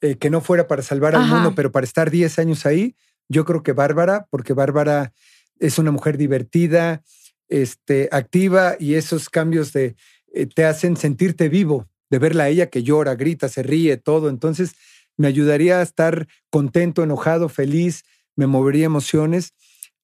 eh, 0.01 0.15
que 0.15 0.29
no 0.31 0.41
fuera 0.41 0.67
para 0.67 0.81
salvar 0.81 1.13
al 1.15 1.21
Ajá. 1.23 1.35
mundo, 1.35 1.53
pero 1.53 1.71
para 1.71 1.83
estar 1.85 2.09
10 2.09 2.39
años 2.39 2.65
ahí, 2.65 2.95
yo 3.27 3.45
creo 3.45 3.61
que 3.61 3.73
Bárbara, 3.73 4.25
porque 4.31 4.53
Bárbara 4.53 5.13
es 5.59 5.77
una 5.77 5.91
mujer 5.91 6.17
divertida, 6.17 7.03
este, 7.49 8.07
activa 8.11 8.75
y 8.79 8.95
esos 8.95 9.29
cambios 9.29 9.73
de, 9.73 9.95
eh, 10.33 10.45
te 10.47 10.65
hacen 10.65 10.95
sentirte 10.97 11.49
vivo, 11.49 11.87
de 12.09 12.19
verla 12.19 12.45
a 12.45 12.49
ella 12.49 12.69
que 12.69 12.83
llora, 12.83 13.15
grita, 13.15 13.49
se 13.49 13.63
ríe, 13.63 13.97
todo. 13.97 14.29
Entonces, 14.29 14.73
me 15.17 15.27
ayudaría 15.27 15.79
a 15.79 15.81
estar 15.81 16.27
contento, 16.49 17.03
enojado, 17.03 17.49
feliz, 17.49 18.03
me 18.35 18.47
movería 18.47 18.85
emociones. 18.85 19.53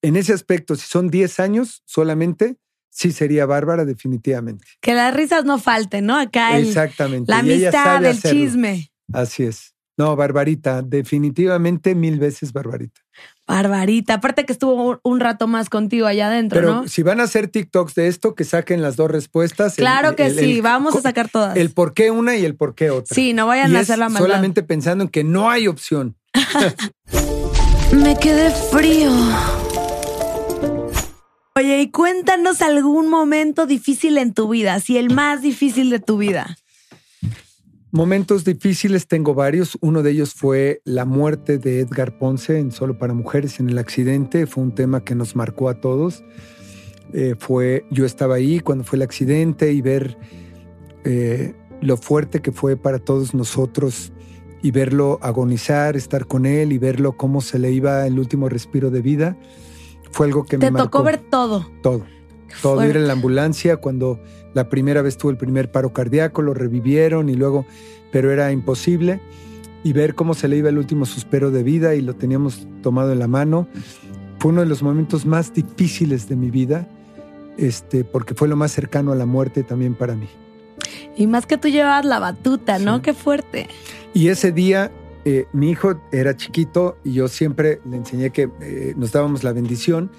En 0.02 0.16
ese 0.16 0.32
aspecto, 0.32 0.76
si 0.76 0.86
son 0.86 1.08
10 1.10 1.40
años 1.40 1.82
solamente, 1.86 2.56
sí 2.90 3.12
sería 3.12 3.46
Bárbara, 3.46 3.84
definitivamente. 3.84 4.66
Que 4.80 4.94
las 4.94 5.14
risas 5.14 5.44
no 5.44 5.58
falten, 5.58 6.06
¿no? 6.06 6.16
Acá 6.18 6.56
el- 6.58 6.66
Exactamente. 6.68 7.30
la 7.32 7.38
amistad, 7.38 8.04
el 8.04 8.10
hacerlo. 8.12 8.40
chisme. 8.40 8.92
Así 9.12 9.44
es. 9.44 9.74
No, 9.98 10.14
Barbarita, 10.14 10.82
definitivamente 10.82 11.94
mil 11.94 12.18
veces 12.18 12.52
Barbarita. 12.52 13.00
Barbarita. 13.46 14.14
Aparte 14.14 14.44
que 14.44 14.52
estuvo 14.52 15.00
un- 15.02 15.20
rato 15.20 15.46
más 15.46 15.70
contigo 15.70 16.06
allá 16.06 16.26
adentro, 16.26 16.60
Pero 16.60 16.72
¿no? 16.82 16.88
si 16.88 17.02
van 17.02 17.20
a 17.20 17.22
hacer 17.24 17.48
TikToks 17.48 17.94
de 17.94 18.08
esto, 18.08 18.34
que 18.34 18.44
saquen 18.44 18.82
las 18.82 18.96
dos 18.96 19.10
respuestas. 19.10 19.78
el- 19.78 19.82
Claro 19.84 20.14
que 20.14 20.26
el- 20.26 20.38
sí, 20.38 20.56
el- 20.56 20.62
vamos 20.62 20.94
a 20.96 21.00
sacar 21.00 21.30
todas. 21.30 21.56
El 21.56 21.70
por 21.70 21.94
qué 21.94 22.10
una 22.10 22.36
y 22.36 22.44
el 22.44 22.56
por 22.56 22.74
qué 22.74 22.90
otra. 22.90 23.14
Sí, 23.14 23.32
no 23.32 23.46
vayan 23.46 23.72
Y 23.72 23.76
a 23.76 23.80
hacer 23.80 23.98
la 23.98 24.08
maldad. 24.10 24.26
solamente 24.26 24.62
pensando 24.62 25.04
en 25.04 25.08
que 25.10 25.24
no 25.24 25.48
hay 25.48 25.66
opción. 25.68 26.16
Me 27.92 28.16
quedé 28.18 28.50
frío. 28.50 29.10
Oye, 31.54 31.80
y 31.80 31.90
cuéntanos 31.90 32.60
algún 32.60 33.08
momento 33.08 33.64
difícil 33.64 34.18
en 34.18 34.34
tu 34.34 34.48
vida, 34.50 34.78
si 34.80 34.98
el 34.98 35.08
más 35.14 35.40
difícil 35.40 35.88
de 35.88 36.00
tu 36.00 36.18
vida. 36.18 36.58
Momentos 37.92 38.44
difíciles 38.44 39.06
tengo 39.06 39.34
varios. 39.34 39.78
Uno 39.80 40.02
de 40.02 40.10
ellos 40.10 40.34
fue 40.34 40.82
la 40.84 41.04
muerte 41.04 41.58
de 41.58 41.80
Edgar 41.80 42.18
Ponce 42.18 42.58
en 42.58 42.72
Solo 42.72 42.98
para 42.98 43.14
Mujeres 43.14 43.60
en 43.60 43.70
el 43.70 43.78
accidente. 43.78 44.46
Fue 44.46 44.64
un 44.64 44.74
tema 44.74 45.04
que 45.04 45.14
nos 45.14 45.36
marcó 45.36 45.68
a 45.68 45.80
todos. 45.80 46.24
Eh, 47.12 47.36
fue, 47.38 47.86
yo 47.90 48.04
estaba 48.04 48.34
ahí 48.34 48.60
cuando 48.60 48.84
fue 48.84 48.96
el 48.96 49.02
accidente 49.02 49.72
y 49.72 49.80
ver 49.80 50.18
eh, 51.04 51.54
lo 51.80 51.96
fuerte 51.96 52.42
que 52.42 52.50
fue 52.50 52.76
para 52.76 52.98
todos 52.98 53.32
nosotros 53.34 54.12
y 54.62 54.72
verlo 54.72 55.20
agonizar, 55.22 55.96
estar 55.96 56.26
con 56.26 56.44
él 56.44 56.72
y 56.72 56.78
verlo 56.78 57.16
cómo 57.16 57.40
se 57.40 57.60
le 57.60 57.70
iba 57.70 58.06
el 58.06 58.18
último 58.18 58.48
respiro 58.48 58.90
de 58.90 59.00
vida. 59.00 59.36
Fue 60.10 60.26
algo 60.26 60.44
que 60.44 60.58
Te 60.58 60.70
me 60.70 60.78
tocó 60.78 60.98
marcó 60.98 61.02
ver 61.04 61.18
todo. 61.30 61.70
todo. 61.82 62.04
todo 62.62 62.84
ir 62.84 62.96
en 62.96 63.06
la 63.06 63.12
ambulancia 63.12 63.76
cuando 63.76 64.20
la 64.56 64.70
primera 64.70 65.02
vez 65.02 65.18
tuvo 65.18 65.30
el 65.30 65.36
primer 65.36 65.70
paro 65.70 65.92
cardíaco, 65.92 66.40
lo 66.40 66.54
revivieron 66.54 67.28
y 67.28 67.34
luego, 67.34 67.66
pero 68.10 68.32
era 68.32 68.50
imposible. 68.52 69.20
Y 69.84 69.92
ver 69.92 70.14
cómo 70.14 70.32
se 70.32 70.48
le 70.48 70.56
iba 70.56 70.70
el 70.70 70.78
último 70.78 71.04
suspiro 71.04 71.50
de 71.50 71.62
vida 71.62 71.94
y 71.94 72.00
lo 72.00 72.14
teníamos 72.14 72.66
tomado 72.82 73.12
en 73.12 73.18
la 73.18 73.28
mano. 73.28 73.68
Fue 74.38 74.52
uno 74.52 74.62
de 74.62 74.66
los 74.66 74.82
momentos 74.82 75.26
más 75.26 75.52
difíciles 75.52 76.26
de 76.30 76.36
mi 76.36 76.50
vida, 76.50 76.88
este, 77.58 78.02
porque 78.02 78.32
fue 78.32 78.48
lo 78.48 78.56
más 78.56 78.72
cercano 78.72 79.12
a 79.12 79.14
la 79.14 79.26
muerte 79.26 79.62
también 79.62 79.94
para 79.94 80.14
mí. 80.14 80.26
Y 81.18 81.26
más 81.26 81.44
que 81.44 81.58
tú 81.58 81.68
llevabas 81.68 82.06
la 82.06 82.18
batuta, 82.18 82.78
¿no? 82.78 83.02
Qué 83.02 83.12
fuerte. 83.12 83.68
Y 84.14 84.28
ese 84.28 84.52
día 84.52 84.90
eh, 85.26 85.44
mi 85.52 85.68
hijo 85.68 86.00
era 86.12 86.34
chiquito 86.34 86.96
y 87.04 87.12
yo 87.12 87.28
siempre 87.28 87.82
le 87.84 87.98
enseñé 87.98 88.30
que 88.30 88.48
eh, 88.62 88.94
nos 88.96 89.12
dábamos 89.12 89.44
la 89.44 89.52
bendición 89.52 90.10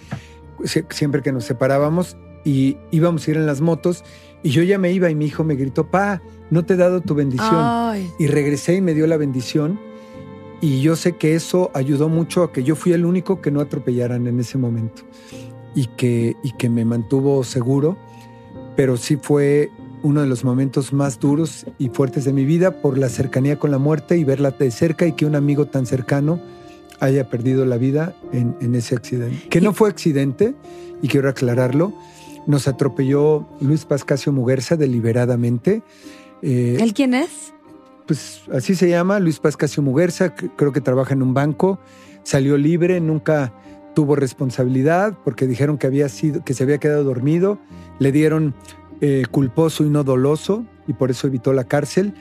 siempre 0.91 1.21
que 1.21 1.31
nos 1.31 1.45
separábamos 1.45 2.17
y 2.43 2.77
íbamos 2.91 3.27
a 3.27 3.31
ir 3.31 3.37
en 3.37 3.45
las 3.45 3.61
motos 3.61 4.03
y 4.43 4.49
yo 4.49 4.63
ya 4.63 4.77
me 4.77 4.91
iba 4.91 5.09
y 5.09 5.15
mi 5.15 5.25
hijo 5.25 5.43
me 5.43 5.55
gritó, 5.55 5.87
pa, 5.87 6.21
no 6.49 6.65
te 6.65 6.75
he 6.75 6.77
dado 6.77 7.01
tu 7.01 7.15
bendición. 7.15 7.97
Y 8.19 8.27
regresé 8.27 8.75
y 8.75 8.81
me 8.81 8.93
dio 8.93 9.07
la 9.07 9.17
bendición 9.17 9.79
y 10.59 10.81
yo 10.81 10.95
sé 10.95 11.13
que 11.17 11.35
eso 11.35 11.69
ayudó 11.73 12.09
mucho 12.09 12.43
a 12.43 12.51
que 12.51 12.63
yo 12.63 12.75
fui 12.75 12.93
el 12.93 13.05
único 13.05 13.41
que 13.41 13.51
no 13.51 13.61
atropellaran 13.61 14.27
en 14.27 14.39
ese 14.39 14.57
momento 14.57 15.03
y 15.75 15.85
que, 15.85 16.35
y 16.43 16.51
que 16.53 16.69
me 16.69 16.83
mantuvo 16.83 17.43
seguro, 17.43 17.97
pero 18.75 18.97
sí 18.97 19.17
fue 19.17 19.69
uno 20.01 20.21
de 20.21 20.27
los 20.27 20.43
momentos 20.43 20.93
más 20.93 21.19
duros 21.19 21.65
y 21.77 21.89
fuertes 21.89 22.25
de 22.25 22.33
mi 22.33 22.45
vida 22.45 22.81
por 22.81 22.97
la 22.97 23.09
cercanía 23.09 23.59
con 23.59 23.71
la 23.71 23.77
muerte 23.77 24.17
y 24.17 24.23
verla 24.23 24.51
de 24.51 24.71
cerca 24.71 25.05
y 25.05 25.13
que 25.13 25.25
un 25.25 25.35
amigo 25.35 25.65
tan 25.67 25.85
cercano 25.85 26.39
haya 26.99 27.29
perdido 27.29 27.65
la 27.65 27.77
vida 27.77 28.15
en, 28.31 28.73
ese 28.73 28.95
accidente. 28.95 29.47
Que 29.49 29.61
no 29.61 29.73
fue 29.73 29.89
accidente, 29.89 30.55
y 31.01 31.07
quiero 31.07 31.29
aclararlo, 31.29 31.93
nos 32.47 32.67
atropelló 32.67 33.45
Luis 33.61 33.85
Pascasio 33.85 34.31
Muguerza 34.31 34.75
deliberadamente. 34.75 35.83
Eh, 36.41 36.77
¿El 36.79 36.93
quién 36.93 37.13
es? 37.13 37.53
Pues 38.07 38.41
así 38.53 38.73
se 38.73 38.89
llama, 38.89 39.19
Luis 39.19 39.39
Pascasio 39.39 39.83
Muguerza, 39.83 40.33
creo 40.33 40.71
que 40.71 40.79
trabaja 40.79 41.13
en 41.13 41.21
un 41.21 41.33
banco, 41.33 41.77
salió 42.23 42.57
libre, 42.57 43.01
nunca 43.01 43.53
tuvo 43.93 44.15
responsabilidad 44.15 45.17
porque 45.25 45.45
dijeron 45.45 45.77
que 45.77 45.87
había 45.87 46.07
sido, 46.07 46.43
que 46.45 46.53
se 46.53 46.63
había 46.63 46.77
quedado 46.77 47.03
dormido, 47.03 47.59
le 47.99 48.13
dieron 48.13 48.55
eh, 49.01 49.25
culposo 49.29 49.83
y 49.83 49.89
no 49.89 50.05
doloso 50.05 50.65
y 50.87 50.93
por 50.93 51.11
eso 51.11 51.27
evitó 51.27 51.51
la 51.51 51.65
cárcel. 51.65 52.13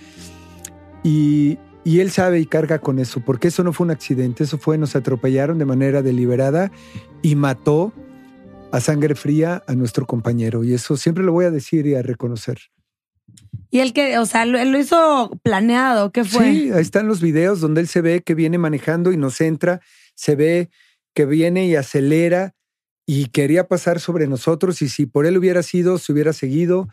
Y, 1.05 1.59
y 1.85 2.01
él 2.01 2.11
sabe 2.11 2.41
y 2.41 2.47
carga 2.47 2.81
con 2.81 2.99
eso, 2.99 3.21
porque 3.21 3.47
eso 3.49 3.63
no 3.63 3.73
fue 3.73 3.85
un 3.85 3.93
accidente, 3.93 4.43
eso 4.43 4.59
fue, 4.59 4.77
nos 4.77 4.97
atropellaron 4.97 5.59
de 5.59 5.67
manera 5.67 6.03
deliberada 6.03 6.73
y 7.23 7.37
mató 7.37 7.93
a 8.77 8.81
sangre 8.81 9.15
fría 9.15 9.65
a 9.67 9.75
nuestro 9.75 10.07
compañero. 10.07 10.63
Y 10.63 10.75
eso 10.75 10.99
siempre 10.99 11.25
lo 11.25 11.33
voy 11.33 11.47
a 11.47 11.51
decir 11.51 11.87
y 11.87 11.95
a 11.95 12.03
reconocer. 12.03 12.59
Y 13.71 13.81
él 13.81 13.95
que, 13.95 14.19
o 14.19 14.27
sea, 14.27 14.45
lo, 14.45 14.63
lo 14.63 14.79
hizo 14.79 15.31
planeado, 15.43 16.13
¿qué 16.13 16.25
fue? 16.25 16.53
Sí, 16.53 16.71
ahí 16.71 16.83
están 16.83 17.09
los 17.09 17.23
videos 17.23 17.61
donde 17.61 17.81
él 17.81 17.89
se 17.89 18.03
ve 18.03 18.23
que 18.23 18.35
viene 18.35 18.59
manejando 18.59 19.13
y 19.13 19.17
nos 19.17 19.41
entra, 19.41 19.81
se 20.15 20.37
ve 20.37 20.69
que 21.15 21.25
viene 21.25 21.67
y 21.67 21.75
acelera 21.75 22.55
y 23.07 23.27
quería 23.27 23.67
pasar 23.67 23.99
sobre 23.99 24.27
nosotros 24.27 24.83
y 24.83 24.91
si 24.91 25.07
por 25.07 25.25
él 25.25 25.39
hubiera 25.39 25.63
sido, 25.63 25.97
se 25.97 26.13
hubiera 26.13 26.35
seguido, 26.35 26.89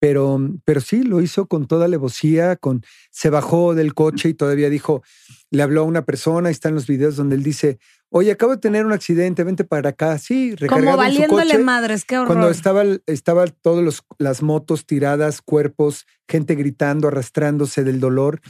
pero, 0.00 0.40
pero 0.64 0.80
sí, 0.80 1.02
lo 1.02 1.20
hizo 1.20 1.46
con 1.46 1.66
toda 1.66 1.84
alevosía, 1.84 2.56
con, 2.56 2.82
se 3.10 3.28
bajó 3.28 3.74
del 3.74 3.92
coche 3.92 4.30
y 4.30 4.34
todavía 4.34 4.70
dijo, 4.70 5.02
le 5.50 5.62
habló 5.62 5.82
a 5.82 5.84
una 5.84 6.06
persona, 6.06 6.48
están 6.48 6.74
los 6.74 6.86
videos 6.86 7.16
donde 7.16 7.36
él 7.36 7.42
dice, 7.42 7.78
oye, 8.10 8.32
acabo 8.32 8.52
de 8.52 8.58
tener 8.60 8.84
un 8.84 8.92
accidente, 8.92 9.44
vente 9.44 9.64
para 9.64 9.90
acá. 9.90 10.18
Sí, 10.18 10.54
recargado 10.54 10.96
Como 10.96 10.96
valiéndole 10.98 11.58
madres, 11.58 12.04
qué 12.04 12.18
horror. 12.18 12.26
Cuando 12.26 12.50
estaba, 12.50 12.84
estaba 13.06 13.46
todas 13.46 14.02
las 14.18 14.42
motos 14.42 14.86
tiradas, 14.86 15.40
cuerpos, 15.40 16.06
gente 16.28 16.54
gritando, 16.54 17.08
arrastrándose 17.08 17.84
del 17.84 18.00
dolor. 18.00 18.40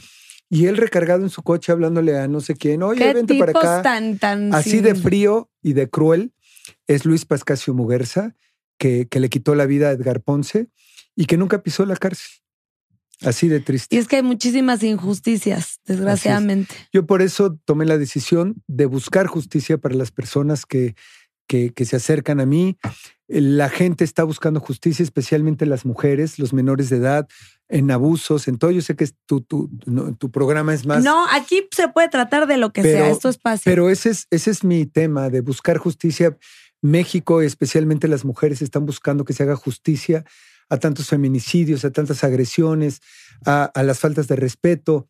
Y 0.49 0.65
él 0.65 0.75
recargado 0.75 1.23
en 1.23 1.29
su 1.29 1.43
coche 1.43 1.71
hablándole 1.71 2.17
a 2.17 2.27
no 2.27 2.41
sé 2.41 2.55
quién, 2.55 2.83
oye, 2.83 3.13
vente 3.13 3.39
para 3.39 3.51
acá. 3.51 3.81
Tan, 3.81 4.17
tan, 4.17 4.53
Así 4.53 4.81
de 4.81 4.95
frío 4.95 5.49
y 5.61 5.73
de 5.73 5.89
cruel 5.89 6.33
es 6.87 7.05
Luis 7.05 7.23
Pascasio 7.25 7.73
Muguerza, 7.73 8.35
que, 8.77 9.07
que 9.07 9.21
le 9.21 9.29
quitó 9.29 9.55
la 9.55 9.65
vida 9.65 9.87
a 9.87 9.91
Edgar 9.91 10.21
Ponce 10.21 10.67
y 11.15 11.25
que 11.25 11.37
nunca 11.37 11.63
pisó 11.63 11.85
la 11.85 11.95
cárcel. 11.95 12.40
Así 13.23 13.47
de 13.47 13.59
triste. 13.59 13.95
Y 13.95 13.99
es 13.99 14.07
que 14.07 14.17
hay 14.17 14.23
muchísimas 14.23 14.81
injusticias, 14.83 15.79
desgraciadamente. 15.85 16.73
Yo 16.91 17.05
por 17.05 17.21
eso 17.21 17.57
tomé 17.65 17.85
la 17.85 17.97
decisión 17.97 18.55
de 18.67 18.85
buscar 18.85 19.27
justicia 19.27 19.77
para 19.77 19.95
las 19.95 20.11
personas 20.11 20.65
que, 20.65 20.95
que, 21.47 21.85
se 21.85 21.95
acercan 21.95 22.39
a 22.39 22.45
mí. 22.45 22.77
La 23.27 23.69
gente 23.69 24.03
está 24.03 24.23
buscando 24.23 24.59
justicia, 24.59 25.03
especialmente 25.03 25.65
las 25.65 25.85
mujeres, 25.85 26.39
los 26.39 26.53
menores 26.53 26.89
de 26.89 26.97
edad, 26.97 27.27
en 27.69 27.91
abusos, 27.91 28.47
en 28.47 28.57
todo. 28.57 28.71
Yo 28.71 28.81
sé 28.81 28.95
que 28.95 29.07
tu, 29.25 29.41
tu, 29.41 29.69
tu 30.17 30.31
programa 30.31 30.73
es 30.73 30.85
más. 30.85 31.03
No, 31.03 31.25
aquí 31.31 31.67
se 31.75 31.89
puede 31.89 32.09
tratar 32.09 32.47
de 32.47 32.57
lo 32.57 32.73
que 32.73 32.81
sea, 32.81 33.09
esto 33.09 33.29
es 33.29 33.37
fácil. 33.37 33.63
Pero 33.65 33.89
ese 33.89 34.09
es, 34.09 34.27
ese 34.31 34.51
es 34.51 34.63
mi 34.63 34.85
tema, 34.85 35.29
de 35.29 35.41
buscar 35.41 35.77
justicia. 35.77 36.37
México, 36.83 37.43
especialmente 37.43 38.07
las 38.07 38.25
mujeres, 38.25 38.63
están 38.63 38.87
buscando 38.87 39.23
que 39.23 39.33
se 39.33 39.43
haga 39.43 39.55
justicia 39.55 40.25
a 40.71 40.77
tantos 40.77 41.09
feminicidios, 41.09 41.83
a 41.83 41.91
tantas 41.91 42.23
agresiones, 42.23 43.01
a, 43.45 43.71
las 43.83 43.99
faltas 43.99 44.27
de 44.29 44.37
respeto. 44.37 45.09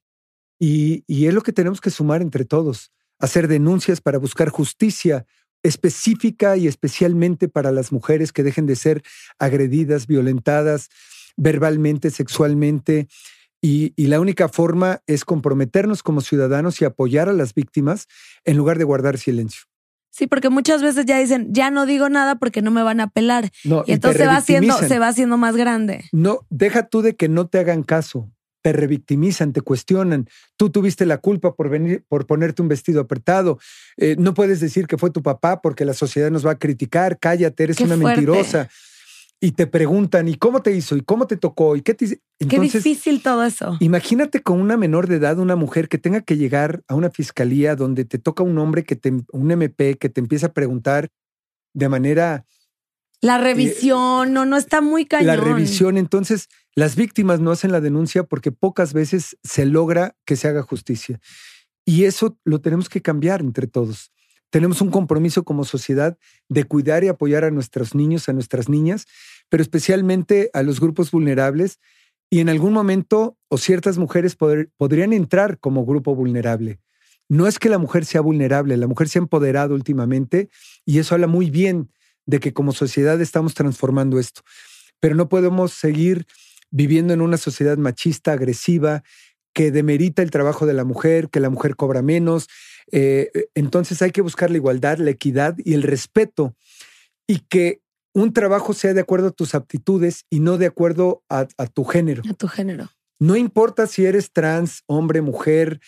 Y, 0.59 1.03
es 1.07 1.33
lo 1.33 1.43
que 1.43 1.53
tenemos 1.53 1.79
que 1.79 1.91
sumar 1.91 2.23
entre 2.23 2.45
todos, 2.45 2.91
hacer 3.19 3.47
denuncias 3.47 4.01
para 4.01 4.17
buscar 4.17 4.49
justicia 4.49 5.25
específica 5.63 6.57
y 6.57 6.67
especialmente 6.67 7.47
para 7.47 7.71
las 7.71 7.91
mujeres 7.91 8.33
que 8.33 8.41
dejen 8.41 8.65
de 8.65 8.75
ser 8.75 9.03
agredidas, 9.37 10.07
violentadas 10.07 10.89
verbalmente, 11.37 12.09
sexualmente. 12.09 13.07
y, 13.61 13.93
la 14.07 14.19
única 14.19 14.49
forma 14.49 15.03
es 15.05 15.23
comprometernos 15.23 16.01
como 16.01 16.21
ciudadanos 16.21 16.81
y 16.81 16.85
apoyar 16.85 17.29
a 17.29 17.33
las 17.33 17.53
víctimas 17.53 18.07
en 18.43 18.57
lugar 18.57 18.79
de 18.79 18.83
guardar 18.83 19.19
silencio. 19.19 19.70
Sí, 20.11 20.27
porque 20.27 20.49
muchas 20.49 20.81
veces 20.81 21.05
ya 21.05 21.17
dicen, 21.17 21.47
ya 21.51 21.71
no 21.71 21.85
digo 21.85 22.09
nada 22.09 22.35
porque 22.35 22.61
no 22.61 22.69
me 22.69 22.83
van 22.83 22.99
a 22.99 23.07
pelar. 23.07 23.51
y, 23.63 23.91
entonces 23.91 24.21
se 24.21 24.27
va, 24.27 24.35
haciendo, 24.35 24.77
se 24.77 24.99
va 24.99 25.07
haciendo 25.07 25.37
más 25.37 25.55
grande. 25.55 26.05
No, 26.11 26.45
deja 26.49 26.87
tú 26.87 27.01
de 27.01 27.15
que 27.15 27.29
no 27.29 27.47
te 27.47 27.59
hagan 27.59 27.83
caso. 27.83 28.29
Te 28.61 28.73
revictimizan, 28.73 29.53
te 29.53 29.61
cuestionan. 29.61 30.27
Tú 30.55 30.69
tuviste 30.69 31.07
la 31.07 31.17
culpa 31.17 31.55
por 31.55 31.69
venir, 31.69 32.03
por 32.07 32.27
ponerte 32.27 32.61
un 32.61 32.67
vestido 32.67 33.01
apretado. 33.01 33.57
Eh, 33.97 34.15
no 34.19 34.35
puedes 34.35 34.59
decir 34.59 34.85
que 34.85 34.99
fue 34.99 35.09
tu 35.09 35.23
papá 35.23 35.61
porque 35.61 35.85
la 35.85 35.93
sociedad 35.93 36.29
nos 36.29 36.45
va 36.45 36.51
a 36.51 36.59
criticar. 36.59 37.17
Cállate, 37.17 37.63
eres 37.63 37.79
una 37.79 37.97
mentirosa 37.97 38.69
y 39.43 39.53
te 39.53 39.65
preguntan, 39.65 40.27
¿y 40.27 40.35
cómo 40.35 40.61
te 40.61 40.71
hizo? 40.71 40.95
¿Y 40.95 41.01
cómo 41.01 41.25
te 41.25 41.35
tocó? 41.35 41.75
¿Y 41.75 41.81
qué 41.81 41.95
te 41.95 42.21
Qué 42.47 42.59
difícil 42.59 43.23
todo 43.23 43.43
eso. 43.43 43.75
Imagínate 43.79 44.43
con 44.43 44.61
una 44.61 44.77
menor 44.77 45.07
de 45.07 45.15
edad, 45.15 45.39
una 45.39 45.55
mujer 45.55 45.89
que 45.89 45.97
tenga 45.97 46.21
que 46.21 46.37
llegar 46.37 46.83
a 46.87 46.93
una 46.93 47.09
fiscalía 47.09 47.75
donde 47.75 48.05
te 48.05 48.19
toca 48.19 48.43
un 48.43 48.57
hombre 48.59 48.83
que 48.83 48.95
te, 48.95 49.11
un 49.31 49.51
MP 49.51 49.97
que 49.97 50.09
te 50.09 50.21
empieza 50.21 50.47
a 50.47 50.53
preguntar 50.53 51.09
de 51.73 51.89
manera. 51.89 52.45
La 53.19 53.37
eh, 53.37 53.41
revisión, 53.41 54.31
no, 54.31 54.45
no 54.45 54.57
está 54.57 54.79
muy 54.79 55.05
cañón. 55.05 55.27
La 55.27 55.35
revisión, 55.35 55.97
entonces 55.97 56.47
las 56.75 56.95
víctimas 56.95 57.39
no 57.39 57.49
hacen 57.49 57.71
la 57.71 57.81
denuncia 57.81 58.23
porque 58.23 58.51
pocas 58.51 58.93
veces 58.93 59.37
se 59.43 59.65
logra 59.65 60.15
que 60.23 60.35
se 60.35 60.49
haga 60.49 60.61
justicia. 60.61 61.19
Y 61.83 62.03
eso 62.03 62.37
lo 62.43 62.61
tenemos 62.61 62.89
que 62.89 63.01
cambiar 63.01 63.41
entre 63.41 63.65
todos. 63.65 64.11
Tenemos 64.51 64.81
un 64.81 64.91
compromiso 64.91 65.43
como 65.43 65.65
sociedad 65.65 66.17
de 66.49 66.65
cuidar 66.65 67.03
y 67.03 67.07
apoyar 67.07 67.45
a 67.45 67.51
nuestros 67.51 67.95
niños, 67.95 68.29
a 68.29 68.33
nuestras 68.33 68.69
niñas, 68.69 69.07
pero 69.49 69.63
especialmente 69.63 70.51
a 70.53 70.61
los 70.61 70.79
grupos 70.79 71.09
vulnerables. 71.09 71.79
Y 72.29 72.39
en 72.39 72.49
algún 72.49 72.73
momento, 72.73 73.37
o 73.47 73.57
ciertas 73.57 73.97
mujeres 73.97 74.35
podrían 74.35 75.13
entrar 75.13 75.57
como 75.59 75.85
grupo 75.85 76.15
vulnerable. 76.15 76.79
No 77.29 77.47
es 77.47 77.59
que 77.59 77.69
la 77.69 77.77
mujer 77.77 78.05
sea 78.05 78.19
vulnerable, 78.19 78.75
la 78.75 78.87
mujer 78.87 79.07
se 79.07 79.17
ha 79.17 79.21
empoderado 79.21 79.73
últimamente 79.73 80.49
y 80.85 80.99
eso 80.99 81.15
habla 81.15 81.27
muy 81.27 81.49
bien 81.49 81.89
de 82.25 82.39
que 82.39 82.53
como 82.53 82.73
sociedad 82.73 83.19
estamos 83.21 83.53
transformando 83.53 84.19
esto. 84.19 84.41
Pero 84.99 85.15
no 85.15 85.29
podemos 85.29 85.71
seguir 85.71 86.25
viviendo 86.71 87.13
en 87.13 87.21
una 87.21 87.37
sociedad 87.37 87.77
machista, 87.77 88.33
agresiva, 88.33 89.03
que 89.53 89.71
demerita 89.71 90.21
el 90.21 90.31
trabajo 90.31 90.65
de 90.65 90.73
la 90.73 90.83
mujer, 90.83 91.29
que 91.29 91.39
la 91.39 91.49
mujer 91.49 91.75
cobra 91.75 92.01
menos. 92.01 92.47
Eh, 92.91 93.31
entonces 93.55 94.01
hay 94.01 94.11
que 94.11 94.21
buscar 94.21 94.51
la 94.51 94.57
igualdad, 94.57 94.97
la 94.97 95.11
equidad 95.11 95.55
y 95.57 95.73
el 95.73 95.83
respeto 95.83 96.55
y 97.27 97.39
que 97.39 97.81
un 98.13 98.33
trabajo 98.33 98.73
sea 98.73 98.93
de 98.93 99.01
acuerdo 99.01 99.27
a 99.27 99.31
tus 99.31 99.55
aptitudes 99.55 100.25
y 100.29 100.39
no 100.39 100.57
de 100.57 100.65
acuerdo 100.65 101.23
a, 101.29 101.45
tu 101.45 101.85
género. 101.85 102.23
A 102.29 102.33
tu 102.33 102.47
género. 102.47 102.89
No 103.19 103.35
importa 103.35 103.87
si 103.87 104.05
eres 104.05 104.31
trans, 104.33 104.83
hombre, 104.87 105.21
mujer, 105.21 105.79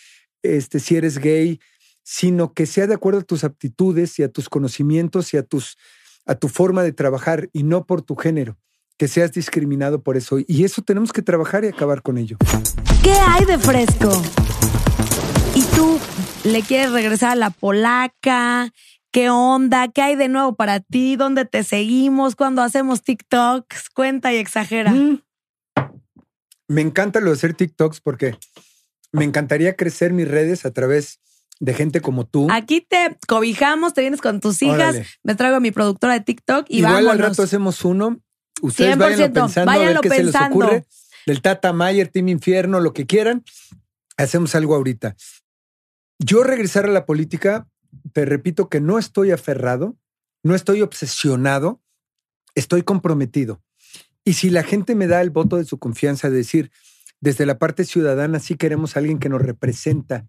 este, 0.42 0.80
si 0.80 0.96
eres 0.96 1.18
gay, 1.18 1.60
sino 2.02 2.52
que 2.54 2.66
sea 2.66 2.86
de 2.86 2.94
acuerdo 2.94 3.20
a 3.20 3.24
tus 3.24 3.44
aptitudes 3.44 4.18
y 4.18 4.22
a 4.22 4.28
tus 4.28 4.48
conocimientos 4.48 5.34
y 5.34 5.36
a, 5.36 5.42
tus, 5.42 5.76
a 6.24 6.34
tu 6.34 6.48
forma 6.48 6.82
de 6.82 6.92
trabajar 6.92 7.50
y 7.52 7.62
no 7.62 7.84
por 7.84 8.02
tu 8.02 8.14
género, 8.16 8.56
que 8.96 9.08
seas 9.08 9.32
discriminado 9.32 10.02
por 10.02 10.16
eso. 10.16 10.38
Y 10.46 10.64
eso 10.64 10.82
tenemos 10.82 11.12
que 11.12 11.22
trabajar 11.22 11.64
y 11.64 11.68
acabar 11.68 12.02
con 12.02 12.18
ello. 12.18 12.38
¿Qué 13.02 13.12
hay 13.12 13.44
de 13.44 13.58
fresco? 13.58 14.22
¿Y 15.54 15.62
tú 15.76 15.98
le 16.44 16.62
quieres 16.62 16.92
regresar 16.92 17.30
a 17.30 17.36
la 17.36 17.50
polaca? 17.50 18.72
¿Qué 19.10 19.30
onda? 19.30 19.88
¿Qué 19.88 20.02
hay 20.02 20.16
de 20.16 20.28
nuevo 20.28 20.54
para 20.56 20.80
ti? 20.80 21.16
¿Dónde 21.16 21.44
te 21.44 21.62
seguimos? 21.64 22.36
¿Cuándo 22.36 22.62
hacemos 22.62 23.02
TikToks? 23.02 23.90
Cuenta 23.90 24.32
y 24.32 24.36
exagera. 24.36 24.90
Mm. 24.90 25.22
Me 26.68 26.80
encanta 26.80 27.20
lo 27.20 27.26
de 27.30 27.34
hacer 27.34 27.54
TikToks 27.54 28.00
porque 28.00 28.36
me 29.12 29.24
encantaría 29.24 29.76
crecer 29.76 30.12
mis 30.12 30.26
redes 30.26 30.64
a 30.64 30.72
través 30.72 31.20
de 31.60 31.74
gente 31.74 32.00
como 32.00 32.26
tú. 32.26 32.48
Aquí 32.50 32.80
te 32.80 33.16
cobijamos, 33.28 33.94
te 33.94 34.00
vienes 34.00 34.20
con 34.20 34.40
tus 34.40 34.60
hijas, 34.62 34.94
Órale. 34.94 35.06
me 35.22 35.34
traigo 35.34 35.56
a 35.56 35.60
mi 35.60 35.70
productora 35.70 36.14
de 36.14 36.20
TikTok 36.20 36.66
y 36.68 36.78
Igual 36.78 37.08
al 37.08 37.18
rato 37.18 37.42
hacemos 37.42 37.84
uno. 37.84 38.20
Ustedes 38.62 38.96
100%, 38.96 38.98
váyanlo 38.98 39.32
pensando 39.32 39.70
a 39.70 39.74
ver 39.74 39.82
váyanlo 39.82 40.00
qué 40.00 40.08
se 40.08 40.16
les 40.16 40.32
pensando. 40.32 40.56
ocurre. 40.56 40.84
Del 41.26 41.42
Tata 41.42 41.72
Mayer, 41.72 42.08
Team 42.08 42.28
Infierno, 42.28 42.80
lo 42.80 42.92
que 42.92 43.06
quieran. 43.06 43.44
Hacemos 44.16 44.54
algo 44.54 44.74
ahorita. 44.74 45.16
Yo 46.26 46.42
regresar 46.42 46.86
a 46.86 46.90
la 46.90 47.04
política, 47.04 47.68
te 48.14 48.24
repito 48.24 48.70
que 48.70 48.80
no 48.80 48.98
estoy 48.98 49.30
aferrado, 49.30 49.98
no 50.42 50.54
estoy 50.54 50.80
obsesionado, 50.80 51.82
estoy 52.54 52.82
comprometido. 52.82 53.62
Y 54.24 54.32
si 54.32 54.48
la 54.48 54.62
gente 54.62 54.94
me 54.94 55.06
da 55.06 55.20
el 55.20 55.28
voto 55.28 55.58
de 55.58 55.66
su 55.66 55.78
confianza 55.78 56.30
de 56.30 56.38
decir, 56.38 56.70
desde 57.20 57.44
la 57.44 57.58
parte 57.58 57.84
ciudadana 57.84 58.40
sí 58.40 58.54
queremos 58.54 58.96
alguien 58.96 59.18
que 59.18 59.28
nos 59.28 59.42
representa 59.42 60.26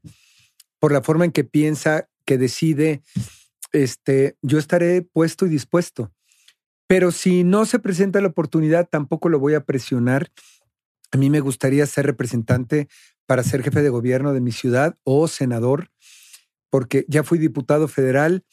por 0.79 0.91
la 0.91 1.01
forma 1.01 1.23
en 1.23 1.31
que 1.31 1.45
piensa, 1.45 2.09
que 2.25 2.37
decide, 2.37 3.01
este, 3.71 4.35
yo 4.41 4.59
estaré 4.59 5.01
puesto 5.01 5.45
y 5.45 5.49
dispuesto. 5.49 6.11
Pero 6.87 7.13
si 7.13 7.45
no 7.45 7.65
se 7.65 7.79
presenta 7.79 8.19
la 8.19 8.27
oportunidad, 8.27 8.89
tampoco 8.89 9.29
lo 9.29 9.39
voy 9.39 9.53
a 9.53 9.63
presionar. 9.63 10.29
A 11.13 11.17
mí 11.17 11.29
me 11.29 11.39
gustaría 11.39 11.85
ser 11.85 12.05
representante 12.05 12.89
para 13.25 13.43
ser 13.43 13.63
jefe 13.63 13.81
de 13.81 13.89
gobierno 13.89 14.33
de 14.33 14.41
mi 14.41 14.51
ciudad 14.51 14.97
o 15.03 15.27
senador, 15.27 15.89
porque 16.69 17.05
ya 17.07 17.23
fui 17.23 17.37
diputado 17.37 17.87
federal 17.87 18.43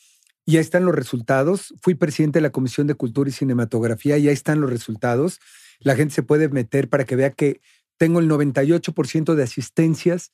y 0.44 0.56
ahí 0.56 0.62
están 0.62 0.84
los 0.84 0.94
resultados. 0.94 1.74
Fui 1.82 1.94
presidente 1.94 2.38
de 2.38 2.42
la 2.42 2.50
Comisión 2.50 2.86
de 2.86 2.94
Cultura 2.94 3.30
y 3.30 3.32
Cinematografía 3.32 4.18
y 4.18 4.28
ahí 4.28 4.34
están 4.34 4.60
los 4.60 4.70
resultados. 4.70 5.40
La 5.80 5.96
gente 5.96 6.14
se 6.14 6.22
puede 6.22 6.48
meter 6.48 6.88
para 6.88 7.04
que 7.04 7.16
vea 7.16 7.30
que 7.30 7.60
tengo 7.96 8.20
el 8.20 8.28
98% 8.28 9.34
de 9.34 9.42
asistencias 9.42 10.32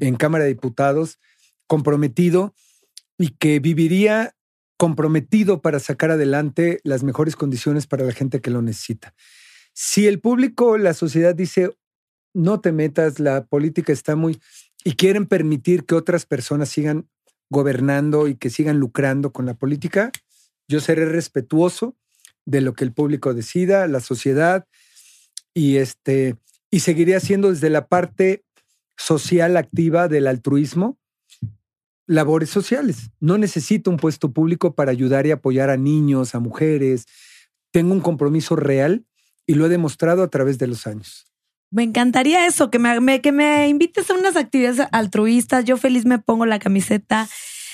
en 0.00 0.16
Cámara 0.16 0.44
de 0.44 0.50
Diputados, 0.50 1.18
comprometido 1.66 2.54
y 3.18 3.30
que 3.30 3.60
viviría 3.60 4.34
comprometido 4.76 5.62
para 5.62 5.78
sacar 5.80 6.10
adelante 6.10 6.80
las 6.82 7.02
mejores 7.02 7.36
condiciones 7.36 7.86
para 7.86 8.04
la 8.04 8.12
gente 8.12 8.40
que 8.40 8.50
lo 8.50 8.62
necesita. 8.62 9.14
Si 9.72 10.06
el 10.06 10.20
público, 10.20 10.78
la 10.78 10.94
sociedad 10.94 11.34
dice, 11.34 11.70
no 12.34 12.60
te 12.60 12.72
metas, 12.72 13.20
la 13.20 13.46
política 13.46 13.92
está 13.92 14.16
muy... 14.16 14.40
y 14.84 14.94
quieren 14.96 15.26
permitir 15.26 15.84
que 15.84 15.94
otras 15.94 16.26
personas 16.26 16.68
sigan 16.68 17.08
gobernando 17.48 18.28
y 18.28 18.34
que 18.34 18.50
sigan 18.50 18.78
lucrando 18.78 19.32
con 19.32 19.46
la 19.46 19.54
política, 19.54 20.10
yo 20.68 20.80
seré 20.80 21.06
respetuoso 21.06 21.96
de 22.44 22.60
lo 22.60 22.74
que 22.74 22.84
el 22.84 22.92
público 22.92 23.32
decida, 23.32 23.86
la 23.86 24.00
sociedad, 24.00 24.66
y 25.54 25.76
este, 25.76 26.36
y 26.70 26.80
seguiré 26.80 27.16
haciendo 27.16 27.50
desde 27.50 27.70
la 27.70 27.86
parte 27.86 28.44
social 28.96 29.56
activa 29.56 30.08
del 30.08 30.26
altruismo 30.26 30.98
labores 32.06 32.50
sociales. 32.50 33.10
No 33.20 33.38
necesito 33.38 33.90
un 33.90 33.96
puesto 33.96 34.32
público 34.32 34.74
para 34.74 34.90
ayudar 34.90 35.26
y 35.26 35.30
apoyar 35.30 35.70
a 35.70 35.76
niños, 35.76 36.34
a 36.34 36.40
mujeres. 36.40 37.06
Tengo 37.70 37.92
un 37.92 38.00
compromiso 38.00 38.56
real 38.56 39.06
y 39.46 39.54
lo 39.54 39.66
he 39.66 39.68
demostrado 39.68 40.22
a 40.22 40.28
través 40.28 40.58
de 40.58 40.66
los 40.66 40.86
años. 40.86 41.26
Me 41.74 41.82
encantaría 41.82 42.46
eso, 42.46 42.70
que 42.70 42.78
me, 42.78 43.00
me- 43.00 43.20
que 43.20 43.32
me 43.32 43.68
invites 43.68 44.08
a 44.10 44.14
unas 44.14 44.36
actividades 44.36 44.86
altruistas. 44.92 45.64
Yo 45.64 45.76
feliz 45.76 46.04
me 46.06 46.18
pongo 46.18 46.46
la 46.46 46.58
camiseta. 46.58 47.28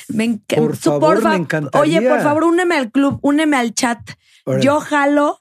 Me 0.09 0.25
enc- 0.29 0.57
Por 0.57 0.77
favor, 0.77 1.23
fa- 1.23 1.31
me 1.31 1.37
encantaría. 1.37 1.99
Oye, 1.99 2.09
por 2.09 2.21
favor, 2.23 2.45
úneme 2.45 2.77
al 2.77 2.91
club, 2.91 3.19
úneme 3.23 3.57
al 3.57 3.75
chat. 3.75 3.99
Órale. 4.45 4.65
Yo 4.65 4.81
jalo. 4.81 5.41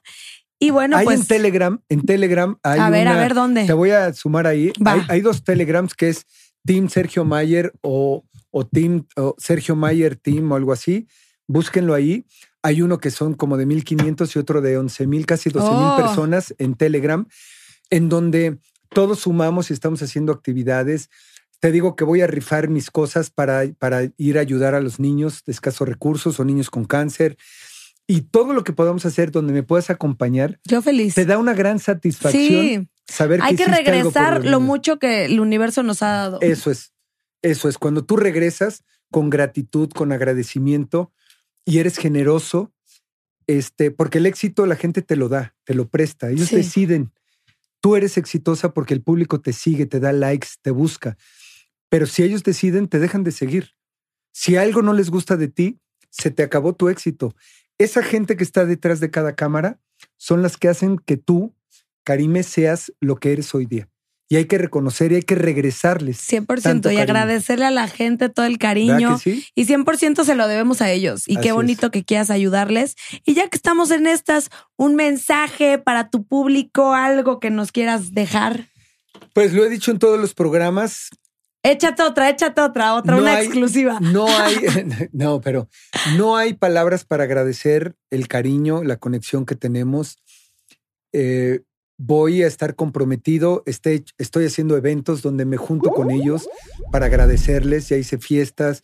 Y 0.58 0.70
bueno, 0.70 0.96
hay 0.98 1.06
pues. 1.06 1.20
en 1.20 1.26
Telegram, 1.26 1.80
en 1.88 2.02
Telegram 2.02 2.58
hay 2.62 2.78
a 2.78 2.90
ver, 2.90 3.08
a 3.08 3.16
ver 3.16 3.32
dónde. 3.34 3.64
Te 3.66 3.72
voy 3.72 3.92
a 3.92 4.12
sumar 4.12 4.46
ahí. 4.46 4.72
Hay 5.08 5.22
dos 5.22 5.42
Telegrams 5.42 5.94
que 5.94 6.10
es 6.10 6.26
Team 6.66 6.90
Sergio 6.90 7.24
Mayer 7.24 7.72
o, 7.80 8.24
o 8.50 8.66
Team 8.66 9.06
o 9.16 9.34
Sergio 9.38 9.74
Mayer 9.74 10.16
Team 10.16 10.52
o 10.52 10.56
algo 10.56 10.72
así. 10.74 11.08
Búsquenlo 11.48 11.94
ahí. 11.94 12.26
Hay 12.62 12.82
uno 12.82 12.98
que 12.98 13.10
son 13.10 13.32
como 13.32 13.56
de 13.56 13.64
1500 13.64 14.36
y 14.36 14.38
otro 14.38 14.60
de 14.60 14.78
11.000, 14.78 15.24
casi 15.24 15.48
12.000 15.48 15.62
Oh. 15.64 15.96
personas 15.96 16.54
en 16.58 16.74
Telegram, 16.74 17.26
en 17.90 18.08
donde 18.08 18.58
todos 18.90 19.20
sumamos 19.20 19.70
y 19.70 19.72
estamos 19.72 20.02
haciendo 20.02 20.32
actividades. 20.32 21.10
Te 21.60 21.70
digo 21.72 21.94
que 21.94 22.04
voy 22.04 22.22
a 22.22 22.26
rifar 22.26 22.68
mis 22.68 22.90
cosas 22.90 23.30
para, 23.30 23.64
para 23.78 24.10
ir 24.16 24.38
a 24.38 24.40
ayudar 24.40 24.74
a 24.74 24.80
los 24.80 24.98
niños 24.98 25.42
de 25.44 25.52
escasos 25.52 25.86
recursos 25.88 26.40
o 26.40 26.44
niños 26.44 26.70
con 26.70 26.84
cáncer. 26.84 27.36
Y 28.06 28.22
todo 28.22 28.52
lo 28.54 28.64
que 28.64 28.72
podamos 28.72 29.06
hacer 29.06 29.30
donde 29.30 29.52
me 29.52 29.62
puedas 29.62 29.90
acompañar, 29.90 30.58
Yo 30.64 30.82
feliz. 30.82 31.14
te 31.14 31.26
da 31.26 31.38
una 31.38 31.54
gran 31.54 31.78
satisfacción 31.78 32.64
Sí. 32.64 32.88
saber 33.06 33.40
Hay 33.42 33.54
que 33.56 33.66
regresar 33.66 34.44
lo 34.44 34.58
mucho 34.58 34.98
que 34.98 35.26
el 35.26 35.38
universo 35.38 35.82
nos 35.82 36.02
ha 36.02 36.08
dado. 36.08 36.38
Eso 36.40 36.70
es, 36.72 36.92
eso 37.42 37.68
es. 37.68 37.78
Cuando 37.78 38.04
tú 38.04 38.16
regresas 38.16 38.82
con 39.12 39.30
gratitud, 39.30 39.90
con 39.90 40.10
agradecimiento 40.12 41.12
y 41.64 41.78
eres 41.78 41.98
generoso, 41.98 42.72
este, 43.46 43.90
porque 43.90 44.18
el 44.18 44.26
éxito 44.26 44.66
la 44.66 44.76
gente 44.76 45.02
te 45.02 45.14
lo 45.16 45.28
da, 45.28 45.54
te 45.64 45.74
lo 45.74 45.88
presta. 45.88 46.30
Ellos 46.30 46.48
Sí. 46.48 46.56
deciden. 46.56 47.12
Tú 47.80 47.96
eres 47.96 48.18
exitosa 48.18 48.74
porque 48.74 48.94
el 48.94 49.02
público 49.02 49.40
te 49.40 49.52
sigue, 49.52 49.86
te 49.86 50.00
da 50.00 50.12
likes, 50.12 50.48
te 50.62 50.70
busca. 50.70 51.16
Pero 51.88 52.06
si 52.06 52.22
ellos 52.22 52.42
deciden, 52.42 52.88
te 52.88 52.98
dejan 52.98 53.24
de 53.24 53.32
seguir. 53.32 53.74
Si 54.32 54.56
algo 54.56 54.82
no 54.82 54.92
les 54.92 55.10
gusta 55.10 55.36
de 55.36 55.48
ti, 55.48 55.80
se 56.10 56.30
te 56.30 56.42
acabó 56.42 56.74
tu 56.74 56.88
éxito. 56.88 57.34
Esa 57.78 58.02
gente 58.02 58.36
que 58.36 58.44
está 58.44 58.66
detrás 58.66 59.00
de 59.00 59.10
cada 59.10 59.34
cámara 59.34 59.80
son 60.16 60.42
las 60.42 60.56
que 60.56 60.68
hacen 60.68 60.98
que 60.98 61.16
tú, 61.16 61.54
Karime, 62.04 62.42
seas 62.42 62.92
lo 63.00 63.16
que 63.16 63.32
eres 63.32 63.54
hoy 63.54 63.66
día. 63.66 63.88
Y 64.32 64.36
hay 64.36 64.44
que 64.44 64.58
reconocer 64.58 65.10
y 65.10 65.16
hay 65.16 65.22
que 65.22 65.34
regresarles. 65.34 66.20
100% 66.30 66.62
tanto 66.62 66.90
y 66.92 66.98
agradecerle 66.98 67.64
a 67.66 67.72
la 67.72 67.88
gente 67.88 68.28
todo 68.28 68.46
el 68.46 68.52
¿Verdad 68.58 68.60
cariño. 68.68 69.18
sí? 69.18 69.44
Y 69.56 69.64
100% 69.66 70.24
se 70.24 70.36
lo 70.36 70.46
debemos 70.46 70.80
a 70.80 70.90
ellos. 70.92 71.26
Y 71.26 71.32
Así 71.34 71.42
qué 71.42 71.48
es. 71.48 71.54
bonito 71.54 71.90
que 71.90 72.04
quieras 72.04 72.30
ayudarles. 72.30 72.94
Y 73.24 73.34
ya 73.34 73.48
que 73.48 73.56
estamos 73.56 73.90
en 73.90 74.06
estas, 74.06 74.48
un 74.76 74.94
mensaje 74.94 75.78
para 75.78 76.10
tu 76.10 76.24
público, 76.24 76.94
algo 76.94 77.40
que 77.40 77.50
nos 77.50 77.72
quieras 77.72 78.12
dejar. 78.12 78.68
Pues 79.34 79.52
lo 79.52 79.64
he 79.64 79.68
dicho 79.68 79.90
en 79.90 79.98
todos 79.98 80.20
los 80.20 80.32
programas. 80.32 81.08
Échate 81.64 82.04
otra, 82.04 82.30
échate 82.30 82.60
otra, 82.60 82.94
otra, 82.94 83.16
No 83.16 83.22
una 83.22 83.34
hay- 83.38 83.46
exclusiva. 83.46 83.98
No 84.00 84.28
hay, 84.28 84.54
no, 85.12 85.40
pero 85.40 85.68
no 86.16 86.36
hay 86.36 86.54
palabras 86.54 87.04
para 87.04 87.24
agradecer 87.24 87.96
el 88.10 88.28
cariño, 88.28 88.84
la 88.84 88.96
conexión 88.96 89.44
que 89.44 89.56
tenemos. 89.56 90.18
Eh, 91.12 91.62
voy 92.02 92.42
a 92.42 92.46
estar 92.46 92.74
comprometido. 92.76 93.62
Este- 93.66 94.04
estoy 94.16 94.46
haciendo 94.46 94.74
eventos 94.76 95.20
donde 95.20 95.44
me 95.44 95.58
junto 95.58 95.90
con 95.90 96.10
ellos 96.10 96.48
para 96.90 97.06
agradecerles. 97.06 97.90
Ya 97.90 97.96
hice 97.96 98.16
fiestas. 98.18 98.82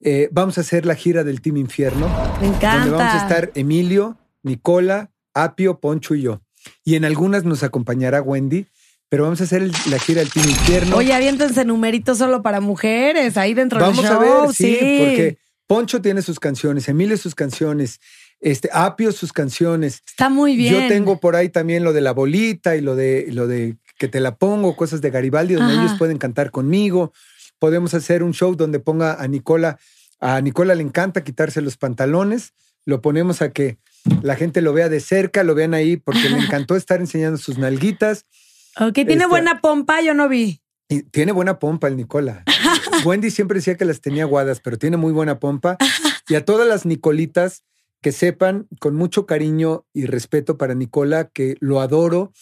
Eh, 0.00 0.28
vamos 0.30 0.58
a 0.58 0.60
hacer 0.60 0.86
la 0.86 0.94
gira 0.94 1.24
del 1.24 1.40
Team 1.40 1.56
Infierno. 1.56 2.08
Me 2.40 2.46
encanta. 2.46 2.76
donde 2.78 2.90
vamos 2.92 3.14
a 3.14 3.22
estar 3.26 3.50
Emilio, 3.56 4.16
Nicola, 4.44 5.10
Apio, 5.34 5.80
Poncho 5.80 6.14
y 6.14 6.22
yo. 6.22 6.40
Y 6.84 6.94
en 6.94 7.04
algunas 7.04 7.44
nos 7.44 7.64
acompañará 7.64 8.22
Wendy, 8.22 8.66
pero 9.08 9.24
vamos 9.24 9.40
a 9.40 9.44
hacer 9.44 9.62
el- 9.62 9.72
la 9.90 9.98
gira 9.98 10.20
del 10.20 10.30
Team 10.30 10.48
Infierno. 10.48 10.96
Oye, 10.96 11.12
aviéntense 11.14 11.64
numeritos 11.64 12.18
solo 12.18 12.42
para 12.42 12.60
mujeres 12.60 13.36
ahí 13.36 13.54
dentro 13.54 13.80
vamos 13.80 13.96
del 13.96 14.06
a 14.06 14.10
show. 14.10 14.20
ver, 14.46 14.54
sí, 14.54 14.76
porque 15.00 15.38
Poncho 15.66 16.00
tiene 16.00 16.22
sus 16.22 16.38
canciones, 16.38 16.88
Emilio 16.88 17.16
sus 17.16 17.34
canciones, 17.34 17.98
este 18.42 18.68
Apio 18.72 19.10
sus 19.12 19.32
canciones. 19.32 20.02
Está 20.06 20.28
muy 20.28 20.56
bien. 20.56 20.74
Yo 20.74 20.88
tengo 20.88 21.18
por 21.20 21.34
ahí 21.36 21.48
también 21.48 21.84
lo 21.84 21.92
de 21.94 22.00
la 22.02 22.12
bolita 22.12 22.76
y 22.76 22.80
lo 22.82 22.94
de 22.96 23.26
lo 23.30 23.46
de 23.46 23.76
que 23.98 24.08
te 24.08 24.20
la 24.20 24.34
pongo, 24.36 24.76
cosas 24.76 25.00
de 25.00 25.10
Garibaldi 25.10 25.54
donde 25.54 25.72
Ajá. 25.74 25.84
ellos 25.84 25.96
pueden 25.98 26.18
cantar 26.18 26.50
conmigo. 26.50 27.12
Podemos 27.58 27.94
hacer 27.94 28.22
un 28.22 28.34
show 28.34 28.54
donde 28.56 28.80
ponga 28.80 29.22
a 29.22 29.28
Nicola, 29.28 29.78
a 30.20 30.40
Nicola 30.40 30.74
le 30.74 30.82
encanta 30.82 31.22
quitarse 31.24 31.60
los 31.62 31.76
pantalones, 31.76 32.52
lo 32.84 33.00
ponemos 33.00 33.40
a 33.42 33.52
que 33.52 33.78
la 34.22 34.34
gente 34.34 34.60
lo 34.60 34.72
vea 34.72 34.88
de 34.88 34.98
cerca, 34.98 35.44
lo 35.44 35.54
vean 35.54 35.72
ahí 35.74 35.96
porque 35.96 36.28
le 36.28 36.38
encantó 36.44 36.74
estar 36.74 37.00
enseñando 37.00 37.38
sus 37.38 37.58
nalguitas. 37.58 38.26
Ok, 38.80 38.94
tiene 38.94 39.12
Este- 39.14 39.26
buena 39.26 39.60
pompa, 39.60 40.00
yo 40.02 40.14
no 40.14 40.28
vi. 40.28 40.60
Y 40.88 41.02
tiene 41.04 41.30
buena 41.32 41.58
pompa 41.60 41.86
el 41.88 41.96
Nicola. 41.96 42.42
Wendy 43.04 43.30
siempre 43.30 43.58
decía 43.58 43.76
que 43.76 43.84
las 43.84 44.00
tenía 44.00 44.24
aguadas, 44.24 44.60
pero 44.60 44.76
tiene 44.78 44.96
muy 44.96 45.12
buena 45.12 45.38
pompa. 45.38 45.76
Y 46.28 46.34
a 46.36 46.44
todas 46.44 46.66
las 46.68 46.86
Nicolitas 46.86 47.62
que 48.02 48.12
sepan 48.12 48.66
con 48.80 48.96
mucho 48.96 49.26
cariño 49.26 49.86
y 49.94 50.06
respeto 50.06 50.58
para 50.58 50.74
Nicola, 50.74 51.28
que 51.28 51.56
lo 51.60 51.80
adoro, 51.80 52.32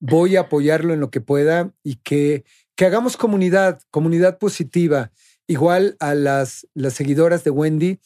voy 0.00 0.36
a 0.36 0.40
apoyarlo 0.40 0.92
en 0.92 1.00
lo 1.00 1.10
que 1.10 1.20
pueda 1.20 1.72
y 1.84 1.96
que, 1.96 2.44
que 2.74 2.84
hagamos 2.84 3.16
comunidad, 3.16 3.80
comunidad 3.90 4.38
positiva. 4.38 5.12
Igual 5.46 5.96
a 6.00 6.14
las, 6.14 6.66
las 6.74 6.94
seguidoras 6.94 7.44
de 7.44 7.50
Wendy, 7.50 8.00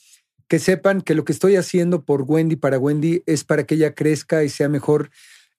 que 0.49 0.59
sepan 0.59 1.01
que 1.01 1.15
lo 1.15 1.25
que 1.25 1.33
estoy 1.33 1.57
haciendo 1.57 2.05
por 2.05 2.23
Wendy, 2.23 2.57
para 2.57 2.79
Wendy, 2.79 3.23
es 3.25 3.43
para 3.43 3.65
que 3.65 3.77
ella 3.77 3.95
crezca 3.95 4.45
y 4.45 4.51
sea 4.51 4.69
mejor 4.69 5.11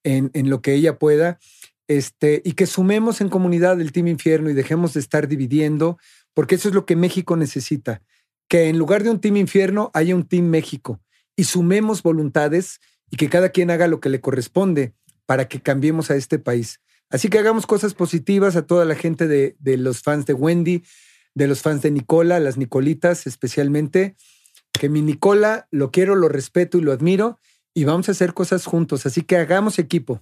en, 0.04 0.30
en 0.34 0.52
lo 0.52 0.62
que 0.62 0.76
ella 0.76 1.00
pueda. 1.00 1.40
Este, 1.88 2.44
y 2.46 2.54
que 2.54 2.68
sumemos 2.68 3.22
en 3.22 3.30
comunidad 3.30 3.82
el 3.82 3.92
Team 3.92 4.08
Infierno 4.08 4.52
y 4.52 4.54
dejemos 4.54 4.94
de 4.94 5.00
estar 5.00 5.28
dividiendo, 5.28 5.98
porque 6.36 6.56
eso 6.56 6.70
es 6.70 6.76
lo 6.76 6.86
que 6.86 6.96
México 6.96 7.36
necesita. 7.36 8.04
que 8.48 8.70
en 8.70 8.78
lugar 8.78 9.04
de 9.04 9.10
un 9.10 9.20
Team 9.20 9.38
Infierno 9.38 9.90
haya 9.96 10.16
un 10.16 10.28
Team 10.28 10.46
México 10.46 11.00
y 11.40 11.46
sumemos 11.46 12.04
voluntades 12.04 12.82
y 13.10 13.16
que 13.16 13.30
cada 13.30 13.48
quien 13.48 13.72
haga 13.72 13.88
lo 13.88 14.02
que 14.02 14.10
le 14.10 14.20
corresponde 14.20 14.94
para 15.26 15.48
que 15.48 15.62
cambiemos 15.62 16.12
a 16.12 16.18
este 16.18 16.38
país. 16.38 16.82
Así 17.10 17.30
que 17.30 17.40
hagamos 17.40 17.66
cosas 17.66 17.94
positivas 17.94 18.58
a 18.58 18.68
toda 18.68 18.84
la 18.84 18.96
gente 18.96 19.26
de, 19.26 19.56
de 19.60 19.78
los 19.78 20.02
fans 20.02 20.26
de 20.26 20.34
Wendy, 20.34 20.84
de 21.36 21.48
los 21.48 21.62
fans 21.62 21.82
de 21.82 21.92
Nicola, 21.92 22.42
las 22.42 22.58
Nicolitas 22.58 23.26
especialmente, 23.26 24.18
que 24.74 24.90
mi 24.90 25.02
Nicola 25.02 25.70
lo 25.72 25.92
quiero, 25.92 26.14
lo 26.16 26.28
respeto 26.28 26.78
y 26.78 26.82
lo 26.82 26.92
admiro 26.92 27.40
y 27.74 27.86
vamos 27.86 28.10
a 28.10 28.12
hacer 28.12 28.34
cosas 28.34 28.66
juntos. 28.66 29.06
Así 29.06 29.22
que 29.22 29.38
hagamos 29.38 29.80
equipo. 29.80 30.22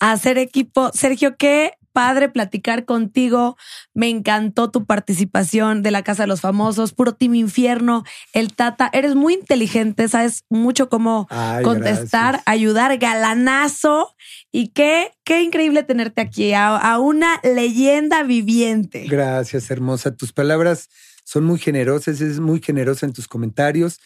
Hacer 0.00 0.36
equipo. 0.36 0.90
Sergio, 0.92 1.36
qué 1.38 1.77
padre 1.98 2.28
platicar 2.28 2.84
contigo. 2.84 3.56
Me 3.92 4.08
encantó 4.08 4.70
tu 4.70 4.86
participación 4.86 5.82
de 5.82 5.90
la 5.90 6.04
Casa 6.04 6.22
de 6.22 6.26
los 6.28 6.40
Famosos, 6.40 6.92
puro 6.92 7.16
Team 7.16 7.34
Infierno, 7.34 8.04
el 8.32 8.54
Tata. 8.54 8.88
Eres 8.92 9.16
muy 9.16 9.34
inteligente, 9.34 10.06
sabes 10.06 10.44
mucho 10.48 10.88
cómo 10.88 11.26
contestar, 11.64 12.40
ayudar, 12.46 12.98
galanazo. 12.98 14.14
Y 14.52 14.68
qué, 14.68 15.10
qué 15.24 15.42
increíble 15.42 15.82
tenerte 15.82 16.20
aquí, 16.20 16.52
a, 16.52 16.76
a 16.76 17.00
una 17.00 17.40
leyenda 17.42 18.22
viviente. 18.22 19.08
Gracias, 19.08 19.68
hermosa. 19.68 20.14
Tus 20.14 20.32
palabras 20.32 20.90
son 21.24 21.46
muy 21.46 21.58
generosas, 21.58 22.20
es 22.20 22.38
muy 22.38 22.62
generosa 22.62 23.06
en 23.06 23.12
tus 23.12 23.26
comentarios. 23.26 23.98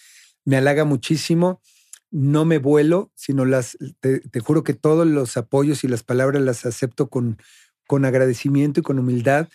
Me 0.46 0.56
halaga 0.56 0.86
muchísimo 0.86 1.60
no 2.12 2.44
me 2.44 2.58
vuelo, 2.58 3.10
sino 3.14 3.46
las, 3.46 3.76
te, 4.00 4.20
juro 4.40 4.62
que 4.62 4.74
todos 4.74 5.06
los 5.06 5.36
apoyos 5.38 5.82
y 5.82 5.88
las 5.88 6.02
palabras 6.02 6.42
las 6.42 6.66
acepto 6.66 7.08
con, 7.08 7.38
con 7.92 8.06
agradecimiento 8.06 8.80
y 8.80 8.82
con 8.82 8.98
humildad, 8.98 9.50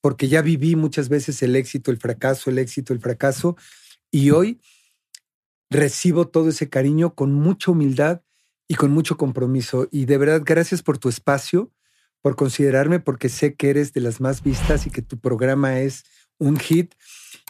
porque 0.00 0.26
ya 0.26 0.42
viví 0.42 0.74
muchas 0.74 1.08
veces 1.08 1.40
el 1.44 1.54
éxito, 1.54 1.92
el 1.92 1.98
fracaso, 1.98 2.50
el 2.50 2.58
éxito, 2.58 2.92
el 2.92 2.98
fracaso, 2.98 3.56
y 4.10 4.32
hoy 4.32 4.60
recibo 5.70 6.26
todo 6.26 6.48
ese 6.48 6.68
cariño 6.68 7.14
con 7.14 7.32
mucha 7.32 7.70
humildad 7.70 8.22
y 8.66 8.74
con 8.74 8.90
mucho 8.90 9.16
compromiso. 9.16 9.86
Y 9.92 10.06
de 10.06 10.18
verdad, 10.18 10.42
gracias 10.44 10.82
por 10.82 10.98
tu 10.98 11.08
espacio, 11.08 11.70
por 12.20 12.34
considerarme, 12.34 12.98
porque 12.98 13.28
sé 13.28 13.54
que 13.54 13.70
eres 13.70 13.92
de 13.92 14.00
las 14.00 14.20
más 14.20 14.42
vistas 14.42 14.88
y 14.88 14.90
que 14.90 15.02
tu 15.02 15.20
programa 15.20 15.78
es 15.78 16.02
un 16.36 16.58
hit 16.58 16.96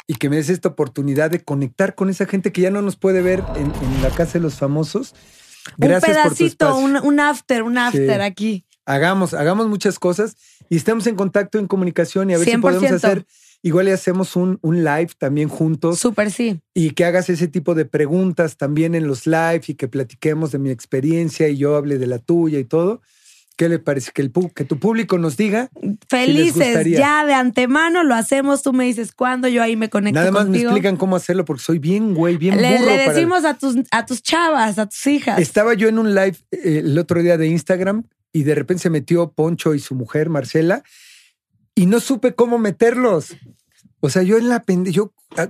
y 0.07 0.17
que 0.17 0.29
me 0.29 0.37
des 0.37 0.51
esta 0.51 0.69
oportunidad 0.69 1.31
de 1.31 1.43
conectar 1.43 1.95
con 1.95 2.11
esa 2.11 2.27
gente 2.27 2.53
que 2.53 2.61
ya 2.61 2.71
no 2.71 2.83
nos 2.83 2.97
puede 2.97 3.23
ver 3.23 3.43
en, 3.57 3.73
la 4.03 4.11
casa 4.11 4.35
de 4.35 4.41
los 4.41 4.57
famosos. 4.57 5.15
Gracias 5.79 6.19
un 6.19 6.23
pedacito, 6.23 6.77
un, 6.77 6.99
un, 6.99 7.19
after, 7.19 7.63
un 7.63 7.79
after 7.79 8.21
aquí. 8.21 8.67
Hagamos, 8.89 9.35
hagamos 9.35 9.69
muchas 9.69 9.99
cosas 9.99 10.35
y 10.71 10.77
estemos 10.77 11.07
en 11.07 11.15
contacto, 11.15 11.59
en 11.59 11.67
comunicación 11.67 12.31
y 12.31 12.35
a 12.35 12.39
ver 12.39 12.49
si 12.49 12.57
podemos 12.57 12.91
hacer. 12.91 13.27
Igual 13.61 13.89
y 13.89 13.91
hacemos 13.91 14.35
un, 14.35 14.59
un 14.63 14.83
live 14.83 15.11
también 15.19 15.51
juntos. 15.51 15.99
Súper, 15.99 16.31
sí. 16.31 16.61
Y 16.73 16.93
que 16.93 17.05
hagas 17.05 17.29
ese 17.29 17.49
tipo 17.49 17.75
de 17.75 17.85
preguntas 17.85 18.57
también 18.57 18.95
en 18.95 19.07
los 19.07 19.27
live 19.27 19.61
y 19.67 19.75
que 19.75 19.89
platiquemos 19.89 20.53
de 20.53 20.59
mi 20.59 20.71
experiencia 20.71 21.49
y 21.49 21.59
yo 21.59 21.77
hable 21.77 21.99
de 21.99 22.07
la 22.07 22.19
tuya 22.19 22.59
y 22.59 22.65
todo. 22.65 23.03
¿Qué 23.59 23.69
le 23.69 23.79
parece? 23.79 24.11
Que, 24.15 24.23
el, 24.23 24.33
que 24.55 24.65
tu 24.65 24.79
público 24.79 25.19
nos 25.19 25.37
diga. 25.37 25.69
Felices, 26.09 26.87
ya 26.87 27.27
de 27.27 27.35
antemano 27.35 28.05
lo 28.05 28.15
hacemos. 28.15 28.63
Tú 28.63 28.73
me 28.73 28.85
dices 28.85 29.13
cuándo, 29.13 29.49
yo 29.49 29.63
ahí 29.63 29.77
me 29.77 29.91
conecto. 29.91 30.19
Nada 30.19 30.31
más 30.31 30.49
me 30.49 30.63
explican 30.63 30.97
cómo 30.97 31.17
hacerlo 31.17 31.45
porque 31.45 31.63
soy 31.63 31.79
bien, 31.79 32.15
güey, 32.15 32.39
bien 32.39 32.57
le, 32.57 32.79
Le 32.79 33.09
decimos 33.09 33.45
a, 33.45 33.53
tus, 33.53 33.77
a 33.91 34.07
tus 34.07 34.23
chavas, 34.23 34.79
a 34.79 34.87
tus 34.87 35.07
hijas. 35.09 35.39
Estaba 35.41 35.75
yo 35.75 35.89
en 35.89 35.99
un 35.99 36.15
live 36.15 36.37
eh, 36.53 36.79
el 36.79 36.97
otro 36.97 37.21
día 37.21 37.37
de 37.37 37.49
Instagram 37.49 38.05
y 38.33 38.43
de 38.43 38.55
repente 38.55 38.85
se 38.85 38.91
metió 38.91 39.33
Poncho 39.33 39.75
y 39.75 39.79
su 39.79 39.95
mujer, 39.95 40.29
Marcela, 40.31 40.83
y 41.75 41.87
no 41.87 42.01
supe 42.01 42.35
cómo 42.35 42.59
meterlos. 42.59 43.37
O 44.01 44.11
sea, 44.11 44.23
yo 44.23 44.39
en 44.39 44.49
la 44.49 44.65
pende, 44.65 44.93
yo 44.93 45.13
ah, 45.37 45.49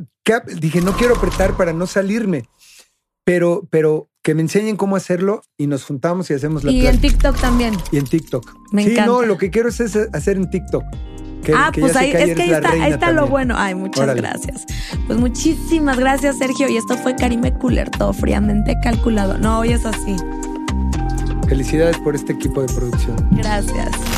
dije, 0.61 0.81
no 0.81 0.93
quiero 0.93 1.17
apretar 1.17 1.57
para 1.57 1.73
no 1.73 1.87
salirme, 1.87 2.45
pero, 3.25 3.67
pero 3.71 4.09
que 4.23 4.35
me 4.35 4.43
enseñen 4.43 4.77
cómo 4.77 4.97
hacerlo 4.97 5.43
y 5.57 5.67
nos 5.67 5.85
juntamos 5.85 6.31
y 6.31 6.35
hacemos 6.35 6.65
la 6.65 6.71
Y 6.71 6.87
en 6.87 7.01
TikTok 7.01 7.41
también. 7.41 7.75
Y 7.91 7.99
en 7.99 8.05
TikTok. 8.05 8.55
Me 8.73 8.85
sí, 8.85 8.97
no, 9.07 9.23
lo 9.23 9.39
que 9.39 9.51
quiero 9.51 9.69
es 9.69 9.81
hacer 9.81 10.37
en 10.37 10.51
TikTok. 10.51 10.85
ah, 11.55 11.73
pues 11.73 11.97
ahí, 11.97 12.11
es 12.11 12.35
que 12.35 12.43
ahí 12.43 12.51
está, 12.51 12.71
ahí 12.71 12.93
está 12.93 13.13
lo 13.13 13.27
bueno. 13.27 13.55
Ay, 13.57 13.75
muchas 13.75 14.15
gracias. 14.15 14.67
Pues 15.07 15.19
muchísimas 15.19 15.99
gracias, 15.99 16.39
Sergio. 16.39 16.69
Y 16.69 16.77
esto 16.77 16.97
fue 16.99 17.17
Karime 17.17 17.55
Cooler, 17.55 17.91
todo 17.91 18.13
fríamente 18.13 18.75
calculado. 18.83 19.39
No, 19.39 19.61
hoy 19.61 19.73
es 19.73 19.87
así. 19.87 20.17
Felicidades 21.49 21.97
por 21.99 22.15
este 22.15 22.33
equipo 22.35 22.61
de 22.61 22.73
producción. 22.73 23.17
Gracias. 23.31 24.18